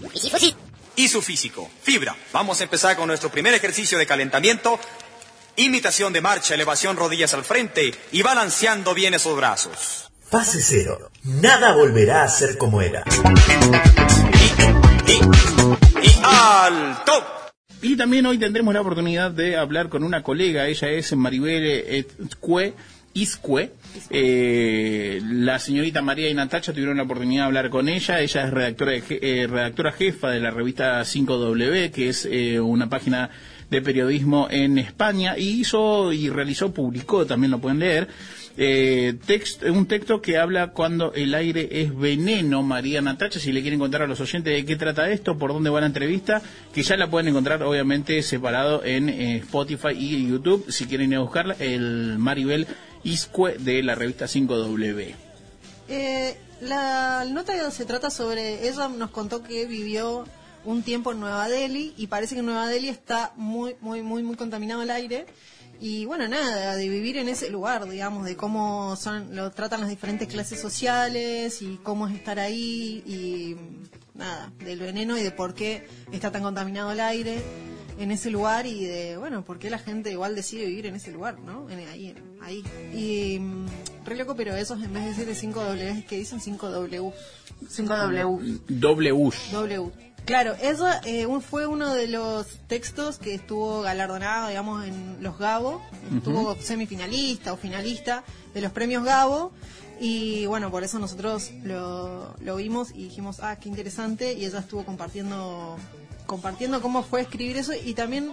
Y 0.96 1.08
su 1.08 1.20
físico. 1.20 1.70
Fibra. 1.82 2.16
Vamos 2.32 2.60
a 2.60 2.64
empezar 2.64 2.96
con 2.96 3.08
nuestro 3.08 3.30
primer 3.30 3.52
ejercicio 3.52 3.98
de 3.98 4.06
calentamiento. 4.06 4.80
Imitación 5.56 6.14
de 6.14 6.22
marcha, 6.22 6.54
elevación 6.54 6.96
rodillas 6.96 7.34
al 7.34 7.44
frente 7.44 7.94
y 8.10 8.22
balanceando 8.22 8.94
bien 8.94 9.12
esos 9.12 9.36
brazos. 9.36 10.10
Fase 10.30 10.62
cero. 10.62 11.10
Nada 11.24 11.72
volverá 11.72 12.22
a 12.22 12.28
ser 12.28 12.56
como 12.56 12.80
era. 12.80 13.04
Y 16.02 16.20
alto. 16.22 17.39
Y 17.82 17.96
también 17.96 18.26
hoy 18.26 18.36
tendremos 18.36 18.74
la 18.74 18.82
oportunidad 18.82 19.30
de 19.30 19.56
hablar 19.56 19.88
con 19.88 20.04
una 20.04 20.22
colega, 20.22 20.66
ella 20.66 20.90
es 20.90 21.16
Maribel 21.16 21.64
Escue, 21.64 22.74
Iscue. 23.14 23.72
Eh, 24.10 25.20
la 25.24 25.58
señorita 25.58 26.02
María 26.02 26.28
y 26.28 26.34
Natacha 26.34 26.72
tuvieron 26.72 26.98
la 26.98 27.04
oportunidad 27.04 27.44
de 27.44 27.46
hablar 27.46 27.70
con 27.70 27.88
ella. 27.88 28.20
Ella 28.20 28.44
es 28.44 28.50
redactora, 28.50 28.92
de 28.92 29.02
eh, 29.08 29.46
redactora 29.46 29.92
jefa 29.92 30.30
de 30.30 30.40
la 30.40 30.50
revista 30.50 31.00
5W, 31.00 31.90
que 31.90 32.08
es 32.10 32.28
eh, 32.30 32.60
una 32.60 32.88
página 32.88 33.30
de 33.70 33.82
periodismo 33.82 34.48
en 34.50 34.78
España, 34.78 35.38
y 35.38 35.60
hizo 35.60 36.12
y 36.12 36.28
realizó, 36.28 36.74
publicó, 36.74 37.24
también 37.24 37.52
lo 37.52 37.60
pueden 37.60 37.78
leer, 37.78 38.08
eh, 38.56 39.14
text- 39.26 39.62
un 39.70 39.86
texto 39.86 40.20
que 40.20 40.36
habla 40.38 40.72
cuando 40.72 41.12
el 41.14 41.34
aire 41.34 41.68
es 41.82 41.96
veneno, 41.96 42.62
María 42.62 43.00
Natacha, 43.00 43.38
si 43.40 43.52
le 43.52 43.62
quieren 43.62 43.78
contar 43.78 44.02
a 44.02 44.06
los 44.06 44.20
oyentes 44.20 44.52
de 44.54 44.64
qué 44.64 44.76
trata 44.76 45.10
esto, 45.10 45.38
por 45.38 45.52
dónde 45.52 45.70
va 45.70 45.80
la 45.80 45.86
entrevista, 45.86 46.42
que 46.74 46.82
ya 46.82 46.96
la 46.96 47.10
pueden 47.10 47.28
encontrar 47.28 47.62
obviamente 47.62 48.22
separado 48.22 48.84
en 48.84 49.08
eh, 49.08 49.36
Spotify 49.36 49.92
y 49.96 50.28
YouTube, 50.28 50.66
si 50.70 50.86
quieren 50.86 51.10
ir 51.12 51.18
a 51.18 51.20
buscarla, 51.20 51.56
el 51.58 52.16
Maribel 52.18 52.66
Iscue 53.04 53.56
de 53.58 53.82
la 53.82 53.94
revista 53.94 54.26
5W. 54.26 55.14
Eh, 55.88 56.36
la 56.60 57.24
nota 57.28 57.70
se 57.70 57.84
trata 57.84 58.10
sobre, 58.10 58.68
ella 58.68 58.88
nos 58.88 59.10
contó 59.10 59.42
que 59.42 59.66
vivió 59.66 60.26
un 60.64 60.82
tiempo 60.82 61.12
en 61.12 61.20
Nueva 61.20 61.48
Delhi 61.48 61.94
y 61.96 62.08
parece 62.08 62.34
que 62.34 62.40
en 62.40 62.46
Nueva 62.46 62.68
Delhi 62.68 62.90
está 62.90 63.32
muy, 63.36 63.76
muy, 63.80 64.02
muy, 64.02 64.22
muy 64.22 64.36
contaminado 64.36 64.82
el 64.82 64.90
aire. 64.90 65.24
Y 65.80 66.04
bueno, 66.04 66.28
nada, 66.28 66.76
de 66.76 66.88
vivir 66.88 67.16
en 67.16 67.28
ese 67.28 67.48
lugar, 67.50 67.88
digamos, 67.88 68.24
de 68.26 68.36
cómo 68.36 68.96
son, 68.96 69.34
lo 69.34 69.50
tratan 69.50 69.80
las 69.80 69.88
diferentes 69.88 70.28
clases 70.28 70.60
sociales 70.60 71.62
y 71.62 71.78
cómo 71.82 72.06
es 72.06 72.14
estar 72.14 72.38
ahí 72.38 73.02
y 73.06 73.56
nada, 74.14 74.52
del 74.62 74.78
veneno 74.80 75.16
y 75.16 75.22
de 75.22 75.30
por 75.30 75.54
qué 75.54 75.86
está 76.12 76.30
tan 76.30 76.42
contaminado 76.42 76.92
el 76.92 77.00
aire 77.00 77.42
en 77.98 78.10
ese 78.10 78.30
lugar 78.30 78.66
y 78.66 78.84
de, 78.84 79.16
bueno, 79.16 79.42
por 79.44 79.58
qué 79.58 79.68
la 79.70 79.78
gente 79.78 80.10
igual 80.10 80.34
decide 80.34 80.66
vivir 80.66 80.86
en 80.86 80.96
ese 80.96 81.10
lugar, 81.12 81.38
¿no? 81.40 81.68
En- 81.70 81.86
ahí, 81.88 82.08
en- 82.08 82.36
ahí. 82.42 82.62
Y 82.94 83.38
mm, 83.38 83.66
re 84.04 84.16
loco, 84.16 84.34
pero 84.36 84.54
esos 84.56 84.82
en 84.82 84.92
vez 84.92 85.02
de 85.04 85.08
decirle 85.10 85.34
5 85.34 85.60
W, 85.64 86.04
que 86.06 86.16
dicen 86.16 86.40
5 86.40 86.70
W. 86.70 87.12
5 87.68 87.96
W. 87.96 88.58
W. 89.52 89.90
Claro, 90.30 90.54
eso 90.62 90.86
eh, 91.04 91.26
un- 91.26 91.42
fue 91.42 91.66
uno 91.66 91.92
de 91.92 92.06
los 92.06 92.46
textos 92.68 93.18
que 93.18 93.34
estuvo 93.34 93.82
galardonado, 93.82 94.46
digamos, 94.48 94.84
en 94.86 95.16
los 95.20 95.36
Gabo. 95.38 95.82
Estuvo 96.16 96.54
semifinalista 96.60 97.52
o 97.52 97.56
finalista 97.56 98.22
de 98.54 98.60
los 98.60 98.70
premios 98.70 99.02
Gabo. 99.02 99.50
Y 99.98 100.46
bueno, 100.46 100.70
por 100.70 100.84
eso 100.84 101.00
nosotros 101.00 101.50
lo, 101.64 102.34
lo 102.40 102.56
vimos 102.56 102.90
y 102.92 103.02
dijimos, 103.04 103.40
ah, 103.40 103.56
qué 103.56 103.68
interesante. 103.68 104.32
Y 104.34 104.44
ella 104.44 104.60
estuvo 104.60 104.84
compartiendo, 104.84 105.76
compartiendo 106.26 106.80
cómo 106.80 107.02
fue 107.02 107.22
escribir 107.22 107.56
eso. 107.56 107.72
Y 107.74 107.94
también 107.94 108.32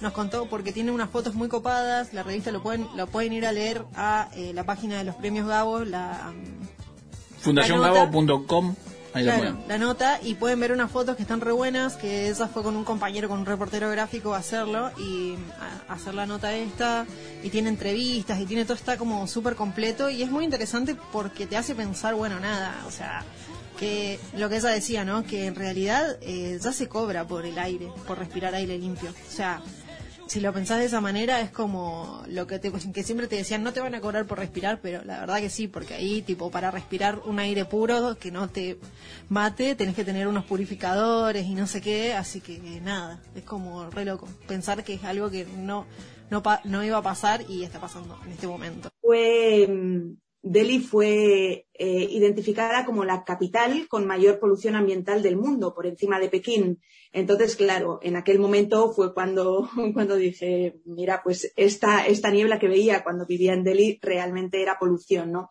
nos 0.00 0.12
contó 0.12 0.46
porque 0.48 0.72
tiene 0.72 0.90
unas 0.90 1.10
fotos 1.10 1.34
muy 1.36 1.46
copadas. 1.48 2.12
La 2.12 2.24
revista 2.24 2.50
lo 2.50 2.60
pueden 2.60 2.88
lo 2.96 3.06
pueden 3.06 3.32
ir 3.32 3.46
a 3.46 3.52
leer 3.52 3.84
a 3.94 4.28
eh, 4.34 4.50
la 4.52 4.64
página 4.64 4.98
de 4.98 5.04
los 5.04 5.14
premios 5.14 5.46
Gabo, 5.46 5.84
la 5.84 6.32
mm, 6.34 7.40
Fundaciongabo.com. 7.40 8.74
Ahí 9.16 9.24
Claro, 9.24 9.56
la 9.66 9.78
nota 9.78 10.20
y 10.22 10.34
pueden 10.34 10.60
ver 10.60 10.72
unas 10.72 10.90
fotos 10.90 11.16
que 11.16 11.22
están 11.22 11.40
re 11.40 11.50
buenas, 11.50 11.96
que 11.96 12.28
esa 12.28 12.48
fue 12.48 12.62
con 12.62 12.76
un 12.76 12.84
compañero, 12.84 13.30
con 13.30 13.38
un 13.38 13.46
reportero 13.46 13.90
gráfico 13.90 14.34
a 14.34 14.38
hacerlo 14.38 14.90
y 14.98 15.36
a 15.88 15.94
hacer 15.94 16.12
la 16.12 16.26
nota 16.26 16.54
esta 16.54 17.06
y 17.42 17.48
tiene 17.48 17.70
entrevistas 17.70 18.38
y 18.38 18.44
tiene 18.44 18.64
todo 18.64 18.74
está 18.74 18.98
como 18.98 19.26
súper 19.26 19.54
completo 19.54 20.10
y 20.10 20.22
es 20.22 20.30
muy 20.30 20.44
interesante 20.44 20.96
porque 21.12 21.46
te 21.46 21.56
hace 21.56 21.74
pensar, 21.74 22.14
bueno, 22.14 22.38
nada, 22.40 22.84
o 22.86 22.90
sea, 22.90 23.24
que 23.78 24.20
lo 24.36 24.50
que 24.50 24.56
ella 24.56 24.68
decía, 24.68 25.06
¿no? 25.06 25.22
Que 25.22 25.46
en 25.46 25.54
realidad 25.54 26.18
eh, 26.20 26.58
ya 26.62 26.72
se 26.72 26.86
cobra 26.86 27.26
por 27.26 27.46
el 27.46 27.58
aire, 27.58 27.88
por 28.06 28.18
respirar 28.18 28.54
aire 28.54 28.76
limpio. 28.76 29.10
O 29.10 29.32
sea, 29.32 29.62
si 30.26 30.40
lo 30.40 30.52
pensás 30.52 30.80
de 30.80 30.86
esa 30.86 31.00
manera 31.00 31.40
es 31.40 31.50
como 31.50 32.22
lo 32.28 32.46
que 32.46 32.58
te 32.58 32.72
que 32.72 33.02
siempre 33.02 33.26
te 33.26 33.36
decían 33.36 33.62
no 33.62 33.72
te 33.72 33.80
van 33.80 33.94
a 33.94 34.00
cobrar 34.00 34.26
por 34.26 34.38
respirar 34.38 34.80
pero 34.82 35.04
la 35.04 35.20
verdad 35.20 35.40
que 35.40 35.50
sí 35.50 35.68
porque 35.68 35.94
ahí 35.94 36.22
tipo 36.22 36.50
para 36.50 36.70
respirar 36.70 37.20
un 37.24 37.38
aire 37.38 37.64
puro 37.64 38.16
que 38.18 38.30
no 38.30 38.48
te 38.48 38.78
mate 39.28 39.74
tenés 39.74 39.94
que 39.94 40.04
tener 40.04 40.26
unos 40.26 40.44
purificadores 40.44 41.46
y 41.46 41.54
no 41.54 41.66
sé 41.66 41.80
qué 41.80 42.14
así 42.14 42.40
que 42.40 42.58
nada 42.82 43.22
es 43.34 43.44
como 43.44 43.88
re 43.90 44.04
loco 44.04 44.28
pensar 44.46 44.84
que 44.84 44.94
es 44.94 45.04
algo 45.04 45.30
que 45.30 45.46
no 45.58 45.86
no 46.30 46.42
no 46.64 46.84
iba 46.84 46.98
a 46.98 47.02
pasar 47.02 47.44
y 47.48 47.62
está 47.62 47.80
pasando 47.80 48.18
en 48.24 48.32
este 48.32 48.46
momento 48.46 48.90
fue 49.00 49.66
mm, 49.68 50.16
Delhi 50.46 50.78
fue 50.78 51.66
eh, 51.74 52.08
identificada 52.10 52.84
como 52.84 53.04
la 53.04 53.24
capital 53.24 53.88
con 53.88 54.06
mayor 54.06 54.38
polución 54.38 54.76
ambiental 54.76 55.20
del 55.20 55.36
mundo, 55.36 55.74
por 55.74 55.88
encima 55.88 56.20
de 56.20 56.28
Pekín. 56.28 56.80
Entonces, 57.16 57.56
claro, 57.56 57.98
en 58.02 58.14
aquel 58.14 58.38
momento 58.38 58.92
fue 58.92 59.14
cuando, 59.14 59.70
cuando 59.94 60.16
dije, 60.16 60.80
mira, 60.84 61.22
pues 61.24 61.50
esta, 61.56 62.06
esta 62.06 62.30
niebla 62.30 62.58
que 62.58 62.68
veía 62.68 63.02
cuando 63.02 63.24
vivía 63.24 63.54
en 63.54 63.64
Delhi 63.64 63.98
realmente 64.02 64.60
era 64.60 64.78
polución, 64.78 65.32
¿no? 65.32 65.48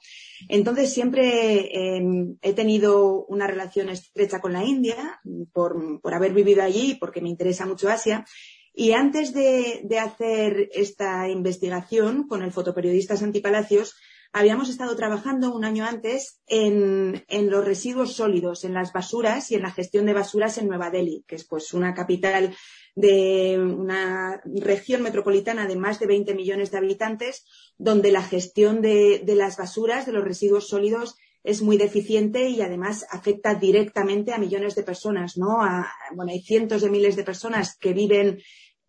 Entonces, 0.47 0.93
siempre 0.93 1.61
eh, 1.75 2.03
he 2.43 2.53
tenido 2.53 3.25
una 3.25 3.47
relación 3.47 3.89
estrecha 3.89 4.39
con 4.41 4.53
la 4.53 4.63
India, 4.63 5.19
por, 5.53 5.99
por 6.01 6.13
haber 6.13 6.33
vivido 6.33 6.61
allí, 6.61 6.97
porque 6.99 7.19
me 7.19 7.29
interesa 7.29 7.65
mucho 7.65 7.89
Asia. 7.89 8.25
Y 8.75 8.91
antes 8.91 9.33
de, 9.33 9.81
de 9.85 9.97
hacer 9.97 10.69
esta 10.71 11.29
investigación 11.29 12.27
con 12.27 12.43
el 12.43 12.51
fotoperiodista 12.51 13.17
Santi 13.17 13.39
Palacios, 13.39 13.95
habíamos 14.35 14.67
estado 14.67 14.97
trabajando 14.97 15.55
un 15.55 15.63
año 15.63 15.85
antes 15.85 16.41
en, 16.45 17.23
en 17.29 17.49
los 17.49 17.63
residuos 17.63 18.15
sólidos, 18.15 18.65
en 18.65 18.73
las 18.73 18.91
basuras 18.91 19.49
y 19.49 19.55
en 19.55 19.61
la 19.61 19.71
gestión 19.71 20.05
de 20.05 20.13
basuras 20.13 20.57
en 20.57 20.67
Nueva 20.67 20.89
Delhi, 20.89 21.23
que 21.25 21.35
es 21.35 21.45
pues 21.45 21.73
una 21.73 21.93
capital 21.93 22.53
de 22.95 23.57
una 23.57 24.41
región 24.43 25.03
metropolitana 25.03 25.67
de 25.67 25.77
más 25.77 26.01
de 26.01 26.07
20 26.07 26.35
millones 26.35 26.69
de 26.69 26.77
habitantes, 26.77 27.45
donde 27.77 28.11
la 28.11 28.23
gestión 28.23 28.81
de, 28.81 29.21
de 29.23 29.35
las 29.35 29.55
basuras, 29.55 30.05
de 30.05 30.11
los 30.11 30.25
residuos 30.25 30.67
sólidos, 30.67 31.15
es 31.45 31.61
muy 31.61 31.77
deficiente 31.77 32.49
y 32.49 32.61
además 32.61 33.05
afecta 33.11 33.55
directamente 33.55 34.33
a 34.33 34.37
millones 34.37 34.75
de 34.75 34.83
personas, 34.83 35.37
¿no? 35.37 35.59
Bueno, 36.13 36.31
hay 36.31 36.41
cientos 36.41 36.81
de 36.81 36.89
miles 36.89 37.15
de 37.15 37.23
personas 37.23 37.77
que 37.77 37.93
viven 37.93 38.39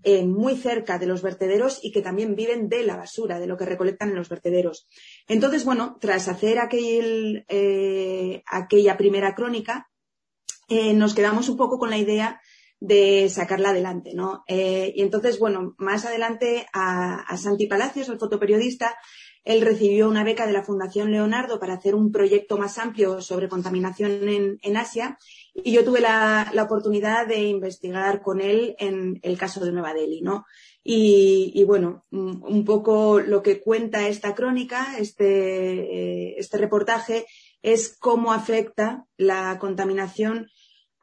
eh, 0.09 0.25
muy 0.25 0.55
cerca 0.55 1.01
de 1.01 1.07
los 1.07 1.21
vertederos 1.21 1.81
y 1.83 1.91
que 1.91 2.01
también 2.01 2.37
viven 2.37 2.69
de 2.69 2.85
la 2.85 2.97
basura, 2.97 3.41
de 3.41 3.49
lo 3.49 3.57
que 3.57 3.65
recolectan 3.65 4.11
en 4.11 4.15
los 4.15 4.29
vertederos. 4.29 4.87
Entonces, 5.27 5.65
bueno, 5.65 5.99
tras 6.01 6.29
hacer 6.29 6.59
eh, 6.71 8.43
aquella 8.47 8.97
primera 8.97 9.35
crónica, 9.35 9.91
eh, 10.69 10.95
nos 10.95 11.13
quedamos 11.13 11.49
un 11.49 11.57
poco 11.57 11.81
con 11.81 11.91
la 11.91 11.99
idea 11.99 12.41
de 12.79 13.29
sacarla 13.29 13.71
adelante, 13.71 14.13
¿no? 14.15 14.45
Y 14.47 15.03
entonces, 15.03 15.41
bueno, 15.41 15.75
más 15.77 16.05
adelante 16.05 16.69
a, 16.73 17.37
Santi 17.37 17.67
Palacios, 17.67 18.09
el 18.09 18.21
fotoperiodista, 18.21 18.97
él 19.43 19.61
recibió 19.61 20.09
una 20.09 20.23
beca 20.23 20.47
de 20.47 20.53
la 20.53 20.63
Fundación 20.63 21.11
Leonardo 21.11 21.59
para 21.59 21.75
hacer 21.75 21.97
un 21.97 22.13
proyecto 22.13 22.59
más 22.59 22.79
amplio 22.79 23.23
sobre 23.23 23.49
contaminación 23.49 24.29
en 24.63 24.77
Asia 24.77 25.19
y 25.65 25.73
yo 25.73 25.85
tuve 25.85 26.01
la, 26.01 26.51
la 26.55 26.63
oportunidad 26.65 27.27
de 27.27 27.43
investigar 27.45 28.23
con 28.23 28.41
él 28.41 28.75
en 28.79 29.19
el 29.23 29.39
caso 29.39 29.65
de 29.65 29.73
Nueva 29.73 29.95
Delhi, 29.95 30.21
¿no? 30.23 30.45
Y, 30.85 31.53
y 31.55 31.65
bueno, 31.65 32.05
un 32.11 32.65
poco 32.65 33.19
lo 33.21 33.43
que 33.43 33.61
cuenta 33.61 34.07
esta 34.09 34.35
crónica, 34.35 34.97
este, 34.99 35.25
eh, 36.29 36.35
este 36.39 36.59
reportaje, 36.59 37.27
es 37.63 37.97
cómo 37.99 38.33
afecta 38.33 39.05
la 39.17 39.59
contaminación 39.59 40.49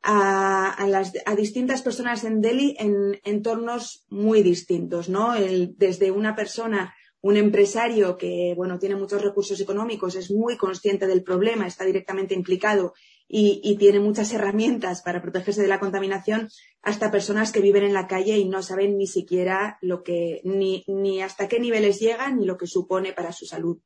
a, 0.02 0.72
a 0.72 0.88
las, 0.88 1.12
a 1.26 1.36
distintas 1.36 1.82
personas 1.82 2.24
en 2.24 2.42
Delhi 2.42 2.76
en 2.80 3.20
entornos 3.24 4.06
muy 4.10 4.42
distintos, 4.44 5.10
¿no? 5.10 5.36
El- 5.36 5.76
desde 5.78 6.12
una 6.12 6.36
persona, 6.36 6.94
un 7.22 7.38
empresario 7.38 8.18
que, 8.18 8.54
bueno, 8.56 8.80
tiene 8.80 8.96
muchos 8.96 9.22
recursos 9.22 9.60
económicos, 9.60 10.16
es 10.16 10.30
muy 10.32 10.58
consciente 10.58 11.08
del 11.08 11.24
problema, 11.24 11.68
está 11.68 11.84
directamente 11.86 12.34
implicado 12.36 12.94
y, 13.36 13.60
y 13.64 13.78
tiene 13.78 14.00
muchas 14.00 14.32
herramientas 14.32 15.02
para 15.02 15.20
protegerse 15.20 15.64
de 15.64 15.68
la 15.68 15.80
contaminación, 15.80 16.52
hasta 16.84 17.10
personas 17.10 17.52
que 17.52 17.62
viven 17.62 17.84
en 17.84 17.96
la 17.96 18.06
calle 18.06 18.38
y 18.38 18.48
no 18.48 18.62
saben 18.62 18.96
ni 18.96 19.08
siquiera 19.08 19.80
lo 19.82 20.04
que, 20.04 20.42
ni, 20.44 20.84
ni 20.86 21.20
hasta 21.20 21.48
qué 21.48 21.60
niveles 21.60 22.00
llegan 22.00 22.38
ni 22.38 22.46
lo 22.46 22.60
que 22.60 22.68
supone 22.68 23.12
para 23.12 23.32
su 23.32 23.48
salud. 23.48 23.80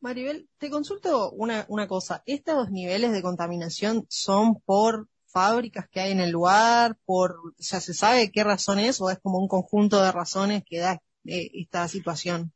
Maribel, 0.00 0.46
te 0.58 0.68
consulto 0.68 1.30
una, 1.30 1.64
una 1.68 1.88
cosa. 1.88 2.22
¿Estos 2.26 2.70
niveles 2.70 3.12
de 3.12 3.22
contaminación 3.22 4.04
son 4.10 4.60
por 4.60 5.08
fábricas 5.24 5.88
que 5.88 6.00
hay 6.00 6.12
en 6.12 6.20
el 6.20 6.32
lugar? 6.32 6.98
Por, 7.06 7.32
o 7.32 7.54
sea, 7.56 7.80
¿se 7.80 7.94
sabe 7.94 8.30
qué 8.30 8.44
razón 8.44 8.78
es 8.78 9.00
o 9.00 9.08
es 9.08 9.18
como 9.20 9.38
un 9.38 9.48
conjunto 9.48 10.02
de 10.02 10.12
razones 10.12 10.64
que 10.66 10.80
da 10.80 11.00
eh, 11.24 11.50
esta 11.54 11.88
situación? 11.88 12.52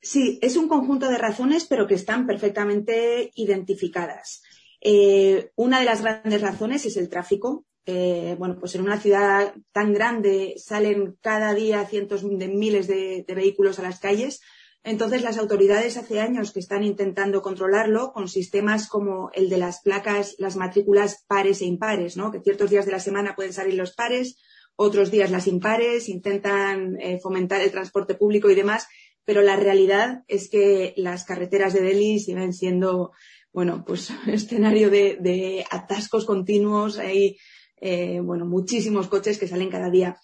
Sí, 0.00 0.38
es 0.40 0.56
un 0.56 0.68
conjunto 0.68 1.08
de 1.08 1.18
razones, 1.18 1.64
pero 1.64 1.86
que 1.86 1.94
están 1.94 2.26
perfectamente 2.26 3.32
identificadas. 3.34 4.42
Eh, 4.88 5.50
una 5.56 5.80
de 5.80 5.84
las 5.84 6.00
grandes 6.00 6.40
razones 6.40 6.86
es 6.86 6.96
el 6.96 7.08
tráfico. 7.08 7.64
Eh, 7.86 8.36
bueno, 8.38 8.56
pues 8.60 8.76
en 8.76 8.82
una 8.82 9.00
ciudad 9.00 9.52
tan 9.72 9.92
grande 9.92 10.54
salen 10.58 11.18
cada 11.20 11.54
día 11.54 11.84
cientos 11.86 12.22
de 12.22 12.46
miles 12.46 12.86
de, 12.86 13.24
vehículos 13.26 13.80
a 13.80 13.82
las 13.82 13.98
calles. 13.98 14.42
Entonces, 14.84 15.22
las 15.22 15.38
autoridades 15.38 15.96
hace 15.96 16.20
años 16.20 16.52
que 16.52 16.60
están 16.60 16.84
intentando 16.84 17.42
controlarlo 17.42 18.12
con 18.12 18.28
sistemas 18.28 18.88
como 18.88 19.32
el 19.34 19.48
de 19.48 19.58
las 19.58 19.82
placas, 19.82 20.36
las 20.38 20.54
matrículas 20.54 21.24
pares 21.26 21.62
e 21.62 21.64
impares, 21.64 22.16
¿no? 22.16 22.30
Que 22.30 22.38
ciertos 22.38 22.70
días 22.70 22.86
de 22.86 22.92
la 22.92 23.00
semana 23.00 23.34
pueden 23.34 23.52
salir 23.52 23.74
los 23.74 23.92
pares, 23.92 24.38
otros 24.76 25.10
días 25.10 25.32
las 25.32 25.48
impares, 25.48 26.08
intentan 26.08 26.96
eh, 27.00 27.18
fomentar 27.20 27.60
el 27.60 27.72
transporte 27.72 28.14
público 28.14 28.48
y 28.50 28.54
demás, 28.54 28.86
pero 29.26 29.42
la 29.42 29.56
realidad 29.56 30.22
es 30.28 30.48
que 30.48 30.94
las 30.96 31.24
carreteras 31.24 31.74
de 31.74 31.82
Delhi 31.82 32.20
siguen 32.20 32.52
siendo, 32.52 33.10
bueno, 33.56 33.84
pues 33.86 34.10
escenario 34.26 34.90
de, 34.90 35.64
atascos 35.70 36.26
continuos, 36.26 36.98
hay, 36.98 37.38
eh, 37.80 38.20
bueno, 38.20 38.44
muchísimos 38.44 39.08
coches 39.08 39.38
que 39.38 39.48
salen 39.48 39.70
cada 39.70 39.88
día. 39.88 40.18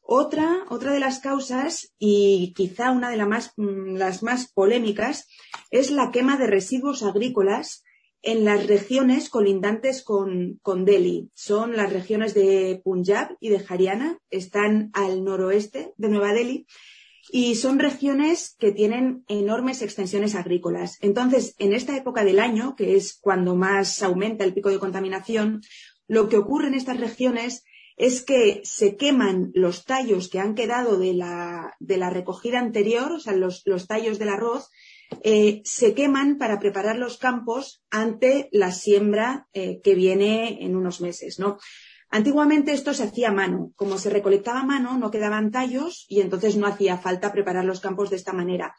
Otra, 0.00 0.64
otra 0.70 0.90
de 0.92 0.98
las 0.98 1.18
causas, 1.18 1.92
y 1.98 2.54
quizá 2.56 2.90
una 2.90 3.10
de 3.10 3.18
la 3.18 3.26
más, 3.26 3.52
mm, 3.58 3.96
las 3.96 4.22
más 4.22 4.50
polémicas, 4.50 5.28
es 5.70 5.90
la 5.90 6.10
quema 6.10 6.38
de 6.38 6.46
residuos 6.46 7.02
agrícolas 7.02 7.84
en 8.22 8.46
las 8.46 8.66
regiones 8.66 9.28
colindantes 9.28 10.02
con, 10.02 10.58
con 10.62 10.86
Delhi. 10.86 11.30
Son 11.34 11.76
las 11.76 11.92
regiones 11.92 12.32
de 12.32 12.80
Punjab 12.82 13.36
y 13.38 13.50
de 13.50 13.62
Haryana, 13.68 14.18
están 14.30 14.90
al 14.94 15.24
noroeste 15.24 15.92
de 15.98 16.08
Nueva 16.08 16.32
Delhi 16.32 16.66
y 17.34 17.54
son 17.54 17.78
regiones 17.78 18.54
que 18.58 18.72
tienen 18.72 19.24
enormes 19.26 19.80
extensiones 19.80 20.34
agrícolas. 20.34 20.98
Entonces, 21.00 21.54
en 21.58 21.72
esta 21.72 21.96
época 21.96 22.24
del 22.24 22.38
año, 22.38 22.76
que 22.76 22.94
es 22.94 23.18
cuando 23.18 23.56
más 23.56 24.02
aumenta 24.02 24.44
el 24.44 24.52
pico 24.52 24.68
de 24.68 24.78
contaminación, 24.78 25.62
lo 26.06 26.28
que 26.28 26.36
ocurre 26.36 26.68
en 26.68 26.74
estas 26.74 27.00
regiones 27.00 27.64
es 27.96 28.22
que 28.22 28.60
se 28.64 28.96
queman 28.96 29.50
los 29.54 29.86
tallos 29.86 30.28
que 30.28 30.40
han 30.40 30.54
quedado 30.54 30.98
de 30.98 31.14
la, 31.14 32.10
recogida 32.10 32.58
anterior, 32.58 33.12
o 33.12 33.18
sea, 33.18 33.32
los, 33.32 33.62
los 33.64 33.86
tallos 33.86 34.18
del 34.18 34.28
arroz, 34.28 34.68
eh, 35.22 35.62
se 35.64 35.94
queman 35.94 36.36
para 36.36 36.58
preparar 36.58 36.96
los 36.96 37.16
campos 37.16 37.82
ante 37.88 38.50
la 38.52 38.72
siembra 38.72 39.48
eh, 39.54 39.80
que 39.82 39.94
viene 39.94 40.62
en 40.62 40.76
unos 40.76 41.00
meses, 41.00 41.38
¿no? 41.38 41.58
Antiguamente 42.14 42.72
esto 42.72 42.92
se 42.92 43.04
hacía 43.04 43.30
a 43.30 43.32
mano. 43.32 43.72
Como 43.74 43.96
se 43.96 44.10
recolectaba 44.10 44.60
a 44.60 44.66
mano, 44.66 44.98
no 44.98 45.10
quedaban 45.10 45.50
tallos 45.50 46.04
y 46.10 46.20
entonces 46.20 46.58
no 46.58 46.66
hacía 46.66 46.98
falta 46.98 47.32
preparar 47.32 47.64
los 47.64 47.80
campos 47.80 48.10
de 48.10 48.16
esta 48.16 48.34
manera. 48.34 48.76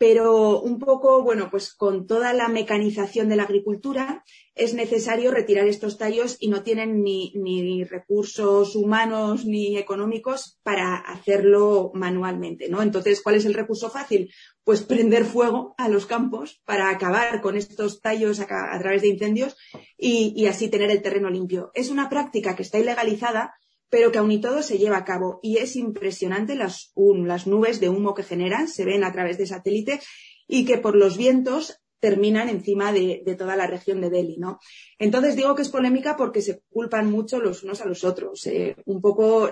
Pero 0.00 0.62
un 0.62 0.78
poco, 0.78 1.22
bueno, 1.22 1.50
pues 1.50 1.74
con 1.74 2.06
toda 2.06 2.32
la 2.32 2.48
mecanización 2.48 3.28
de 3.28 3.36
la 3.36 3.42
agricultura 3.42 4.24
es 4.54 4.72
necesario 4.72 5.30
retirar 5.30 5.68
estos 5.68 5.98
tallos 5.98 6.38
y 6.40 6.48
no 6.48 6.62
tienen 6.62 7.02
ni, 7.02 7.34
ni 7.34 7.84
recursos 7.84 8.74
humanos 8.76 9.44
ni 9.44 9.76
económicos 9.76 10.58
para 10.62 10.96
hacerlo 10.96 11.90
manualmente, 11.92 12.70
¿no? 12.70 12.80
Entonces, 12.80 13.20
¿cuál 13.20 13.34
es 13.34 13.44
el 13.44 13.52
recurso 13.52 13.90
fácil? 13.90 14.32
Pues 14.64 14.80
prender 14.80 15.26
fuego 15.26 15.74
a 15.76 15.90
los 15.90 16.06
campos 16.06 16.62
para 16.64 16.88
acabar 16.88 17.42
con 17.42 17.58
estos 17.58 18.00
tallos 18.00 18.40
a, 18.40 18.46
través 18.46 19.02
de 19.02 19.08
incendios 19.08 19.54
y 19.98 20.46
así 20.46 20.68
tener 20.68 20.90
el 20.90 21.02
terreno 21.02 21.28
limpio. 21.28 21.72
Es 21.74 21.90
una 21.90 22.08
práctica 22.08 22.56
que 22.56 22.62
está 22.62 22.78
ilegalizada, 22.78 23.52
pero 23.90 24.12
que 24.12 24.18
aun 24.18 24.30
y 24.30 24.40
todo 24.40 24.62
se 24.62 24.78
lleva 24.78 24.98
a 24.98 25.04
cabo. 25.04 25.40
Y 25.42 25.58
es 25.58 25.76
impresionante 25.76 26.54
las, 26.54 26.92
nubes 26.96 27.80
de 27.80 27.88
humo 27.88 28.14
que 28.14 28.22
generan, 28.22 28.68
se 28.68 28.84
ven 28.84 29.04
a 29.04 29.12
través 29.12 29.36
de 29.36 29.46
satélite 29.46 30.00
y 30.46 30.64
que 30.64 30.78
por 30.78 30.96
los 30.96 31.18
vientos 31.18 31.80
terminan 31.98 32.48
encima 32.48 32.92
de, 32.92 33.22
toda 33.36 33.56
la 33.56 33.66
región 33.66 34.00
de 34.00 34.08
Delhi, 34.08 34.38
¿no? 34.38 34.58
Entonces 34.98 35.36
digo 35.36 35.54
que 35.54 35.60
es 35.60 35.68
polémica 35.68 36.16
porque 36.16 36.40
se 36.40 36.62
culpan 36.70 37.10
mucho 37.10 37.40
los 37.40 37.62
unos 37.62 37.82
a 37.82 37.86
los 37.86 38.04
otros. 38.04 38.46
Eh, 38.46 38.76
un 38.86 39.02
poco 39.02 39.50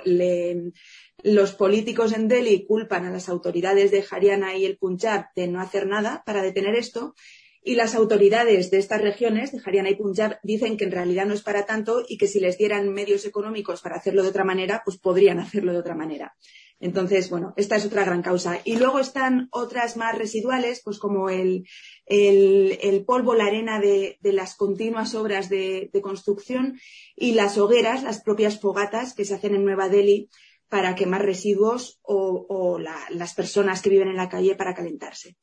los 1.22 1.52
políticos 1.52 2.14
en 2.14 2.26
Delhi 2.26 2.64
culpan 2.64 3.04
a 3.04 3.10
las 3.10 3.28
autoridades 3.28 3.90
de 3.90 4.02
Haryana 4.10 4.56
y 4.56 4.64
el 4.64 4.78
Punjab 4.78 5.26
de 5.36 5.46
no 5.46 5.60
hacer 5.60 5.86
nada 5.86 6.22
para 6.24 6.42
detener 6.42 6.74
esto 6.76 7.14
y 7.62 7.74
las 7.74 7.94
autoridades 7.94 8.70
de 8.70 8.78
estas 8.78 9.00
regiones, 9.00 9.52
de 9.52 9.60
Haryana 9.64 9.90
y 9.90 9.96
Punjab, 9.96 10.38
dicen 10.42 10.76
que 10.76 10.84
en 10.84 10.92
realidad 10.92 11.26
no 11.26 11.34
es 11.34 11.42
para 11.42 11.66
tanto 11.66 12.02
y 12.08 12.16
que 12.18 12.26
si 12.28 12.40
les 12.40 12.56
dieran 12.58 12.92
medios 12.92 13.24
económicos 13.26 13.82
para 13.82 13.96
hacerlo 13.96 14.22
de 14.22 14.28
otra 14.30 14.44
manera, 14.44 14.82
pues 14.84 14.98
podrían 14.98 15.38
hacerlo 15.40 15.72
de 15.72 15.78
otra 15.78 15.94
manera. 15.94 16.34
Entonces, 16.80 17.28
bueno, 17.28 17.54
esta 17.56 17.74
es 17.74 17.84
otra 17.84 18.04
gran 18.04 18.22
causa. 18.22 18.60
Y 18.64 18.76
luego 18.76 19.00
están 19.00 19.48
otras 19.50 19.96
más 19.96 20.16
residuales, 20.16 20.80
pues 20.84 20.98
como 21.00 21.28
el, 21.28 21.66
el- 22.06 23.04
polvo, 23.04 23.34
la 23.34 23.46
arena 23.46 23.80
de, 23.80 24.16
de 24.20 24.32
las 24.32 24.54
continuas 24.54 25.14
obras 25.16 25.48
de, 25.48 25.90
de 25.92 26.00
construcción 26.00 26.78
y 27.16 27.32
las 27.32 27.58
hogueras, 27.58 28.02
las 28.04 28.22
propias 28.22 28.60
fogatas 28.60 29.12
que 29.14 29.24
se 29.24 29.34
hacen 29.34 29.54
en 29.56 29.64
Nueva 29.64 29.88
Delhi 29.88 30.28
para 30.68 30.94
quemar 30.94 31.24
residuos 31.24 31.98
o, 32.02 32.46
o 32.48 32.78
la- 32.78 33.06
las 33.10 33.34
personas 33.34 33.82
que 33.82 33.90
viven 33.90 34.08
en 34.08 34.16
la 34.16 34.28
calle 34.28 34.54
para 34.54 34.74
calentarse. 34.74 35.36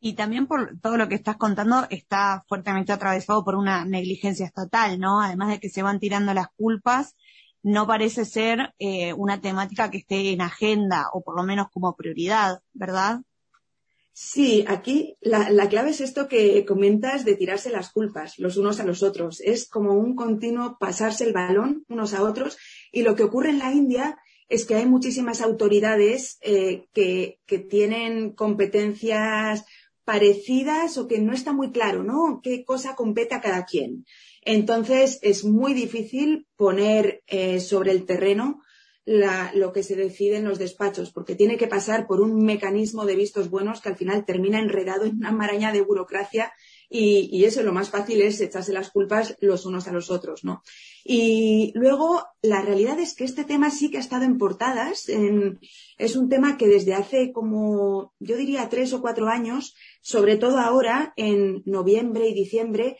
Y 0.00 0.14
también 0.14 0.46
por 0.46 0.78
todo 0.80 0.96
lo 0.96 1.08
que 1.08 1.16
estás 1.16 1.36
contando 1.36 1.86
está 1.90 2.44
fuertemente 2.48 2.92
atravesado 2.92 3.44
por 3.44 3.56
una 3.56 3.84
negligencia 3.84 4.46
estatal, 4.46 4.98
¿no? 5.00 5.20
Además 5.20 5.50
de 5.50 5.60
que 5.60 5.70
se 5.70 5.82
van 5.82 5.98
tirando 5.98 6.34
las 6.34 6.48
culpas, 6.56 7.16
no 7.62 7.86
parece 7.86 8.24
ser 8.24 8.74
eh, 8.78 9.12
una 9.12 9.40
temática 9.40 9.90
que 9.90 9.98
esté 9.98 10.30
en 10.32 10.40
agenda 10.40 11.08
o 11.12 11.22
por 11.22 11.36
lo 11.36 11.42
menos 11.42 11.68
como 11.72 11.96
prioridad, 11.96 12.60
¿verdad? 12.72 13.20
Sí, 14.12 14.64
aquí 14.66 15.16
la, 15.20 15.50
la 15.50 15.68
clave 15.68 15.90
es 15.90 16.00
esto 16.00 16.26
que 16.26 16.64
comentas 16.64 17.24
de 17.24 17.36
tirarse 17.36 17.70
las 17.70 17.92
culpas 17.92 18.38
los 18.38 18.56
unos 18.56 18.80
a 18.80 18.84
los 18.84 19.04
otros. 19.04 19.40
Es 19.40 19.68
como 19.68 19.92
un 19.92 20.16
continuo 20.16 20.76
pasarse 20.78 21.24
el 21.24 21.32
balón 21.32 21.84
unos 21.88 22.14
a 22.14 22.22
otros. 22.22 22.58
Y 22.90 23.02
lo 23.02 23.14
que 23.14 23.22
ocurre 23.22 23.50
en 23.50 23.60
la 23.60 23.72
India 23.72 24.18
es 24.48 24.64
que 24.64 24.74
hay 24.74 24.86
muchísimas 24.86 25.40
autoridades 25.40 26.38
eh, 26.40 26.86
que 26.92 27.38
tienen 27.68 28.32
competencias 28.32 29.64
parecidas 30.12 30.96
o 31.00 31.06
que 31.08 31.18
no 31.26 31.32
está 31.34 31.52
muy 31.52 31.70
claro, 31.70 32.00
¿no? 32.02 32.40
¿Qué 32.42 32.64
cosa 32.64 32.96
compete 32.96 33.34
a 33.34 33.42
cada 33.46 33.62
quien? 33.70 33.90
Entonces 34.42 35.18
es 35.20 35.44
muy 35.44 35.72
difícil 35.74 36.46
poner 36.56 37.22
eh, 37.26 37.60
sobre 37.60 37.90
el 37.92 38.06
terreno 38.06 38.62
la- 39.04 39.50
lo 39.54 39.72
que 39.74 39.82
se 39.82 39.96
decide 39.96 40.36
en 40.38 40.44
los 40.48 40.58
despachos, 40.58 41.10
porque 41.12 41.34
tiene 41.34 41.56
que 41.58 41.66
pasar 41.76 42.06
por 42.06 42.18
un 42.22 42.32
mecanismo 42.52 43.04
de 43.06 43.16
vistos 43.16 43.50
buenos 43.50 43.80
que 43.82 43.90
al 43.90 43.96
final 43.96 44.24
termina 44.24 44.58
enredado 44.60 45.04
en 45.04 45.16
una 45.16 45.32
maraña 45.32 45.72
de 45.72 45.82
burocracia 45.82 46.52
y, 46.90 47.44
eso 47.44 47.62
lo 47.62 47.72
más 47.72 47.90
fácil 47.90 48.22
es 48.22 48.40
echarse 48.40 48.72
las 48.72 48.90
culpas 48.90 49.36
los 49.40 49.66
unos 49.66 49.88
a 49.88 49.92
los 49.92 50.10
otros, 50.10 50.44
¿no? 50.44 50.62
Y 51.04 51.72
luego 51.74 52.24
la 52.42 52.62
realidad 52.62 52.98
es 52.98 53.14
que 53.14 53.24
este 53.24 53.44
tema 53.44 53.70
sí 53.70 53.90
que 53.90 53.98
ha 53.98 54.00
estado 54.00 54.24
en 54.24 54.38
portadas. 54.38 55.08
es 55.98 56.16
un 56.16 56.28
tema 56.28 56.56
que 56.56 56.66
desde 56.66 56.94
hace 56.94 57.32
como, 57.32 58.14
yo 58.18 58.36
diría, 58.36 58.68
tres 58.68 58.92
o 58.92 59.00
cuatro 59.00 59.28
años, 59.28 59.74
sobre 60.00 60.36
todo 60.36 60.58
ahora, 60.58 61.12
en 61.16 61.62
noviembre 61.66 62.28
y 62.28 62.34
diciembre, 62.34 62.96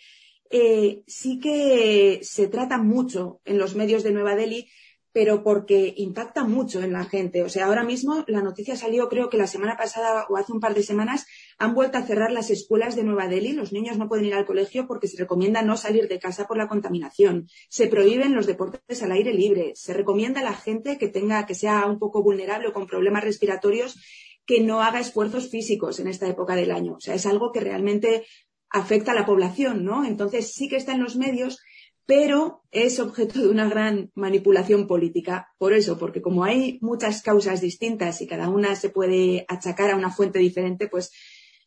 eh, 0.51 1.03
sí 1.07 1.39
que 1.39 2.21
se 2.23 2.49
trata 2.49 2.79
mucho 2.79 3.41
en 3.45 3.59
los 3.59 3.75
medios 3.75 4.03
de 4.03 4.13
Nueva 4.13 4.35
Delhi, 4.35 4.69
pero 5.13 5.43
porque 5.43 5.95
impacta 5.97 6.45
mucho 6.45 6.83
en 6.83 6.93
la 6.93 7.05
gente. 7.05 7.43
O 7.43 7.49
sea, 7.49 7.67
ahora 7.67 7.83
mismo 7.83 8.25
la 8.29 8.43
noticia 8.43 8.77
salió, 8.77 9.09
creo 9.09 9.29
que 9.29 9.37
la 9.37 9.47
semana 9.47 9.77
pasada 9.77 10.27
o 10.29 10.37
hace 10.37 10.53
un 10.53 10.61
par 10.61 10.75
de 10.75 10.83
semanas, 10.83 11.27
han 11.59 11.75
vuelto 11.75 11.99
a 11.99 12.03
cerrar 12.03 12.31
las 12.31 12.51
escuelas 12.51 12.95
de 12.95 13.03
Nueva 13.03 13.27
Delhi. 13.27 13.53
Los 13.53 13.73
niños 13.73 13.99
no 13.99 14.09
pueden 14.09 14.27
ir 14.27 14.35
al 14.35 14.47
colegio 14.47 14.87
porque 14.87 15.09
se 15.09 15.19
recomienda 15.19 15.63
no 15.63 15.77
salir 15.77 16.09
de 16.09 16.21
casa 16.21 16.47
por 16.47 16.57
la 16.57 16.69
contaminación. 16.69 17.49
Se 17.69 17.89
prohíben 17.89 18.35
los 18.35 18.47
deportes 18.47 19.03
al 19.03 19.13
aire 19.13 19.35
libre. 19.35 19.73
Se 19.75 19.93
recomienda 19.93 20.41
a 20.41 20.45
la 20.45 20.55
gente 20.55 20.99
que 20.99 21.09
tenga, 21.09 21.47
que 21.47 21.57
sea 21.57 21.87
un 21.87 21.99
poco 21.99 22.23
vulnerable 22.23 22.69
o 22.69 22.73
con 22.73 22.87
problemas 22.87 23.25
respiratorios, 23.25 23.99
que 24.47 24.61
no 24.61 24.83
haga 24.83 25.01
esfuerzos 25.01 25.51
físicos 25.51 25.99
en 25.99 26.07
esta 26.07 26.29
época 26.29 26.55
del 26.55 26.71
año. 26.71 26.95
O 26.95 27.01
sea, 27.01 27.15
es 27.15 27.27
algo 27.27 27.51
que 27.51 27.61
realmente 27.61 28.25
afecta 28.71 29.11
a 29.13 29.15
la 29.15 29.27
población, 29.27 29.85
¿no? 29.85 30.05
Entonces 30.05 30.53
sí 30.53 30.69
que 30.69 30.77
está 30.77 30.93
en 30.93 31.03
los 31.03 31.17
medios, 31.17 31.59
pero 32.07 32.63
es 32.71 33.01
objeto 33.01 33.41
de 33.41 33.49
una 33.49 33.69
gran 33.69 34.13
manipulación 34.15 34.87
política. 34.87 35.49
Por 35.59 35.73
eso, 35.73 35.99
porque 35.99 36.23
como 36.23 36.45
hay 36.45 36.79
muchas 36.81 37.21
causas 37.21 37.61
distintas 37.61 38.23
y 38.23 38.27
cada 38.29 38.49
una 38.49 38.77
se 38.77 38.91
puede 38.91 39.45
achacar 39.49 39.91
a 39.91 39.97
una 39.97 40.11
fuente 40.11 40.39
diferente, 40.39 40.89
pues 40.89 41.11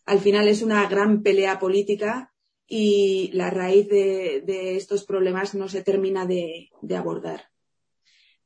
al 0.06 0.20
final 0.20 0.48
es 0.48 0.62
una 0.62 0.88
gran 0.88 1.22
pelea 1.22 1.60
política 1.60 2.34
y 2.68 3.32
la 3.34 3.50
raíz 3.50 3.88
de, 3.90 4.76
estos 4.78 5.06
problemas 5.06 5.56
no 5.56 5.68
se 5.68 5.84
termina 5.84 6.26
de, 6.26 6.70
de 6.82 6.96
abordar. 6.96 7.52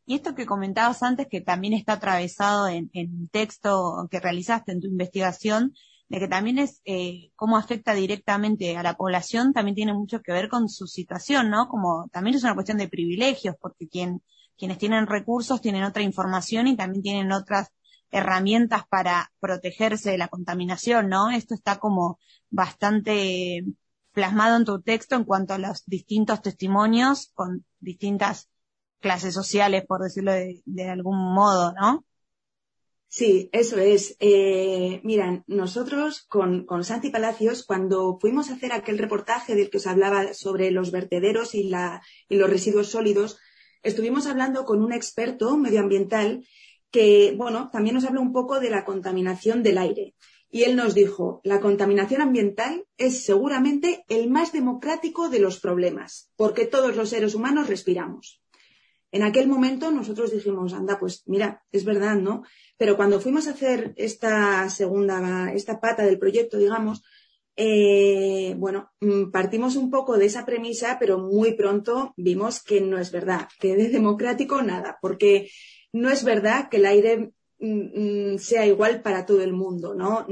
Y 0.07 0.15
esto 0.15 0.35
que 0.35 0.45
comentabas 0.45 1.01
antes, 1.01 1.27
que 1.27 1.41
también 1.41 1.73
está 1.73 1.93
atravesado 1.93 2.67
en, 2.67 2.89
un 2.93 3.27
texto 3.29 4.07
que 4.11 4.19
realizaste 4.19 4.71
en 4.71 4.81
tu 4.81 4.87
investigación, 4.87 5.73
de 6.09 6.19
que 6.19 6.27
también 6.27 6.59
es 6.59 6.81
eh, 6.85 7.31
cómo 7.35 7.57
afecta 7.57 7.95
directamente 7.95 8.77
a 8.77 8.83
la 8.83 8.95
población, 8.95 9.53
también 9.53 9.73
tiene 9.75 9.93
mucho 9.93 10.21
que 10.21 10.31
ver 10.31 10.49
con 10.49 10.69
su 10.69 10.85
situación, 10.85 11.49
¿no? 11.49 11.67
Como 11.67 12.07
también 12.11 12.35
es 12.35 12.43
una 12.43 12.53
cuestión 12.53 12.77
de 12.77 12.87
privilegios, 12.87 13.55
porque 13.59 13.87
quien, 13.87 14.21
quienes 14.55 14.77
tienen 14.77 15.07
recursos 15.07 15.61
tienen 15.61 15.83
otra 15.83 16.03
información 16.03 16.67
y 16.67 16.75
también 16.75 17.01
tienen 17.01 17.31
otras 17.31 17.69
herramientas 18.15 18.83
para 18.87 19.31
protegerse 19.39 20.11
de 20.11 20.17
la 20.17 20.29
contaminación, 20.29 21.09
¿no? 21.09 21.29
Esto 21.31 21.53
está 21.53 21.79
como 21.79 22.17
bastante 22.49 23.65
plasmado 24.13 24.55
en 24.55 24.63
tu 24.63 24.81
texto 24.81 25.15
en 25.15 25.25
cuanto 25.25 25.53
a 25.53 25.57
los 25.57 25.85
distintos 25.85 26.41
testimonios 26.41 27.31
con 27.33 27.65
distintas 27.79 28.49
clases 29.01 29.33
sociales, 29.33 29.83
por 29.85 30.01
decirlo 30.01 30.31
de, 30.31 30.89
algún 30.89 31.17
modo, 31.33 31.73
¿no? 31.73 32.05
Sí, 33.09 33.49
eso 33.51 33.77
es. 33.77 34.15
Eh, 34.19 35.01
miran, 35.03 35.43
nosotros 35.47 36.25
con, 36.29 36.65
con 36.65 36.85
Santi 36.85 37.09
Palacios, 37.09 37.65
cuando 37.65 38.17
fuimos 38.19 38.49
a 38.49 38.53
hacer 38.53 38.71
aquel 38.71 38.97
reportaje 38.97 39.55
del 39.55 39.69
que 39.69 39.77
os 39.77 39.87
hablaba 39.87 40.33
sobre 40.33 40.71
los 40.71 40.91
vertederos 40.91 41.53
y, 41.53 41.63
la, 41.63 42.01
y 42.29 42.37
los 42.37 42.49
residuos 42.49 42.87
sólidos, 42.87 43.37
estuvimos 43.83 44.25
hablando 44.25 44.63
con 44.63 44.81
un 44.81 44.93
experto 44.93 45.57
medioambiental 45.57 46.45
que, 46.95 47.33
bueno, 47.35 47.69
también 47.73 47.93
nos 47.93 48.05
habló 48.05 48.21
un 48.21 48.31
poco 48.31 48.61
de 48.61 48.69
la 48.69 48.85
contaminación 48.85 49.63
del 49.63 49.79
aire. 49.79 50.15
Y 50.49 50.63
él 50.63 50.77
nos 50.77 50.95
dijo, 50.95 51.41
la 51.43 51.59
contaminación 51.59 52.21
ambiental 52.21 52.85
es 52.97 53.25
seguramente 53.25 54.05
el 54.07 54.29
más 54.29 54.53
democrático 54.53 55.27
de 55.27 55.39
los 55.39 55.59
problemas, 55.59 56.31
porque 56.37 56.65
todos 56.65 56.95
los 56.95 57.09
seres 57.09 57.35
humanos 57.35 57.67
respiramos. 57.67 58.41
En 59.11 59.23
aquel 59.23 59.49
momento 59.49 59.91
nosotros 59.91 60.31
dijimos, 60.31 60.71
anda, 60.71 60.97
pues 60.97 61.23
mira, 61.25 61.65
es 61.73 61.83
verdad, 61.83 62.15
¿no? 62.15 62.43
Pero 62.77 62.95
cuando 62.95 63.19
fuimos 63.19 63.47
a 63.47 63.51
hacer 63.51 63.93
esta 63.97 64.69
segunda, 64.69 65.51
esta 65.51 65.81
pata 65.81 66.03
del 66.03 66.17
proyecto, 66.17 66.57
digamos, 66.57 67.03
eh, 67.57 68.55
bueno, 68.57 68.93
mm, 69.01 69.31
partimos 69.31 69.75
un 69.75 69.91
poco 69.91 70.17
de 70.17 70.27
esa 70.27 70.45
premisa, 70.45 70.95
pero 70.97 71.19
muy 71.19 71.55
pronto 71.55 72.13
vimos 72.15 72.63
que 72.63 72.79
no 72.79 72.97
es 72.97 73.11
verdad, 73.11 73.49
que 73.59 73.75
de 73.75 73.89
democrático 73.89 74.61
nada, 74.61 74.97
porque 75.01 75.49
no 75.95 76.09
es 76.11 76.25
verdad 76.25 76.67
que 76.69 76.77
el 76.77 76.85
aire 76.85 77.31
mm, 77.59 78.33
mm, 78.33 78.37
sea 78.37 78.67
igual 78.67 79.01
para 79.01 79.25
todo 79.25 79.41
el 79.41 79.53
mundo, 79.53 79.95
¿no? 79.95 80.27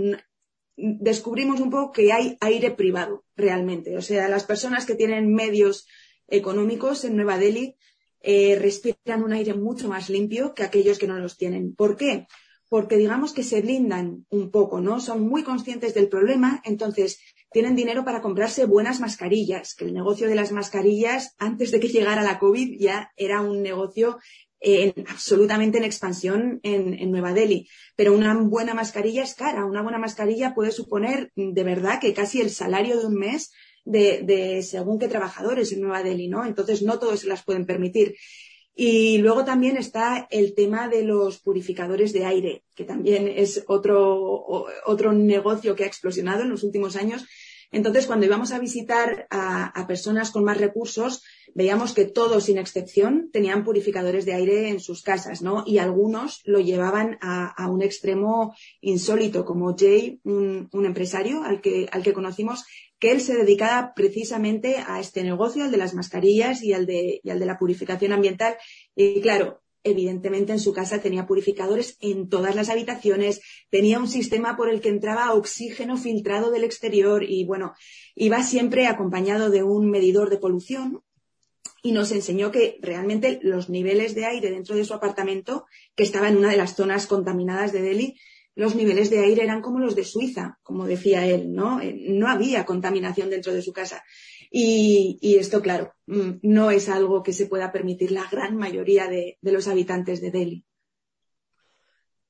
Descubrimos 0.75 1.61
un 1.61 1.69
poco 1.69 1.93
que 1.93 2.11
hay 2.11 2.37
aire 2.41 2.71
privado, 2.71 3.23
realmente. 3.37 3.95
O 3.95 4.01
sea, 4.01 4.27
las 4.27 4.43
personas 4.43 4.85
que 4.85 4.95
tienen 4.95 5.33
medios 5.33 5.87
económicos 6.27 7.05
en 7.05 7.15
Nueva 7.15 7.37
Delhi 7.37 7.77
eh, 8.19 8.57
respiran 8.59 9.23
un 9.23 9.31
aire 9.31 9.53
mucho 9.53 9.87
más 9.87 10.09
limpio 10.09 10.53
que 10.53 10.63
aquellos 10.63 10.99
que 10.99 11.07
no 11.07 11.17
los 11.17 11.37
tienen. 11.37 11.73
¿Por 11.75 11.95
qué? 11.95 12.27
Porque 12.67 12.97
digamos 12.97 13.31
que 13.31 13.43
se 13.43 13.61
blindan 13.61 14.25
un 14.29 14.51
poco, 14.51 14.81
¿no? 14.81 14.99
Son 14.99 15.21
muy 15.21 15.43
conscientes 15.43 15.93
del 15.93 16.09
problema, 16.09 16.61
entonces 16.65 17.19
tienen 17.51 17.75
dinero 17.77 18.03
para 18.03 18.21
comprarse 18.21 18.65
buenas 18.65 18.99
mascarillas, 18.99 19.75
que 19.75 19.85
el 19.85 19.93
negocio 19.93 20.27
de 20.27 20.35
las 20.35 20.51
mascarillas, 20.51 21.35
antes 21.37 21.71
de 21.71 21.79
que 21.79 21.87
llegara 21.87 22.23
la 22.23 22.39
COVID, 22.39 22.77
ya 22.79 23.13
era 23.15 23.39
un 23.41 23.61
negocio 23.61 24.17
absolutamente 25.07 25.77
en 25.77 25.83
expansión 25.83 26.59
en, 26.63 26.93
en 26.93 27.11
Nueva 27.11 27.33
Delhi. 27.33 27.67
Pero 27.95 28.13
una 28.13 28.33
buena 28.35 28.73
mascarilla 28.73 29.23
es 29.23 29.35
cara. 29.35 29.65
Una 29.65 29.81
buena 29.81 29.99
mascarilla 29.99 30.53
puede 30.53 30.71
suponer 30.71 31.31
de 31.35 31.63
verdad 31.63 31.99
que 31.99 32.13
casi 32.13 32.41
el 32.41 32.49
salario 32.49 32.99
de 32.99 33.05
un 33.05 33.15
mes 33.15 33.51
de, 33.85 34.21
de 34.23 34.63
según 34.63 34.99
qué 34.99 35.07
trabajadores 35.07 35.71
en 35.71 35.81
Nueva 35.81 36.03
Delhi, 36.03 36.27
¿no? 36.27 36.45
Entonces 36.45 36.81
no 36.81 36.99
todos 36.99 37.19
se 37.21 37.27
las 37.27 37.43
pueden 37.43 37.65
permitir. 37.65 38.15
Y 38.75 39.19
luego 39.19 39.45
también 39.45 39.77
está 39.77 40.27
el 40.31 40.55
tema 40.55 40.87
de 40.87 41.03
los 41.03 41.39
purificadores 41.39 42.11
de 42.11 42.25
aire, 42.25 42.63
que 42.73 42.85
también 42.85 43.27
es 43.27 43.63
otro, 43.67 44.65
otro 44.85 45.13
negocio 45.13 45.75
que 45.75 45.83
ha 45.83 45.87
explosionado 45.87 46.41
en 46.41 46.49
los 46.49 46.63
últimos 46.63 46.95
años. 46.95 47.23
Entonces, 47.71 48.07
cuando 48.07 48.25
íbamos 48.25 48.51
a 48.51 48.59
visitar 48.59 49.27
a 49.29 49.85
personas 49.87 50.31
con 50.31 50.43
más 50.43 50.57
recursos, 50.57 51.23
veíamos 51.53 51.93
que 51.93 52.05
todos, 52.05 52.45
sin 52.45 52.57
excepción, 52.57 53.29
tenían 53.31 53.63
purificadores 53.63 54.25
de 54.25 54.33
aire 54.33 54.69
en 54.69 54.79
sus 54.79 55.01
casas, 55.01 55.41
¿no? 55.41 55.63
Y 55.65 55.77
algunos 55.77 56.41
lo 56.45 56.59
llevaban 56.59 57.17
a, 57.21 57.69
un 57.69 57.81
extremo 57.81 58.55
insólito, 58.81 59.45
como 59.45 59.75
Jay, 59.77 60.19
un, 60.23 60.69
un 60.71 60.85
empresario 60.85 61.43
al 61.43 61.61
que, 61.61 61.87
al 61.91 62.03
que 62.03 62.13
conocimos, 62.13 62.65
que 62.99 63.11
él 63.11 63.21
se 63.21 63.35
dedicaba 63.35 63.93
precisamente 63.95 64.77
a 64.77 64.99
este 64.99 65.23
negocio, 65.23 65.63
al 65.63 65.71
de 65.71 65.77
las 65.77 65.93
mascarillas 65.93 66.63
y 66.63 66.73
al 66.73 66.85
de, 66.85 67.19
y 67.23 67.29
al 67.29 67.39
de 67.39 67.45
la 67.45 67.57
purificación 67.57 68.13
ambiental. 68.13 68.55
Y 68.95 69.21
claro, 69.21 69.61
evidentemente 69.83 70.53
en 70.53 70.59
su 70.59 70.73
casa 70.73 71.01
tenía 71.01 71.27
purificadores 71.27 71.97
en 71.99 72.29
todas 72.29 72.55
las 72.55 72.69
habitaciones, 72.69 73.41
tenía 73.69 73.99
un 73.99 74.07
sistema 74.07 74.55
por 74.55 74.69
el 74.69 74.81
que 74.81 74.89
entraba 74.89 75.33
oxígeno 75.33 75.97
filtrado 75.97 76.51
del 76.51 76.63
exterior 76.63 77.23
y 77.23 77.45
bueno, 77.45 77.73
iba 78.15 78.41
siempre 78.43 78.87
acompañado 78.87 79.49
de 79.49 79.63
un 79.63 79.89
medidor 79.89 80.29
de 80.29 80.37
polución 80.37 81.02
y 81.85 81.91
nos 81.91 82.11
enseñó 82.11 82.49
que 82.49 82.79
realmente 82.81 83.39
los 83.43 83.69
niveles 83.69 84.15
de 84.15 84.25
aire 84.25 84.49
dentro 84.49 84.75
de 84.75 84.85
su 84.85 84.93
apartamento, 84.93 85.65
que 85.95 86.03
estaba 86.03 86.29
en 86.29 86.37
una 86.37 86.49
de 86.49 86.57
las 86.57 86.75
zonas 86.75 87.07
contaminadas 87.07 87.73
de 87.73 87.81
Delhi, 87.81 88.15
los 88.55 88.73
niveles 88.73 89.09
de 89.09 89.19
aire 89.19 89.43
eran 89.43 89.61
como 89.61 89.79
los 89.79 89.93
de 89.93 90.05
Suiza, 90.05 90.59
como 90.63 90.85
decía 90.85 91.27
él, 91.27 91.53
¿no? 91.53 91.81
Eh, 91.81 91.93
No 92.09 92.29
había 92.29 92.65
contaminación 92.65 93.29
dentro 93.29 93.53
de 93.53 93.61
su 93.61 93.73
casa. 93.73 94.01
Y, 94.49 95.17
y 95.21 95.35
esto, 95.35 95.61
claro, 95.61 95.93
mm, 96.05 96.39
no 96.43 96.71
es 96.71 96.87
algo 96.87 97.21
que 97.21 97.33
se 97.33 97.47
pueda 97.47 97.73
permitir 97.73 98.11
la 98.11 98.29
gran 98.31 98.55
mayoría 98.55 99.07
de, 99.07 99.37
de 99.41 99.51
los 99.51 99.67
habitantes 99.67 100.21
de 100.21 100.31
Delhi. 100.31 100.65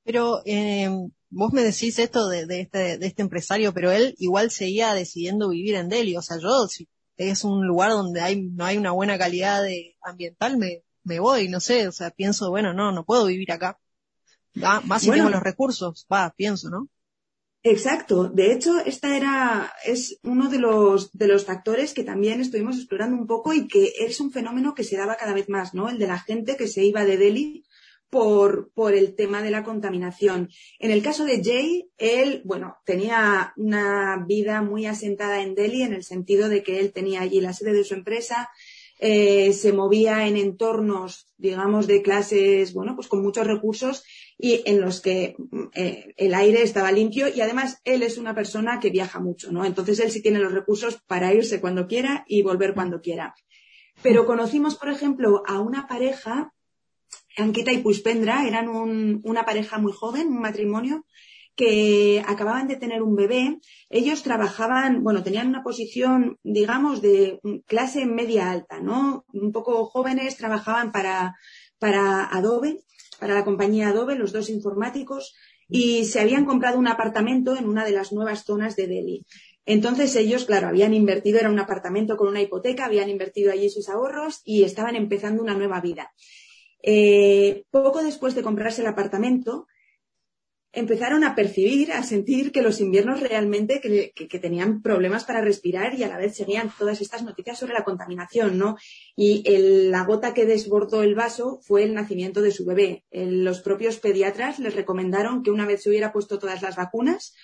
Pero 0.02 0.40
eh, 0.46 0.88
vos 1.30 1.52
me 1.52 1.62
decís 1.62 1.98
esto 2.00 2.28
de, 2.28 2.46
de 2.46 2.62
este, 2.62 2.98
de 2.98 3.06
este 3.06 3.22
empresario, 3.22 3.72
pero 3.72 3.92
él 3.92 4.16
igual 4.18 4.50
seguía 4.50 4.94
decidiendo 4.94 5.50
vivir 5.50 5.76
en 5.76 5.88
Delhi. 5.88 6.16
O 6.16 6.22
sea, 6.22 6.38
yo, 6.38 6.66
si 6.66 6.88
es 7.16 7.44
un 7.44 7.66
lugar 7.66 7.90
donde 7.90 8.20
hay, 8.20 8.42
no 8.42 8.64
hay 8.64 8.76
una 8.76 8.92
buena 8.92 9.18
calidad 9.18 9.62
de 9.62 9.96
ambiental, 10.02 10.56
me, 10.58 10.82
me 11.04 11.20
voy, 11.20 11.48
no 11.48 11.60
sé, 11.60 11.88
o 11.88 11.92
sea, 11.92 12.10
pienso, 12.10 12.50
bueno, 12.50 12.72
no, 12.72 12.92
no 12.92 13.04
puedo 13.04 13.26
vivir 13.26 13.52
acá. 13.52 13.78
Ah, 14.62 14.80
más 14.84 15.02
si 15.02 15.08
Bueno. 15.08 15.24
tengo 15.24 15.34
los 15.34 15.42
recursos, 15.42 16.06
va, 16.12 16.32
pienso, 16.36 16.70
¿no? 16.70 16.88
Exacto. 17.62 18.28
De 18.28 18.52
hecho, 18.52 18.78
esta 18.84 19.16
era, 19.16 19.72
es 19.86 20.18
uno 20.22 20.50
de 20.50 20.58
los, 20.58 21.10
de 21.12 21.26
los 21.26 21.46
factores 21.46 21.94
que 21.94 22.04
también 22.04 22.40
estuvimos 22.40 22.76
explorando 22.76 23.16
un 23.16 23.26
poco 23.26 23.54
y 23.54 23.66
que 23.66 23.92
es 24.00 24.20
un 24.20 24.30
fenómeno 24.30 24.74
que 24.74 24.84
se 24.84 24.96
daba 24.98 25.16
cada 25.16 25.32
vez 25.32 25.48
más, 25.48 25.72
¿no? 25.72 25.88
El 25.88 25.98
de 25.98 26.06
la 26.06 26.18
gente 26.18 26.56
que 26.56 26.68
se 26.68 26.84
iba 26.84 27.04
de 27.04 27.16
Delhi 27.16 27.64
por, 28.14 28.94
el 28.94 29.16
tema 29.16 29.42
de 29.42 29.50
la 29.50 29.64
contaminación. 29.64 30.48
En 30.78 30.92
el 30.92 31.02
caso 31.02 31.24
de 31.24 31.42
Jay, 31.42 31.90
él, 31.98 32.42
bueno, 32.44 32.76
tenía 32.86 33.52
una 33.56 34.24
vida 34.24 34.62
muy 34.62 34.86
asentada 34.86 35.42
en 35.42 35.56
Delhi 35.56 35.82
en 35.82 35.94
el 35.94 36.04
sentido 36.04 36.48
de 36.48 36.62
que 36.62 36.78
él 36.78 36.92
tenía 36.92 37.22
allí 37.22 37.40
la 37.40 37.52
sede 37.52 37.72
de 37.72 37.82
su 37.82 37.94
empresa, 37.94 38.50
eh, 39.00 39.52
se 39.52 39.72
movía 39.72 40.28
en 40.28 40.36
entornos, 40.36 41.26
digamos, 41.36 41.88
de 41.88 42.02
clases, 42.02 42.72
bueno, 42.72 42.94
pues 42.94 43.08
con 43.08 43.20
muchos 43.20 43.48
recursos 43.48 44.04
y 44.38 44.62
en 44.64 44.80
los 44.80 45.00
que 45.00 45.34
eh, 45.74 46.14
el 46.16 46.34
aire 46.34 46.62
estaba 46.62 46.92
limpio 46.92 47.26
y 47.34 47.40
además 47.40 47.80
él 47.82 48.04
es 48.04 48.16
una 48.16 48.36
persona 48.36 48.78
que 48.78 48.90
viaja 48.90 49.18
mucho, 49.18 49.50
¿no? 49.50 49.64
Entonces 49.64 49.98
él 49.98 50.12
sí 50.12 50.22
tiene 50.22 50.38
los 50.38 50.52
recursos 50.52 51.02
para 51.08 51.34
irse 51.34 51.60
cuando 51.60 51.88
quiera 51.88 52.24
y 52.28 52.42
volver 52.42 52.74
cuando 52.74 53.00
quiera. 53.00 53.34
Pero 54.02 54.24
conocimos, 54.24 54.76
por 54.76 54.88
ejemplo, 54.88 55.42
a 55.46 55.58
una 55.58 55.88
pareja, 55.88 56.53
Ankita 57.36 57.72
y 57.72 57.78
Pushpendra, 57.78 58.46
eran 58.46 58.68
un- 58.68 59.20
una 59.24 59.44
pareja 59.44 59.78
muy 59.78 59.92
joven, 59.92 60.28
un 60.28 60.40
matrimonio, 60.40 61.04
que 61.56 62.22
acababan 62.26 62.66
de 62.68 62.76
tener 62.76 63.02
un 63.02 63.14
bebé. 63.14 63.58
Ellos 63.88 64.22
trabajaban, 64.22 65.02
bueno, 65.04 65.22
tenían 65.22 65.48
una 65.48 65.62
posición, 65.62 66.38
digamos, 66.42 67.00
de 67.00 67.40
clase 67.66 68.06
media 68.06 68.50
alta, 68.50 68.80
¿no? 68.80 69.24
Un 69.32 69.52
poco 69.52 69.84
jóvenes, 69.86 70.36
trabajaban 70.36 70.90
para, 70.90 71.36
para 71.78 72.24
Adobe, 72.26 72.80
para 73.20 73.34
la 73.34 73.44
compañía 73.44 73.88
Adobe, 73.88 74.16
los 74.16 74.32
dos 74.32 74.50
informáticos, 74.50 75.34
y 75.68 76.04
se 76.06 76.20
habían 76.20 76.44
comprado 76.44 76.78
un 76.78 76.88
apartamento 76.88 77.56
en 77.56 77.66
una 77.68 77.84
de 77.84 77.92
las 77.92 78.12
nuevas 78.12 78.44
zonas 78.44 78.74
de 78.76 78.86
Delhi. 78.88 79.24
Entonces 79.64 80.14
ellos, 80.16 80.44
claro, 80.44 80.68
habían 80.68 80.92
invertido, 80.92 81.38
era 81.38 81.48
un 81.50 81.58
apartamento 81.58 82.16
con 82.16 82.28
una 82.28 82.42
hipoteca, 82.42 82.84
habían 82.84 83.08
invertido 83.08 83.50
allí 83.50 83.70
sus 83.70 83.88
ahorros 83.88 84.42
y 84.44 84.64
estaban 84.64 84.94
empezando 84.96 85.42
una 85.42 85.54
nueva 85.54 85.80
vida. 85.80 86.12
Eh, 86.86 87.64
poco 87.70 88.02
después 88.02 88.34
de 88.34 88.42
comprarse 88.42 88.82
el 88.82 88.88
apartamento, 88.88 89.66
empezaron 90.74 91.24
a 91.24 91.34
percibir, 91.34 91.92
a 91.92 92.02
sentir 92.02 92.52
que 92.52 92.60
los 92.60 92.80
inviernos 92.80 93.20
realmente 93.20 93.80
que, 93.80 94.38
tenían 94.38 94.82
problemas 94.82 95.24
para 95.24 95.40
respirar 95.40 95.94
y 95.94 96.02
a 96.02 96.08
la 96.08 96.18
vez 96.18 96.36
seguían 96.36 96.70
todas 96.76 97.00
estas 97.00 97.22
noticias 97.22 97.58
sobre 97.58 97.74
la 97.74 97.84
contaminación, 97.84 98.58
¿no? 98.58 98.76
Y 99.16 99.44
la 99.88 100.04
gota 100.04 100.34
que 100.34 100.44
desbordó 100.44 101.02
el 101.02 101.14
vaso 101.14 101.60
fue 101.62 101.84
el 101.84 101.94
nacimiento 101.94 102.42
de 102.42 102.50
su 102.50 102.66
bebé. 102.66 103.04
Los 103.12 103.60
propios 103.60 103.98
pediatras 103.98 104.58
les 104.58 104.74
recomendaron 104.74 105.42
que 105.42 105.52
una 105.52 105.66
vez 105.66 105.82
se 105.82 105.90
hubiera 105.90 106.12
puesto 106.12 106.38
todas 106.38 106.60
las 106.60 106.76
vacunas, 106.76 107.34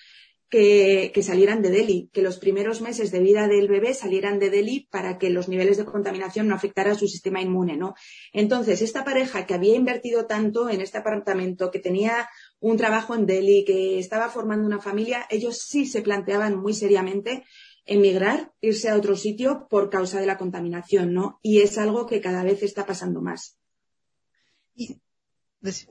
que, 0.50 1.12
que 1.14 1.22
salieran 1.22 1.62
de 1.62 1.70
Delhi, 1.70 2.10
que 2.12 2.22
los 2.22 2.38
primeros 2.38 2.80
meses 2.80 3.12
de 3.12 3.20
vida 3.20 3.46
del 3.46 3.68
bebé 3.68 3.94
salieran 3.94 4.40
de 4.40 4.50
Delhi 4.50 4.88
para 4.90 5.16
que 5.16 5.30
los 5.30 5.48
niveles 5.48 5.76
de 5.76 5.84
contaminación 5.84 6.48
no 6.48 6.56
afectaran 6.56 6.98
su 6.98 7.06
sistema 7.06 7.40
inmune, 7.40 7.76
¿no? 7.76 7.94
Entonces, 8.32 8.82
esta 8.82 9.04
pareja 9.04 9.46
que 9.46 9.54
había 9.54 9.76
invertido 9.76 10.26
tanto 10.26 10.68
en 10.68 10.80
este 10.80 10.98
apartamento, 10.98 11.70
que 11.70 11.78
tenía 11.78 12.28
un 12.58 12.76
trabajo 12.76 13.14
en 13.14 13.26
Delhi, 13.26 13.64
que 13.64 14.00
estaba 14.00 14.28
formando 14.28 14.66
una 14.66 14.80
familia, 14.80 15.24
ellos 15.30 15.58
sí 15.58 15.86
se 15.86 16.02
planteaban 16.02 16.58
muy 16.58 16.74
seriamente 16.74 17.44
emigrar, 17.86 18.52
irse 18.60 18.88
a 18.88 18.96
otro 18.96 19.14
sitio 19.16 19.68
por 19.70 19.88
causa 19.88 20.20
de 20.20 20.26
la 20.26 20.36
contaminación, 20.36 21.14
¿no? 21.14 21.38
Y 21.42 21.60
es 21.60 21.78
algo 21.78 22.06
que 22.06 22.20
cada 22.20 22.42
vez 22.42 22.62
está 22.64 22.84
pasando 22.86 23.22
más. 23.22 23.56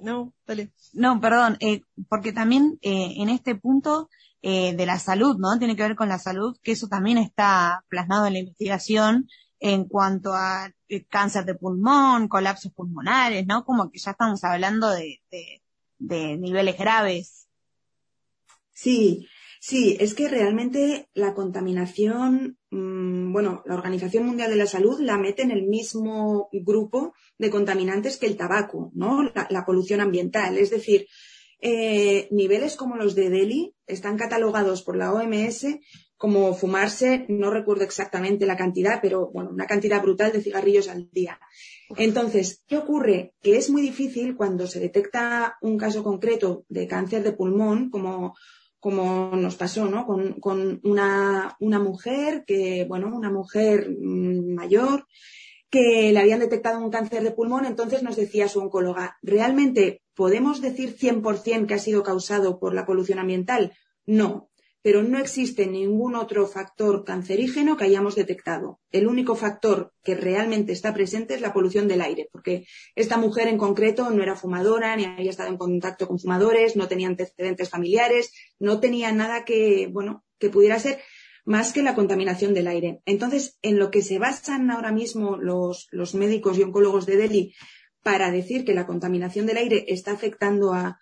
No, 0.01 0.33
dale. 0.45 0.71
No, 0.93 1.21
perdón, 1.21 1.57
eh, 1.59 1.81
porque 2.09 2.33
también 2.33 2.79
eh, 2.81 3.13
en 3.17 3.29
este 3.29 3.55
punto 3.55 4.09
eh, 4.41 4.73
de 4.73 4.85
la 4.85 4.99
salud, 4.99 5.37
¿no? 5.37 5.59
Tiene 5.59 5.75
que 5.75 5.83
ver 5.83 5.95
con 5.97 6.07
la 6.07 6.17
salud, 6.17 6.57
que 6.63 6.71
eso 6.71 6.87
también 6.87 7.17
está 7.17 7.83
plasmado 7.89 8.25
en 8.25 8.33
la 8.33 8.39
investigación 8.39 9.27
en 9.59 9.83
cuanto 9.85 10.33
a 10.33 10.71
eh, 10.87 11.05
cáncer 11.05 11.43
de 11.43 11.55
pulmón, 11.55 12.29
colapsos 12.29 12.71
pulmonares, 12.71 13.45
¿no? 13.45 13.65
Como 13.65 13.91
que 13.91 13.99
ya 13.99 14.11
estamos 14.11 14.43
hablando 14.45 14.89
de, 14.91 15.19
de, 15.97 16.37
niveles 16.37 16.77
graves. 16.77 17.47
Sí, 18.71 19.27
sí, 19.59 19.97
es 19.99 20.13
que 20.13 20.29
realmente 20.29 21.09
la 21.13 21.33
contaminación, 21.33 22.57
mm, 22.71 23.33
bueno, 23.33 23.61
la 23.65 23.75
Organización 23.75 24.25
Mundial 24.25 24.51
de 24.51 24.55
la 24.55 24.67
Salud 24.67 25.01
la 25.01 25.17
mete 25.17 25.41
en 25.41 25.51
el 25.51 25.67
mismo 25.67 26.47
grupo 26.53 27.13
de 27.37 27.49
contaminantes 27.49 28.15
que 28.15 28.27
el 28.27 28.37
tabaco, 28.37 28.91
¿no? 28.93 29.29
La 29.49 29.65
polución 29.65 29.99
ambiental. 29.99 30.57
Es 30.57 30.69
decir, 30.69 31.07
eh, 31.61 32.27
niveles 32.31 32.75
como 32.75 32.95
los 32.95 33.15
de 33.15 33.29
Delhi 33.29 33.75
están 33.85 34.17
catalogados 34.17 34.83
por 34.83 34.95
la 34.95 35.13
OMS 35.13 35.65
como 36.19 36.53
fumarse, 36.53 37.25
no 37.29 37.49
recuerdo 37.49 37.85
exactamente 37.85 38.45
la 38.45 38.57
cantidad, 38.57 38.99
pero 39.01 39.31
bueno, 39.31 39.51
una 39.51 39.65
cantidad 39.65 40.01
brutal 40.01 40.33
de 40.33 40.41
cigarrillos 40.41 40.89
al 40.89 41.09
día. 41.11 41.39
Entonces, 41.95 42.61
¿qué 42.67 42.77
ocurre? 42.77 43.33
Que 43.41 43.55
es 43.55 43.69
muy 43.69 43.81
difícil 43.81 44.35
cuando 44.35 44.67
se 44.67 44.81
detecta 44.81 45.57
un 45.61 45.77
caso 45.77 46.03
concreto 46.03 46.65
de 46.67 46.87
cáncer 46.87 47.23
de 47.23 47.31
pulmón, 47.31 47.89
como, 47.89 48.35
como 48.81 49.33
nos 49.37 49.55
pasó, 49.55 49.85
¿no? 49.85 50.05
Con, 50.05 50.41
con 50.41 50.81
una, 50.83 51.55
una 51.61 51.79
mujer 51.79 52.43
que, 52.45 52.85
bueno, 52.85 53.15
una 53.15 53.31
mujer 53.31 53.89
mm, 53.89 54.55
mayor 54.55 55.07
que 55.69 56.11
le 56.11 56.19
habían 56.19 56.39
detectado 56.39 56.83
un 56.83 56.89
cáncer 56.91 57.23
de 57.23 57.31
pulmón, 57.31 57.65
entonces 57.65 58.03
nos 58.03 58.17
decía 58.17 58.49
su 58.49 58.59
oncóloga, 58.59 59.17
¿realmente 59.21 60.01
podemos 60.19 60.59
decir 60.59 60.97
100% 60.97 61.65
que 61.65 61.75
ha 61.75 61.79
sido 61.79 62.03
causado 62.03 62.59
por 62.59 62.73
la 62.73 62.85
polución 62.85 63.19
ambiental? 63.19 63.71
No, 64.05 64.49
pero 64.81 65.01
no 65.01 65.17
existe 65.17 65.65
ningún 65.65 66.13
otro 66.13 66.45
factor 66.45 67.05
cancerígeno 67.05 67.77
que 67.77 67.85
hayamos 67.85 68.15
detectado. 68.15 68.81
El 68.91 69.07
único 69.07 69.37
factor 69.37 69.93
que 70.03 70.15
realmente 70.15 70.73
está 70.73 70.93
presente 70.93 71.35
es 71.35 71.41
la 71.41 71.53
polución 71.53 71.87
del 71.87 72.01
aire, 72.01 72.27
porque 72.33 72.65
esta 72.95 73.17
mujer 73.17 73.47
en 73.47 73.57
concreto 73.57 74.09
no 74.09 74.21
era 74.21 74.35
fumadora, 74.35 74.93
ni 74.97 75.05
había 75.05 75.29
estado 75.31 75.51
en 75.51 75.57
contacto 75.57 76.05
con 76.05 76.19
fumadores, 76.19 76.75
no 76.75 76.89
tenía 76.89 77.07
antecedentes 77.07 77.69
familiares, 77.69 78.33
no 78.59 78.81
tenía 78.81 79.13
nada 79.13 79.45
que, 79.45 79.87
bueno, 79.89 80.25
que 80.37 80.49
pudiera 80.49 80.79
ser 80.79 80.99
más 81.45 81.71
que 81.71 81.81
la 81.81 81.95
contaminación 81.95 82.53
del 82.53 82.67
aire. 82.67 82.99
Entonces, 83.05 83.57
en 83.61 83.79
lo 83.79 83.89
que 83.89 84.01
se 84.01 84.19
basan 84.19 84.69
ahora 84.69 84.91
mismo 84.91 85.37
los, 85.37 85.87
los 85.91 86.13
médicos 86.13 86.57
y 86.57 86.63
oncólogos 86.63 87.05
de 87.05 87.15
Delhi 87.15 87.55
para 88.03 88.31
decir 88.31 88.65
que 88.65 88.73
la 88.73 88.85
contaminación 88.87 89.45
del 89.45 89.57
aire 89.57 89.85
está 89.87 90.11
afectando 90.11 90.73
a, 90.73 90.99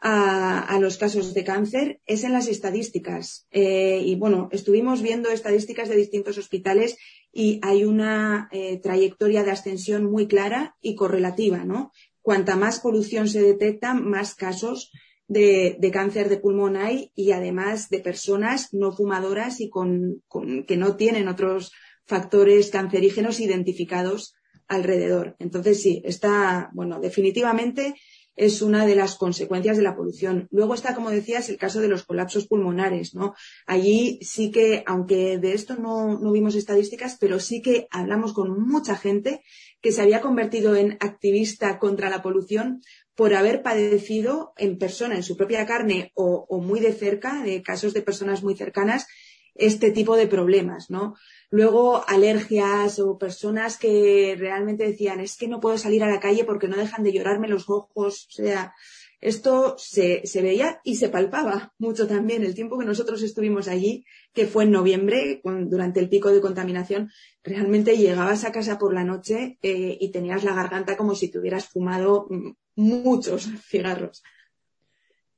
a, 0.00 0.58
a 0.60 0.80
los 0.80 0.96
casos 0.98 1.32
de 1.34 1.44
cáncer 1.44 2.00
es 2.06 2.24
en 2.24 2.32
las 2.32 2.48
estadísticas. 2.48 3.46
Eh, 3.50 4.02
y 4.04 4.16
bueno, 4.16 4.48
estuvimos 4.52 5.02
viendo 5.02 5.30
estadísticas 5.30 5.88
de 5.88 5.96
distintos 5.96 6.38
hospitales 6.38 6.96
y 7.32 7.60
hay 7.62 7.84
una 7.84 8.48
eh, 8.50 8.78
trayectoria 8.82 9.44
de 9.44 9.52
ascensión 9.52 10.04
muy 10.04 10.26
clara 10.26 10.76
y 10.80 10.94
correlativa, 10.96 11.64
¿no? 11.64 11.92
Cuanta 12.20 12.56
más 12.56 12.80
polución 12.80 13.28
se 13.28 13.42
detecta, 13.42 13.94
más 13.94 14.34
casos 14.34 14.90
de, 15.28 15.76
de 15.78 15.90
cáncer 15.90 16.28
de 16.28 16.38
pulmón 16.38 16.76
hay 16.76 17.10
y 17.14 17.32
además 17.32 17.88
de 17.88 18.00
personas 18.00 18.72
no 18.74 18.92
fumadoras 18.92 19.60
y 19.60 19.70
con, 19.70 20.22
con- 20.28 20.64
que 20.64 20.76
no 20.76 20.96
tienen 20.96 21.28
otros 21.28 21.72
factores 22.04 22.70
cancerígenos 22.70 23.40
identificados 23.40 24.34
alrededor. 24.72 25.36
Entonces, 25.38 25.80
sí, 25.82 26.02
está, 26.04 26.70
bueno, 26.72 27.00
definitivamente 27.00 27.94
es 28.34 28.62
una 28.62 28.86
de 28.86 28.96
las 28.96 29.16
consecuencias 29.16 29.76
de 29.76 29.82
la 29.82 29.94
polución. 29.94 30.48
Luego 30.50 30.72
está, 30.74 30.94
como 30.94 31.10
decías, 31.10 31.50
el 31.50 31.58
caso 31.58 31.80
de 31.80 31.88
los 31.88 32.04
colapsos 32.04 32.46
pulmonares, 32.46 33.14
¿no? 33.14 33.34
Allí 33.66 34.18
sí 34.22 34.50
que, 34.50 34.82
aunque 34.86 35.36
de 35.36 35.52
esto 35.52 35.76
no, 35.76 36.18
no 36.18 36.32
vimos 36.32 36.54
estadísticas, 36.54 37.18
pero 37.20 37.38
sí 37.38 37.60
que 37.60 37.88
hablamos 37.90 38.32
con 38.32 38.58
mucha 38.66 38.96
gente 38.96 39.42
que 39.82 39.92
se 39.92 40.00
había 40.00 40.22
convertido 40.22 40.76
en 40.76 40.92
activista 41.00 41.78
contra 41.78 42.08
la 42.08 42.22
polución 42.22 42.80
por 43.14 43.34
haber 43.34 43.62
padecido 43.62 44.52
en 44.56 44.78
persona, 44.78 45.16
en 45.16 45.22
su 45.22 45.36
propia 45.36 45.66
carne 45.66 46.12
o, 46.14 46.46
muy 46.62 46.80
de 46.80 46.92
cerca, 46.92 47.42
de 47.42 47.62
casos 47.62 47.92
de 47.92 48.02
personas 48.02 48.42
muy 48.42 48.56
cercanas, 48.56 49.06
este 49.54 49.90
tipo 49.90 50.16
de 50.16 50.26
problemas, 50.26 50.88
¿no? 50.88 51.14
Luego, 51.56 52.02
alergias 52.08 52.98
o 52.98 53.18
personas 53.18 53.76
que 53.78 54.34
realmente 54.38 54.84
decían, 54.90 55.20
es 55.20 55.36
que 55.36 55.48
no 55.48 55.60
puedo 55.60 55.76
salir 55.78 56.02
a 56.02 56.08
la 56.10 56.18
calle 56.18 56.44
porque 56.44 56.66
no 56.68 56.76
dejan 56.78 57.04
de 57.04 57.12
llorarme 57.12 57.46
los 57.48 57.68
ojos. 57.68 58.26
O 58.30 58.32
sea, 58.32 58.74
esto 59.20 59.76
se, 59.78 60.26
se 60.26 60.40
veía 60.42 60.80
y 60.82 60.96
se 60.96 61.10
palpaba 61.10 61.72
mucho 61.78 62.06
también. 62.08 62.42
El 62.42 62.54
tiempo 62.54 62.78
que 62.78 62.86
nosotros 62.86 63.22
estuvimos 63.22 63.68
allí, 63.68 64.04
que 64.32 64.46
fue 64.46 64.64
en 64.64 64.70
noviembre, 64.72 65.40
con- 65.42 65.68
durante 65.68 66.00
el 66.00 66.08
pico 66.08 66.30
de 66.30 66.40
contaminación, 66.40 67.10
realmente 67.44 67.98
llegabas 67.98 68.44
a 68.44 68.52
casa 68.52 68.78
por 68.78 68.94
la 68.94 69.04
noche 69.04 69.58
eh, 69.62 69.98
y 70.00 70.10
tenías 70.10 70.44
la 70.44 70.54
garganta 70.54 70.96
como 70.96 71.14
si 71.14 71.28
te 71.30 71.38
hubieras 71.38 71.66
fumado 71.68 72.26
mm, 72.30 72.50
muchos 72.76 73.48
cigarros. 73.68 74.22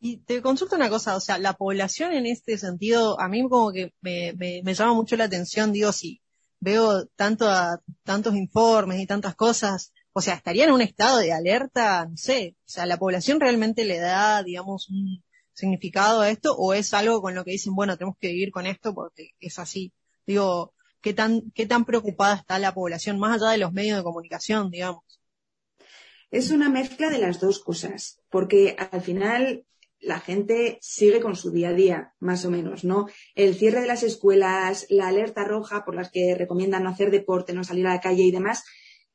Y 0.06 0.18
te 0.18 0.42
consulto 0.42 0.76
una 0.76 0.90
cosa, 0.90 1.16
o 1.16 1.20
sea, 1.20 1.38
la 1.38 1.54
población 1.54 2.12
en 2.12 2.26
este 2.26 2.58
sentido, 2.58 3.18
a 3.18 3.26
mí 3.26 3.40
como 3.48 3.72
que 3.72 3.94
me, 4.02 4.34
me, 4.34 4.74
llama 4.74 4.92
mucho 4.92 5.16
la 5.16 5.24
atención, 5.24 5.72
digo, 5.72 5.92
si 5.92 6.20
veo 6.60 7.06
tanto 7.16 7.46
tantos 8.02 8.34
informes 8.34 9.00
y 9.00 9.06
tantas 9.06 9.34
cosas, 9.34 9.94
o 10.12 10.20
sea, 10.20 10.34
estaría 10.34 10.66
en 10.66 10.72
un 10.72 10.82
estado 10.82 11.20
de 11.20 11.32
alerta, 11.32 12.04
no 12.04 12.18
sé, 12.18 12.54
o 12.66 12.68
sea, 12.68 12.84
la 12.84 12.98
población 12.98 13.40
realmente 13.40 13.86
le 13.86 13.98
da, 13.98 14.42
digamos, 14.42 14.90
un 14.90 15.24
significado 15.54 16.20
a 16.20 16.28
esto, 16.28 16.54
o 16.54 16.74
es 16.74 16.92
algo 16.92 17.22
con 17.22 17.34
lo 17.34 17.42
que 17.42 17.52
dicen, 17.52 17.74
bueno, 17.74 17.96
tenemos 17.96 18.18
que 18.20 18.28
vivir 18.28 18.50
con 18.50 18.66
esto 18.66 18.94
porque 18.94 19.30
es 19.40 19.58
así. 19.58 19.94
Digo, 20.26 20.74
¿qué 21.00 21.14
tan, 21.14 21.50
qué 21.52 21.64
tan 21.64 21.86
preocupada 21.86 22.34
está 22.34 22.58
la 22.58 22.74
población, 22.74 23.18
más 23.18 23.40
allá 23.40 23.52
de 23.52 23.58
los 23.58 23.72
medios 23.72 23.96
de 23.96 24.04
comunicación, 24.04 24.70
digamos? 24.70 25.02
Es 26.30 26.50
una 26.50 26.68
mezcla 26.68 27.08
de 27.08 27.20
las 27.20 27.40
dos 27.40 27.58
cosas, 27.60 28.20
porque 28.28 28.76
al 28.78 29.00
final 29.00 29.64
la 30.04 30.20
gente 30.20 30.78
sigue 30.80 31.20
con 31.20 31.34
su 31.34 31.50
día 31.50 31.70
a 31.70 31.72
día, 31.72 32.14
más 32.20 32.44
o 32.44 32.50
menos, 32.50 32.84
¿no? 32.84 33.06
El 33.34 33.54
cierre 33.54 33.80
de 33.80 33.86
las 33.86 34.02
escuelas, 34.02 34.86
la 34.90 35.08
alerta 35.08 35.44
roja 35.44 35.84
por 35.84 35.94
las 35.94 36.10
que 36.10 36.34
recomiendan 36.34 36.84
no 36.84 36.90
hacer 36.90 37.10
deporte, 37.10 37.52
no 37.52 37.64
salir 37.64 37.86
a 37.86 37.94
la 37.94 38.00
calle 38.00 38.22
y 38.22 38.30
demás, 38.30 38.64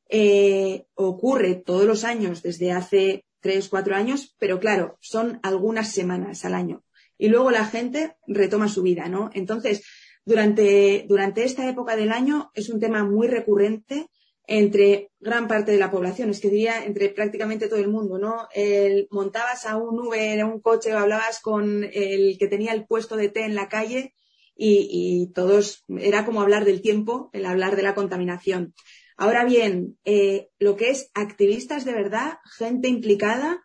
eh, 0.10 0.86
ocurre 0.96 1.56
todos 1.56 1.86
los 1.86 2.04
años 2.04 2.42
desde 2.42 2.72
hace 2.72 3.26
tres, 3.40 3.70
cuatro 3.70 3.96
años, 3.96 4.36
pero 4.40 4.60
claro, 4.60 4.98
son 5.00 5.40
algunas 5.44 5.92
semanas 5.92 6.44
al 6.46 6.56
año. 6.56 6.84
Y 7.18 7.28
luego 7.28 7.52
la 7.52 7.66
gente 7.66 8.16
retoma 8.28 8.68
su 8.68 8.82
vida, 8.82 9.08
¿no? 9.08 9.30
Entonces, 9.34 9.84
durante, 10.26 11.06
durante 11.08 11.44
esta 11.44 11.68
época 11.70 11.96
del 11.96 12.12
año 12.12 12.52
es 12.54 12.70
un 12.70 12.80
tema 12.80 13.04
muy 13.04 13.28
recurrente 13.28 14.10
entre 14.52 15.12
gran 15.20 15.48
parte 15.48 15.72
de 15.72 15.78
la 15.78 15.92
población, 15.92 16.32
es 16.32 16.40
que 16.42 16.50
diría 16.50 16.84
entre 16.84 17.10
prácticamente 17.10 17.68
todo 17.68 17.80
el 17.80 17.88
mundo, 17.88 18.18
¿no? 18.18 18.48
El- 18.54 19.08
montabas 19.12 19.66
a 19.68 19.78
un 19.78 20.00
Uber, 20.00 20.42
a 20.42 20.48
un 20.48 20.60
coche, 20.60 20.94
o 20.94 20.98
hablabas 20.98 21.40
con 21.40 21.84
el 21.84 22.38
que 22.40 22.48
tenía 22.48 22.74
el 22.74 22.86
puesto 22.88 23.16
de 23.16 23.30
té 23.30 23.46
en 23.46 23.54
la 23.56 23.70
calle 23.70 24.14
y, 24.56 25.32
todos, 25.36 25.86
era 26.00 26.26
como 26.26 26.42
hablar 26.42 26.66
del 26.66 26.82
tiempo, 26.82 27.30
el 27.32 27.46
hablar 27.46 27.76
de 27.76 27.84
la 27.84 27.96
contaminación. 27.96 28.74
Ahora 29.18 29.46
bien, 29.46 29.98
eh, 30.04 30.50
lo 30.58 30.76
que 30.76 30.90
es 30.90 31.12
activistas 31.14 31.86
de 31.86 31.94
verdad, 31.94 32.40
gente 32.58 32.88
implicada, 32.90 33.64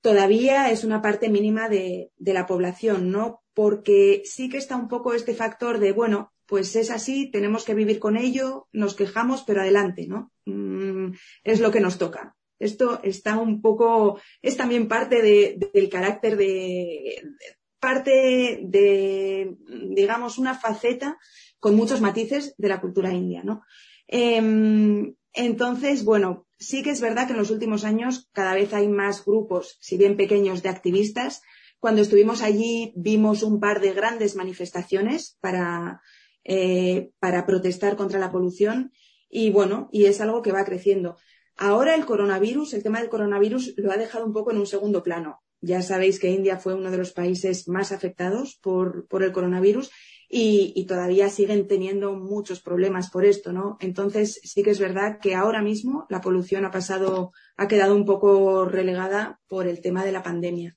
todavía 0.00 0.70
es 0.70 0.84
una 0.84 1.02
parte 1.02 1.28
mínima 1.28 1.68
de, 1.68 2.12
de 2.16 2.34
la 2.34 2.46
población, 2.46 3.10
¿no? 3.10 3.42
Porque 3.54 4.22
sí 4.24 4.48
que 4.48 4.58
está 4.58 4.76
un 4.76 4.88
poco 4.88 5.14
este 5.14 5.34
factor 5.34 5.78
de, 5.80 5.92
bueno, 5.92 6.33
pues 6.46 6.76
es 6.76 6.90
así, 6.90 7.30
tenemos 7.30 7.64
que 7.64 7.74
vivir 7.74 7.98
con 7.98 8.16
ello, 8.16 8.68
nos 8.72 8.94
quejamos, 8.94 9.42
pero 9.44 9.60
adelante, 9.60 10.06
¿no? 10.06 10.32
Mm, 10.46 11.12
es 11.44 11.60
lo 11.60 11.70
que 11.70 11.80
nos 11.80 11.98
toca. 11.98 12.36
Esto 12.58 13.00
está 13.02 13.38
un 13.38 13.60
poco, 13.60 14.20
es 14.42 14.56
también 14.56 14.88
parte 14.88 15.22
de- 15.22 15.58
del 15.72 15.88
carácter 15.88 16.36
de, 16.36 16.44
de- 16.44 17.56
parte 17.80 18.60
de, 18.62 19.56
digamos, 19.90 20.38
una 20.38 20.54
faceta 20.54 21.18
con 21.60 21.74
muchos 21.76 22.00
matices 22.00 22.54
de 22.56 22.68
la 22.68 22.80
cultura 22.80 23.12
india, 23.12 23.42
¿no? 23.44 23.62
Em, 24.06 25.14
entonces, 25.32 26.04
bueno, 26.04 26.46
sí 26.58 26.82
que 26.82 26.90
es 26.90 27.00
verdad 27.00 27.26
que 27.26 27.32
en 27.32 27.38
los 27.38 27.50
últimos 27.50 27.84
años 27.84 28.28
cada 28.32 28.54
vez 28.54 28.72
hay 28.72 28.88
más 28.88 29.24
grupos, 29.24 29.76
si 29.80 29.96
bien 29.96 30.16
pequeños, 30.16 30.62
de 30.62 30.68
activistas. 30.68 31.42
Cuando 31.78 32.00
estuvimos 32.02 32.40
allí 32.42 32.92
vimos 32.96 33.42
un 33.42 33.60
par 33.60 33.80
de 33.80 33.92
grandes 33.92 34.36
manifestaciones 34.36 35.36
para, 35.40 36.00
eh, 36.44 37.10
para 37.18 37.46
protestar 37.46 37.96
contra 37.96 38.20
la 38.20 38.30
polución 38.30 38.92
y 39.28 39.50
bueno, 39.50 39.88
y 39.90 40.04
es 40.04 40.20
algo 40.20 40.42
que 40.42 40.52
va 40.52 40.64
creciendo. 40.64 41.16
Ahora 41.56 41.94
el 41.94 42.04
coronavirus, 42.04 42.74
el 42.74 42.82
tema 42.82 43.00
del 43.00 43.08
coronavirus 43.08 43.74
lo 43.76 43.92
ha 43.92 43.96
dejado 43.96 44.26
un 44.26 44.32
poco 44.32 44.50
en 44.50 44.58
un 44.58 44.66
segundo 44.66 45.02
plano. 45.02 45.40
Ya 45.60 45.82
sabéis 45.82 46.18
que 46.18 46.30
India 46.30 46.58
fue 46.58 46.74
uno 46.74 46.90
de 46.90 46.98
los 46.98 47.12
países 47.12 47.68
más 47.68 47.90
afectados 47.90 48.58
por, 48.62 49.06
por 49.08 49.22
el 49.22 49.32
coronavirus 49.32 49.90
y, 50.28 50.72
y 50.76 50.86
todavía 50.86 51.30
siguen 51.30 51.66
teniendo 51.66 52.14
muchos 52.14 52.60
problemas 52.60 53.10
por 53.10 53.24
esto, 53.24 53.52
¿no? 53.52 53.76
Entonces 53.80 54.40
sí 54.42 54.62
que 54.62 54.70
es 54.70 54.78
verdad 54.78 55.18
que 55.20 55.34
ahora 55.34 55.62
mismo 55.62 56.06
la 56.10 56.20
polución 56.20 56.64
ha 56.64 56.70
pasado, 56.70 57.32
ha 57.56 57.68
quedado 57.68 57.94
un 57.94 58.04
poco 58.04 58.66
relegada 58.66 59.40
por 59.48 59.66
el 59.66 59.80
tema 59.80 60.04
de 60.04 60.12
la 60.12 60.22
pandemia. 60.22 60.76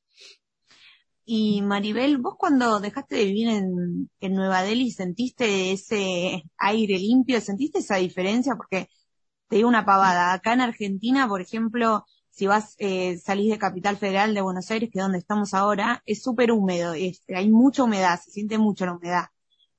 Y 1.29 1.61
Maribel, 1.61 2.17
vos 2.19 2.35
cuando 2.37 2.79
dejaste 2.79 3.15
de 3.17 3.25
vivir 3.25 3.49
en, 3.49 4.09
en 4.21 4.33
Nueva 4.33 4.63
Delhi, 4.63 4.91
¿sentiste 4.91 5.73
ese 5.73 6.43
aire 6.57 6.97
limpio? 6.99 7.41
¿Sentiste 7.41 7.79
esa 7.79 7.97
diferencia? 7.97 8.55
Porque 8.55 8.87
te 9.49 9.57
digo 9.57 9.69
una 9.69 9.85
pavada. 9.85 10.33
Acá 10.33 10.53
en 10.53 10.61
Argentina, 10.61 11.27
por 11.27 11.41
ejemplo, 11.41 12.05
si 12.31 12.47
vas, 12.47 12.75
eh, 12.79 13.17
salís 13.19 13.51
de 13.51 13.59
Capital 13.59 13.97
Federal 13.97 14.33
de 14.35 14.41
Buenos 14.41 14.71
Aires, 14.71 14.89
que 14.91 14.99
es 14.99 15.03
donde 15.05 15.19
estamos 15.19 15.53
ahora, 15.53 16.03
es 16.05 16.23
súper 16.23 16.51
húmedo, 16.51 16.93
es- 16.93 17.23
hay 17.35 17.49
mucha 17.51 17.83
humedad, 17.83 18.19
se 18.23 18.31
siente 18.31 18.57
mucho 18.59 18.85
la 18.85 18.93
humedad. 18.95 19.25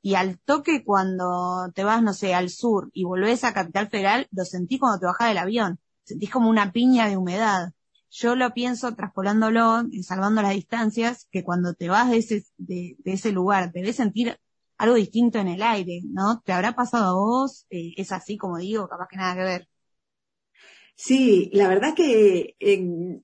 Y 0.02 0.14
al 0.16 0.38
toque 0.40 0.84
cuando 0.84 1.70
te 1.74 1.84
vas, 1.84 2.02
no 2.02 2.14
sé, 2.14 2.34
al 2.34 2.50
sur 2.50 2.90
y 2.94 3.04
volvés 3.04 3.44
a 3.44 3.54
Capital 3.54 3.88
Federal, 3.90 4.28
lo 4.32 4.44
sentís 4.44 4.80
cuando 4.80 5.00
te 5.00 5.06
bajás 5.06 5.28
del 5.28 5.38
avión. 5.38 5.80
Sentís 6.04 6.30
como 6.30 6.50
una 6.50 6.72
piña 6.72 7.08
de 7.08 7.16
humedad. 7.16 7.72
Yo 8.10 8.34
lo 8.34 8.52
pienso 8.54 8.94
traspolándolo, 8.94 9.82
salvando 10.02 10.42
las 10.42 10.54
distancias, 10.54 11.26
que 11.30 11.44
cuando 11.44 11.74
te 11.74 11.88
vas 11.88 12.10
de 12.10 12.18
ese, 12.18 12.44
de, 12.56 12.96
de 12.98 13.12
ese 13.12 13.32
lugar, 13.32 13.72
debes 13.72 13.96
sentir 13.96 14.38
algo 14.78 14.94
distinto 14.94 15.38
en 15.38 15.48
el 15.48 15.62
aire, 15.62 16.02
¿no? 16.04 16.40
¿Te 16.44 16.52
habrá 16.52 16.74
pasado 16.74 17.04
a 17.10 17.14
vos? 17.14 17.66
Eh, 17.70 17.92
es 17.96 18.12
así 18.12 18.36
como 18.36 18.58
digo, 18.58 18.88
capaz 18.88 19.08
que 19.08 19.16
nada 19.16 19.34
que 19.34 19.42
ver. 19.42 19.68
Sí, 21.00 21.48
la 21.52 21.68
verdad 21.68 21.94
que 21.94 22.56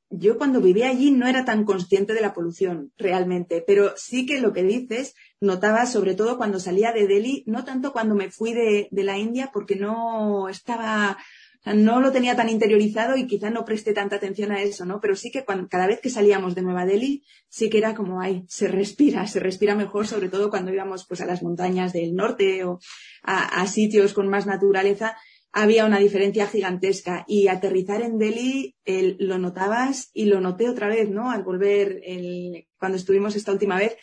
yo 0.09 0.39
cuando 0.39 0.61
vivía 0.61 0.91
allí 0.91 1.11
no 1.11 1.27
era 1.27 1.45
tan 1.45 1.65
consciente 1.65 2.15
de 2.15 2.21
la 2.21 2.33
polución 2.33 2.93
realmente, 2.97 3.65
pero 3.67 3.95
sí 3.97 4.27
que 4.27 4.41
lo 4.41 4.53
que 4.53 4.63
dices 4.63 5.17
notaba 5.41 5.85
sobre 5.87 6.15
todo 6.15 6.37
cuando 6.37 6.61
salía 6.61 6.93
de 6.93 7.09
Delhi, 7.09 7.43
no 7.49 7.65
tanto 7.65 7.93
cuando 7.93 8.15
me 8.15 8.31
fui 8.31 8.53
de, 8.53 8.87
de 8.93 9.03
la 9.03 9.19
India 9.19 9.51
porque 9.53 9.75
no 9.75 10.49
estaba, 10.49 11.19
no 11.65 12.01
lo 12.01 12.13
tenía 12.13 12.37
tan 12.37 12.49
interiorizado 12.49 13.17
y 13.17 13.27
quizá 13.27 13.51
no 13.51 13.65
presté 13.65 13.93
tanta 13.93 14.17
atención 14.17 14.53
a 14.53 14.61
eso, 14.63 14.85
¿no? 14.85 15.01
Pero 15.01 15.17
sí 15.17 15.31
que 15.31 15.45
cuando, 15.45 15.69
cada 15.69 15.87
vez 15.87 16.01
que 16.01 16.11
salíamos 16.11 16.55
de 16.55 16.63
Nueva 16.63 16.85
Delhi 16.85 17.25
sí 17.49 17.71
que 17.71 17.79
era 17.79 17.95
como, 17.95 18.21
ay, 18.21 18.45
se 18.49 18.69
respira, 18.69 19.27
se 19.27 19.41
respira 19.41 19.75
mejor, 19.75 20.07
sobre 20.07 20.29
todo 20.29 20.51
cuando 20.51 20.73
íbamos 20.73 21.07
pues 21.07 21.21
a 21.23 21.27
las 21.27 21.43
montañas 21.43 21.93
del 21.93 22.15
norte 22.15 22.65
o 22.65 22.81
a, 23.23 23.67
sitios 23.67 24.13
con 24.13 24.29
más 24.29 24.47
naturaleza 24.47 25.17
había 25.57 25.87
una 25.87 25.99
diferencia 26.01 26.49
gigantesca 26.49 27.25
y 27.29 27.47
aterrizar 27.47 28.03
en 28.03 28.19
Delhi 28.19 28.75
el- 28.85 29.17
lo 29.21 29.39
notabas 29.39 30.11
y 30.13 30.25
lo 30.27 30.41
noté 30.41 30.69
otra 30.69 30.89
vez, 30.89 31.09
¿no? 31.11 31.31
Al 31.31 31.45
volver 31.45 32.01
el- 32.05 32.67
cuando 32.77 32.99
estuvimos 32.99 33.37
esta 33.37 33.53
última 33.53 33.79
vez. 33.79 33.97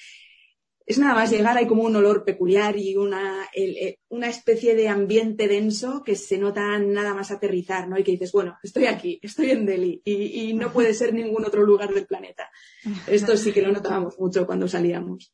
Es 0.86 0.98
nada 0.98 1.14
más 1.14 1.32
llegar, 1.32 1.58
hay 1.58 1.68
como 1.68 1.84
un 1.84 1.96
olor 1.96 2.26
peculiar 2.26 2.76
y 2.78 2.98
una, 2.98 3.48
el- 3.54 3.78
eh, 3.78 4.00
una 4.10 4.28
especie 4.28 4.76
de 4.76 4.90
ambiente 4.90 5.48
denso 5.48 6.04
que 6.04 6.16
se 6.16 6.38
nota 6.38 6.78
nada 6.80 7.14
más 7.14 7.32
aterrizar, 7.32 7.88
¿no? 7.88 7.98
Y 7.98 8.04
que 8.04 8.12
dices, 8.14 8.32
bueno, 8.32 8.58
estoy 8.64 8.86
aquí, 8.88 9.20
estoy 9.22 9.52
en 9.52 9.66
Delhi 9.66 10.02
y, 10.04 10.50
y 10.50 10.54
no 10.54 10.74
puede 10.74 10.94
ser 10.94 11.14
ningún 11.14 11.46
otro 11.46 11.64
lugar 11.64 11.94
del 11.94 12.08
planeta. 12.08 12.50
Esto 13.08 13.38
sí 13.38 13.52
que 13.54 13.62
lo 13.62 13.72
notábamos 13.72 14.20
mucho 14.20 14.46
cuando 14.46 14.68
salíamos. 14.68 15.34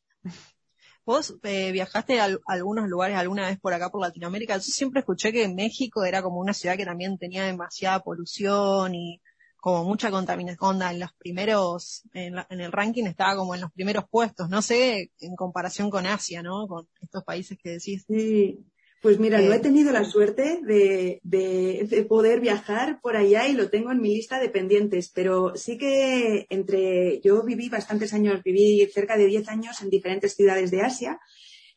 Vos 1.04 1.34
eh, 1.42 1.72
viajaste 1.72 2.20
a, 2.20 2.24
a 2.26 2.38
algunos 2.48 2.86
lugares 2.88 3.16
alguna 3.16 3.48
vez 3.48 3.58
por 3.58 3.72
acá 3.72 3.88
por 3.90 4.02
Latinoamérica. 4.02 4.56
Yo 4.56 4.62
siempre 4.62 5.00
escuché 5.00 5.32
que 5.32 5.48
México 5.48 6.04
era 6.04 6.22
como 6.22 6.38
una 6.40 6.52
ciudad 6.52 6.76
que 6.76 6.84
también 6.84 7.16
tenía 7.16 7.44
demasiada 7.44 8.00
polución 8.00 8.94
y 8.94 9.20
como 9.60 9.84
mucha 9.84 10.10
contaminación. 10.10 10.80
En 10.82 11.00
los 11.00 11.12
primeros, 11.14 12.02
en, 12.14 12.34
la- 12.36 12.46
en 12.50 12.60
el 12.60 12.72
ranking 12.72 13.04
estaba 13.04 13.36
como 13.36 13.54
en 13.54 13.60
los 13.60 13.72
primeros 13.72 14.04
puestos. 14.08 14.48
No 14.48 14.62
sé, 14.62 15.10
en 15.20 15.36
comparación 15.36 15.90
con 15.90 16.06
Asia, 16.06 16.42
¿no? 16.42 16.66
Con 16.68 16.88
estos 17.00 17.24
países 17.24 17.58
que 17.62 17.70
decís. 17.70 18.04
Sí. 18.08 18.58
Pues 19.00 19.20
mira, 19.20 19.40
no 19.40 19.52
Eh, 19.52 19.56
he 19.56 19.60
tenido 19.60 19.92
la 19.92 20.04
suerte 20.04 20.58
de, 20.64 21.20
de- 21.22 21.86
de 21.88 22.04
poder 22.04 22.40
viajar 22.40 23.00
por 23.00 23.16
allá 23.16 23.46
y 23.46 23.52
lo 23.52 23.70
tengo 23.70 23.92
en 23.92 24.00
mi 24.00 24.08
lista 24.16 24.40
de 24.40 24.48
pendientes, 24.48 25.12
pero 25.14 25.54
sí 25.54 25.78
que 25.78 26.46
entre, 26.50 27.20
yo 27.20 27.44
viví 27.44 27.68
bastantes 27.68 28.12
años, 28.12 28.42
viví 28.42 28.84
cerca 28.92 29.16
de 29.16 29.26
10 29.26 29.48
años 29.48 29.80
en 29.82 29.90
diferentes 29.90 30.34
ciudades 30.34 30.72
de 30.72 30.80
Asia, 30.82 31.20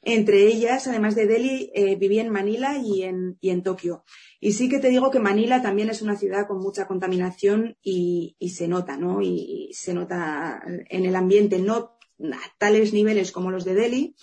entre 0.03 0.45
ellas, 0.45 0.87
además 0.87 1.15
de 1.15 1.27
Delhi, 1.27 1.71
eh, 1.75 1.95
viví 1.95 2.19
en 2.19 2.29
Manila 2.29 2.77
y 2.77 3.03
en, 3.03 3.63
Tokio. 3.63 4.03
Y 4.39 4.53
sí 4.53 4.67
que 4.69 4.79
te 4.79 4.89
digo 4.89 5.11
que 5.11 5.19
Manila 5.19 5.61
también 5.61 5.89
es 5.89 6.01
una 6.01 6.15
ciudad 6.15 6.47
con 6.47 6.59
mucha 6.59 6.87
contaminación 6.87 7.77
y, 7.83 8.35
se 8.55 8.67
nota, 8.67 8.97
¿no? 8.97 9.21
Y, 9.21 9.69
y 9.69 9.73
se 9.73 9.93
nota 9.93 10.61
en 10.89 11.05
el 11.05 11.15
ambiente, 11.15 11.59
no 11.59 11.97
a 12.23 12.57
tales 12.57 12.93
niveles 12.93 13.31
como 13.31 13.51
los 13.51 13.65
de 13.65 13.75
Delhi, 13.75 14.15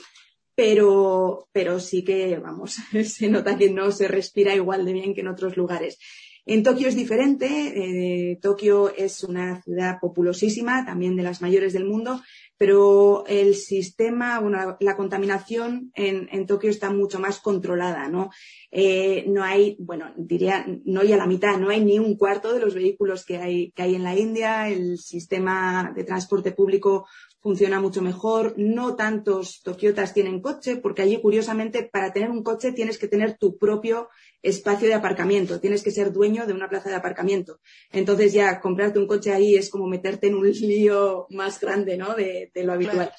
pero, 0.55 1.49
pero 1.53 1.79
sí 1.79 2.03
que, 2.03 2.37
vamos, 2.39 2.79
se 3.05 3.29
nota 3.29 3.57
que 3.57 3.71
no 3.71 3.93
se 3.93 4.09
respira 4.09 4.57
igual 4.57 4.85
de 4.85 4.93
bien 4.93 5.15
que 5.15 5.21
en 5.21 5.29
otros 5.29 5.57
lugares. 5.57 5.99
En 6.47 6.63
Tokio 6.63 6.89
es 6.89 6.97
diferente. 6.97 7.47
eh, 7.47 8.39
Tokio 8.41 8.93
es 8.95 9.23
una 9.23 9.63
ciudad 9.63 9.99
populosísima, 10.01 10.85
también 10.85 11.15
de 11.15 11.23
las 11.23 11.43
mayores 11.43 11.75
del 11.75 11.85
mundo, 11.85 12.23
pero 12.59 13.25
el 13.29 13.55
sistema, 13.55 14.41
bueno, 14.41 14.77
la 14.81 14.97
contaminación 14.97 15.93
en, 15.95 16.29
en 16.33 16.47
Tokio 16.47 16.71
está 16.71 16.91
mucho 16.91 17.21
más 17.21 17.39
controlada, 17.39 18.09
¿no? 18.09 18.31
Eh, 18.73 19.25
no 19.29 19.45
hay, 19.45 19.77
bueno, 19.79 20.13
diría, 20.17 20.67
no 20.85 21.01
hay 21.01 21.13
a 21.13 21.17
la 21.17 21.27
mitad, 21.27 21.57
no 21.57 21.71
hay 21.71 21.85
ni 21.85 22.01
un 22.01 22.17
cuarto 22.17 22.53
de 22.53 22.61
los 22.61 22.75
vehículos 22.75 23.25
que 23.25 23.39
hay, 23.39 23.71
que 23.71 23.83
hay 23.83 23.95
en 23.95 24.03
la 24.03 24.17
India. 24.17 24.69
El 24.69 24.99
sistema 24.99 25.93
de 25.95 26.03
transporte 26.03 26.51
público 26.51 27.07
funciona 27.41 27.81
mucho 27.81 28.03
mejor. 28.03 28.55
No 28.57 28.97
tantos 28.97 29.63
tokiotas 29.63 30.13
tienen 30.13 30.41
coche, 30.43 30.77
porque 30.77 31.03
allí, 31.03 31.21
curiosamente, 31.21 31.89
para 31.91 32.13
tener 32.13 32.31
un 32.31 32.43
coche 32.43 32.73
tienes 32.73 32.99
que 32.99 33.09
tener 33.09 33.39
tu 33.39 33.57
propio 33.57 34.09
espacio 34.43 34.89
de 34.89 34.95
aparcamiento, 34.95 35.61
tienes 35.61 35.83
que 35.83 35.91
ser 35.91 36.13
dueño 36.13 36.47
de 36.47 36.53
una 36.53 36.69
plaza 36.69 36.89
de 36.91 36.97
aparcamiento. 36.97 37.61
Entonces 37.91 38.33
ya 38.33 38.61
comprarte 38.61 38.99
un 38.99 39.07
coche 39.07 39.33
ahí 39.33 39.57
es 39.57 39.69
como 39.71 39.87
meterte 39.87 40.29
en 40.29 40.35
un 40.37 40.51
lío 40.53 41.27
más 41.31 41.61
grande, 41.61 41.97
¿no? 41.97 42.15
De, 42.15 42.51
de 42.55 42.65
lo 42.65 42.73
habitual. 42.73 43.11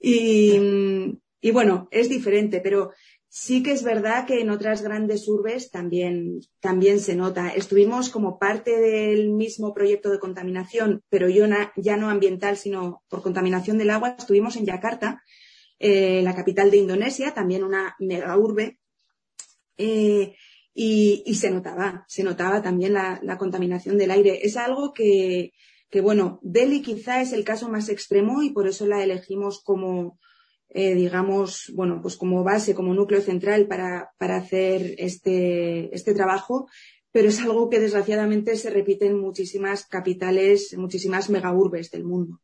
Y, 0.00 0.58
y 1.40 1.50
bueno, 1.50 1.88
es 1.90 2.08
diferente, 2.08 2.60
pero 2.60 2.92
sí 3.28 3.62
que 3.62 3.72
es 3.72 3.82
verdad 3.82 4.26
que 4.26 4.40
en 4.40 4.50
otras 4.50 4.82
grandes 4.82 5.28
urbes 5.28 5.70
también, 5.70 6.40
también 6.60 7.00
se 7.00 7.14
nota. 7.16 7.50
Estuvimos 7.50 8.08
como 8.10 8.38
parte 8.38 8.78
del 8.78 9.30
mismo 9.30 9.74
proyecto 9.74 10.10
de 10.10 10.18
contaminación, 10.18 11.02
pero 11.08 11.28
yo 11.28 11.46
na- 11.46 11.72
ya 11.76 11.96
no 11.96 12.08
ambiental, 12.10 12.56
sino 12.56 13.02
por 13.08 13.22
contaminación 13.22 13.76
del 13.78 13.90
agua. 13.90 14.16
Estuvimos 14.18 14.56
en 14.56 14.66
Yakarta, 14.66 15.22
eh, 15.78 16.22
la 16.22 16.34
capital 16.34 16.70
de 16.70 16.78
Indonesia, 16.78 17.34
también 17.34 17.64
una 17.64 17.94
mega 17.98 18.36
urbe. 18.36 18.77
Eh, 19.78 20.34
y, 20.80 21.34
se 21.34 21.50
notaba, 21.50 22.04
se 22.06 22.22
notaba 22.22 22.62
también 22.62 22.92
la, 22.92 23.36
contaminación 23.38 23.98
del 23.98 24.12
aire. 24.12 24.46
Es 24.46 24.56
algo 24.56 24.92
que, 24.92 25.52
que, 25.90 26.00
bueno, 26.00 26.38
Delhi 26.42 26.82
quizá 26.82 27.20
es 27.20 27.32
el 27.32 27.44
caso 27.44 27.68
más 27.68 27.88
extremo 27.88 28.42
y 28.44 28.50
por 28.50 28.68
eso 28.68 28.86
la 28.86 29.02
elegimos 29.02 29.60
como, 29.60 30.20
eh, 30.68 30.94
digamos, 30.94 31.72
bueno, 31.74 32.00
pues 32.00 32.16
como 32.16 32.44
base, 32.44 32.76
como 32.76 32.94
núcleo 32.94 33.20
central 33.20 33.66
para, 33.66 34.12
para 34.18 34.36
hacer 34.36 34.94
este, 34.98 35.92
este 35.92 36.14
trabajo, 36.14 36.68
pero 37.10 37.28
es 37.28 37.40
algo 37.40 37.68
que 37.70 37.80
desgraciadamente 37.80 38.54
se 38.54 38.70
repite 38.70 39.06
en 39.06 39.18
muchísimas 39.18 39.84
capitales, 39.86 40.76
muchísimas 40.78 41.28
megaurbes 41.28 41.90
del 41.90 42.04
mundo. 42.04 42.40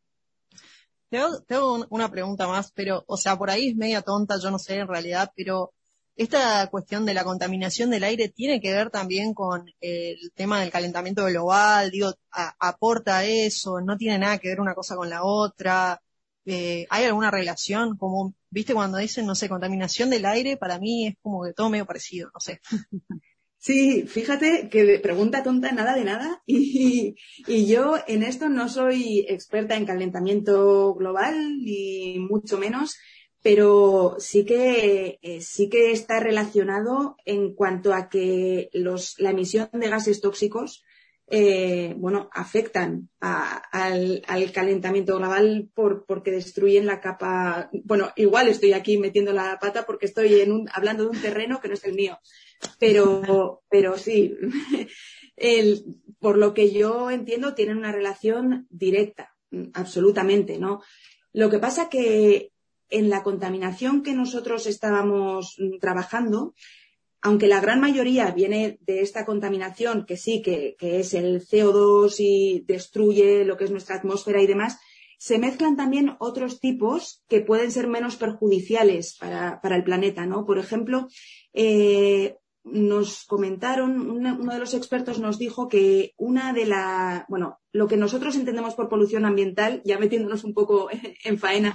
Tengo, 1.08 1.40
tengo 1.46 1.74
un- 1.74 1.86
una 1.90 2.10
pregunta 2.10 2.48
más, 2.48 2.72
pero, 2.72 3.04
o 3.06 3.16
sea, 3.16 3.36
por 3.36 3.48
ahí 3.48 3.68
es 3.68 3.76
media 3.76 4.02
tonta, 4.02 4.34
yo 4.42 4.50
no 4.50 4.58
sé 4.58 4.78
en 4.78 4.88
realidad, 4.88 5.30
pero 5.36 5.72
esta 6.16 6.68
cuestión 6.68 7.04
de 7.06 7.14
la 7.14 7.24
contaminación 7.24 7.90
del 7.90 8.04
aire 8.04 8.28
tiene 8.28 8.60
que 8.60 8.72
ver 8.72 8.90
también 8.90 9.34
con 9.34 9.66
el 9.80 10.32
tema 10.34 10.60
del 10.60 10.70
calentamiento 10.70 11.24
global, 11.24 11.90
digo, 11.90 12.14
aporta 12.30 13.24
eso, 13.24 13.80
no 13.80 13.96
tiene 13.96 14.18
nada 14.18 14.38
que 14.38 14.48
ver 14.48 14.60
una 14.60 14.74
cosa 14.74 14.96
con 14.96 15.10
la 15.10 15.24
otra, 15.24 16.00
eh, 16.46 16.86
¿hay 16.90 17.04
alguna 17.04 17.30
relación? 17.30 17.96
Como, 17.96 18.34
viste, 18.50 18.74
cuando 18.74 18.98
dicen, 18.98 19.26
no 19.26 19.34
sé, 19.34 19.48
contaminación 19.48 20.10
del 20.10 20.26
aire, 20.26 20.56
para 20.56 20.78
mí 20.78 21.06
es 21.08 21.14
como 21.22 21.44
que 21.44 21.52
todo 21.52 21.70
medio 21.70 21.86
parecido, 21.86 22.30
no 22.32 22.40
sé. 22.40 22.60
Sí, 23.56 24.04
fíjate 24.06 24.68
que 24.68 24.98
pregunta 24.98 25.42
tonta, 25.42 25.72
nada 25.72 25.94
de 25.94 26.04
nada. 26.04 26.42
Y, 26.46 27.16
y 27.46 27.66
yo 27.66 27.94
en 28.06 28.22
esto 28.22 28.50
no 28.50 28.68
soy 28.68 29.24
experta 29.26 29.74
en 29.74 29.86
calentamiento 29.86 30.94
global, 30.94 31.34
ni 31.64 32.18
mucho 32.18 32.58
menos, 32.58 32.98
pero 33.44 34.16
sí 34.18 34.46
que, 34.46 35.18
eh, 35.20 35.40
sí 35.42 35.68
que 35.68 35.92
está 35.92 36.18
relacionado 36.18 37.16
en 37.26 37.54
cuanto 37.54 37.92
a 37.92 38.08
que 38.08 38.70
los, 38.72 39.16
la 39.20 39.32
emisión 39.32 39.68
de 39.74 39.90
gases 39.90 40.22
tóxicos 40.22 40.82
eh, 41.26 41.94
bueno, 41.98 42.30
afectan 42.32 43.10
al, 43.20 44.22
al 44.26 44.52
calentamiento 44.52 45.18
global 45.18 45.68
por, 45.74 46.06
porque 46.06 46.30
destruyen 46.30 46.86
la 46.86 47.00
capa. 47.02 47.68
Bueno, 47.84 48.10
igual 48.16 48.48
estoy 48.48 48.72
aquí 48.72 48.96
metiendo 48.96 49.34
la 49.34 49.58
pata 49.60 49.84
porque 49.84 50.06
estoy 50.06 50.40
hablando 50.72 51.04
de 51.04 51.10
un 51.10 51.20
terreno 51.20 51.60
que 51.60 51.68
no 51.68 51.74
es 51.74 51.84
el 51.84 51.94
mío. 51.94 52.18
Pero, 52.78 53.62
pero 53.68 53.98
sí, 53.98 54.34
el- 55.36 55.84
por 56.18 56.38
lo 56.38 56.54
que 56.54 56.72
yo 56.72 57.10
entiendo, 57.10 57.54
tienen 57.54 57.76
una 57.76 57.92
relación 57.92 58.66
directa, 58.70 59.34
absolutamente, 59.74 60.58
¿no? 60.58 60.82
Lo 61.34 61.50
que 61.50 61.58
pasa 61.58 61.90
que 61.90 62.53
en 62.90 63.10
la 63.10 63.22
contaminación 63.22 64.02
que 64.02 64.14
nosotros 64.14 64.66
estábamos 64.66 65.56
mm, 65.58 65.78
trabajando, 65.78 66.54
aunque 67.22 67.48
la 67.48 67.60
gran 67.60 67.80
mayoría 67.80 68.30
viene 68.32 68.78
de 68.82 69.00
esta 69.00 69.24
contaminación, 69.24 70.04
que 70.04 70.18
sí, 70.18 70.42
que, 70.42 70.76
es 70.78 71.14
el 71.14 71.40
CO2 71.40 72.16
y 72.18 72.64
destruye 72.66 73.46
lo 73.46 73.56
que 73.56 73.64
es 73.64 73.70
nuestra 73.70 73.96
atmósfera 73.96 74.42
y 74.42 74.46
demás, 74.46 74.78
se 75.18 75.38
mezclan 75.38 75.74
también 75.74 76.16
otros 76.18 76.60
tipos 76.60 77.24
que 77.28 77.40
pueden 77.40 77.70
ser 77.70 77.86
menos 77.86 78.16
perjudiciales 78.16 79.16
para, 79.18 79.60
para 79.62 79.76
el 79.76 79.84
planeta, 79.84 80.26
¿no? 80.26 80.44
Por 80.44 80.58
ejemplo, 80.58 81.08
eh, 81.54 82.36
nos 82.64 83.24
comentaron, 83.24 84.10
uno 84.10 84.52
de 84.52 84.58
los 84.58 84.74
expertos 84.74 85.18
nos 85.18 85.38
dijo 85.38 85.68
que 85.68 86.14
una 86.16 86.52
de 86.54 86.64
la, 86.64 87.26
bueno, 87.28 87.60
lo 87.72 87.86
que 87.86 87.98
nosotros 87.98 88.36
entendemos 88.36 88.74
por 88.74 88.88
polución 88.88 89.26
ambiental, 89.26 89.82
ya 89.84 89.98
metiéndonos 89.98 90.44
un 90.44 90.54
poco 90.54 90.88
en 91.24 91.38
faena, 91.38 91.74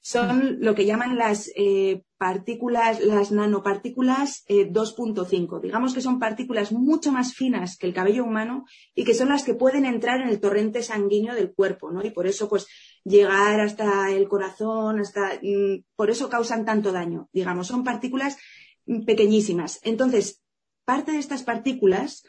son 0.00 0.56
lo 0.60 0.74
que 0.74 0.86
llaman 0.86 1.16
las 1.16 1.50
eh, 1.56 2.02
partículas, 2.16 3.00
las 3.00 3.32
nanopartículas 3.32 4.44
eh, 4.48 4.70
2.5. 4.70 5.60
Digamos 5.60 5.92
que 5.92 6.00
son 6.00 6.18
partículas 6.18 6.72
mucho 6.72 7.12
más 7.12 7.34
finas 7.34 7.76
que 7.76 7.86
el 7.86 7.94
cabello 7.94 8.24
humano 8.24 8.64
y 8.94 9.04
que 9.04 9.14
son 9.14 9.28
las 9.28 9.44
que 9.44 9.54
pueden 9.54 9.84
entrar 9.84 10.20
en 10.20 10.28
el 10.28 10.40
torrente 10.40 10.82
sanguíneo 10.82 11.34
del 11.34 11.52
cuerpo, 11.52 11.90
¿no? 11.90 12.04
Y 12.04 12.10
por 12.10 12.26
eso, 12.26 12.48
pues, 12.48 12.66
llegar 13.04 13.60
hasta 13.60 14.10
el 14.10 14.26
corazón, 14.26 15.00
hasta, 15.00 15.38
mm, 15.42 15.84
por 15.96 16.10
eso 16.10 16.30
causan 16.30 16.64
tanto 16.64 16.92
daño. 16.92 17.28
Digamos, 17.32 17.66
son 17.66 17.84
partículas 17.84 18.38
mm, 18.86 19.04
pequeñísimas. 19.04 19.80
Entonces, 19.82 20.40
parte 20.84 21.12
de 21.12 21.18
estas 21.18 21.42
partículas 21.42 22.24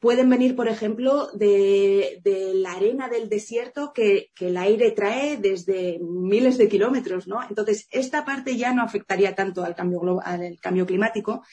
pueden 0.00 0.30
venir, 0.30 0.56
por 0.56 0.66
ejemplo, 0.66 1.28
de, 1.34 2.20
la 2.54 2.72
arena 2.72 3.08
del 3.08 3.28
desierto 3.28 3.92
que, 3.92 4.30
el 4.40 4.56
aire 4.56 4.90
trae 4.92 5.36
desde 5.36 5.98
miles 6.00 6.56
de 6.58 6.68
kilómetros, 6.68 7.28
¿no? 7.28 7.40
Entonces, 7.48 7.86
esta 7.90 8.24
parte 8.24 8.56
ya 8.56 8.72
no 8.72 8.82
afectaría 8.82 9.34
tanto 9.34 9.62
al 9.62 9.74
cambio, 9.74 10.00
glo- 10.00 10.22
al 10.24 10.58
cambio 10.60 10.86
climático 10.86 11.44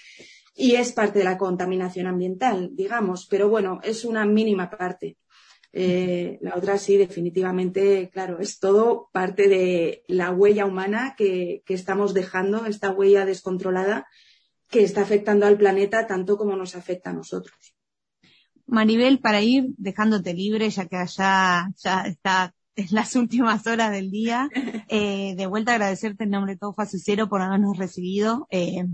y 0.56 0.76
es 0.76 0.94
parte 0.94 1.20
de 1.20 1.26
la 1.26 1.38
contaminación 1.38 2.08
ambiental, 2.08 2.72
digamos, 2.74 3.28
pero 3.30 3.50
bueno, 3.50 3.80
es 3.84 4.06
una 4.06 4.26
mínima 4.26 4.70
parte. 4.70 5.18
Eh, 5.74 6.40
la 6.42 6.56
otra 6.56 6.78
sí, 6.78 6.98
definitivamente, 6.98 8.10
claro, 8.12 8.40
es 8.40 8.58
todo 8.60 9.10
parte 9.12 9.50
de 9.50 10.04
la 10.08 10.32
huella 10.32 10.66
humana 10.66 11.16
que 11.18 11.62
estamos 11.68 12.14
dejando, 12.14 12.66
esta 12.66 12.92
huella 12.92 13.26
descontrolada 13.26 14.08
que 14.70 14.84
está 14.84 15.02
afectando 15.02 15.46
al 15.46 15.58
planeta 15.58 16.08
tanto 16.08 16.38
como 16.38 16.56
nos 16.56 16.76
afecta 16.76 17.10
a 17.10 17.14
nosotros. 17.14 17.77
Maribel, 18.68 19.20
para 19.20 19.42
ir 19.42 19.74
dejándote 19.78 20.34
libre, 20.34 20.70
ya 20.70 20.86
que 20.88 20.98
allá 20.98 21.70
ya 21.78 22.02
está 22.02 22.54
en 22.76 22.88
las 22.92 23.16
últimas 23.16 23.66
horas 23.68 23.92
del 23.92 24.12
día, 24.12 24.50
eh, 24.90 25.36
de 25.36 25.48
vuelta 25.48 25.74
agradecerte 25.74 26.26
en 26.26 26.32
nombre 26.32 26.54
de 26.54 26.60
todo 26.60 26.74
Fase 26.74 27.00
Cero 27.00 27.28
por 27.30 27.42
habernos 27.42 27.78
recibido. 27.78 28.48
Eh, 28.52 28.86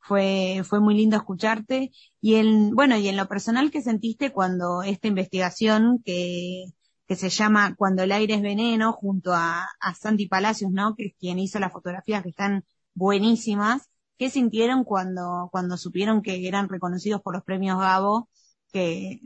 fue, 0.00 0.62
fue 0.64 0.80
muy 0.80 0.94
lindo 0.94 1.16
escucharte. 1.16 1.92
Y 2.20 2.36
en, 2.36 2.74
bueno, 2.74 2.96
y 2.96 3.08
en 3.08 3.16
lo 3.16 3.28
personal 3.28 3.70
que 3.70 3.82
sentiste 3.82 4.32
cuando 4.32 4.82
esta 4.82 5.08
investigación 5.08 6.02
que, 6.04 6.64
que 7.06 7.16
se 7.16 7.28
llama 7.28 7.74
Cuando 7.76 8.02
el 8.02 8.12
aire 8.12 8.34
es 8.34 8.42
veneno, 8.42 8.92
junto 8.92 9.32
a, 9.34 9.68
a 9.80 9.94
Santi 9.94 10.26
Palacios, 10.26 10.70
¿no? 10.72 10.94
Que 10.96 11.06
es 11.06 11.14
quien 11.18 11.38
hizo 11.38 11.58
las 11.60 11.72
fotografías 11.72 12.22
que 12.22 12.30
están 12.30 12.64
buenísimas. 12.94 13.88
¿Qué 14.18 14.30
sintieron 14.30 14.84
cuando, 14.84 15.48
cuando 15.52 15.76
supieron 15.76 16.22
que 16.22 16.46
eran 16.46 16.68
reconocidos 16.68 17.22
por 17.22 17.34
los 17.34 17.44
premios 17.44 17.78
Gabo? 17.78 18.28
Que, 18.72 19.20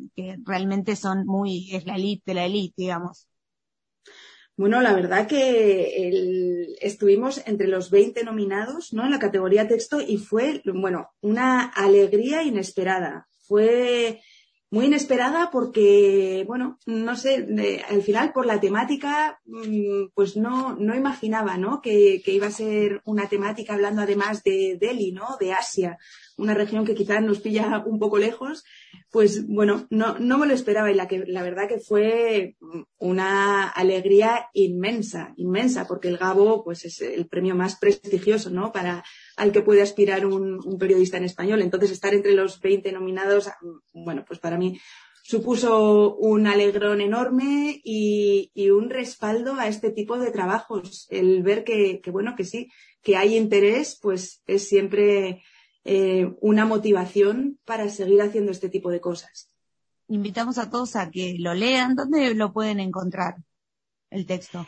realmente 0.44 0.96
son 0.96 1.26
muy, 1.26 1.74
es 1.74 1.84
la 1.84 1.96
elite 1.96 2.22
de 2.26 2.34
la 2.34 2.46
elite, 2.46 2.74
digamos. 2.76 3.28
Bueno, 4.56 4.80
la 4.80 4.92
verdad 4.94 5.26
que 5.26 6.76
estuvimos 6.80 7.42
entre 7.46 7.66
los 7.66 7.90
20 7.90 8.22
nominados 8.22 8.92
¿no? 8.92 9.04
en 9.04 9.10
la 9.10 9.18
categoría 9.18 9.66
texto 9.66 10.00
y 10.00 10.16
fue, 10.16 10.62
bueno, 10.64 11.10
una 11.20 11.64
alegría 11.64 12.44
inesperada. 12.44 13.26
Fue 13.48 14.20
muy 14.74 14.86
inesperada 14.86 15.50
porque, 15.52 16.42
bueno, 16.48 16.80
no 16.86 17.16
sé, 17.16 17.46
al 17.88 18.02
final 18.02 18.32
por 18.32 18.44
la 18.44 18.58
temática, 18.58 19.40
mm, 19.44 20.06
pues 20.14 20.36
no, 20.36 20.74
no 20.74 20.96
imaginaba, 20.96 21.56
¿no? 21.56 21.80
Que, 21.80 22.20
que 22.24 22.32
iba 22.32 22.48
a 22.48 22.50
ser 22.50 23.00
una 23.04 23.28
temática 23.28 23.74
hablando 23.74 24.02
además 24.02 24.42
de 24.42 24.76
Delhi, 24.80 25.12
¿no? 25.12 25.36
De 25.38 25.52
Asia, 25.52 25.96
una 26.36 26.54
región 26.54 26.84
que 26.84 26.96
quizás 26.96 27.22
nos 27.22 27.38
pilla 27.38 27.84
un 27.86 28.00
poco 28.00 28.18
lejos. 28.18 28.64
Pues 29.14 29.46
bueno, 29.46 29.86
no, 29.90 30.18
no 30.18 30.38
me 30.38 30.46
lo 30.48 30.54
esperaba 30.54 30.90
y 30.90 30.94
la, 30.96 31.06
que, 31.06 31.22
la 31.24 31.44
verdad 31.44 31.68
que 31.68 31.78
fue 31.78 32.56
una 32.98 33.68
alegría 33.68 34.48
inmensa, 34.54 35.32
inmensa, 35.36 35.86
porque 35.86 36.08
el 36.08 36.16
Gabo 36.16 36.64
pues 36.64 36.84
es 36.84 37.00
el 37.00 37.28
premio 37.28 37.54
más 37.54 37.78
prestigioso, 37.78 38.50
¿no? 38.50 38.72
Para 38.72 39.04
al 39.36 39.52
que 39.52 39.62
puede 39.62 39.82
aspirar 39.82 40.26
un, 40.26 40.58
periodista 40.80 41.16
en 41.16 41.22
español. 41.22 41.62
Entonces, 41.62 41.92
estar 41.92 42.12
entre 42.12 42.32
los 42.32 42.60
20 42.60 42.90
nominados, 42.90 43.48
bueno, 43.92 44.24
pues 44.26 44.40
para 44.40 44.58
mí 44.58 44.80
supuso 45.22 46.16
un 46.16 46.48
alegrón 46.48 47.00
enorme 47.00 47.80
y, 47.84 48.50
un 48.72 48.90
respaldo 48.90 49.54
a 49.54 49.68
este 49.68 49.90
tipo 49.90 50.18
de 50.18 50.32
trabajos. 50.32 51.06
El 51.08 51.44
ver 51.44 51.62
que, 51.62 52.02
bueno, 52.10 52.34
que 52.36 52.42
sí, 52.42 52.68
que 53.00 53.16
hay 53.16 53.36
interés, 53.36 53.96
pues 54.02 54.42
es 54.48 54.66
siempre 54.66 55.44
eh, 55.84 56.34
una 56.40 56.64
motivación 56.64 57.58
para 57.64 57.88
seguir 57.88 58.22
haciendo 58.22 58.52
este 58.52 58.68
tipo 58.68 58.90
de 58.90 59.00
cosas. 59.00 59.50
Invitamos 60.08 60.58
a 60.58 60.70
todos 60.70 60.96
a 60.96 61.10
que 61.10 61.36
lo 61.38 61.54
lean. 61.54 61.94
¿Dónde 61.94 62.34
lo 62.34 62.52
pueden 62.52 62.80
encontrar 62.80 63.36
el 64.10 64.26
texto? 64.26 64.66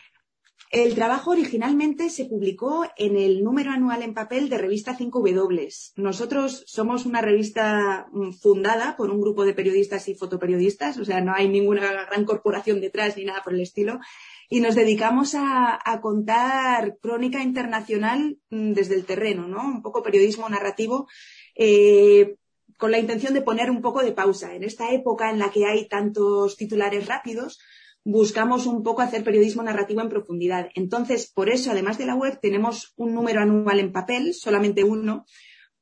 El 0.73 0.95
trabajo 0.95 1.31
originalmente 1.31 2.11
se 2.11 2.25
publicó 2.25 2.87
en 2.97 3.17
el 3.17 3.45
número 3.45 3.71
anual 3.71 4.03
en 4.03 4.15
papel 4.15 4.49
de 4.49 4.59
revista 4.59 4.97
5W. 4.99 5.93
Nosotros 5.97 6.65
somos 6.67 7.07
una 7.07 7.21
revista 7.21 8.09
mm, 8.13 8.33
fundada 8.33 8.97
por 8.97 9.11
un 9.11 9.21
grupo 9.21 9.45
de 9.45 9.55
periodistas 9.55 10.09
y 10.09 10.15
fotoperiodistas, 10.15 10.99
o 10.99 11.05
sea, 11.05 11.21
no 11.21 11.33
hay 11.35 11.49
ninguna 11.49 11.93
gran 11.93 12.25
corporación 12.25 12.81
detrás 12.81 13.17
ni 13.17 13.25
nada 13.25 13.43
por 13.45 13.55
el 13.55 13.61
estilo. 13.61 14.01
Y 14.48 14.60
nos 14.60 14.74
dedicamos 14.74 15.35
a, 15.35 15.81
contar 16.01 16.98
crónica 17.01 17.43
internacional 17.43 18.39
mm, 18.51 18.73
desde 18.73 18.94
el 18.94 19.05
terreno, 19.05 19.48
¿no? 19.48 19.62
Un 19.62 19.82
poco 19.82 20.02
periodismo 20.02 20.48
narrativo. 20.48 21.09
eh, 21.55 22.36
con 22.78 22.90
la 22.90 22.98
intención 22.98 23.32
de 23.35 23.43
poner 23.43 23.70
un 23.70 23.81
poco 23.81 24.02
de 24.02 24.12
pausa. 24.12 24.55
En 24.55 24.62
esta 24.62 24.93
época 24.93 25.31
en 25.31 25.39
la 25.39 25.51
que 25.51 25.64
hay 25.66 25.89
tantos 25.89 26.56
titulares 26.56 27.06
rápidos, 27.06 27.59
buscamos 28.05 28.66
un 28.66 28.82
poco 28.82 29.02
hacer 29.02 29.24
periodismo 29.24 29.62
narrativo 29.62 30.01
en 30.01 30.09
profundidad. 30.09 30.68
Entonces, 30.74 31.31
por 31.32 31.48
eso, 31.51 31.70
además 31.70 31.98
de 31.98 32.06
la 32.06 32.14
web, 32.14 32.39
tenemos 32.40 32.93
un 32.97 33.14
número 33.14 33.40
anual 33.40 33.81
en 33.81 33.93
papel, 33.93 34.35
solamente 34.35 34.85
uno, 34.85 35.24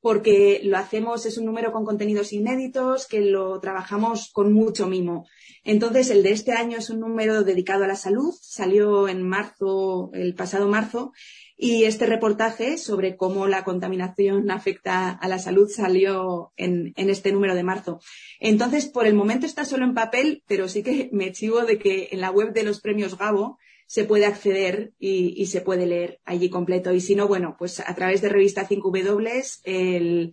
porque 0.00 0.60
lo 0.64 0.78
hacemos, 0.78 1.26
es 1.26 1.38
un 1.38 1.46
número 1.46 1.72
con 1.72 1.84
contenidos 1.84 2.32
inéditos, 2.32 3.06
que 3.06 3.20
lo 3.20 3.60
trabajamos 3.60 4.30
con 4.32 4.52
mucho 4.52 4.86
mimo. 4.86 5.26
Entonces, 5.64 6.10
el 6.10 6.22
de 6.22 6.32
este 6.32 6.52
año 6.52 6.76
es 6.76 6.90
un 6.90 7.00
número 7.00 7.42
dedicado 7.42 7.84
a 7.84 7.88
la 7.88 7.96
salud, 7.96 8.34
salió 8.40 9.08
en 9.08 9.22
marzo, 9.22 10.10
el 10.12 10.34
pasado 10.34 10.68
marzo, 10.68 11.12
y 11.56 11.84
este 11.84 12.04
reportaje 12.04 12.76
sobre 12.76 13.16
cómo 13.16 13.46
la 13.46 13.64
contaminación 13.64 14.50
afecta 14.50 15.08
a 15.08 15.26
la 15.26 15.38
salud 15.38 15.68
salió 15.70 16.52
en, 16.56 16.92
este 16.96 17.32
número 17.32 17.54
de 17.54 17.62
marzo. 17.62 18.00
Entonces, 18.40 18.86
por 18.86 19.06
el 19.06 19.14
momento 19.14 19.46
está 19.46 19.64
solo 19.64 19.84
en 19.84 19.94
papel, 19.94 20.42
pero 20.46 20.68
sí 20.68 20.82
que 20.82 21.08
me 21.12 21.32
chivo 21.32 21.60
de 21.62 21.78
que 21.78 22.08
en 22.12 22.20
la 22.20 22.30
web 22.30 22.52
de 22.52 22.64
los 22.64 22.80
premios 22.80 23.16
Gabo 23.16 23.56
se 23.86 24.04
puede 24.04 24.26
acceder 24.26 24.92
y, 24.98 25.46
se 25.46 25.62
puede 25.62 25.86
leer 25.86 26.20
allí 26.26 26.50
completo. 26.50 26.92
Y 26.92 27.00
si 27.00 27.14
no, 27.14 27.26
bueno, 27.26 27.56
pues 27.58 27.80
a 27.80 27.94
través 27.94 28.20
de 28.20 28.28
revista 28.28 28.68
5W 28.68 29.60
el, 29.64 30.32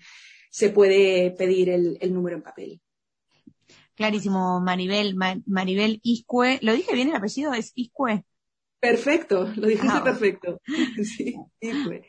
se 0.49 0.69
puede 0.69 1.31
pedir 1.31 1.69
el 1.69 2.13
número 2.13 2.35
en 2.35 2.43
papel. 2.43 2.81
Clarísimo, 3.95 4.59
Maribel, 4.61 5.15
Ma 5.15 5.35
Maribel 5.45 5.99
Iscue. 6.03 6.59
¿Lo 6.61 6.73
dije 6.73 6.93
bien 6.93 7.09
el 7.09 7.15
apellido? 7.15 7.53
¿Es 7.53 7.71
Iscue? 7.75 8.23
Perfecto, 8.79 9.51
lo 9.55 9.67
dijiste 9.67 9.97
ah. 9.97 10.03
perfecto. 10.03 10.61
Sí, 11.03 11.35
Iscue. 11.59 12.03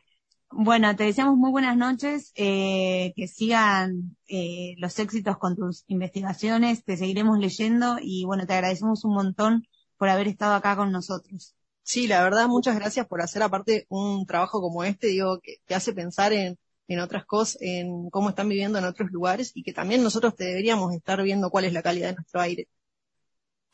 Bueno, 0.55 0.95
te 0.97 1.05
deseamos 1.05 1.37
muy 1.37 1.51
buenas 1.51 1.79
noches, 1.79 2.31
eh, 2.35 3.15
que 3.17 3.27
sigan 3.27 4.17
eh, 4.29 4.75
los 4.77 4.99
éxitos 4.99 5.39
con 5.39 5.57
tus 5.57 5.85
investigaciones, 5.87 6.85
te 6.85 6.99
seguiremos 6.99 7.39
leyendo 7.39 7.97
y 8.01 8.25
bueno, 8.27 8.47
te 8.47 8.53
agradecemos 8.53 9.05
un 9.05 9.15
montón 9.15 9.67
por 9.97 10.11
haber 10.11 10.29
estado 10.29 10.55
acá 10.55 10.77
con 10.77 10.93
nosotros. 10.93 11.55
Sí, 11.83 12.07
la 12.07 12.23
verdad, 12.23 12.49
muchas 12.49 12.77
gracias 12.77 13.07
por 13.07 13.23
hacer 13.23 13.43
aparte 13.43 13.87
un 13.89 14.27
trabajo 14.27 14.61
como 14.61 14.85
este, 14.85 15.07
digo, 15.07 15.41
que 15.41 15.57
te 15.65 15.75
hace 15.75 15.95
pensar 15.95 16.35
en, 16.35 16.59
en 16.89 17.01
otras 17.01 17.25
cosas, 17.25 17.59
en 17.61 18.11
cómo 18.11 18.29
están 18.31 18.49
viviendo 18.49 18.79
en 18.79 18.85
otros 18.85 19.11
lugares 19.11 19.53
y 19.55 19.63
que 19.63 19.73
también 19.73 20.03
nosotros 20.03 20.35
te 20.35 20.45
deberíamos 20.45 20.95
estar 20.95 21.23
viendo 21.23 21.51
cuál 21.51 21.65
es 21.65 21.73
la 21.73 21.83
calidad 21.83 22.11
de 22.11 22.17
nuestro 22.17 22.41
aire. 22.41 22.69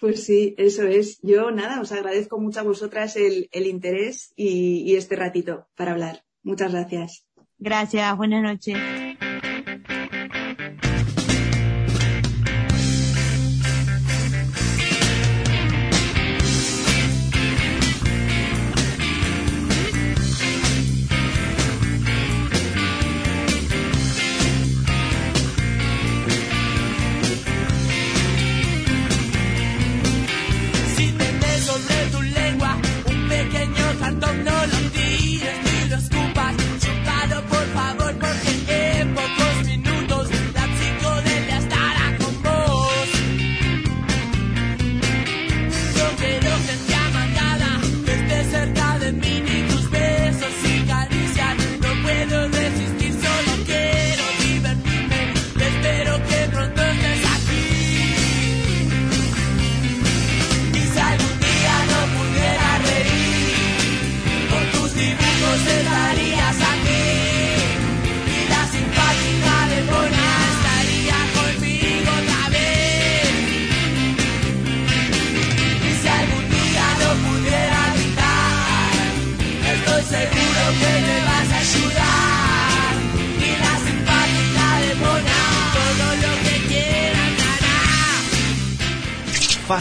Pues 0.01 0.25
sí, 0.25 0.55
eso 0.59 0.85
es. 0.85 1.19
Yo 1.23 1.51
nada, 1.51 1.81
os 1.81 1.91
agradezco 1.91 2.39
mucho 2.39 2.61
a 2.61 2.65
vosotras 2.65 3.17
el, 3.17 3.49
el 3.51 3.67
interés 3.67 4.33
y, 4.37 4.83
y 4.83 4.97
este 4.97 5.17
ratito 5.17 5.67
para 5.75 5.93
hablar. 5.93 6.23
Muchas 6.43 6.73
gracias. 6.73 7.25
Gracias, 7.59 8.17
buenas 8.17 8.43
noches. 8.43 9.08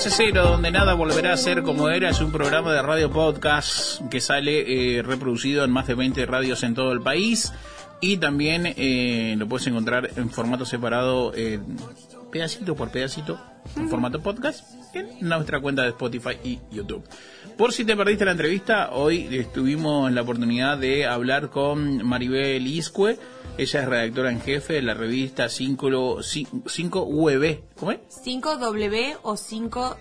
Cero, 0.00 0.44
donde 0.44 0.70
nada 0.70 0.94
volverá 0.94 1.32
a 1.32 1.36
ser 1.36 1.64
como 1.64 1.88
era, 1.88 2.10
es 2.10 2.20
un 2.20 2.30
programa 2.30 2.72
de 2.72 2.82
radio 2.82 3.10
podcast 3.10 4.00
que 4.08 4.20
sale 4.20 4.98
eh, 4.98 5.02
reproducido 5.02 5.64
en 5.64 5.72
más 5.72 5.88
de 5.88 5.94
20 5.94 6.24
radios 6.24 6.62
en 6.62 6.74
todo 6.74 6.92
el 6.92 7.00
país. 7.00 7.52
Y 8.00 8.18
también 8.18 8.74
eh, 8.76 9.34
lo 9.36 9.48
puedes 9.48 9.66
encontrar 9.66 10.10
en 10.14 10.30
formato 10.30 10.64
separado 10.64 11.34
en 11.34 11.76
pedacito 12.30 12.76
por 12.76 12.90
pedacito, 12.90 13.40
en 13.76 13.88
formato 13.88 14.22
podcast, 14.22 14.64
en 14.94 15.28
nuestra 15.28 15.60
cuenta 15.60 15.82
de 15.82 15.88
Spotify 15.88 16.38
y 16.44 16.60
YouTube. 16.70 17.02
Por 17.58 17.72
si 17.72 17.84
te 17.84 17.96
perdiste 17.96 18.24
la 18.24 18.30
entrevista, 18.30 18.90
hoy 18.92 19.44
tuvimos 19.52 20.12
la 20.12 20.22
oportunidad 20.22 20.78
de 20.78 21.06
hablar 21.06 21.50
con 21.50 22.06
Maribel 22.06 22.64
Iscue. 22.64 23.18
Ella 23.58 23.80
es 23.80 23.88
redactora 23.88 24.30
en 24.30 24.40
jefe 24.40 24.74
de 24.74 24.82
la 24.82 24.94
revista 24.94 25.48
5, 25.48 26.22
5 26.22 27.02
UEB. 27.02 27.62
¿Cómo 27.74 27.90
es? 27.90 27.98
5W 28.24 29.18
o 29.22 29.36
5... 29.36 29.96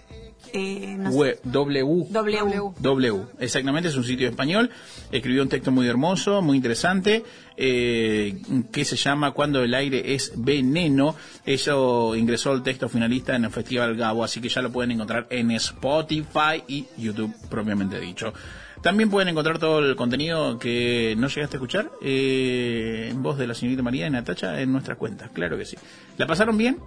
Eh, 0.53 0.95
no 0.98 1.11
sé. 1.11 1.18
Web, 1.18 1.40
w, 1.44 2.07
W. 2.10 2.74
W, 2.80 3.26
exactamente, 3.40 3.90
es 3.90 3.95
un 3.95 4.03
sitio 4.03 4.28
español. 4.28 4.69
Escribió 5.11 5.44
un 5.44 5.49
texto 5.49 5.72
muy 5.72 5.88
hermoso, 5.88 6.41
muy 6.41 6.57
interesante, 6.57 7.24
eh, 7.56 8.41
que 8.72 8.86
se 8.86 8.95
llama 8.95 9.32
Cuando 9.32 9.64
el 9.64 9.74
aire 9.74 10.14
es 10.14 10.34
veneno. 10.36 11.15
Eso 11.45 12.15
ingresó 12.15 12.53
el 12.53 12.64
texto 12.64 12.90
finalista 12.90 13.36
en 13.36 13.45
el 13.45 13.52
Festival 13.52 13.95
Gabo, 13.95 14.24
así 14.24 14.41
que 14.41 14.49
ya 14.49 14.61
lo 14.61 14.72
pueden 14.72 14.91
encontrar 14.91 15.28
en 15.30 15.52
Spotify 15.52 16.64
y 16.68 16.86
YouTube, 16.98 17.34
propiamente 17.49 17.99
dicho. 17.99 18.34
También 18.82 19.10
pueden 19.10 19.30
encontrar 19.30 19.57
todo 19.57 19.80
el 19.80 19.95
contenido 19.95 20.60
que 20.60 21.15
no 21.18 21.28
llegaste 21.28 21.57
a 21.57 21.57
escuchar 21.57 21.91
eh, 22.02 23.10
en 23.11 23.24
voz 23.24 23.38
de 23.38 23.48
la 23.48 23.53
señorita 23.53 23.82
María 23.82 24.07
y 24.07 24.10
Natacha 24.10 24.61
en 24.61 24.72
nuestras 24.72 24.98
cuentas, 24.98 25.32
claro 25.32 25.57
que 25.57 25.65
sí. 25.65 25.78
¿La 26.18 26.28
pasaron 26.28 26.57
bien? 26.57 26.78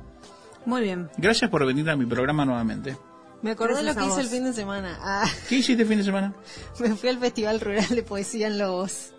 Muy 0.66 0.82
bien. 0.82 1.08
Gracias 1.16 1.50
por 1.50 1.66
venir 1.66 1.88
a 1.90 1.96
mi 1.96 2.06
programa 2.06 2.44
nuevamente. 2.44 2.96
Me 3.42 3.52
acordé 3.52 3.76
de 3.76 3.82
lo 3.82 3.94
que 3.94 4.06
hice 4.06 4.20
el 4.20 4.28
fin 4.28 4.44
de 4.44 4.52
semana. 4.52 4.98
Ah, 5.00 5.28
¿Qué 5.48 5.56
hiciste 5.56 5.82
el 5.82 5.88
fin 5.88 5.98
de 5.98 6.04
semana? 6.04 6.34
me 6.80 6.94
fui 6.94 7.08
al 7.08 7.18
Festival 7.18 7.60
Rural 7.60 7.88
de 7.88 8.02
Poesía 8.02 8.48
en 8.48 8.58
Lobos. 8.58 9.12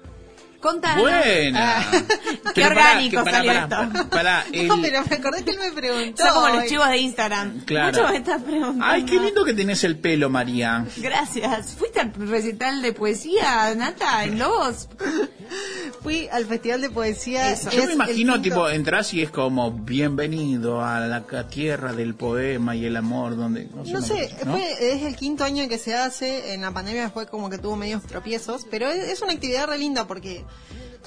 Contanos. 0.61 1.01
Buena. 1.01 1.79
Ah. 1.81 1.91
Qué 2.53 2.65
orgánico 2.65 3.23
pará, 3.23 3.37
salió 3.37 3.51
esto. 3.51 4.09
pará, 4.09 4.45
el- 4.53 4.67
No, 4.67 4.77
pero 4.81 5.03
me 5.09 5.15
acordé 5.15 5.43
que 5.43 5.51
él 5.51 5.57
me 5.59 5.71
preguntó. 5.71 6.23
Son 6.23 6.33
como 6.33 6.49
los 6.49 6.65
chivos 6.67 6.87
de 6.89 6.97
Instagram. 6.99 7.61
Claro. 7.65 7.97
Mucho 7.99 8.11
me 8.11 8.17
estás 8.17 8.41
preguntando. 8.43 8.85
Ay, 8.85 9.03
qué 9.03 9.19
lindo 9.19 9.43
que 9.43 9.53
tenés 9.53 9.83
el 9.83 9.97
pelo, 9.97 10.29
María. 10.29 10.85
Gracias. 10.97 11.71
¿Fuiste 11.77 11.99
al 11.99 12.13
recital 12.13 12.81
de 12.81 12.93
poesía, 12.93 13.73
Nata, 13.75 14.23
en 14.23 14.37
Lobos? 14.39 14.87
Fui 16.01 16.27
al 16.31 16.45
Festival 16.45 16.81
de 16.81 16.89
Poesía. 16.89 17.51
Eso. 17.51 17.69
Yo 17.71 17.81
es 17.81 17.87
me 17.87 17.93
imagino, 17.93 18.41
tipo, 18.41 18.69
entras 18.69 19.13
y 19.13 19.21
es 19.21 19.29
como, 19.31 19.71
bienvenido 19.71 20.81
a 20.83 20.99
la 21.01 21.23
tierra 21.49 21.93
del 21.93 22.15
poema 22.15 22.75
y 22.75 22.85
el 22.85 22.95
amor, 22.95 23.35
donde... 23.35 23.67
No 23.73 24.01
sé, 24.01 24.29
cosa, 24.29 24.45
¿no? 24.45 24.53
fue- 24.53 24.93
es 24.95 25.03
el 25.03 25.15
quinto 25.15 25.43
año 25.43 25.67
que 25.67 25.77
se 25.77 25.95
hace, 25.95 26.53
en 26.53 26.61
la 26.61 26.71
pandemia 26.71 27.09
fue 27.09 27.27
como 27.27 27.49
que 27.49 27.57
tuvo 27.57 27.75
medios 27.75 28.03
tropiezos, 28.03 28.65
pero 28.69 28.87
es, 28.89 29.09
es 29.09 29.21
una 29.21 29.33
actividad 29.33 29.67
re 29.67 29.77
linda 29.77 30.07
porque 30.07 30.43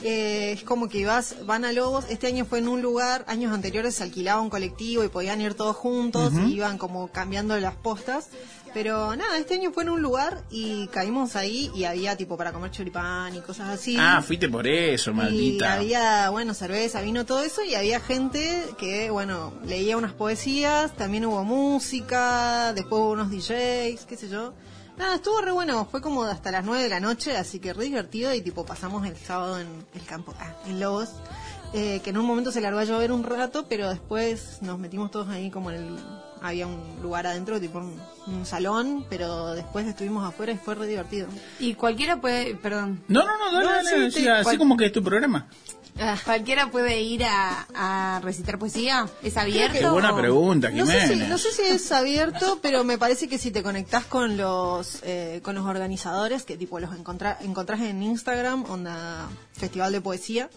eh, 0.02 0.52
es 0.52 0.64
como 0.64 0.88
que 0.88 1.06
vas, 1.06 1.36
van 1.46 1.64
a 1.64 1.72
Lobos, 1.72 2.04
este 2.08 2.26
año 2.26 2.44
fue 2.44 2.58
en 2.58 2.68
un 2.68 2.82
lugar, 2.82 3.24
años 3.28 3.52
anteriores 3.54 3.94
se 3.94 4.02
alquilaba 4.02 4.40
un 4.40 4.50
colectivo 4.50 5.04
y 5.04 5.08
podían 5.08 5.40
ir 5.40 5.54
todos 5.54 5.76
juntos 5.76 6.32
y 6.46 6.54
iban 6.54 6.78
como 6.78 7.08
cambiando 7.08 7.56
las 7.58 7.74
postas, 7.76 8.28
pero 8.74 9.14
nada, 9.14 9.38
este 9.38 9.54
año 9.54 9.70
fue 9.72 9.84
en 9.84 9.90
un 9.90 10.02
lugar 10.02 10.42
y 10.50 10.88
caímos 10.88 11.36
ahí 11.36 11.70
y 11.76 11.84
había 11.84 12.16
tipo 12.16 12.36
para 12.36 12.52
comer 12.52 12.72
choripán 12.72 13.36
y 13.36 13.40
cosas 13.40 13.68
así. 13.70 13.96
Ah, 13.98 14.20
fuiste 14.20 14.48
por 14.48 14.66
eso, 14.66 15.12
Y 15.12 15.14
maldita. 15.14 15.74
había, 15.74 16.28
bueno, 16.30 16.54
cerveza, 16.54 17.00
vino, 17.00 17.24
todo 17.24 17.42
eso, 17.44 17.62
y 17.62 17.76
había 17.76 18.00
gente 18.00 18.64
que, 18.76 19.10
bueno, 19.10 19.52
leía 19.64 19.96
unas 19.96 20.12
poesías, 20.12 20.92
también 20.96 21.24
hubo 21.24 21.44
música, 21.44 22.72
después 22.74 23.00
hubo 23.00 23.10
unos 23.12 23.30
DJs, 23.30 24.06
qué 24.06 24.16
sé 24.18 24.28
yo. 24.28 24.52
Nada, 24.96 25.16
estuvo 25.16 25.40
re 25.40 25.50
bueno, 25.50 25.86
fue 25.90 26.00
como 26.00 26.22
hasta 26.24 26.52
las 26.52 26.64
9 26.64 26.84
de 26.84 26.88
la 26.88 27.00
noche, 27.00 27.36
así 27.36 27.58
que 27.58 27.72
re 27.72 27.84
divertido, 27.84 28.32
y 28.32 28.40
tipo 28.42 28.64
pasamos 28.64 29.04
el 29.06 29.16
sábado 29.16 29.58
en 29.58 29.66
el 29.94 30.02
campo, 30.04 30.32
ah, 30.38 30.54
en 30.66 30.78
Lobos, 30.78 31.08
eh, 31.72 32.00
que 32.04 32.10
en 32.10 32.18
un 32.18 32.24
momento 32.26 32.52
se 32.52 32.60
largó 32.60 32.78
a 32.78 32.84
llover 32.84 33.10
un 33.10 33.24
rato, 33.24 33.66
pero 33.68 33.88
después 33.90 34.58
nos 34.62 34.78
metimos 34.78 35.10
todos 35.10 35.28
ahí 35.28 35.50
como 35.50 35.70
en 35.70 35.76
el... 35.76 35.96
Había 36.42 36.66
un 36.66 36.78
lugar 37.02 37.26
adentro, 37.26 37.58
tipo 37.58 37.78
un, 37.78 37.98
un 38.26 38.44
salón, 38.44 39.06
pero 39.08 39.54
después 39.54 39.86
estuvimos 39.86 40.28
afuera 40.28 40.52
y 40.52 40.58
fue 40.58 40.74
re 40.74 40.86
divertido. 40.86 41.26
Y 41.58 41.72
cualquiera 41.72 42.20
puede, 42.20 42.54
perdón. 42.54 43.02
No, 43.08 43.24
no, 43.24 43.38
no, 43.38 43.50
dale, 43.50 43.64
No, 43.64 43.72
dale, 43.72 44.10
sí, 44.10 44.18
sí, 44.18 44.24
te- 44.24 44.30
así 44.30 44.44
cual- 44.44 44.58
como 44.58 44.76
que 44.76 44.84
es 44.84 44.92
tu 44.92 45.02
programa. 45.02 45.48
Ah, 45.98 46.16
¿Cualquiera 46.24 46.70
puede 46.72 47.00
ir 47.02 47.22
a, 47.24 47.66
a 47.74 48.20
recitar 48.20 48.58
poesía? 48.58 49.06
¿Es 49.22 49.36
abierto? 49.36 49.78
Qué 49.78 49.86
buena 49.88 50.12
o- 50.12 50.16
pregunta, 50.16 50.70
No 50.70 50.86
sé, 50.86 50.92
si, 51.02 51.06
Jiménez. 51.08 51.28
no 51.28 51.38
sé 51.38 51.52
si 51.52 51.62
es 51.62 51.92
abierto, 51.92 52.58
pero 52.60 52.82
me 52.82 52.98
parece 52.98 53.28
que 53.28 53.38
si 53.38 53.52
te 53.52 53.62
conectás 53.62 54.04
con 54.04 54.36
los 54.36 54.98
eh, 55.04 55.40
con 55.44 55.54
los 55.54 55.64
organizadores, 55.64 56.42
que 56.42 56.56
tipo 56.56 56.80
los 56.80 56.90
encontrá- 56.96 57.38
encontrás 57.42 57.80
en 57.80 58.02
Instagram, 58.02 58.64
onda 58.68 59.28
Festival 59.52 59.92
de 59.92 60.00
Poesía 60.00 60.50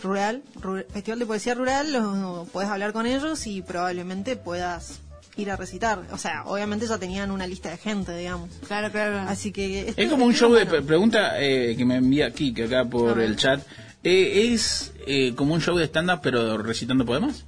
Rural, 0.00 0.42
Ru- 0.60 0.86
Festival 0.86 1.18
de 1.18 1.26
Poesía 1.26 1.54
Rural, 1.54 1.92
los, 1.92 2.48
puedes 2.50 2.70
hablar 2.70 2.92
con 2.92 3.04
ellos 3.06 3.48
y 3.48 3.62
probablemente 3.62 4.36
puedas 4.36 5.00
ir 5.36 5.50
a 5.50 5.56
recitar. 5.56 6.02
O 6.12 6.18
sea, 6.18 6.44
obviamente 6.46 6.86
ya 6.86 6.98
tenían 6.98 7.32
una 7.32 7.48
lista 7.48 7.68
de 7.70 7.78
gente, 7.78 8.16
digamos. 8.16 8.48
Claro, 8.68 8.92
claro. 8.92 9.18
Así 9.28 9.50
que... 9.52 9.92
Es 9.96 10.08
como 10.08 10.24
un 10.24 10.34
show 10.34 10.52
de 10.52 10.66
pre- 10.66 10.82
pregunta 10.82 11.40
eh, 11.40 11.74
que 11.76 11.84
me 11.84 11.96
envía 11.96 12.26
aquí, 12.26 12.54
que 12.54 12.64
acá 12.64 12.84
por 12.84 13.20
el 13.20 13.34
chat. 13.36 13.60
Eh, 14.04 14.52
¿Es 14.52 14.92
eh, 15.06 15.34
como 15.34 15.54
un 15.54 15.60
show 15.60 15.76
de 15.76 15.84
stand-up 15.84 16.20
pero 16.22 16.58
recitando 16.58 17.04
poemas? 17.04 17.46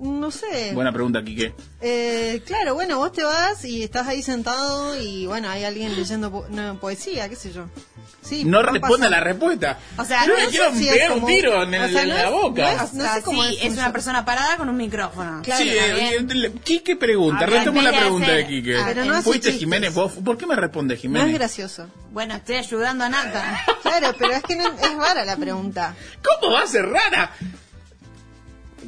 No 0.00 0.30
sé. 0.30 0.72
Buena 0.72 0.92
pregunta, 0.92 1.22
Quique. 1.22 1.52
Eh, 1.80 2.42
claro, 2.46 2.74
bueno, 2.74 2.96
vos 2.98 3.12
te 3.12 3.22
vas 3.22 3.64
y 3.64 3.82
estás 3.82 4.08
ahí 4.08 4.22
sentado 4.22 4.98
y 5.00 5.26
bueno, 5.26 5.48
hay 5.50 5.64
alguien 5.64 5.94
leyendo 5.94 6.30
po- 6.30 6.46
no, 6.48 6.78
poesía, 6.80 7.28
qué 7.28 7.36
sé 7.36 7.52
yo. 7.52 7.66
Sí, 8.22 8.44
no 8.44 8.62
responde 8.62 9.06
a 9.06 9.10
la 9.10 9.20
respuesta. 9.20 9.78
O 9.98 10.04
sea, 10.04 10.24
Yo 10.26 10.34
no 10.34 10.38
le 10.40 10.46
quiero 10.48 10.74
si 10.74 10.86
pegar 10.86 11.12
un 11.12 11.26
tiro 11.26 11.62
en, 11.62 11.74
el- 11.74 11.82
o 11.84 11.88
sea, 11.88 12.02
en 12.02 12.08
no 12.08 12.14
la 12.14 12.24
es- 12.24 12.30
boca. 12.30 12.62
no 12.62 12.68
es- 12.84 12.92
O 12.92 12.96
sea, 12.96 13.14
sé 13.14 13.22
cómo 13.22 13.42
sí, 13.44 13.56
es 13.56 13.64
es 13.64 13.72
un 13.72 13.78
una 13.78 13.92
persona 13.92 14.24
parada 14.24 14.56
con 14.56 14.68
un 14.68 14.76
micrófono. 14.76 15.42
Claro, 15.42 15.62
sí, 15.64 15.70
eh, 15.70 16.52
Quique 16.64 16.96
pregunta, 16.96 17.44
en 17.44 17.84
la 17.84 17.90
pregunta 17.92 18.30
de 18.32 18.46
Quique. 18.46 18.76
Ah, 18.78 18.84
pero 18.86 19.04
no 19.04 19.22
Fuiste. 19.22 19.52
Jiménez, 19.52 19.92
vos, 19.94 20.12
¿por 20.24 20.38
qué 20.38 20.46
me 20.46 20.56
responde 20.56 20.94
No 20.94 21.00
Jiménez? 21.00 21.28
es 21.28 21.34
gracioso. 21.34 21.88
Bueno, 22.12 22.34
estoy 22.36 22.56
ayudando 22.56 23.04
a 23.04 23.08
Nata. 23.10 23.64
Claro, 23.82 24.14
pero 24.18 24.32
es 24.32 24.42
que 24.44 24.56
no, 24.56 24.66
es 24.68 24.96
rara 24.96 25.24
la 25.24 25.36
pregunta. 25.36 25.94
¿Cómo 26.22 26.52
va 26.54 26.62
a 26.62 26.66
ser 26.66 26.86
rara? 26.88 27.32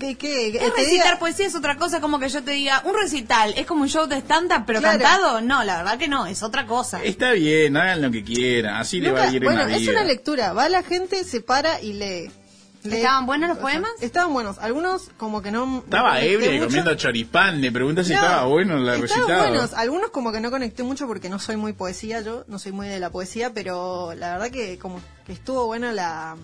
¿Qué, 0.01 0.17
qué, 0.17 0.49
Es 0.49 0.73
recitar 0.75 1.15
diga- 1.15 1.19
poesía 1.19 1.47
es 1.47 1.55
otra 1.55 1.77
cosa, 1.77 2.01
como 2.01 2.19
que 2.19 2.29
yo 2.29 2.43
te 2.43 2.53
diga, 2.53 2.83
un 2.85 2.95
recital, 2.95 3.55
¿es 3.57 3.67
como 3.67 3.83
un 3.83 3.89
show 3.89 4.07
de 4.07 4.17
stand-up 4.19 4.65
pero 4.67 4.81
Claro. 4.81 4.99
cantado? 4.99 5.41
No, 5.41 5.63
la 5.65 5.79
verdad 5.79 5.99
que 5.99 6.09
no, 6.09 6.27
es 6.27 6.43
otra 6.43 6.67
cosa. 6.67 7.03
Está 7.03 7.33
bien, 7.33 7.77
hagan 7.77 8.03
lo 8.03 8.11
que 8.11 8.25
quieran, 8.25 8.77
así 8.77 9.01
le 9.01 9.13
va 9.13 9.21
Nunca- 9.21 9.31
a 9.31 9.35
ir 9.37 9.45
bueno, 9.45 9.63
en 9.63 9.69
la 9.71 9.75
es 9.77 9.81
vida. 9.83 9.93
una 9.93 10.05
lectura. 10.05 10.53
Va 10.53 10.69
la 10.69 10.83
gente, 10.83 11.25
se 11.25 11.41
para 11.41 11.81
y 11.81 11.93
lee. 11.93 12.31
¿Estaban 12.85 13.27
buenos 13.27 13.49
los 13.49 13.59
poemas? 13.59 13.93
Estaban 14.01 14.33
buenos. 14.33 14.59
Algunos 14.59 15.11
como 15.17 15.41
que 15.41 15.53
no... 15.53 15.83
Estaba 15.85 16.21
ebria 16.21 16.53
y 16.53 16.59
comiendo 16.59 16.93
choripán, 16.97 17.61
le 17.61 17.71
pregunta 17.71 18.03
si 18.03 18.11
No, 18.11 18.17
estaba 18.17 18.45
bueno 18.47 18.77
la 18.79 18.97
estaban 18.97 19.03
recitada. 19.21 19.49
buenos. 19.51 19.73
Algunos 19.75 20.11
como 20.11 20.33
que 20.33 20.41
no 20.41 20.51
conecté 20.51 20.83
mucho 20.83 21.07
porque 21.07 21.29
no 21.29 21.39
soy 21.39 21.55
muy 21.57 21.75
poesía 21.75 22.23
yo, 22.23 22.43
no 22.49 22.59
soy 22.59 22.73
muy 22.73 22.89
de 22.89 22.99
la 22.99 23.11
poesía, 23.11 23.53
pero 23.55 24.15
la 24.17 24.33
verdad 24.33 24.51
que 24.51 24.81
como 24.81 25.01
que 25.25 25.33
estuvo 25.33 25.67
bueno 25.67 25.93
la 25.93 26.35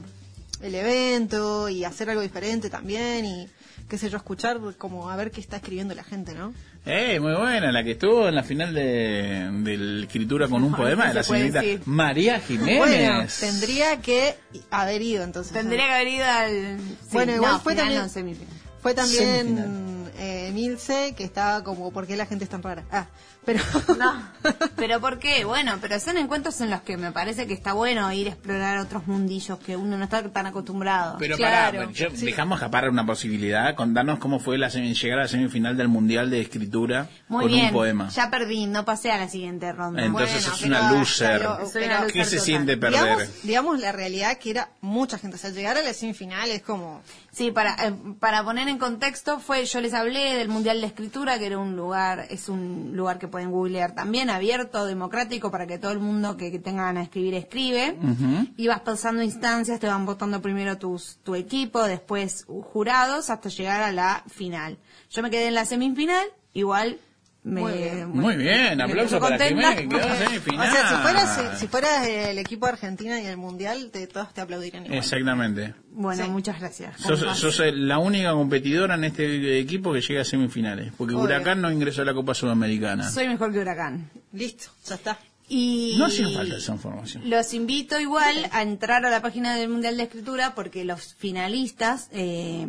el 0.63 0.75
evento 0.75 1.69
y 1.69 1.85
hacer 1.85 2.11
algo 2.11 2.23
diferente 2.23 2.71
también 2.71 3.25
y 3.25 3.49
qué 3.89 3.97
sé 3.97 4.11
yo, 4.11 4.19
escuchar 4.19 4.59
como 4.77 5.11
a 5.11 5.17
ver 5.17 5.31
qué 5.31 5.41
está 5.41 5.57
escribiendo 5.57 5.95
la 5.95 6.05
gente, 6.05 6.35
¿no? 6.35 6.53
Eh, 6.85 7.19
muy 7.21 7.35
buena, 7.35 7.73
la 7.73 7.83
que 7.85 7.93
estuvo 7.93 8.29
en 8.29 8.35
la 8.35 8.43
final 8.43 8.73
de, 8.75 9.49
de 9.63 9.77
la 9.77 10.05
escritura 10.05 10.49
con 10.49 10.63
un 10.63 10.75
poema 10.75 11.09
de 11.09 11.15
la 11.15 11.23
señorita 11.23 11.61
decir. 11.61 11.83
María 11.87 12.41
Jiménez. 12.41 12.79
Bueno, 12.79 13.27
tendría 13.41 14.01
que 14.01 14.37
haber 14.71 15.03
ido 15.03 15.25
entonces. 15.25 15.53
Tendría 15.53 15.87
que 15.87 15.93
haber 15.95 16.09
ido 16.09 16.25
al... 16.25 16.79
sí, 16.79 17.09
Bueno, 17.13 17.35
igual 17.35 17.53
no, 17.53 17.61
fue 17.61 17.75
final 17.75 18.11
también-. 18.11 18.37
Fue 18.81 18.95
también 18.95 19.98
eh, 20.19 20.51
Milce, 20.53 21.15
que 21.16 21.24
estaba 21.24 21.62
como, 21.65 21.90
¿por 21.93 22.07
qué 22.07 22.16
la 22.16 22.27
gente 22.27 22.45
es 22.45 22.51
tan 22.51 22.62
rara? 22.62 22.85
Ah, 22.90 23.07
pero... 23.45 23.61
No, 23.99 24.28
pero 24.77 25.01
¿por 25.01 25.19
qué? 25.19 25.45
Bueno, 25.45 25.78
pero 25.81 25.99
son 26.01 26.19
encuentros 26.19 26.61
en 26.61 26.70
los 26.70 26.82
que 26.82 26.97
me 26.97 27.12
parece 27.12 27.47
que 27.47 27.55
está 27.55 27.73
bueno 27.73 28.12
ir 28.12 28.27
a 28.27 28.31
explorar 28.31 28.78
otros 28.78 29.07
mundillos 29.07 29.59
que 29.61 29.77
uno 29.77 29.97
no 29.97 30.05
está 30.05 30.23
tan 30.31 30.47
acostumbrado. 30.47 31.16
Pero 31.19 31.36
Claro, 31.36 31.78
pará, 31.78 31.93
yo- 31.93 32.11
sí. 32.15 32.27
dejamos 32.27 32.59
escapar 32.59 32.89
una 32.90 33.07
posibilidad. 33.07 33.74
Contanos 33.74 34.19
cómo 34.19 34.39
fue 34.40 34.59
la 34.59 34.69
semi- 34.70 34.95
llegar 34.95 35.20
a 35.20 35.23
la 35.23 35.28
semifinal 35.28 35.77
del 35.77 35.89
Mundial 35.89 36.28
de 36.31 36.40
Escritura 36.40 37.09
Muy 37.28 37.45
con 37.45 37.53
bien, 37.53 37.66
un 37.66 37.73
poema. 37.73 38.09
ya 38.11 38.28
perdí, 38.31 38.66
no 38.66 38.85
pasé 38.85 39.12
a 39.12 39.19
la 39.19 39.28
siguiente 39.28 39.73
ronda. 39.73 40.05
Entonces 40.05 40.45
Bueno, 40.47 40.57
pero 40.61 40.66
una 40.78 40.93
loser. 40.93 41.40
una 41.40 41.49
pero- 41.57 41.59
loser 41.65 42.12
¿Qué 42.12 42.24
se 42.24 42.31
total. 42.32 42.45
siente 42.45 42.77
perder? 42.77 43.01
Digamos, 43.03 43.43
digamos 43.43 43.81
la 43.81 43.93
realidad 43.93 44.36
que 44.39 44.51
era 44.51 44.70
mucha 44.81 45.16
gente, 45.19 45.36
o 45.36 45.39
sea, 45.39 45.51
llegar 45.51 45.77
a 45.77 45.82
la 45.82 45.95
semifinal 45.95 46.51
es 46.51 46.62
como... 46.62 47.03
Sí, 47.31 47.51
para, 47.51 47.77
eh, 47.87 47.95
para 48.19 48.43
poner 48.43 48.69
en 48.69 48.79
contexto, 48.79 49.39
fue 49.39 49.65
yo 49.65 49.81
les 49.81 49.95
hablé 49.95 50.35
del 50.35 50.49
Mundial 50.49 50.81
de 50.81 50.87
Escritura, 50.87 51.39
que 51.39 51.47
era 51.47 51.59
un 51.59 51.77
lugar, 51.77 52.27
es 52.31 52.49
un 52.49 52.93
lugar 52.95 53.19
que 53.19 53.29
pueden 53.29 53.51
googlear 53.51 53.95
también, 53.95 54.31
abierto, 54.31 54.87
democrático, 54.87 55.51
para 55.51 55.67
que 55.67 55.79
todo 55.79 55.93
el 55.93 56.01
mundo 56.01 56.37
que, 56.37 56.51
que 56.51 56.59
tenga 56.59 56.85
ganas 56.85 57.03
de 57.03 57.05
escribir, 57.05 57.35
escribe. 57.35 57.99
Ujú. 58.03 58.49
Y 58.57 58.67
vas 58.67 58.81
pasando 58.81 59.23
instancias, 59.23 59.79
te 59.79 59.87
van 59.87 60.07
votando 60.07 60.41
primero 60.41 60.79
tus, 60.79 61.19
tu 61.23 61.35
equipo, 61.35 61.83
después 61.85 62.47
jurados, 62.73 63.31
hasta 63.31 63.49
llegar 63.49 63.83
a 63.83 63.93
la 63.93 64.25
final. 64.29 64.79
Yo 65.11 65.23
me 65.23 65.31
quedé 65.31 65.49
en 65.49 65.55
la 65.55 65.65
semifinal, 65.65 66.27
igual 66.55 66.99
Me- 67.44 67.60
Muy 67.62 67.73
bien. 67.73 68.09
Muy 68.10 68.36
bien, 68.36 68.77
me 68.77 68.82
aplauso 68.82 69.19
para 69.20 69.39
contenta. 69.39 69.74
Jimé, 69.77 69.89
quedó 69.89 70.16
semifinal. 70.16 70.69
O 70.69 70.73
sea, 70.73 70.89
si 70.89 70.94
fueras, 70.97 71.59
si 71.60 71.66
fueras 71.69 72.06
el 72.06 72.39
equipo 72.39 72.66
de 72.66 72.73
Argentina 72.73 73.20
y 73.20 73.27
el 73.27 73.36
Mundial, 73.36 73.90
te, 73.93 74.06
todos 74.06 74.35
te 74.35 74.40
aplaudirían 74.40 74.85
igual. 74.85 74.98
Exactamente. 74.98 75.74
Bueno, 75.93 76.28
muchas 76.28 76.59
gracias. 76.60 77.01
Sos, 77.01 77.20
¿Cómo 77.20 77.35
sos 77.35 77.60
la 77.74 77.98
única 77.98 78.32
competidora 78.32 78.97
en 78.97 79.05
este 79.05 79.59
equipo 79.59 79.93
que 79.93 80.01
llega 80.01 80.20
a 80.23 80.24
semifinales, 80.24 80.93
porque 80.98 81.15
Obvio. 81.15 81.24
Huracán 81.24 81.60
no 81.62 81.70
ingresó 81.73 82.02
a 82.02 82.05
la 82.05 82.15
Copa 82.15 82.35
Sudamericana. 82.35 83.09
Soy 83.09 83.28
mejor 83.28 83.52
que 83.52 83.60
Huracán. 83.60 84.10
Listo, 84.32 84.66
ya 84.85 84.97
está. 84.97 85.19
Y 85.48 85.94
No 85.97 86.05
hacía 86.06 86.28
falta 86.28 86.56
esa 86.59 86.73
información. 86.74 87.23
Los 87.31 87.55
invito 87.55 87.98
igual 87.98 88.51
a 88.52 88.60
entrar 88.60 89.06
a 89.06 89.10
la 89.10 89.23
página 89.23 89.55
del 89.56 89.70
Mundial 89.70 89.97
de 89.97 90.02
Escritura 90.02 90.55
porque 90.55 90.85
los 90.85 91.15
finalistas, 91.15 92.09
eh, 92.12 92.69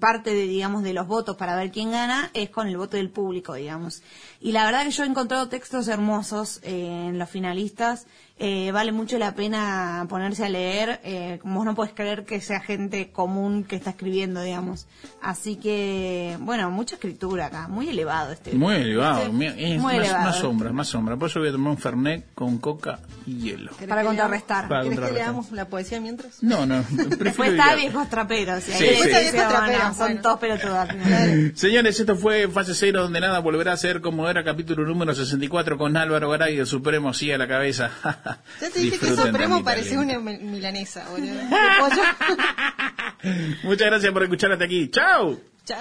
parte 0.00 0.34
de, 0.34 0.46
digamos, 0.46 0.82
de 0.82 0.92
los 0.92 1.06
votos 1.06 1.36
para 1.36 1.56
ver 1.56 1.70
quién 1.70 1.90
gana 1.90 2.30
es 2.34 2.50
con 2.50 2.68
el 2.68 2.76
voto 2.76 2.96
del 2.96 3.10
público, 3.10 3.54
digamos. 3.54 4.02
Y 4.40 4.52
la 4.52 4.64
verdad 4.64 4.84
que 4.84 4.90
yo 4.90 5.04
he 5.04 5.06
encontrado 5.06 5.48
textos 5.48 5.88
hermosos 5.88 6.60
eh, 6.62 7.08
en 7.08 7.18
los 7.18 7.30
finalistas. 7.30 8.06
Eh, 8.38 8.72
vale 8.72 8.90
mucho 8.92 9.18
la 9.18 9.34
pena 9.34 10.06
ponerse 10.08 10.44
a 10.44 10.48
leer. 10.48 11.00
Eh, 11.04 11.38
vos 11.44 11.64
no 11.64 11.74
puedes 11.74 11.92
creer 11.92 12.24
que 12.24 12.40
sea 12.40 12.60
gente 12.60 13.10
común 13.12 13.64
que 13.64 13.76
está 13.76 13.90
escribiendo, 13.90 14.42
digamos. 14.42 14.86
Así 15.20 15.56
que, 15.56 16.36
bueno, 16.40 16.70
mucha 16.70 16.96
escritura 16.96 17.46
acá. 17.46 17.68
Muy 17.68 17.88
elevado 17.88 18.32
este. 18.32 18.52
Muy 18.52 18.74
elevado, 18.74 19.24
Sí, 19.26 19.30
mira, 19.32 19.54
es 19.56 19.80
muy 19.80 19.94
más, 19.94 20.04
elevado. 20.04 20.24
más 20.24 20.36
sombra, 20.38 20.72
más 20.72 20.88
sombra. 20.88 21.16
Por 21.16 21.28
eso 21.30 21.38
voy 21.40 21.50
a 21.50 21.52
tomar 21.52 21.70
un 21.70 21.78
Fernet 21.78 22.34
con 22.34 22.58
coca 22.58 22.98
y 23.26 23.36
hielo. 23.38 23.72
Para 23.88 24.02
contrarrestar. 24.02 24.68
Para 24.68 24.82
¿Querés 24.82 24.98
que 25.00 25.12
leamos 25.12 25.52
la 25.52 25.66
poesía 25.68 26.00
mientras? 26.00 26.42
No, 26.42 26.66
no, 26.66 26.84
Después 26.90 27.50
está 27.50 27.74
viejos 27.76 28.08
traperos. 28.08 28.64
Sí, 28.64 28.72
después 28.72 29.26
sí. 29.26 29.32
Viejos 29.32 29.96
son 29.96 30.06
bueno. 30.06 30.22
todos 30.22 30.38
pelotudos. 30.40 30.88
Señores, 31.54 32.00
esto 32.00 32.16
fue 32.16 32.48
Fase 32.48 32.74
Cero, 32.74 33.02
donde 33.02 33.20
nada 33.20 33.38
volverá 33.38 33.72
a 33.72 33.76
ser 33.76 34.00
como 34.00 34.28
era 34.28 34.42
capítulo 34.42 34.84
número 34.84 35.14
64 35.14 35.78
con 35.78 35.96
Álvaro 35.96 36.30
Garay, 36.30 36.58
el 36.58 36.66
Supremo 36.66 37.14
sí 37.14 37.30
a 37.30 37.38
la 37.38 37.46
cabeza. 37.46 37.90
Ya 38.60 38.70
te 38.70 38.78
dije 38.80 38.98
que 38.98 39.14
Supremo 39.16 39.62
parecía 39.64 39.98
una 40.00 40.18
mi- 40.18 40.38
milanesa, 40.38 41.08
boludo. 41.10 41.32
Muchas 43.64 43.86
gracias 43.86 44.12
por 44.12 44.22
escuchar 44.22 44.52
hasta 44.52 44.64
aquí. 44.64 44.90
¡Chao! 44.90 45.38
Chao. 45.64 45.78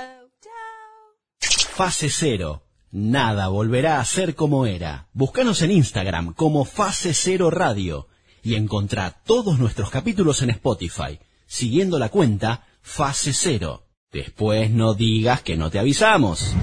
Fase 1.74 2.10
Cero. 2.10 2.64
Nada 2.92 3.48
volverá 3.48 4.00
a 4.00 4.06
ser 4.06 4.36
como 4.36 4.66
era. 4.66 5.08
Búscanos 5.14 5.62
en 5.62 5.72
Instagram 5.72 6.34
como 6.34 6.66
Fase 6.66 7.14
Cero 7.14 7.50
Radio 7.50 8.08
y 8.44 8.56
encontrá 8.56 9.12
todos 9.26 9.58
nuestros 9.60 9.90
capítulos 9.90 10.42
en 10.42 10.50
Spotify, 10.50 11.20
siguiendo 11.48 11.98
la 12.00 12.10
cuenta 12.10 12.66
Fase 12.82 13.34
Cero. 13.34 13.88
Después 14.12 14.70
no 14.72 14.94
digas 14.94 15.42
que 15.42 15.56
no 15.56 15.70
te 15.72 15.80
avisamos. 15.80 16.54